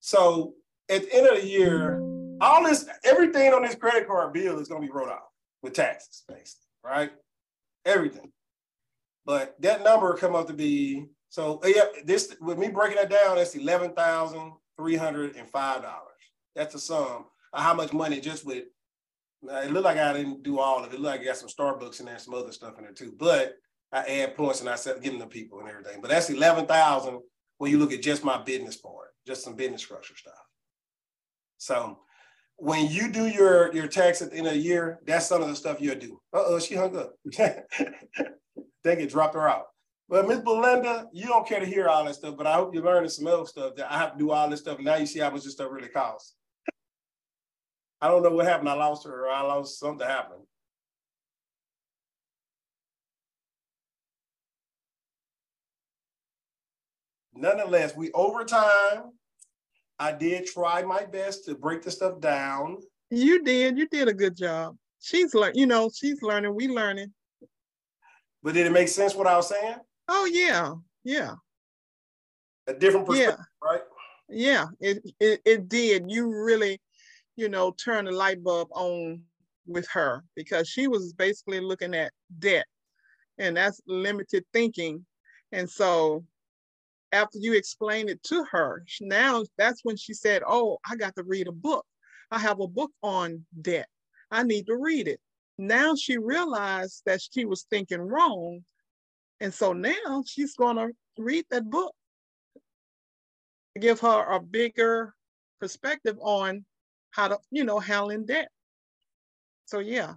So 0.00 0.54
at 0.88 1.02
the 1.02 1.14
end 1.14 1.26
of 1.28 1.40
the 1.40 1.46
year, 1.46 2.00
all 2.40 2.64
this, 2.64 2.86
everything 3.04 3.52
on 3.52 3.62
this 3.62 3.74
credit 3.74 4.06
card 4.06 4.32
bill 4.32 4.58
is 4.58 4.68
going 4.68 4.82
to 4.82 4.86
be 4.86 4.92
wrote 4.92 5.08
off 5.08 5.28
with 5.62 5.74
taxes, 5.74 6.24
basically, 6.28 6.66
right? 6.84 7.12
Everything. 7.84 8.32
But 9.24 9.54
that 9.60 9.84
number 9.84 10.14
come 10.16 10.34
up 10.34 10.48
to 10.48 10.52
be 10.52 11.06
so 11.28 11.60
yeah. 11.64 11.84
This 12.04 12.36
with 12.40 12.58
me 12.58 12.68
breaking 12.68 12.96
that 12.96 13.08
down, 13.08 13.36
that's 13.36 13.54
eleven 13.54 13.92
thousand 13.92 14.52
three 14.76 14.96
hundred 14.96 15.36
and 15.36 15.48
five 15.50 15.82
dollars. 15.82 16.08
That's 16.54 16.74
the 16.74 16.80
sum 16.80 17.26
of 17.52 17.62
how 17.62 17.74
much 17.74 17.92
money 17.92 18.20
just 18.20 18.44
with. 18.44 18.64
It 19.44 19.72
looked 19.72 19.84
like 19.84 19.98
I 19.98 20.12
didn't 20.12 20.44
do 20.44 20.60
all 20.60 20.78
of 20.78 20.92
it. 20.92 20.94
It 20.94 21.00
looked 21.00 21.16
like 21.16 21.20
I 21.20 21.24
got 21.24 21.36
some 21.36 21.48
Starbucks 21.48 21.98
in 22.00 22.06
there, 22.06 22.18
some 22.18 22.34
other 22.34 22.52
stuff 22.52 22.78
in 22.78 22.84
there 22.84 22.92
too. 22.92 23.12
But 23.18 23.54
I 23.90 24.04
add 24.04 24.36
points 24.36 24.60
and 24.60 24.68
I 24.68 24.76
said 24.76 25.02
give 25.02 25.12
them 25.12 25.20
to 25.20 25.26
people 25.26 25.60
and 25.60 25.68
everything. 25.68 26.00
But 26.00 26.10
that's 26.10 26.30
eleven 26.30 26.66
thousand 26.66 27.20
when 27.58 27.70
you 27.70 27.78
look 27.78 27.92
at 27.92 28.02
just 28.02 28.24
my 28.24 28.40
business 28.42 28.76
part 28.76 29.12
just 29.26 29.44
some 29.44 29.54
business 29.54 29.82
structure 29.82 30.16
stuff. 30.16 30.34
So 31.58 31.98
when 32.56 32.88
you 32.90 33.10
do 33.10 33.26
your 33.26 33.72
your 33.74 33.86
tax 33.86 34.22
at 34.22 34.30
the 34.30 34.36
end 34.36 34.46
of 34.46 34.54
the 34.54 34.58
year, 34.58 35.00
that's 35.06 35.26
some 35.26 35.42
of 35.42 35.48
the 35.48 35.56
stuff 35.56 35.80
you'll 35.80 35.96
do. 35.96 36.20
Uh-oh, 36.32 36.58
she 36.58 36.74
hung 36.74 36.96
up. 36.96 37.14
Think 37.32 39.00
it 39.00 39.10
dropped 39.10 39.34
her 39.34 39.48
out. 39.48 39.66
But 40.12 40.28
Miss 40.28 40.40
Belinda, 40.40 41.08
you 41.10 41.26
don't 41.26 41.48
care 41.48 41.58
to 41.58 41.64
hear 41.64 41.88
all 41.88 42.04
that 42.04 42.14
stuff, 42.14 42.36
but 42.36 42.46
I 42.46 42.52
hope 42.52 42.74
you're 42.74 42.84
learning 42.84 43.08
some 43.08 43.26
other 43.26 43.46
stuff 43.46 43.76
that 43.76 43.90
I 43.90 43.96
have 43.96 44.12
to 44.12 44.18
do 44.18 44.30
all 44.30 44.46
this 44.50 44.60
stuff. 44.60 44.76
And 44.76 44.84
Now 44.84 44.96
you 44.96 45.06
see 45.06 45.20
how 45.20 45.30
much 45.30 45.44
this 45.44 45.54
stuff 45.54 45.70
really 45.70 45.88
costs. 45.88 46.34
I 47.98 48.08
don't 48.08 48.22
know 48.22 48.28
what 48.28 48.44
happened. 48.44 48.68
I 48.68 48.74
lost 48.74 49.06
her 49.06 49.24
or 49.24 49.30
I 49.30 49.40
lost 49.40 49.80
something 49.80 50.06
happened. 50.06 50.42
nonetheless, 57.34 57.96
we 57.96 58.12
overtime. 58.12 59.12
I 59.98 60.12
did 60.12 60.44
try 60.44 60.82
my 60.82 61.06
best 61.06 61.46
to 61.46 61.54
break 61.54 61.80
the 61.80 61.90
stuff 61.90 62.20
down. 62.20 62.76
You 63.08 63.42
did. 63.42 63.78
You 63.78 63.88
did 63.88 64.08
a 64.08 64.14
good 64.14 64.36
job. 64.36 64.76
She's 65.00 65.34
learning. 65.34 65.58
You 65.58 65.66
know, 65.66 65.90
she's 65.92 66.20
learning. 66.20 66.54
We 66.54 66.68
learning. 66.68 67.14
But 68.42 68.52
did 68.52 68.66
it 68.66 68.72
make 68.72 68.88
sense 68.88 69.14
what 69.14 69.26
I 69.26 69.36
was 69.36 69.48
saying? 69.48 69.76
Oh 70.08 70.24
yeah, 70.26 70.74
yeah. 71.04 71.34
A 72.66 72.74
different 72.74 73.06
perspective, 73.06 73.44
yeah. 73.62 73.68
right? 73.68 73.82
Yeah, 74.28 74.66
it, 74.80 75.02
it 75.20 75.40
it 75.44 75.68
did. 75.68 76.10
You 76.10 76.32
really, 76.44 76.80
you 77.36 77.48
know, 77.48 77.72
turn 77.72 78.06
the 78.06 78.12
light 78.12 78.42
bulb 78.42 78.68
on 78.72 79.22
with 79.66 79.86
her 79.92 80.24
because 80.34 80.68
she 80.68 80.88
was 80.88 81.12
basically 81.12 81.60
looking 81.60 81.94
at 81.94 82.12
debt, 82.38 82.66
and 83.38 83.56
that's 83.56 83.80
limited 83.86 84.44
thinking. 84.52 85.04
And 85.52 85.68
so 85.68 86.24
after 87.12 87.38
you 87.38 87.52
explained 87.52 88.10
it 88.10 88.22
to 88.24 88.44
her, 88.50 88.84
now 89.00 89.44
that's 89.58 89.80
when 89.84 89.96
she 89.96 90.14
said, 90.14 90.42
Oh, 90.46 90.78
I 90.88 90.96
got 90.96 91.14
to 91.16 91.22
read 91.22 91.46
a 91.46 91.52
book. 91.52 91.84
I 92.30 92.38
have 92.38 92.60
a 92.60 92.66
book 92.66 92.90
on 93.02 93.44
debt. 93.60 93.86
I 94.30 94.42
need 94.42 94.66
to 94.66 94.76
read 94.76 95.06
it. 95.06 95.20
Now 95.58 95.94
she 95.94 96.16
realized 96.16 97.02
that 97.04 97.20
she 97.20 97.44
was 97.44 97.66
thinking 97.68 98.00
wrong. 98.00 98.64
And 99.42 99.52
so 99.52 99.72
now 99.72 100.22
she's 100.24 100.54
going 100.54 100.76
to 100.76 100.90
read 101.18 101.44
that 101.50 101.68
book, 101.68 101.92
give 103.78 103.98
her 103.98 104.30
a 104.30 104.38
bigger 104.38 105.14
perspective 105.60 106.16
on 106.20 106.64
how 107.10 107.26
to, 107.26 107.38
you 107.50 107.64
know, 107.64 107.80
handling 107.80 108.24
debt. 108.24 108.48
So, 109.66 109.80
yeah. 109.80 110.14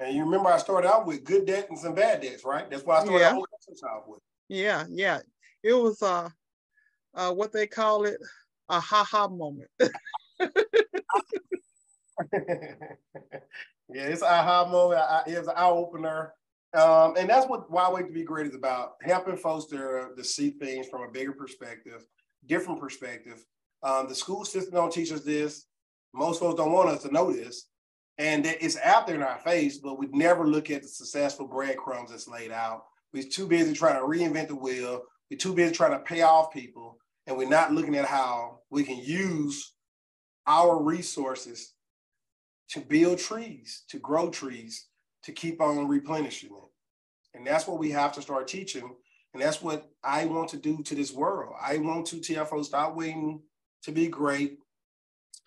And 0.00 0.16
you 0.16 0.24
remember 0.24 0.48
I 0.48 0.58
started 0.58 0.88
out 0.88 1.06
with 1.06 1.22
good 1.22 1.46
debt 1.46 1.68
and 1.70 1.78
some 1.78 1.94
bad 1.94 2.20
debts, 2.20 2.44
right? 2.44 2.68
That's 2.68 2.82
why 2.82 2.96
I 2.96 3.04
started 3.04 3.20
yeah. 3.20 3.30
out 3.88 4.08
with. 4.08 4.18
Yeah, 4.48 4.84
yeah. 4.90 5.20
It 5.62 5.74
was 5.74 6.02
uh, 6.02 6.30
uh 7.14 7.32
what 7.32 7.52
they 7.52 7.68
call 7.68 8.06
it, 8.06 8.18
a 8.68 8.80
ha-ha 8.80 9.28
moment. 9.28 9.70
yeah, 10.40 10.48
it's 13.88 14.22
aha 14.22 14.66
moment. 14.68 15.00
It's 15.28 15.46
an 15.46 15.54
eye 15.56 15.68
opener. 15.68 16.34
Um, 16.72 17.14
and 17.16 17.28
that's 17.28 17.48
what 17.48 17.70
Why 17.70 17.90
Wait 17.90 18.06
to 18.06 18.12
Be 18.12 18.22
Great 18.22 18.46
is 18.46 18.54
about 18.54 18.92
helping 19.02 19.36
folks 19.36 19.66
to, 19.66 20.10
to 20.16 20.24
see 20.24 20.50
things 20.50 20.86
from 20.88 21.02
a 21.02 21.10
bigger 21.10 21.32
perspective, 21.32 22.04
different 22.46 22.80
perspective. 22.80 23.44
Um, 23.82 24.08
the 24.08 24.14
school 24.14 24.44
system 24.44 24.74
don't 24.74 24.92
teach 24.92 25.10
us 25.12 25.22
this. 25.22 25.66
Most 26.14 26.40
folks 26.40 26.56
don't 26.56 26.72
want 26.72 26.90
us 26.90 27.02
to 27.02 27.12
know 27.12 27.32
this. 27.32 27.68
And 28.18 28.44
it's 28.44 28.76
out 28.78 29.06
there 29.06 29.16
in 29.16 29.22
our 29.22 29.38
face, 29.38 29.78
but 29.78 29.98
we 29.98 30.06
never 30.12 30.46
look 30.46 30.70
at 30.70 30.82
the 30.82 30.88
successful 30.88 31.46
breadcrumbs 31.48 32.10
that's 32.10 32.28
laid 32.28 32.52
out. 32.52 32.84
We're 33.12 33.22
too 33.24 33.46
busy 33.46 33.72
trying 33.72 33.96
to 33.96 34.06
reinvent 34.06 34.48
the 34.48 34.56
wheel. 34.56 35.02
We're 35.30 35.38
too 35.38 35.54
busy 35.54 35.74
trying 35.74 35.92
to 35.92 36.00
pay 36.00 36.22
off 36.22 36.52
people. 36.52 36.98
And 37.26 37.36
we're 37.36 37.48
not 37.48 37.72
looking 37.72 37.96
at 37.96 38.04
how 38.04 38.60
we 38.70 38.84
can 38.84 38.98
use 38.98 39.72
our 40.46 40.82
resources 40.82 41.72
to 42.70 42.80
build 42.80 43.18
trees, 43.18 43.84
to 43.88 43.98
grow 43.98 44.30
trees, 44.30 44.86
to 45.24 45.32
keep 45.32 45.60
on 45.60 45.86
replenishing 45.88 46.50
it. 46.50 47.36
And 47.36 47.46
that's 47.46 47.66
what 47.66 47.78
we 47.78 47.90
have 47.90 48.12
to 48.14 48.22
start 48.22 48.48
teaching. 48.48 48.94
And 49.32 49.42
that's 49.42 49.62
what 49.62 49.88
I 50.02 50.24
want 50.26 50.48
to 50.50 50.56
do 50.56 50.82
to 50.82 50.94
this 50.94 51.12
world. 51.12 51.54
I 51.60 51.78
want 51.78 52.06
to 52.08 52.20
tell 52.20 52.44
folks 52.44 52.68
stop 52.68 52.96
waiting 52.96 53.42
to 53.84 53.92
be 53.92 54.08
great, 54.08 54.58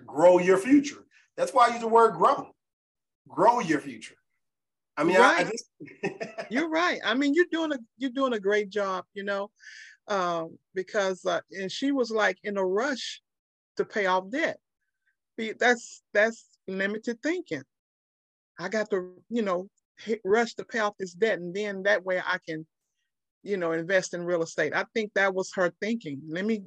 grow 0.05 0.39
your 0.39 0.57
future. 0.57 1.03
That's 1.35 1.53
why 1.53 1.67
I 1.67 1.73
use 1.73 1.81
the 1.81 1.87
word 1.87 2.13
grow. 2.13 2.49
Grow 3.27 3.59
your 3.59 3.79
future. 3.79 4.15
I 4.95 5.03
mean, 5.03 5.17
right. 5.17 5.45
I, 5.45 5.49
I 5.49 5.51
just 5.51 5.65
you're 6.51 6.69
right. 6.69 6.99
I 7.03 7.15
mean, 7.15 7.33
you're 7.33 7.45
doing 7.51 7.73
a 7.73 7.79
you're 7.97 8.11
doing 8.11 8.33
a 8.33 8.39
great 8.39 8.69
job, 8.69 9.05
you 9.13 9.23
know, 9.23 9.49
um, 10.07 10.57
because 10.75 11.25
uh, 11.25 11.41
and 11.51 11.71
she 11.71 11.91
was 11.91 12.11
like 12.11 12.37
in 12.43 12.57
a 12.57 12.65
rush 12.65 13.21
to 13.77 13.85
pay 13.85 14.05
off 14.05 14.29
debt. 14.29 14.57
That's 15.59 16.03
that's 16.13 16.45
limited 16.67 17.21
thinking. 17.23 17.63
I 18.59 18.69
got 18.69 18.89
to, 18.91 19.15
you 19.29 19.41
know, 19.41 19.67
hit, 19.97 20.21
rush 20.23 20.53
to 20.55 20.65
pay 20.65 20.79
off 20.79 20.93
this 20.99 21.13
debt, 21.13 21.39
and 21.39 21.53
then 21.53 21.83
that 21.83 22.03
way 22.03 22.19
I 22.19 22.37
can, 22.47 22.65
you 23.43 23.57
know, 23.57 23.71
invest 23.71 24.13
in 24.13 24.25
real 24.25 24.43
estate. 24.43 24.73
I 24.75 24.85
think 24.93 25.11
that 25.13 25.33
was 25.33 25.51
her 25.55 25.73
thinking. 25.81 26.21
Let 26.27 26.45
me 26.45 26.63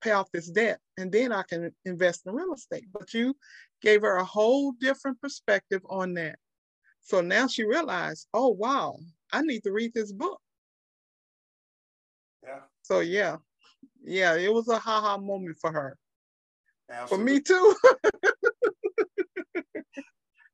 pay 0.00 0.12
off 0.12 0.30
this 0.32 0.50
debt, 0.50 0.78
and 0.96 1.12
then 1.12 1.32
I 1.32 1.42
can 1.42 1.70
invest 1.84 2.26
in 2.26 2.32
real 2.32 2.54
estate. 2.54 2.86
But 2.92 3.12
you 3.12 3.34
gave 3.82 4.02
her 4.02 4.16
a 4.16 4.24
whole 4.24 4.72
different 4.72 5.20
perspective 5.20 5.82
on 5.88 6.14
that. 6.14 6.36
So 7.02 7.20
now 7.20 7.46
she 7.46 7.64
realized, 7.64 8.28
oh 8.34 8.48
wow, 8.48 8.96
I 9.32 9.42
need 9.42 9.62
to 9.64 9.72
read 9.72 9.92
this 9.94 10.12
book. 10.12 10.40
Yeah. 12.42 12.60
So 12.82 13.00
yeah, 13.00 13.36
yeah, 14.02 14.36
it 14.36 14.52
was 14.52 14.68
a 14.68 14.78
haha 14.78 15.18
moment 15.18 15.56
for 15.60 15.72
her. 15.72 15.96
Absolutely. 16.90 17.16
For 17.16 17.32
me 17.32 17.40
too. 17.40 17.74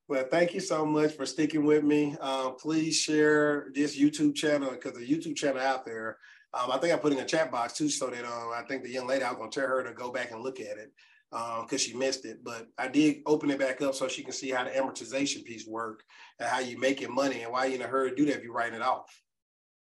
well, 0.09 0.25
thank 0.31 0.55
you 0.55 0.61
so 0.61 0.87
much 0.87 1.13
for 1.13 1.27
sticking 1.27 1.65
with 1.65 1.83
me. 1.83 2.17
Um, 2.21 2.57
please 2.57 2.97
share 2.97 3.69
this 3.75 3.99
YouTube 3.99 4.35
channel 4.35 4.71
because 4.71 4.95
the 4.95 5.07
YouTube 5.07 5.37
channel 5.37 5.61
out 5.61 5.85
there. 5.85 6.19
Um, 6.55 6.71
I 6.71 6.79
think 6.79 6.95
I 6.95 6.97
put 6.97 7.13
in 7.13 7.19
a 7.19 7.25
chat 7.25 7.51
box 7.51 7.75
too, 7.75 7.89
so 7.89 8.09
that 8.09 8.25
um, 8.25 8.53
I 8.55 8.63
think 8.69 8.83
the 8.83 8.91
young 8.91 9.07
lady 9.07 9.25
I 9.25 9.31
was 9.31 9.39
gonna 9.39 9.51
tell 9.51 9.67
her 9.67 9.83
to 9.83 9.93
go 9.93 10.13
back 10.13 10.31
and 10.31 10.43
look 10.43 10.61
at 10.61 10.79
it 10.79 10.93
because 11.31 11.73
um, 11.73 11.79
she 11.79 11.95
missed 11.95 12.25
it. 12.25 12.45
But 12.45 12.69
I 12.79 12.89
did 12.89 13.19
open 13.27 13.51
it 13.51 13.59
back 13.59 13.83
up 13.83 13.95
so 13.95 14.07
she 14.07 14.23
can 14.23 14.33
see 14.33 14.51
how 14.51 14.65
the 14.65 14.71
amortization 14.71 15.45
piece 15.45 15.67
work 15.67 16.05
and 16.39 16.49
how 16.49 16.61
you 16.61 16.79
making 16.79 17.13
money 17.13 17.43
and 17.43 17.53
why 17.53 17.67
you 17.67 17.75
in 17.75 17.83
a 17.83 17.87
hurry 17.87 18.11
to 18.11 18.17
do 18.17 18.27
that 18.27 18.37
if 18.37 18.45
you're 18.45 18.55
writing 18.55 18.77
it 18.77 18.83
off. 18.83 19.23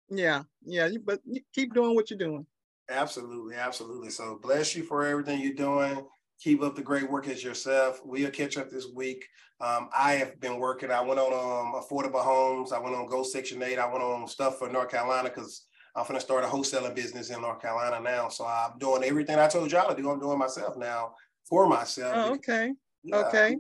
Yeah, 0.09 0.45
yeah, 0.65 0.89
but 1.05 1.21
keep 1.55 1.75
doing 1.75 1.95
what 1.95 2.11
you're 2.11 2.19
doing. 2.19 2.47
Absolutely, 2.89 3.57
absolutely. 3.57 4.09
So 4.09 4.39
bless 4.43 4.75
you 4.75 4.83
for 4.83 5.05
everything 5.05 5.41
you're 5.41 5.53
doing. 5.53 6.07
Keep 6.41 6.63
up 6.63 6.77
the 6.77 6.83
great 6.83 7.11
work 7.11 7.27
as 7.27 7.43
yourself. 7.43 8.01
We'll 8.05 8.31
catch 8.31 8.57
up 8.57 8.71
this 8.71 8.87
week. 8.95 9.27
Um, 9.61 9.89
I 9.97 10.13
have 10.13 10.39
been 10.39 10.59
working. 10.61 10.91
I 10.91 11.01
went 11.01 11.19
on 11.19 11.33
um, 11.33 11.81
affordable 11.81 12.23
homes. 12.23 12.71
I 12.71 12.79
went 12.79 12.95
on 12.95 13.07
Go 13.07 13.25
Section 13.25 13.61
8. 13.61 13.77
I 13.79 13.91
went 13.91 14.05
on 14.05 14.29
stuff 14.29 14.59
for 14.59 14.69
North 14.69 14.91
Carolina 14.91 15.31
because 15.31 15.67
I'm 15.97 16.05
going 16.05 16.15
to 16.15 16.21
start 16.21 16.45
a 16.45 16.47
wholesaling 16.47 16.95
business 16.95 17.31
in 17.31 17.41
North 17.41 17.61
Carolina 17.61 18.01
now. 18.01 18.29
So 18.29 18.47
I'm 18.47 18.79
doing 18.79 19.03
everything 19.03 19.37
I 19.37 19.49
told 19.49 19.73
y'all 19.73 19.93
to 19.93 20.01
do. 20.01 20.09
I'm 20.09 20.21
doing 20.21 20.39
myself 20.39 20.77
now 20.77 21.15
for 21.45 21.67
myself. 21.67 22.15
Oh, 22.17 22.35
okay. 22.35 22.73
Yeah, 23.03 23.17
okay. 23.17 23.57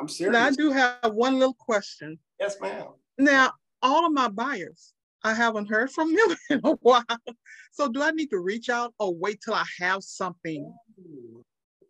I'm 0.00 0.08
serious. 0.08 0.32
Now 0.32 0.46
I 0.46 0.50
do 0.52 0.70
have 0.70 1.12
one 1.12 1.38
little 1.38 1.56
question. 1.58 2.18
Yes, 2.40 2.56
ma'am. 2.62 2.86
Now, 3.18 3.52
all 3.82 4.06
of 4.06 4.12
my 4.12 4.28
buyers, 4.28 4.94
I 5.22 5.34
haven't 5.34 5.68
heard 5.68 5.90
from 5.90 6.14
them 6.14 6.36
in 6.50 6.60
a 6.64 6.72
while. 6.76 7.04
So 7.72 7.88
do 7.88 8.02
I 8.02 8.10
need 8.10 8.30
to 8.30 8.38
reach 8.38 8.70
out 8.70 8.94
or 8.98 9.14
wait 9.14 9.40
till 9.44 9.54
I 9.54 9.64
have 9.80 10.02
something? 10.02 10.72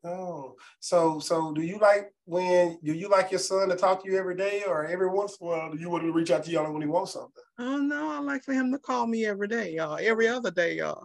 Oh, 0.04 0.56
so 0.80 1.20
so 1.20 1.52
do 1.52 1.62
you 1.62 1.78
like 1.78 2.12
when 2.24 2.78
do 2.82 2.92
you 2.92 3.08
like 3.08 3.30
your 3.30 3.38
son 3.38 3.68
to 3.68 3.76
talk 3.76 4.02
to 4.02 4.10
you 4.10 4.18
every 4.18 4.36
day 4.36 4.64
or 4.66 4.84
every 4.86 5.08
once 5.08 5.36
in 5.40 5.46
a 5.46 5.50
while? 5.50 5.72
Do 5.72 5.78
you 5.78 5.90
want 5.90 6.02
to 6.02 6.12
reach 6.12 6.32
out 6.32 6.44
to 6.44 6.50
y'all 6.50 6.72
when 6.72 6.82
he 6.82 6.88
wants 6.88 7.12
something? 7.12 7.30
Oh 7.58 7.78
no, 7.78 8.10
I 8.10 8.18
like 8.18 8.42
for 8.42 8.52
him 8.52 8.72
to 8.72 8.78
call 8.78 9.06
me 9.06 9.26
every 9.26 9.46
day, 9.46 9.74
y'all. 9.74 9.98
Every 10.00 10.26
other 10.26 10.50
day, 10.50 10.76
y'all. 10.76 11.04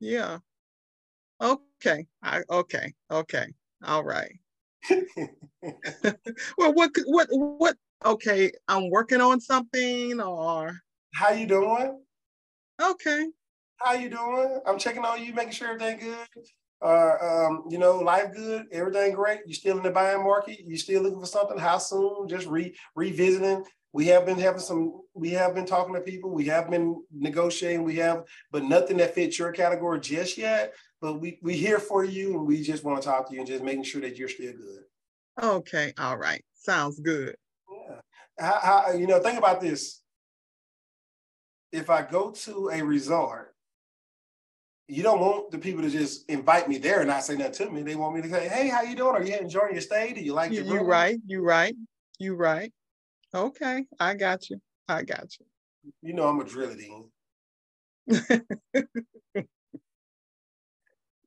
Yeah. 0.00 0.38
Okay. 1.40 2.06
I 2.22 2.42
okay. 2.50 2.92
Okay. 3.10 3.46
All 3.84 4.02
right. 4.02 4.32
well, 6.58 6.72
what 6.74 6.90
what 7.06 7.28
what? 7.30 7.76
Okay, 8.04 8.50
I'm 8.66 8.90
working 8.90 9.20
on 9.20 9.40
something, 9.40 10.20
or 10.20 10.80
how 11.14 11.30
you 11.30 11.46
doing? 11.46 12.00
Okay. 12.82 13.28
How 13.76 13.92
you 13.92 14.08
doing? 14.08 14.60
I'm 14.66 14.78
checking 14.78 15.04
on 15.04 15.22
you, 15.24 15.32
making 15.32 15.52
sure 15.52 15.68
everything 15.68 16.00
good. 16.00 16.46
Uh, 16.82 17.16
um, 17.22 17.64
you 17.70 17.78
know, 17.78 17.98
life 17.98 18.34
good, 18.34 18.66
everything 18.72 19.12
great. 19.12 19.40
you're 19.46 19.54
still 19.54 19.76
in 19.76 19.84
the 19.84 19.90
buying 19.90 20.24
market? 20.24 20.58
you're 20.66 20.76
still 20.76 21.02
looking 21.02 21.20
for 21.20 21.26
something? 21.26 21.58
How 21.58 21.78
soon? 21.78 22.26
Just 22.28 22.48
re 22.48 22.74
revisiting. 22.96 23.64
We 23.92 24.06
have 24.06 24.26
been 24.26 24.38
having 24.38 24.60
some. 24.60 25.02
We 25.14 25.30
have 25.30 25.54
been 25.54 25.66
talking 25.66 25.94
to 25.94 26.00
people. 26.00 26.30
We 26.30 26.46
have 26.46 26.70
been 26.70 27.02
negotiating. 27.12 27.84
We 27.84 27.96
have, 27.96 28.24
but 28.50 28.64
nothing 28.64 28.96
that 28.96 29.14
fits 29.14 29.38
your 29.38 29.52
category 29.52 30.00
just 30.00 30.36
yet. 30.36 30.74
But 31.00 31.20
we 31.20 31.38
we 31.42 31.56
here 31.56 31.78
for 31.78 32.02
you, 32.02 32.36
and 32.38 32.46
we 32.46 32.62
just 32.62 32.82
want 32.82 33.00
to 33.00 33.06
talk 33.06 33.28
to 33.28 33.34
you 33.34 33.40
and 33.40 33.48
just 33.48 33.62
making 33.62 33.84
sure 33.84 34.00
that 34.00 34.16
you're 34.16 34.28
still 34.28 34.52
good. 34.52 34.84
Okay. 35.40 35.92
All 35.98 36.16
right. 36.16 36.42
Sounds 36.54 36.98
good. 36.98 37.36
Yeah. 37.70 38.00
How, 38.40 38.58
how 38.60 38.92
you 38.92 39.06
know? 39.06 39.20
Think 39.20 39.38
about 39.38 39.60
this. 39.60 40.00
If 41.70 41.90
I 41.90 42.02
go 42.02 42.32
to 42.32 42.70
a 42.72 42.82
resort 42.82 43.51
you 44.88 45.02
don't 45.02 45.20
want 45.20 45.50
the 45.50 45.58
people 45.58 45.82
to 45.82 45.90
just 45.90 46.28
invite 46.28 46.68
me 46.68 46.78
there 46.78 47.00
and 47.00 47.08
not 47.08 47.24
say 47.24 47.36
nothing 47.36 47.68
to 47.68 47.70
me. 47.70 47.82
They 47.82 47.94
want 47.94 48.14
me 48.14 48.22
to 48.22 48.28
say, 48.28 48.48
"Hey, 48.48 48.68
how 48.68 48.82
you 48.82 48.96
doing? 48.96 49.14
Are 49.14 49.22
you 49.22 49.36
enjoying 49.36 49.72
your 49.72 49.80
stay? 49.80 50.12
Do 50.12 50.20
you 50.20 50.34
like 50.34 50.52
you, 50.52 50.64
You 50.64 50.80
right? 50.80 51.18
You 51.26 51.42
right? 51.42 51.74
You 52.18 52.34
right? 52.34 52.72
Okay, 53.34 53.86
I 53.98 54.14
got 54.14 54.50
you. 54.50 54.60
I 54.88 55.02
got 55.02 55.28
you. 55.38 55.46
You 56.02 56.12
know 56.12 56.28
I'm 56.28 56.40
a 56.40 56.44
drill 56.44 56.74
dean. 56.74 57.10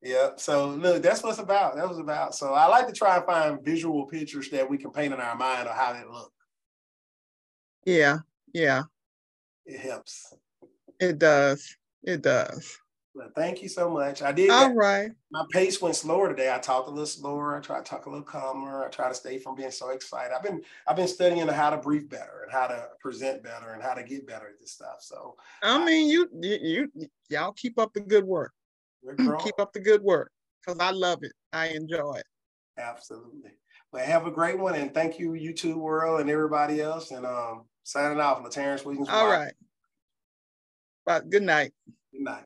yeah. 0.02 0.30
So 0.36 0.68
look, 0.70 1.02
that's 1.02 1.22
what 1.22 1.30
it's 1.30 1.38
about. 1.38 1.76
That 1.76 1.88
was 1.88 1.98
about. 1.98 2.34
So 2.34 2.52
I 2.52 2.66
like 2.66 2.86
to 2.86 2.92
try 2.92 3.16
and 3.16 3.24
find 3.24 3.64
visual 3.64 4.06
pictures 4.06 4.50
that 4.50 4.68
we 4.68 4.78
can 4.78 4.92
paint 4.92 5.14
in 5.14 5.20
our 5.20 5.36
mind 5.36 5.68
of 5.68 5.74
how 5.74 5.92
they 5.92 6.04
look. 6.04 6.32
Yeah. 7.84 8.18
Yeah. 8.52 8.82
It 9.64 9.80
helps. 9.80 10.34
It 11.00 11.18
does. 11.18 11.76
It 12.02 12.22
does. 12.22 12.78
Well, 13.16 13.30
thank 13.34 13.62
you 13.62 13.68
so 13.70 13.88
much. 13.88 14.20
I 14.20 14.30
did. 14.30 14.50
All 14.50 14.74
right. 14.74 15.10
My 15.30 15.42
pace 15.50 15.80
went 15.80 15.96
slower 15.96 16.28
today. 16.28 16.52
I 16.52 16.58
talked 16.58 16.86
a 16.86 16.90
little 16.90 17.06
slower. 17.06 17.56
I 17.56 17.60
try 17.60 17.78
to 17.78 17.82
talk 17.82 18.04
a 18.04 18.10
little 18.10 18.22
calmer. 18.22 18.84
I 18.84 18.88
try 18.90 19.08
to 19.08 19.14
stay 19.14 19.38
from 19.38 19.56
being 19.56 19.70
so 19.70 19.88
excited. 19.88 20.34
I've 20.36 20.42
been 20.42 20.60
I've 20.86 20.96
been 20.96 21.08
studying 21.08 21.48
how 21.48 21.70
to 21.70 21.78
breathe 21.78 22.10
better 22.10 22.42
and 22.42 22.52
how 22.52 22.66
to 22.66 22.88
present 23.00 23.42
better 23.42 23.72
and 23.72 23.82
how 23.82 23.94
to 23.94 24.02
get 24.02 24.26
better 24.26 24.48
at 24.48 24.60
this 24.60 24.72
stuff. 24.72 24.98
So 25.00 25.36
I 25.62 25.82
mean, 25.82 26.10
you 26.10 26.28
you, 26.42 26.90
you 26.94 27.08
y'all 27.30 27.52
keep 27.52 27.78
up 27.78 27.94
the 27.94 28.00
good 28.00 28.24
work. 28.24 28.52
keep 29.42 29.58
up 29.58 29.72
the 29.72 29.80
good 29.80 30.02
work 30.02 30.30
because 30.60 30.78
I 30.78 30.90
love 30.90 31.22
it. 31.22 31.32
I 31.54 31.68
enjoy 31.68 32.16
it. 32.16 32.26
Absolutely. 32.76 33.52
Well, 33.92 34.04
have 34.04 34.26
a 34.26 34.30
great 34.30 34.58
one 34.58 34.74
and 34.74 34.92
thank 34.92 35.18
you, 35.18 35.30
YouTube 35.30 35.76
world 35.76 36.20
and 36.20 36.28
everybody 36.28 36.82
else. 36.82 37.12
And 37.12 37.24
um, 37.24 37.64
signing 37.82 38.20
off, 38.20 38.44
LaTerrence 38.44 38.84
Williams. 38.84 39.08
All 39.08 39.26
right. 39.26 39.54
Bye. 41.06 41.22
Good 41.26 41.44
night. 41.44 41.72
Good 42.12 42.20
night. 42.20 42.44